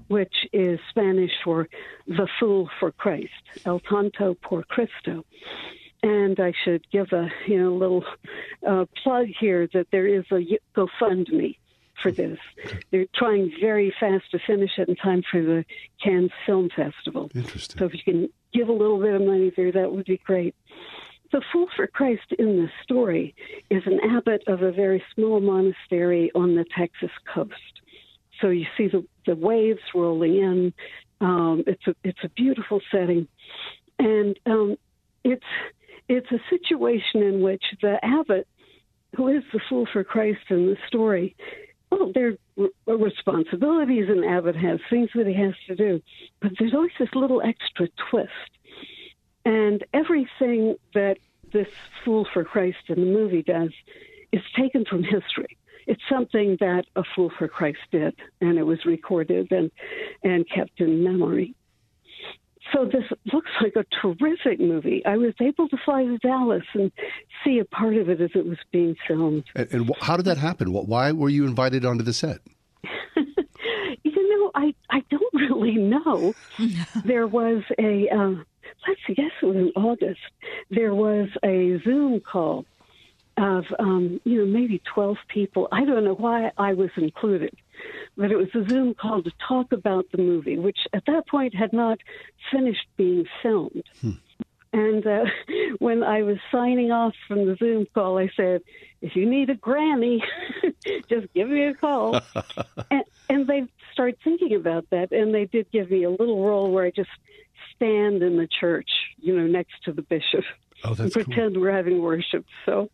which 0.08 0.34
is 0.52 0.80
Spanish 0.90 1.30
for 1.44 1.68
the 2.06 2.26
fool 2.40 2.68
for 2.80 2.90
Christ, 2.90 3.30
El 3.64 3.80
Tonto 3.80 4.34
por 4.42 4.64
Cristo. 4.64 5.24
And 6.02 6.38
I 6.40 6.52
should 6.64 6.88
give 6.90 7.12
a 7.12 7.28
you 7.46 7.62
know 7.62 7.74
little 7.74 8.04
uh, 8.66 8.84
plug 9.02 9.26
here 9.38 9.68
that 9.74 9.88
there 9.90 10.06
is 10.06 10.24
a 10.30 10.40
GoFundMe 10.76 11.56
for 12.02 12.12
this. 12.12 12.38
They're 12.90 13.06
trying 13.14 13.52
very 13.60 13.92
fast 13.98 14.30
to 14.30 14.38
finish 14.46 14.70
it 14.78 14.88
in 14.88 14.94
time 14.94 15.22
for 15.28 15.42
the 15.42 15.64
Cannes 16.02 16.30
Film 16.46 16.68
Festival. 16.74 17.30
Interesting. 17.34 17.78
So 17.78 17.86
if 17.86 17.94
you 17.94 18.02
can 18.04 18.28
give 18.52 18.68
a 18.68 18.72
little 18.72 19.00
bit 19.00 19.14
of 19.14 19.22
money 19.22 19.52
there, 19.56 19.72
that 19.72 19.92
would 19.92 20.04
be 20.06 20.18
great. 20.18 20.54
The 21.30 21.42
Fool 21.52 21.66
for 21.76 21.86
Christ 21.86 22.32
in 22.38 22.60
this 22.62 22.70
story 22.82 23.34
is 23.70 23.82
an 23.86 24.00
abbot 24.16 24.42
of 24.46 24.62
a 24.62 24.72
very 24.72 25.02
small 25.14 25.40
monastery 25.40 26.30
on 26.34 26.54
the 26.54 26.64
Texas 26.76 27.10
coast. 27.32 27.52
So 28.40 28.48
you 28.48 28.66
see 28.76 28.88
the, 28.88 29.04
the 29.26 29.34
waves 29.34 29.80
rolling 29.94 30.36
in. 30.36 30.72
Um, 31.20 31.64
it's 31.66 31.86
a 31.86 31.94
it's 32.04 32.18
a 32.22 32.28
beautiful 32.30 32.80
setting, 32.92 33.26
and 33.98 34.38
um, 34.46 34.76
it's 35.24 35.42
it's 36.08 36.30
a 36.30 36.38
situation 36.48 37.22
in 37.22 37.42
which 37.42 37.64
the 37.82 37.98
abbot, 38.02 38.46
who 39.16 39.28
is 39.28 39.42
the 39.52 39.60
fool 39.68 39.86
for 39.92 40.04
Christ 40.04 40.40
in 40.48 40.66
the 40.66 40.76
story, 40.86 41.34
well, 41.90 42.12
there 42.14 42.34
are 42.86 42.96
responsibilities 42.96 44.06
an 44.08 44.24
abbot 44.24 44.56
has, 44.56 44.78
things 44.90 45.10
that 45.14 45.26
he 45.26 45.34
has 45.34 45.54
to 45.66 45.74
do, 45.74 46.00
but 46.40 46.52
there's 46.58 46.74
always 46.74 46.92
this 46.98 47.08
little 47.14 47.42
extra 47.42 47.88
twist, 48.10 48.50
and 49.48 49.84
everything 49.92 50.76
that 50.94 51.16
this 51.52 51.68
fool 52.04 52.26
for 52.32 52.44
Christ 52.44 52.78
in 52.88 53.00
the 53.00 53.06
movie 53.06 53.42
does 53.42 53.70
is 54.32 54.42
taken 54.56 54.84
from 54.84 55.02
history 55.16 55.58
it's 55.88 56.02
something 56.08 56.58
that 56.60 56.84
a 56.96 57.02
fool 57.16 57.32
for 57.38 57.48
Christ 57.48 57.78
did, 57.90 58.14
and 58.42 58.58
it 58.58 58.64
was 58.64 58.84
recorded 58.84 59.50
and 59.50 59.70
and 60.22 60.46
kept 60.48 60.80
in 60.80 61.02
memory. 61.02 61.54
So 62.74 62.84
this 62.84 63.04
looks 63.32 63.50
like 63.62 63.72
a 63.74 63.86
terrific 64.02 64.60
movie. 64.60 65.02
I 65.06 65.16
was 65.16 65.32
able 65.40 65.66
to 65.70 65.78
fly 65.86 66.04
to 66.04 66.18
Dallas 66.18 66.64
and 66.74 66.92
see 67.42 67.58
a 67.58 67.64
part 67.64 67.96
of 67.96 68.10
it 68.10 68.20
as 68.20 68.30
it 68.34 68.44
was 68.44 68.58
being 68.70 68.94
filmed. 69.06 69.44
And, 69.54 69.72
and 69.72 69.90
how 70.02 70.18
did 70.18 70.26
that 70.26 70.36
happen? 70.36 70.70
Why 70.72 71.12
were 71.12 71.30
you 71.30 71.46
invited 71.46 71.86
onto 71.86 72.04
the 72.04 72.12
set? 72.12 72.40
you 73.16 74.28
know, 74.28 74.50
I 74.54 74.74
I 74.90 75.02
don't 75.08 75.22
really 75.34 75.76
know. 75.76 76.34
there 77.02 77.26
was 77.26 77.62
a 77.78 78.10
uh, 78.10 78.34
let's 78.86 79.00
see, 79.06 79.14
yes, 79.16 79.30
it 79.42 79.46
was 79.46 79.56
in 79.56 79.72
August. 79.76 80.20
There 80.70 80.94
was 80.94 81.28
a 81.44 81.80
Zoom 81.84 82.20
call 82.20 82.64
of 83.38 83.64
um, 83.78 84.20
you 84.24 84.38
know 84.38 84.46
maybe 84.46 84.82
12 84.94 85.16
people. 85.28 85.68
I 85.70 85.84
don't 85.84 86.04
know 86.04 86.14
why 86.14 86.50
I 86.58 86.74
was 86.74 86.90
included, 86.96 87.54
but 88.16 88.30
it 88.30 88.36
was 88.36 88.48
a 88.54 88.68
Zoom 88.68 88.94
call 88.94 89.22
to 89.22 89.32
talk 89.46 89.72
about 89.72 90.06
the 90.12 90.18
movie, 90.18 90.58
which 90.58 90.78
at 90.92 91.04
that 91.06 91.28
point 91.28 91.54
had 91.54 91.72
not 91.72 91.98
finished 92.52 92.86
being 92.96 93.26
filmed. 93.42 93.84
Hmm. 94.00 94.10
And 94.72 95.06
uh, 95.06 95.24
when 95.78 96.02
I 96.02 96.22
was 96.22 96.36
signing 96.52 96.90
off 96.90 97.14
from 97.26 97.46
the 97.46 97.56
Zoom 97.56 97.86
call, 97.94 98.18
I 98.18 98.28
said, 98.36 98.62
"If 99.00 99.16
you 99.16 99.28
need 99.28 99.50
a 99.50 99.54
granny, 99.54 100.22
just 101.08 101.32
give 101.34 101.48
me 101.48 101.64
a 101.64 101.74
call." 101.74 102.20
and, 102.90 103.04
and 103.28 103.46
they 103.46 103.64
started 103.92 104.18
thinking 104.22 104.54
about 104.54 104.86
that, 104.90 105.12
and 105.12 105.34
they 105.34 105.46
did 105.46 105.70
give 105.70 105.90
me 105.90 106.04
a 106.04 106.10
little 106.10 106.44
role 106.44 106.70
where 106.70 106.84
I 106.84 106.90
just 106.90 107.10
stand 107.78 108.22
in 108.22 108.36
the 108.36 108.48
church, 108.60 108.90
you 109.18 109.34
know, 109.34 109.46
next 109.46 109.74
to 109.84 109.92
the 109.92 110.02
bishop. 110.02 110.44
Oh, 110.84 110.94
that's 110.94 111.14
pretend 111.14 111.54
cool. 111.54 111.62
we're 111.62 111.72
having 111.72 112.02
worship. 112.02 112.44
So, 112.66 112.90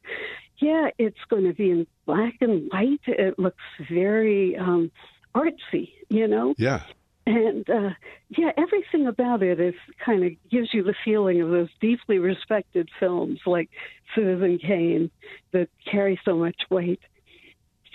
yeah, 0.59 0.89
it's 0.99 1.19
going 1.29 1.45
to 1.45 1.53
be 1.53 1.71
in 1.71 1.87
black 2.07 2.35
and 2.41 2.71
white. 2.71 3.01
It 3.07 3.39
looks 3.39 3.63
very 3.91 4.57
um, 4.57 4.91
artsy, 5.35 5.93
you 6.09 6.29
know. 6.29 6.55
Yeah. 6.57 6.83
And 7.27 7.69
uh, 7.71 7.91
yeah, 8.29 8.53
everything 8.57 9.07
about 9.07 9.43
it 9.43 9.59
is 9.59 9.75
kind 10.05 10.25
of 10.25 10.33
gives 10.51 10.75
you 10.75 10.83
the 10.83 10.95
feeling 11.05 11.41
of 11.41 11.51
those 11.51 11.71
deeply 11.81 12.19
respected 12.19 12.89
films 13.01 13.41
like 13.47 13.71
Citizen 14.15 14.59
Kane 14.59 15.11
that 15.53 15.69
carry 15.91 16.21
so 16.25 16.37
much 16.37 16.57
weight. 16.71 17.01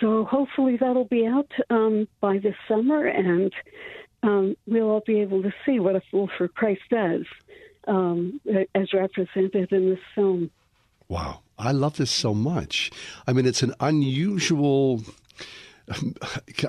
So 0.00 0.24
hopefully 0.24 0.78
that'll 0.80 1.04
be 1.04 1.26
out 1.26 1.50
um, 1.68 2.08
by 2.20 2.38
this 2.38 2.54
summer, 2.66 3.06
and 3.06 3.52
um, 4.22 4.56
we'll 4.66 4.90
all 4.90 5.02
be 5.06 5.20
able 5.20 5.42
to 5.42 5.52
see 5.64 5.80
what 5.80 5.96
a 5.96 6.02
fool 6.10 6.28
for 6.36 6.48
Christ 6.48 6.82
does 6.90 7.24
um, 7.86 8.40
as 8.74 8.92
represented 8.92 9.72
in 9.72 9.90
this 9.90 10.00
film. 10.14 10.50
Wow, 11.08 11.40
I 11.58 11.72
love 11.72 11.96
this 11.96 12.10
so 12.10 12.34
much. 12.34 12.90
I 13.26 13.32
mean, 13.32 13.46
it's 13.46 13.62
an 13.62 13.74
unusual. 13.80 15.02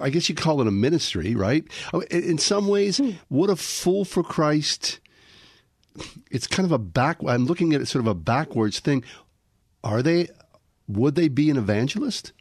I 0.01 0.09
guess 0.09 0.29
you 0.29 0.35
call 0.35 0.61
it 0.61 0.67
a 0.67 0.71
ministry, 0.71 1.35
right? 1.35 1.63
In 2.09 2.37
some 2.39 2.67
ways, 2.67 2.97
hmm. 2.97 3.11
what 3.29 3.49
a 3.49 3.55
fool 3.55 4.03
for 4.03 4.23
Christ. 4.23 4.99
It's 6.31 6.47
kind 6.47 6.65
of 6.65 6.71
a 6.71 6.79
back. 6.79 7.17
I'm 7.27 7.45
looking 7.45 7.73
at 7.73 7.81
it 7.81 7.87
sort 7.87 8.03
of 8.03 8.07
a 8.07 8.15
backwards 8.15 8.79
thing. 8.79 9.03
Are 9.83 10.01
they? 10.01 10.29
Would 10.87 11.15
they 11.15 11.27
be 11.27 11.49
an 11.49 11.57
evangelist? 11.57 12.31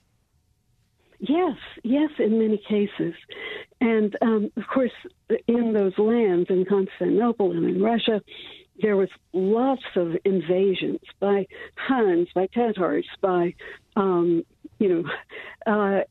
Yes, 1.18 1.56
yes, 1.82 2.10
in 2.18 2.38
many 2.38 2.56
cases. 2.66 3.14
And 3.80 4.14
um, 4.20 4.52
of 4.56 4.66
course, 4.66 4.92
in 5.46 5.72
those 5.72 5.96
lands, 5.98 6.50
in 6.50 6.66
Constantinople 6.66 7.52
and 7.52 7.64
in 7.64 7.82
Russia, 7.82 8.20
there 8.82 8.96
was 8.96 9.08
lots 9.32 9.84
of 9.96 10.16
invasions 10.24 11.00
by 11.18 11.46
Huns, 11.76 12.28
by 12.34 12.46
Tatars, 12.46 13.06
by 13.20 13.54
um, 13.96 14.44
you 14.78 15.04
know 15.66 15.72
uh, 15.72 16.04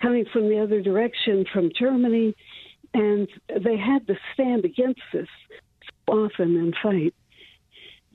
coming 0.00 0.26
from 0.32 0.48
the 0.48 0.58
other 0.58 0.82
direction 0.82 1.44
from 1.52 1.70
Germany, 1.78 2.34
and 2.92 3.28
they 3.48 3.76
had 3.76 4.06
to 4.06 4.16
stand 4.34 4.64
against 4.64 5.02
this 5.12 5.28
often 6.06 6.56
and 6.56 6.74
fight. 6.82 7.14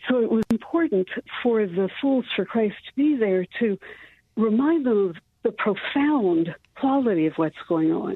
So 0.09 0.19
it 0.19 0.29
was 0.29 0.43
important 0.51 1.07
for 1.41 1.65
the 1.65 1.89
Fools 2.01 2.25
for 2.35 2.45
Christ 2.45 2.75
to 2.87 2.93
be 2.95 3.15
there 3.17 3.45
to 3.59 3.79
remind 4.35 4.85
them 4.85 5.09
of 5.09 5.15
the 5.43 5.51
profound 5.51 6.53
quality 6.75 7.25
of 7.27 7.33
what's 7.35 7.55
going 7.67 7.91
on 7.91 8.15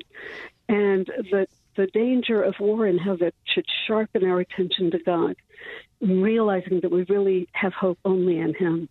and 0.70 1.08
the 1.32 1.48
the 1.76 1.88
danger 1.88 2.41
of 2.41 2.56
war 2.60 2.86
and 2.86 3.00
how 3.00 3.16
that 3.16 3.34
should 3.46 3.66
sharpen 3.88 4.26
our 4.26 4.41
attention 4.41 4.91
to 4.91 5.00
God, 5.00 5.36
realizing 6.02 6.82
that 6.82 6.91
we 6.91 7.04
really 7.04 7.48
have 7.54 7.74
hope 7.74 7.98
only 8.04 8.38
in 8.38 8.54
Him. 8.54 8.90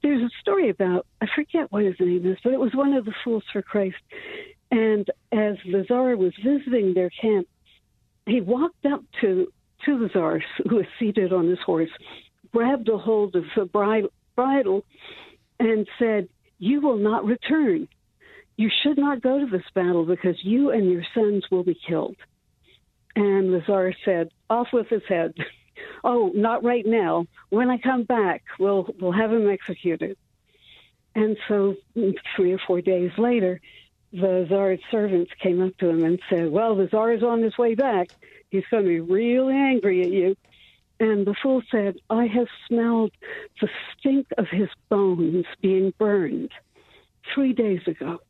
There's 0.00 0.22
a 0.22 0.30
story 0.40 0.70
about, 0.70 1.06
I 1.20 1.26
forget 1.34 1.72
what 1.72 1.82
his 1.82 1.96
name 1.98 2.24
is, 2.24 2.38
but 2.44 2.52
it 2.52 2.60
was 2.60 2.72
one 2.72 2.92
of 2.92 3.04
the 3.04 3.14
Fools 3.24 3.42
for 3.52 3.62
Christ. 3.62 3.96
And 4.70 5.10
as 5.32 5.56
the 5.64 5.84
Tsar 5.88 6.16
was 6.16 6.32
visiting 6.44 6.94
their 6.94 7.10
camp, 7.10 7.48
he 8.26 8.40
walked 8.40 8.86
up 8.86 9.02
to, 9.20 9.52
to 9.84 9.98
the 9.98 10.08
Tsar, 10.08 10.40
who 10.68 10.76
was 10.76 10.86
seated 11.00 11.32
on 11.32 11.48
his 11.48 11.58
horse, 11.60 11.90
grabbed 12.52 12.88
a 12.88 12.98
hold 12.98 13.34
of 13.34 13.44
the 13.56 13.64
bridle, 14.36 14.84
and 15.58 15.88
said, 15.98 16.28
You 16.58 16.80
will 16.80 16.98
not 16.98 17.24
return 17.24 17.88
you 18.56 18.70
should 18.82 18.98
not 18.98 19.22
go 19.22 19.38
to 19.40 19.46
this 19.46 19.68
battle 19.74 20.04
because 20.04 20.36
you 20.42 20.70
and 20.70 20.90
your 20.90 21.04
sons 21.14 21.44
will 21.50 21.64
be 21.64 21.78
killed. 21.86 22.16
And 23.16 23.52
the 23.52 23.60
Tsar 23.62 23.92
said, 24.04 24.30
off 24.50 24.68
with 24.72 24.88
his 24.88 25.02
head. 25.08 25.34
oh, 26.04 26.30
not 26.34 26.64
right 26.64 26.84
now. 26.86 27.26
When 27.50 27.70
I 27.70 27.78
come 27.78 28.04
back, 28.04 28.44
we'll, 28.58 28.88
we'll 29.00 29.12
have 29.12 29.32
him 29.32 29.48
executed. 29.48 30.16
And 31.14 31.36
so 31.48 31.76
three 32.36 32.52
or 32.52 32.60
four 32.66 32.80
days 32.80 33.12
later, 33.18 33.60
the 34.12 34.46
Tsar's 34.48 34.80
servants 34.90 35.32
came 35.40 35.62
up 35.62 35.76
to 35.78 35.88
him 35.88 36.04
and 36.04 36.20
said, 36.28 36.50
well, 36.50 36.76
the 36.76 36.88
Tsar 36.88 37.12
is 37.12 37.22
on 37.22 37.42
his 37.42 37.56
way 37.58 37.74
back. 37.74 38.08
He's 38.50 38.64
going 38.70 38.84
to 38.84 38.88
be 38.88 39.00
really 39.00 39.54
angry 39.54 40.02
at 40.02 40.10
you. 40.10 40.36
And 41.00 41.26
the 41.26 41.34
fool 41.42 41.62
said, 41.70 41.96
I 42.08 42.26
have 42.26 42.46
smelled 42.68 43.10
the 43.60 43.68
stink 43.92 44.28
of 44.38 44.46
his 44.48 44.68
bones 44.88 45.44
being 45.60 45.92
burned 45.98 46.50
three 47.34 47.52
days 47.52 47.80
ago. 47.86 48.20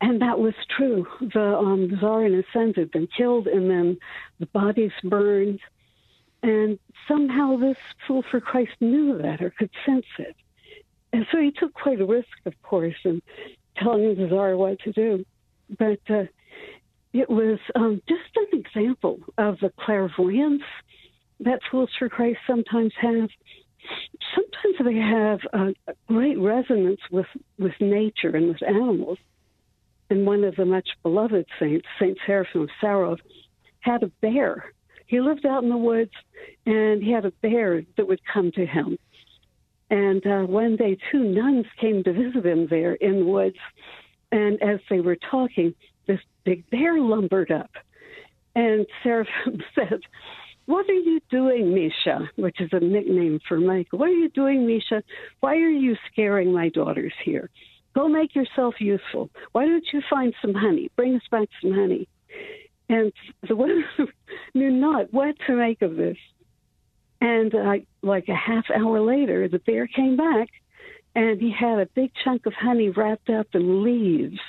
And 0.00 0.20
that 0.20 0.38
was 0.38 0.54
true. 0.76 1.06
The 1.20 1.56
um, 1.56 1.96
Tsar 1.98 2.24
and 2.24 2.34
his 2.34 2.44
sons 2.52 2.74
had 2.76 2.90
been 2.90 3.08
killed, 3.16 3.46
and 3.46 3.70
then 3.70 3.98
the 4.38 4.46
bodies 4.46 4.92
burned. 5.02 5.60
And 6.42 6.78
somehow 7.08 7.56
this 7.56 7.78
fool 8.06 8.22
for 8.30 8.40
Christ 8.40 8.72
knew 8.80 9.18
that 9.18 9.42
or 9.42 9.50
could 9.50 9.70
sense 9.84 10.06
it. 10.18 10.36
And 11.12 11.26
so 11.32 11.40
he 11.40 11.50
took 11.50 11.72
quite 11.72 12.00
a 12.00 12.04
risk, 12.04 12.28
of 12.44 12.54
course, 12.62 12.96
in 13.04 13.22
telling 13.78 14.16
the 14.16 14.28
Tsar 14.28 14.56
what 14.56 14.78
to 14.80 14.92
do. 14.92 15.24
But 15.78 16.00
uh, 16.08 16.24
it 17.12 17.30
was 17.30 17.58
um, 17.74 18.02
just 18.08 18.36
an 18.36 18.60
example 18.60 19.18
of 19.38 19.58
the 19.60 19.72
clairvoyance 19.80 20.62
that 21.40 21.60
Fools 21.70 21.90
for 21.98 22.08
Christ 22.08 22.38
sometimes 22.46 22.92
have. 23.00 23.28
Sometimes 24.34 24.76
they 24.84 24.98
have 24.98 25.40
a 25.52 25.74
great 26.08 26.38
resonance 26.38 27.00
with, 27.10 27.26
with 27.58 27.72
nature 27.80 28.36
and 28.36 28.48
with 28.48 28.62
animals. 28.62 29.18
And 30.10 30.26
one 30.26 30.44
of 30.44 30.56
the 30.56 30.64
much 30.64 30.88
beloved 31.02 31.46
saints, 31.58 31.86
Saint 31.98 32.18
Seraphim 32.26 32.62
of 32.62 32.70
Sarov, 32.82 33.18
had 33.80 34.02
a 34.02 34.10
bear. 34.20 34.72
He 35.06 35.20
lived 35.20 35.46
out 35.46 35.62
in 35.62 35.68
the 35.68 35.76
woods, 35.76 36.12
and 36.64 37.02
he 37.02 37.10
had 37.10 37.24
a 37.24 37.32
bear 37.42 37.82
that 37.96 38.06
would 38.06 38.20
come 38.32 38.50
to 38.52 38.66
him. 38.66 38.98
And 39.90 40.26
uh, 40.26 40.42
one 40.42 40.76
day, 40.76 40.96
two 41.12 41.22
nuns 41.22 41.66
came 41.80 42.02
to 42.04 42.12
visit 42.12 42.44
him 42.44 42.66
there 42.68 42.94
in 42.94 43.20
the 43.20 43.24
woods. 43.24 43.56
And 44.32 44.60
as 44.62 44.80
they 44.90 45.00
were 45.00 45.16
talking, 45.30 45.74
this 46.06 46.18
big 46.44 46.68
bear 46.70 46.98
lumbered 46.98 47.52
up. 47.52 47.70
And 48.54 48.86
Seraphim 49.02 49.62
said, 49.74 50.00
What 50.66 50.88
are 50.88 50.92
you 50.92 51.20
doing, 51.30 51.72
Misha? 51.72 52.28
Which 52.36 52.60
is 52.60 52.70
a 52.72 52.80
nickname 52.80 53.38
for 53.46 53.58
Michael. 53.60 54.00
What 54.00 54.08
are 54.08 54.12
you 54.12 54.30
doing, 54.30 54.66
Misha? 54.66 55.04
Why 55.40 55.56
are 55.56 55.70
you 55.70 55.96
scaring 56.10 56.52
my 56.52 56.68
daughters 56.70 57.12
here? 57.24 57.50
Go 57.96 58.08
make 58.08 58.34
yourself 58.34 58.74
useful. 58.78 59.30
Why 59.52 59.64
don't 59.64 59.86
you 59.90 60.02
find 60.10 60.34
some 60.42 60.52
honey? 60.52 60.90
Bring 60.96 61.16
us 61.16 61.22
back 61.30 61.48
some 61.62 61.72
honey. 61.72 62.06
And 62.90 63.10
the 63.48 63.56
women 63.56 63.84
knew 64.54 64.70
not 64.70 65.14
what 65.14 65.34
to 65.46 65.56
make 65.56 65.80
of 65.80 65.96
this. 65.96 66.18
And 67.22 67.54
uh, 67.54 67.76
like 68.02 68.28
a 68.28 68.34
half 68.34 68.66
hour 68.70 69.00
later, 69.00 69.48
the 69.48 69.60
bear 69.60 69.86
came 69.86 70.18
back 70.18 70.50
and 71.14 71.40
he 71.40 71.50
had 71.50 71.78
a 71.78 71.86
big 71.86 72.12
chunk 72.22 72.44
of 72.44 72.52
honey 72.52 72.90
wrapped 72.90 73.30
up 73.30 73.46
in 73.54 73.82
leaves 73.82 74.40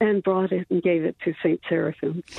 and 0.00 0.22
brought 0.22 0.52
it 0.52 0.68
and 0.70 0.80
gave 0.80 1.04
it 1.04 1.16
to 1.24 1.34
St. 1.42 1.60
Seraphim. 1.68 2.22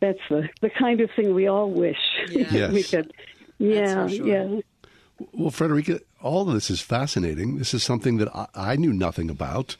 That's 0.00 0.18
the, 0.28 0.50
the 0.60 0.68
kind 0.68 1.00
of 1.00 1.08
thing 1.16 1.34
we 1.34 1.46
all 1.46 1.70
wish 1.70 1.96
Yes. 2.28 2.72
we 2.72 2.82
could. 2.82 3.10
Yeah, 3.56 4.06
sure. 4.08 4.26
yeah. 4.26 4.60
Well, 5.32 5.50
Frederica, 5.50 6.00
all 6.20 6.48
of 6.48 6.54
this 6.54 6.70
is 6.70 6.80
fascinating. 6.80 7.58
This 7.58 7.74
is 7.74 7.82
something 7.82 8.16
that 8.18 8.34
I, 8.34 8.46
I 8.54 8.76
knew 8.76 8.92
nothing 8.92 9.30
about. 9.30 9.76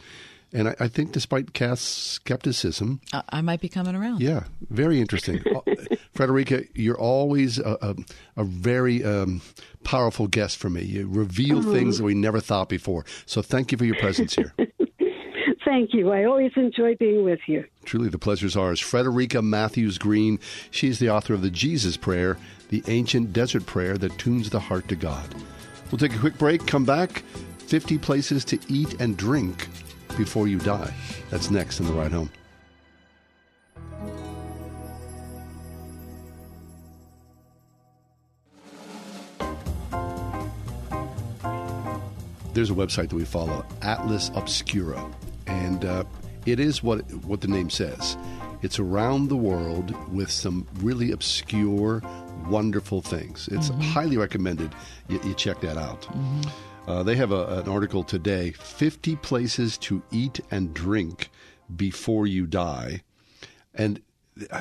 And 0.52 0.69
I, 0.69 0.77
I 0.78 0.89
think, 0.89 1.11
despite 1.11 1.52
Kath's 1.52 1.82
skepticism, 1.82 3.01
I, 3.12 3.23
I 3.28 3.40
might 3.40 3.61
be 3.61 3.69
coming 3.69 3.97
around. 3.97 4.20
yeah, 4.20 4.44
very 4.70 5.01
interesting. 5.01 5.43
Uh, 5.55 5.61
Frederica, 6.12 6.62
you're 6.74 6.98
always 6.98 7.59
a, 7.59 7.77
a, 7.82 7.94
a 8.36 8.44
very 8.44 9.02
um, 9.05 9.40
powerful 9.82 10.28
guest 10.28 10.56
for 10.59 10.70
me. 10.70 10.82
You 10.82 11.09
reveal 11.09 11.61
things 11.62 11.98
that 11.98 12.05
we 12.05 12.15
never 12.15 12.39
thought 12.39 12.69
before. 12.69 13.05
So 13.27 13.43
thank 13.43 13.73
you 13.73 13.78
for 13.78 13.85
your 13.85 13.97
presence 13.97 14.35
here. 14.35 14.55
Thank 15.65 15.94
you. 15.94 16.12
I 16.12 16.24
always 16.24 16.52
enjoy 16.56 16.94
being 16.97 17.24
with 17.24 17.40
you. 17.47 17.65
Truly, 17.85 18.09
the 18.09 18.19
pleasure's 18.19 18.56
ours. 18.56 18.78
Frederica 18.81 19.40
Mathewes-Green. 19.43 20.39
She's 20.70 20.98
the 20.98 21.11
author 21.11 21.35
of 21.35 21.43
the 21.43 21.51
Jesus 21.51 21.97
Prayer, 21.97 22.36
the 22.75 22.93
ancient 22.93 23.33
desert 23.33 23.65
prayer 23.67 23.97
that 23.97 24.19
tunes 24.19 24.51
the 24.51 24.59
heart 24.59 24.89
to 24.89 24.97
God. 24.97 25.33
We'll 25.93 25.99
take 25.99 26.13
a 26.13 26.19
quick 26.19 26.37
break, 26.37 26.67
come 26.67 26.85
back. 26.85 27.23
50 27.69 27.99
places 27.99 28.45
to 28.47 28.59
eat 28.69 29.01
and 29.01 29.17
drink 29.17 29.69
before 30.17 30.49
you 30.49 30.59
die. 30.59 30.93
That's 31.31 31.53
next 31.53 31.79
in 31.79 31.87
the 31.87 31.93
ride 31.93 32.11
home. 32.11 32.31
There's 42.55 42.71
a 42.71 42.75
website 42.75 43.11
that 43.11 43.15
we 43.15 43.25
follow, 43.25 43.65
Atlas 43.83 44.33
Obscura, 44.35 45.09
and 45.47 45.85
uh, 45.85 46.03
it 46.45 46.59
is 46.59 46.83
what 46.83 47.03
what 47.25 47.41
the 47.41 47.49
name 47.49 47.71
says. 47.71 48.17
It's 48.63 48.79
around 48.79 49.29
the 49.29 49.37
world 49.37 49.95
with 50.13 50.31
some 50.31 50.67
really 50.81 51.13
obscure, 51.13 52.03
wonderful 52.49 53.01
things. 53.03 53.49
It's 53.53 53.69
highly 53.93 54.16
recommended 54.16 54.75
you, 55.09 55.21
you 55.25 55.35
check 55.35 55.61
that 55.61 55.77
out. 55.77 56.07
Uh, 56.87 57.03
they 57.03 57.16
have 57.16 57.33
a, 57.33 57.61
an 57.61 57.69
article 57.69 58.05
today: 58.05 58.51
50 58.53 59.16
places 59.16 59.79
to 59.79 60.03
eat 60.11 60.41
and 60.51 60.75
drink 60.75 61.31
before 61.77 62.27
you 62.27 62.47
die, 62.47 63.03
and 63.75 64.01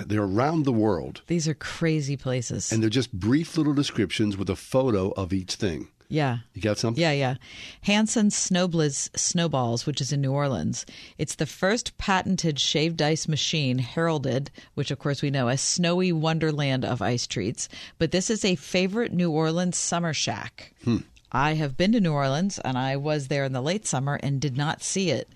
they're 0.05 0.23
around 0.23 0.63
the 0.65 0.71
world, 0.71 1.21
These 1.27 1.47
are 1.47 1.55
crazy 1.55 2.15
places. 2.15 2.71
and 2.71 2.81
they're 2.81 2.89
just 2.91 3.11
brief 3.11 3.57
little 3.57 3.73
descriptions 3.73 4.37
with 4.37 4.49
a 4.49 4.55
photo 4.55 5.09
of 5.11 5.33
each 5.33 5.55
thing. 5.55 5.89
Yeah. 6.13 6.37
You 6.53 6.61
got 6.61 6.77
something? 6.77 7.01
Yeah, 7.01 7.11
yeah. 7.11 7.35
Hansen 7.81 8.29
Sno-Bliz 8.29 9.09
Snowballs, 9.17 9.87
which 9.87 9.99
is 9.99 10.13
in 10.13 10.21
New 10.21 10.31
Orleans. 10.31 10.85
It's 11.17 11.33
the 11.33 11.47
first 11.47 11.97
patented 11.97 12.59
shaved 12.59 13.01
ice 13.01 13.27
machine 13.27 13.79
heralded, 13.79 14.51
which 14.75 14.91
of 14.91 14.99
course 14.99 15.23
we 15.23 15.31
know 15.31 15.47
as 15.47 15.59
snowy 15.59 16.11
wonderland 16.11 16.85
of 16.85 17.01
ice 17.01 17.25
treats. 17.25 17.67
But 17.97 18.11
this 18.11 18.29
is 18.29 18.45
a 18.45 18.53
favorite 18.53 19.11
New 19.11 19.31
Orleans 19.31 19.75
summer 19.75 20.13
shack. 20.13 20.75
Hmm. 20.83 20.97
I 21.31 21.55
have 21.55 21.75
been 21.75 21.93
to 21.93 21.99
New 21.99 22.13
Orleans 22.13 22.59
and 22.59 22.77
I 22.77 22.95
was 22.95 23.27
there 23.27 23.43
in 23.43 23.53
the 23.53 23.61
late 23.61 23.87
summer 23.87 24.19
and 24.21 24.39
did 24.39 24.55
not 24.55 24.83
see 24.83 25.09
it. 25.09 25.27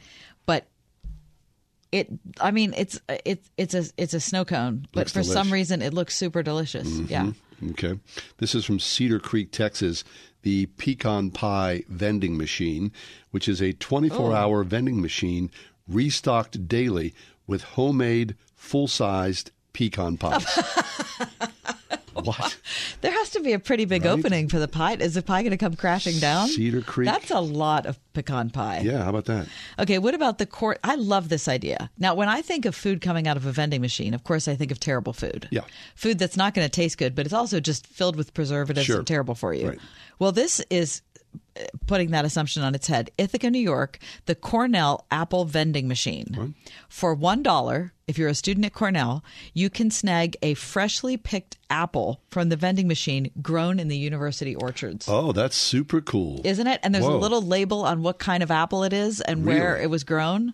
But 0.46 0.68
it 1.92 2.08
I 2.40 2.52
mean 2.52 2.76
it's 2.78 3.02
it's 3.26 3.50
it's 3.58 3.74
a 3.74 3.86
it's 3.98 4.14
a 4.14 4.20
snow 4.20 4.46
cone, 4.46 4.86
but 4.94 5.00
Looks 5.00 5.14
for 5.14 5.24
some 5.24 5.52
reason 5.52 5.82
it 5.82 5.96
looks 5.96 6.16
super 6.16 6.44
delicious. 6.44 6.88
Yeah. 6.88 7.24
Mm-hmm. 7.24 7.72
Okay. 7.72 8.00
This 8.38 8.54
is 8.54 8.66
from 8.66 8.80
Cedar 8.80 9.20
Creek, 9.20 9.52
Texas, 9.52 10.04
the 10.48 10.66
Pecan 10.78 11.30
Pie 11.30 11.84
vending 11.90 12.38
machine, 12.38 12.94
which 13.32 13.50
is 13.50 13.62
a 13.62 13.74
24 13.74 14.34
hour 14.34 14.64
vending 14.64 15.02
machine 15.02 15.52
restocked 15.90 16.70
daily 16.70 17.14
with 17.48 17.64
homemade, 17.76 18.34
full 18.56 18.88
sized 18.88 19.52
pecan 19.74 20.16
pies. 20.16 20.48
what? 22.24 22.58
There 23.02 23.12
has 23.12 23.30
to 23.32 23.40
be 23.42 23.54
a 23.54 23.60
pretty 23.60 23.86
big 23.86 24.06
Right? 24.06 24.12
opening 24.12 24.48
for 24.50 24.60
the 24.60 24.68
pie. 24.68 24.94
Is 24.94 25.14
the 25.16 25.22
pie 25.22 25.42
going 25.44 25.52
to 25.52 25.58
come 25.58 25.76
crashing 25.76 26.20
down? 26.20 26.48
Cedar 26.48 26.82
Creek. 26.82 27.08
That's 27.10 27.32
a 27.32 27.40
lot 27.40 27.86
of 27.86 27.98
pecan 28.14 28.50
pie. 28.50 28.82
Yeah, 28.84 29.04
how 29.04 29.10
about 29.10 29.26
that? 29.26 29.48
Okay, 29.80 29.98
what 30.00 30.14
about 30.16 30.38
the 30.38 30.46
court? 30.46 30.80
I 30.84 30.96
love 30.96 31.30
this 31.30 31.48
idea. 31.48 31.90
Now, 31.98 32.16
when 32.16 32.30
I 32.30 32.42
think 32.42 32.66
of 32.66 32.76
food 32.76 33.02
coming 33.02 33.28
out 33.28 33.38
of 33.38 33.46
a 33.46 33.52
vending 33.52 33.82
machine, 33.82 34.14
of 34.14 34.24
course, 34.24 34.48
I 34.48 34.56
think 34.56 34.72
of 34.72 34.80
terrible 34.80 35.14
food. 35.14 35.48
Yeah. 35.52 35.62
Food 35.96 36.18
that's 36.20 36.38
not 36.38 36.54
going 36.54 36.66
to 36.66 36.72
taste 36.72 36.98
good, 36.98 37.14
but 37.16 37.26
it's 37.26 37.34
also 37.34 37.60
just 37.60 37.86
filled 37.88 38.16
with 38.16 38.34
preservatives 38.34 38.86
Sure. 38.88 38.98
and 39.00 39.08
terrible 39.08 39.36
for 39.36 39.54
you. 39.54 39.70
Right. 39.70 39.80
Well, 40.20 40.32
this 40.32 40.60
is 40.72 41.02
putting 41.86 42.12
that 42.12 42.26
assumption 42.26 42.64
on 42.64 42.76
its 42.76 42.88
head. 42.88 43.12
Ithaca, 43.18 43.50
New 43.50 43.60
York, 43.60 44.00
the 44.26 44.36
Cornell 44.36 45.06
Apple 45.12 45.46
vending 45.46 45.88
machine. 45.88 46.56
For 46.90 47.16
$1, 47.16 47.92
if 48.08 48.18
you're 48.18 48.30
a 48.30 48.36
student 48.36 48.66
at 48.66 48.74
Cornell, 48.74 49.24
you 49.54 49.70
can 49.70 49.92
snag 49.92 50.38
a 50.42 50.54
freshly 50.54 51.18
picked 51.18 51.58
apple 51.70 52.22
from 52.30 52.50
the 52.50 52.56
vending 52.56 52.88
machine 52.88 53.32
grown 53.42 53.80
in 53.80 53.88
the 53.88 53.98
university 53.98 54.56
orchards. 54.56 55.08
Oh, 55.10 55.32
that's 55.32 55.56
super 55.56 56.02
cool. 56.02 56.42
Isn't 56.44 56.68
it? 56.68 56.80
And 56.84 56.94
there's 56.94 57.06
Whoa. 57.06 57.16
a 57.16 57.20
little 57.20 57.42
label 57.42 57.84
on 57.84 58.02
what 58.02 58.20
kind 58.20 58.44
of 58.44 58.52
apple 58.52 58.84
it 58.84 58.94
is 58.94 59.22
and 59.22 59.46
where 59.46 59.78
it 59.78 59.90
was 59.90 60.04
grown 60.04 60.54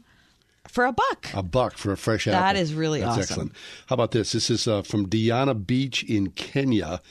for 0.67 0.85
a 0.85 0.93
buck. 0.93 1.29
A 1.33 1.43
buck 1.43 1.77
for 1.77 1.91
a 1.91 1.97
fresh 1.97 2.27
apple. 2.27 2.39
That 2.39 2.55
is 2.55 2.73
really 2.73 3.01
That's 3.01 3.11
awesome. 3.11 3.21
excellent. 3.21 3.51
How 3.87 3.93
about 3.95 4.11
this? 4.11 4.31
This 4.31 4.49
is 4.49 4.67
uh, 4.67 4.81
from 4.81 5.07
Diani 5.07 5.65
Beach 5.65 6.03
in 6.03 6.31
Kenya. 6.31 7.01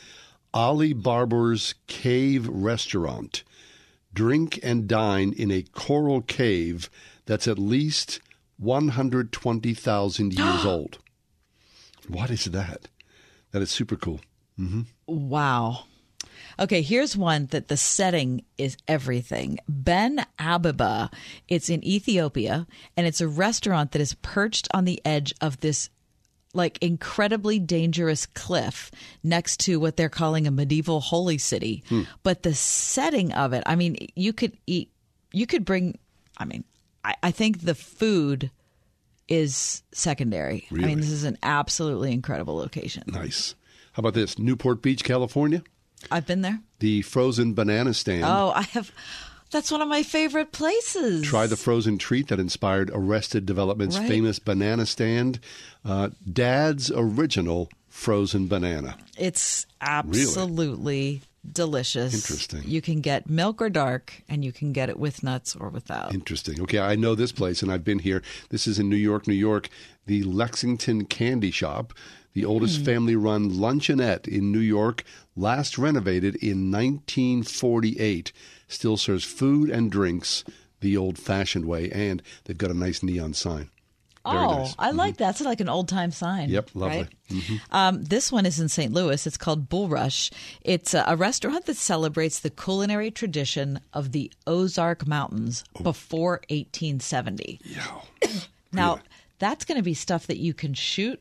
Ali 0.55 0.93
Barbour's 0.93 1.75
Cave 1.87 2.47
Restaurant. 2.49 3.43
Drink 4.15 4.59
and 4.63 4.87
dine 4.87 5.33
in 5.33 5.51
a 5.51 5.63
coral 5.63 6.21
cave 6.21 6.91
that's 7.27 7.49
at 7.49 7.59
least 7.59 8.21
120,000 8.59 10.35
years 10.39 10.65
old. 10.65 10.99
What 12.09 12.31
is 12.31 12.45
that? 12.47 12.89
That 13.53 13.63
is 13.63 13.71
super 13.71 13.97
cool. 13.97 14.21
Mm-hmm. 14.59 14.83
Wow. 15.07 15.85
Okay, 16.59 16.83
here's 16.83 17.17
one 17.17 17.47
that 17.47 17.69
the 17.69 17.77
setting 17.77 18.45
is 18.59 18.77
everything. 18.87 19.59
Ben 19.69 20.27
Abeba. 20.39 21.13
It's 21.49 21.71
in 21.71 21.85
Ethiopia, 21.85 22.67
and 22.97 23.07
it's 23.07 23.21
a 23.21 23.29
restaurant 23.29 23.93
that 23.93 24.03
is 24.03 24.15
perched 24.15 24.69
on 24.75 24.85
the 24.85 25.01
edge 25.05 25.33
of 25.41 25.61
this 25.61 25.89
like 26.55 26.79
incredibly 26.83 27.59
dangerous 27.59 28.27
cliff 28.27 28.91
next 29.23 29.61
to 29.61 29.81
what 29.81 29.97
they're 29.97 30.09
calling 30.09 30.47
a 30.47 30.51
medieval 30.51 31.01
holy 31.01 31.39
city. 31.39 31.83
Hmm. 31.89 32.03
But 32.23 32.43
the 32.43 32.55
setting 32.55 33.33
of 33.33 33.53
it, 33.53 33.63
I 33.67 33.77
mean, 33.77 34.09
you 34.15 34.33
could 34.33 34.57
eat, 34.67 34.91
you 35.33 35.47
could 35.47 35.65
bring, 35.65 35.99
I 36.37 36.45
mean, 36.45 36.65
I, 37.05 37.15
I 37.23 37.31
think 37.31 37.63
the 37.63 37.75
food 37.75 38.51
is 39.29 39.83
secondary. 39.93 40.67
I 40.71 40.75
mean, 40.75 41.01
this 41.01 41.11
is 41.11 41.25
an 41.25 41.39
absolutely 41.43 42.13
incredible 42.13 42.57
location. 42.57 43.05
Nice. 43.07 43.55
How 43.93 44.01
about 44.01 44.15
this? 44.15 44.39
Newport 44.39 44.83
Beach, 44.83 45.05
California. 45.05 45.63
I've 46.11 46.27
been 46.27 46.43
there. 46.43 46.61
The 46.81 47.03
frozen 47.03 47.55
banana 47.55 47.95
stand. 47.95 48.25
Oh, 48.25 48.53
I 48.55 48.63
have. 48.63 48.91
That's 49.53 49.71
one 49.71 49.83
of 49.83 49.89
my 49.89 50.03
favorite 50.03 50.51
places. 50.51 51.23
Try 51.25 51.47
the 51.47 51.57
frozen 51.57 51.99
treat 51.99 52.29
that 52.29 52.41
inspired 52.41 52.91
Arrested 52.93 53.47
Development's 53.47 53.99
Right. 53.99 54.09
famous 54.09 54.39
banana 54.39 54.87
stand. 54.87 55.39
Uh, 55.85 56.09
Dad's 56.31 56.91
original 56.91 57.69
frozen 57.89 58.49
banana. 58.49 58.97
It's 59.19 59.67
absolutely 59.81 61.21
delicious. 61.53 62.15
Interesting. 62.15 62.63
You 62.65 62.81
can 62.81 63.01
get 63.01 63.29
milk 63.29 63.61
or 63.61 63.69
dark, 63.69 64.23
and 64.29 64.45
you 64.45 64.53
can 64.53 64.73
get 64.73 64.89
it 64.89 64.99
with 64.99 65.23
nuts 65.23 65.55
or 65.55 65.69
without. 65.69 66.15
Interesting. 66.15 66.61
Okay, 66.63 66.79
I 66.79 66.95
know 66.97 67.15
this 67.15 67.33
place, 67.33 67.63
and 67.63 67.71
I've 67.71 67.85
been 67.85 67.99
here. 67.99 68.23
This 68.51 68.67
is 68.67 68.79
in 68.79 68.89
New 68.89 68.97
York, 68.97 69.27
New 69.29 69.35
York, 69.35 69.69
the 70.07 70.23
Lexington 70.23 71.05
Candy 71.05 71.51
Shop, 71.51 71.93
the 72.33 72.45
oldest 72.45 72.79
Hmm. 72.79 72.85
family-run 72.85 73.51
luncheonette 73.51 74.27
in 74.27 74.51
New 74.53 74.61
York, 74.61 75.05
last 75.37 75.77
renovated 75.77 76.37
in 76.37 76.71
1948. 76.71 78.33
Still 78.73 78.97
serves 78.97 79.25
food 79.25 79.69
and 79.71 79.91
drinks 79.91 80.45
the 80.81 80.97
old-fashioned 80.97 81.67
way, 81.67 81.91
and 81.91 82.23
they've 82.45 82.57
got 82.59 82.71
a 82.71 82.75
nice 82.75 83.03
neon 83.03 83.35
sign. 83.35 83.69
Very 84.25 84.37
oh, 84.39 84.59
nice. 84.59 84.75
I 84.79 84.93
like 84.93 85.17
that. 85.19 85.31
It's 85.31 85.41
like 85.41 85.61
an 85.61 85.69
old 85.69 85.89
time 85.89 86.11
sign. 86.13 86.49
Yep, 86.49 86.71
lovely. 86.75 86.99
right? 86.99 87.09
Mhm. 87.29 87.61
Um, 87.71 88.03
this 88.05 88.31
one 88.33 88.47
is 88.47 88.61
in 88.61 88.69
St. 88.69 88.93
Louis. 88.93 89.27
It's 89.27 89.37
called 89.37 89.69
Bulrush. 89.69 90.31
It's 90.63 90.95
a, 90.95 91.05
a 91.09 91.17
restaurant 91.17 91.67
that 91.67 91.77
celebrates 91.77 92.39
the 92.39 92.51
culinary 92.51 93.11
tradition 93.11 93.81
of 93.93 94.13
the 94.13 94.33
Ozark 94.47 95.07
Mountains 95.09 95.65
Oh. 95.79 95.83
before 95.83 96.41
1870. 96.51 97.61
now, 98.73 99.01
that's 99.39 99.65
going 99.65 99.77
to 99.79 99.83
be 99.83 99.95
stuff 99.95 100.29
that 100.29 100.39
you 100.39 100.55
can 100.55 100.73
shoot 100.73 101.21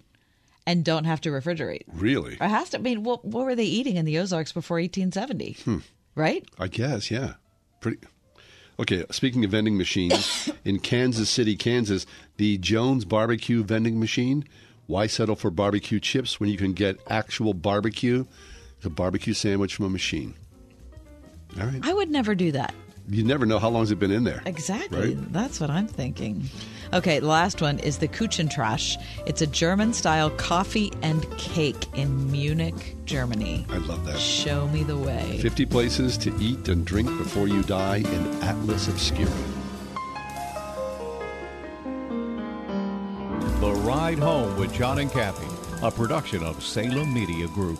and 0.68 0.86
don't 0.86 1.06
have 1.06 1.22
to 1.22 1.30
refrigerate. 1.32 1.84
Really? 1.92 2.34
It 2.36 2.40
has 2.42 2.70
to. 2.70 2.78
I 2.78 2.82
mean, 2.82 3.04
what, 3.04 3.26
what 3.26 3.46
were 3.46 3.56
they 3.56 3.66
eating 3.66 3.98
in 3.98 4.06
the 4.06 4.20
Ozarks 4.20 4.52
before 4.52 4.78
1870? 4.80 5.58
Hmm. 5.66 5.78
Right? 6.14 6.46
I 6.60 6.68
guess, 6.68 7.10
yeah. 7.10 7.34
Pretty. 7.82 7.98
Okay, 8.80 9.06
speaking 9.12 9.44
of 9.44 9.52
vending 9.52 9.78
machines, 9.78 10.50
in 10.66 10.80
Kansas 10.80 11.30
City, 11.30 11.56
Kansas, 11.56 12.06
the 12.38 12.58
Jones 12.58 13.04
barbecue 13.06 13.64
vending 13.64 14.00
machine. 14.00 14.46
Why 14.88 15.08
settle 15.08 15.36
for 15.36 15.52
barbecue 15.52 16.00
chips 16.00 16.40
when 16.40 16.50
you 16.50 16.58
can 16.58 16.74
get 16.74 17.00
actual 17.10 17.54
barbecue? 17.54 18.26
It's 18.78 18.86
a 18.86 18.90
barbecue 18.90 19.34
sandwich 19.34 19.76
from 19.76 19.86
a 19.86 19.90
machine. 19.90 20.36
All 21.60 21.66
right. 21.68 21.80
I 21.84 21.94
would 21.94 22.10
never 22.10 22.34
do 22.34 22.52
that. 22.54 22.74
You 23.12 23.26
never 23.26 23.46
know 23.46 23.60
how 23.60 23.68
long's 23.68 23.92
it 23.92 24.00
been 24.00 24.12
in 24.12 24.24
there. 24.24 24.42
Exactly. 24.46 25.16
Right? 25.16 25.34
That's 25.34 25.60
what 25.60 25.70
I'm 25.70 25.86
thinking. 25.86 26.46
Okay, 26.94 27.20
the 27.20 27.28
last 27.28 27.62
one 27.62 27.78
is 27.80 27.98
the 27.98 28.08
Kuchentratsch. 28.08 28.96
It's 29.26 29.42
a 29.42 29.48
German 29.48 29.92
style 29.92 30.30
coffee 30.30 30.94
and 31.02 31.30
cake 31.38 31.88
in 31.94 32.32
Munich, 32.32 32.96
Germany. 33.04 33.66
I 33.70 33.78
love 33.80 34.06
that. 34.06 34.18
Show 34.18 34.70
me 34.70 34.84
the 34.84 34.98
way. 34.98 35.40
50 35.42 35.66
places 35.66 36.18
to 36.20 36.34
eat 36.40 36.70
and 36.70 36.86
drink 36.86 37.10
before 37.18 37.50
you 37.50 37.64
die 37.64 37.98
in 37.98 38.44
Atlas 38.44 38.88
Obscura. 38.88 39.30
The 43.60 43.74
Ride 43.84 44.20
Home 44.20 44.58
with 44.58 44.74
John 44.74 45.00
and 45.00 45.12
Kathy, 45.12 45.48
a 45.86 45.92
production 45.92 46.44
of 46.44 46.64
Salem 46.64 47.14
Media 47.14 47.48
Group. 47.48 47.80